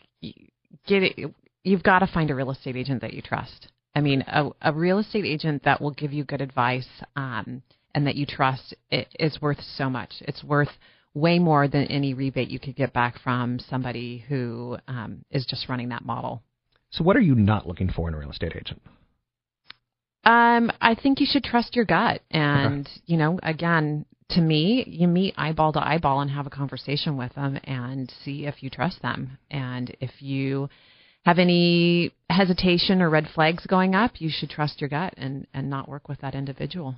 get 0.87 1.03
it. 1.03 1.35
You've 1.63 1.83
got 1.83 2.01
to 2.01 2.07
find 2.07 2.31
a 2.31 2.35
real 2.35 2.51
estate 2.51 2.77
agent 2.77 3.01
that 3.03 3.15
you 3.15 3.23
trust. 3.23 3.69
I 3.95 4.01
mean, 4.01 4.23
a, 4.27 4.51
a 4.61 4.73
real 4.73 4.99
estate 4.99 5.25
agent 5.25 5.65
that 5.65 5.81
will 5.81 5.93
give 5.93 6.13
you 6.13 6.25
good 6.25 6.41
advice 6.41 6.89
um, 7.17 7.63
and 7.95 8.07
that 8.07 8.15
you 8.15 8.27
trust 8.27 8.75
is 8.91 9.41
worth 9.41 9.61
so 9.77 9.89
much. 9.89 10.13
It's 10.21 10.45
worth 10.45 10.69
way 11.15 11.39
more 11.39 11.67
than 11.67 11.85
any 11.85 12.13
rebate 12.13 12.51
you 12.51 12.61
could 12.61 12.77
get 12.77 12.93
back 12.93 13.19
from 13.21 13.59
somebody 13.59 14.25
who 14.29 14.77
um, 14.87 15.25
is 15.31 15.47
just 15.47 15.69
running 15.69 15.89
that 15.89 16.05
model. 16.05 16.43
So, 16.91 17.03
what 17.03 17.17
are 17.17 17.21
you 17.21 17.35
not 17.35 17.67
looking 17.67 17.91
for 17.91 18.09
in 18.09 18.15
a 18.15 18.19
real 18.19 18.31
estate 18.31 18.53
agent? 18.55 18.83
Um, 20.27 20.73
I 20.81 20.97
think 21.01 21.21
you 21.21 21.27
should 21.31 21.45
trust 21.45 21.77
your 21.77 21.85
gut. 21.85 22.21
And, 22.33 22.89
you 23.07 23.17
know, 23.17 23.39
again, 23.45 24.05
to 24.31 24.41
me, 24.41 24.85
you 24.89 25.07
meet 25.07 25.35
eyeball 25.39 25.73
to 25.75 25.81
eyeball 25.81 26.21
and 26.21 26.29
have 26.33 26.49
a 26.49 26.51
conversation 26.51 27.17
with 27.17 27.33
them 27.35 27.61
and 27.63 28.13
see 28.25 28.45
if 28.45 28.61
you 28.61 28.69
trust 28.69 29.01
them. 29.03 29.39
And 29.53 29.97
if 30.01 30.11
you 30.19 30.69
have 31.25 31.39
any 31.39 32.13
hesitation 32.29 33.01
or 33.01 33.09
red 33.09 33.29
flags 33.37 33.67
going 33.67 33.95
up, 33.95 34.21
you 34.21 34.29
should 34.29 34.51
trust 34.51 34.81
your 34.81 34.91
gut 34.91 35.15
and, 35.17 35.47
and 35.55 35.71
not 35.71 35.89
work 35.89 36.09
with 36.09 36.21
that 36.23 36.35
individual. 36.35 36.97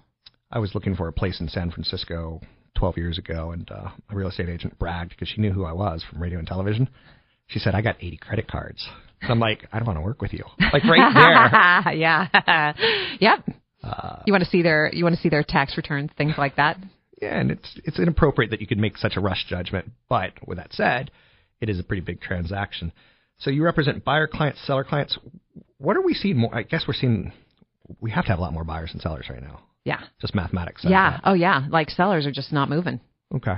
I 0.50 0.58
was 0.58 0.74
looking 0.74 0.96
for 0.96 1.06
a 1.06 1.12
place 1.12 1.38
in 1.38 1.48
San 1.48 1.70
Francisco 1.70 2.40
12 2.78 2.96
years 2.96 3.18
ago, 3.18 3.50
and 3.50 3.70
uh, 3.70 3.90
a 4.08 4.16
real 4.16 4.28
estate 4.28 4.48
agent 4.48 4.78
bragged 4.78 5.10
because 5.10 5.28
she 5.28 5.42
knew 5.42 5.52
who 5.52 5.66
I 5.66 5.72
was 5.72 6.02
from 6.08 6.22
radio 6.22 6.38
and 6.38 6.48
television. 6.48 6.88
She 7.48 7.58
said, 7.58 7.74
I 7.74 7.82
got 7.82 7.96
80 8.00 8.16
credit 8.18 8.48
cards. 8.48 8.86
And 9.20 9.30
I'm 9.32 9.40
like, 9.40 9.66
I 9.72 9.78
don't 9.78 9.86
want 9.86 9.98
to 9.98 10.02
work 10.02 10.22
with 10.22 10.32
you. 10.32 10.44
Like 10.72 10.84
right 10.84 11.82
there. 11.84 11.92
yeah. 11.94 12.72
yep. 13.20 13.44
Uh, 13.82 14.22
You 14.26 14.32
want 14.32 14.44
to 14.44 14.50
see 14.50 14.62
their 14.62 14.90
you 14.92 15.02
want 15.04 15.16
to 15.16 15.20
see 15.20 15.28
their 15.28 15.42
tax 15.42 15.76
returns, 15.76 16.10
things 16.16 16.34
like 16.38 16.56
that. 16.56 16.76
yeah, 17.20 17.38
and 17.38 17.50
it's 17.50 17.80
it's 17.84 17.98
inappropriate 17.98 18.50
that 18.52 18.60
you 18.60 18.66
could 18.66 18.78
make 18.78 18.96
such 18.96 19.16
a 19.16 19.20
rush 19.20 19.44
judgment. 19.48 19.90
But 20.08 20.32
with 20.46 20.58
that 20.58 20.72
said, 20.72 21.10
it 21.60 21.68
is 21.68 21.78
a 21.80 21.82
pretty 21.82 22.02
big 22.02 22.20
transaction. 22.20 22.92
So 23.38 23.50
you 23.50 23.64
represent 23.64 24.04
buyer 24.04 24.26
clients, 24.26 24.64
seller 24.66 24.84
clients. 24.84 25.16
What 25.78 25.96
are 25.96 26.02
we 26.02 26.14
seeing 26.14 26.36
more? 26.36 26.54
I 26.54 26.62
guess 26.62 26.84
we're 26.88 26.94
seeing 26.94 27.32
we 28.00 28.10
have 28.10 28.24
to 28.24 28.30
have 28.30 28.38
a 28.38 28.42
lot 28.42 28.52
more 28.52 28.64
buyers 28.64 28.90
than 28.92 29.00
sellers 29.00 29.26
right 29.30 29.42
now. 29.42 29.60
Yeah. 29.84 30.00
Just 30.20 30.34
mathematics. 30.34 30.82
Yeah. 30.84 31.12
that. 31.12 31.20
Oh 31.24 31.34
yeah. 31.34 31.66
Like 31.70 31.90
sellers 31.90 32.26
are 32.26 32.32
just 32.32 32.52
not 32.52 32.68
moving. 32.68 33.00
Okay. 33.34 33.54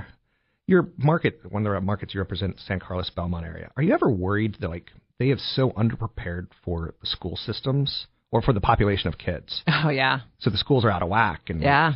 Your 0.71 0.87
market, 0.97 1.41
one 1.49 1.67
of 1.67 1.73
the 1.73 1.81
markets 1.81 2.13
you 2.13 2.21
represent, 2.21 2.57
San 2.65 2.79
Carlos 2.79 3.09
Belmont 3.09 3.45
area. 3.45 3.71
Are 3.75 3.83
you 3.83 3.93
ever 3.93 4.09
worried 4.09 4.55
that 4.61 4.69
like 4.69 4.89
they 5.19 5.27
have 5.27 5.39
so 5.41 5.71
underprepared 5.71 6.47
for 6.63 6.93
the 7.01 7.07
school 7.07 7.35
systems 7.35 8.07
or 8.31 8.41
for 8.41 8.53
the 8.53 8.61
population 8.61 9.09
of 9.09 9.17
kids? 9.17 9.63
Oh 9.83 9.89
yeah. 9.89 10.21
So 10.39 10.49
the 10.49 10.57
schools 10.57 10.85
are 10.85 10.89
out 10.89 11.01
of 11.03 11.09
whack, 11.09 11.49
and 11.49 11.61
Yeah. 11.61 11.95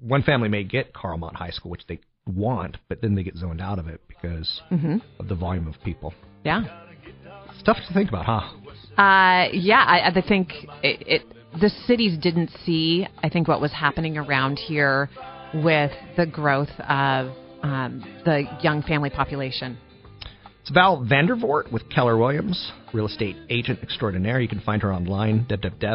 one 0.00 0.22
family 0.22 0.50
may 0.50 0.64
get 0.64 0.92
Carlmont 0.92 1.34
High 1.36 1.48
School, 1.48 1.70
which 1.70 1.86
they 1.88 1.98
want, 2.26 2.76
but 2.90 3.00
then 3.00 3.14
they 3.14 3.22
get 3.22 3.36
zoned 3.38 3.62
out 3.62 3.78
of 3.78 3.88
it 3.88 4.02
because 4.06 4.60
Mhm. 4.70 5.00
of 5.18 5.28
the 5.28 5.34
volume 5.34 5.66
of 5.66 5.82
people. 5.82 6.12
Yeah. 6.44 6.64
It's 7.54 7.62
tough 7.62 7.78
to 7.88 7.94
think 7.94 8.10
about, 8.10 8.26
huh? 8.26 9.02
Uh, 9.02 9.48
yeah, 9.54 9.82
I, 9.86 10.10
I 10.14 10.20
think 10.28 10.52
it, 10.82 11.02
it. 11.06 11.22
The 11.58 11.70
cities 11.86 12.18
didn't 12.18 12.50
see, 12.66 13.06
I 13.24 13.30
think, 13.30 13.48
what 13.48 13.62
was 13.62 13.72
happening 13.72 14.18
around 14.18 14.58
here 14.58 15.08
with 15.54 15.90
the 16.18 16.26
growth 16.26 16.78
of 16.80 17.32
um, 17.62 18.04
the 18.24 18.44
young 18.62 18.82
family 18.82 19.10
population. 19.10 19.78
It's 20.62 20.70
Val 20.70 21.04
Vandervort 21.04 21.72
with 21.72 21.88
Keller 21.90 22.16
Williams, 22.16 22.72
real 22.92 23.06
estate 23.06 23.36
agent 23.48 23.80
extraordinaire. 23.82 24.40
You 24.40 24.48
can 24.48 24.60
find 24.60 24.82
her 24.82 24.92
online, 24.92 25.46
www.val, 25.48 25.94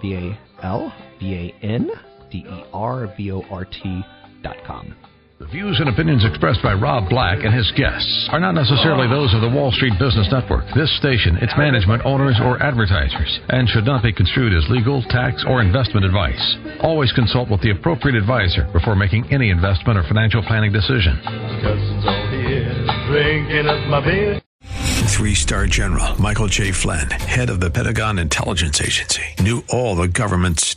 V-A-L, 0.00 0.92
V-A-N, 1.20 1.90
D-E-R-V-O-R-T 2.30 4.02
dot 4.42 4.56
com. 4.66 4.96
The 5.44 5.60
views 5.60 5.76
and 5.78 5.90
opinions 5.90 6.24
expressed 6.24 6.62
by 6.62 6.72
Rob 6.72 7.10
Black 7.10 7.44
and 7.44 7.52
his 7.52 7.70
guests 7.76 8.28
are 8.32 8.40
not 8.40 8.56
necessarily 8.56 9.06
those 9.06 9.28
of 9.34 9.42
the 9.42 9.52
Wall 9.52 9.70
Street 9.72 9.92
Business 10.00 10.26
Network, 10.32 10.64
this 10.74 10.88
station, 10.96 11.36
its 11.36 11.52
management, 11.58 12.00
owners, 12.06 12.40
or 12.40 12.56
advertisers, 12.62 13.28
and 13.50 13.68
should 13.68 13.84
not 13.84 14.02
be 14.02 14.10
construed 14.10 14.56
as 14.56 14.64
legal, 14.70 15.04
tax, 15.12 15.44
or 15.46 15.60
investment 15.60 16.06
advice. 16.06 16.40
Always 16.80 17.12
consult 17.12 17.50
with 17.50 17.60
the 17.60 17.76
appropriate 17.76 18.16
advisor 18.16 18.64
before 18.72 18.96
making 18.96 19.28
any 19.30 19.50
investment 19.50 19.98
or 19.98 20.08
financial 20.08 20.40
planning 20.48 20.72
decision. 20.72 21.20
Three 25.12 25.34
star 25.34 25.66
general 25.66 26.18
Michael 26.18 26.46
J. 26.46 26.72
Flynn, 26.72 27.10
head 27.10 27.50
of 27.50 27.60
the 27.60 27.70
Pentagon 27.70 28.18
Intelligence 28.18 28.80
Agency, 28.80 29.22
knew 29.40 29.62
all 29.68 29.94
the 29.94 30.08
government's 30.08 30.76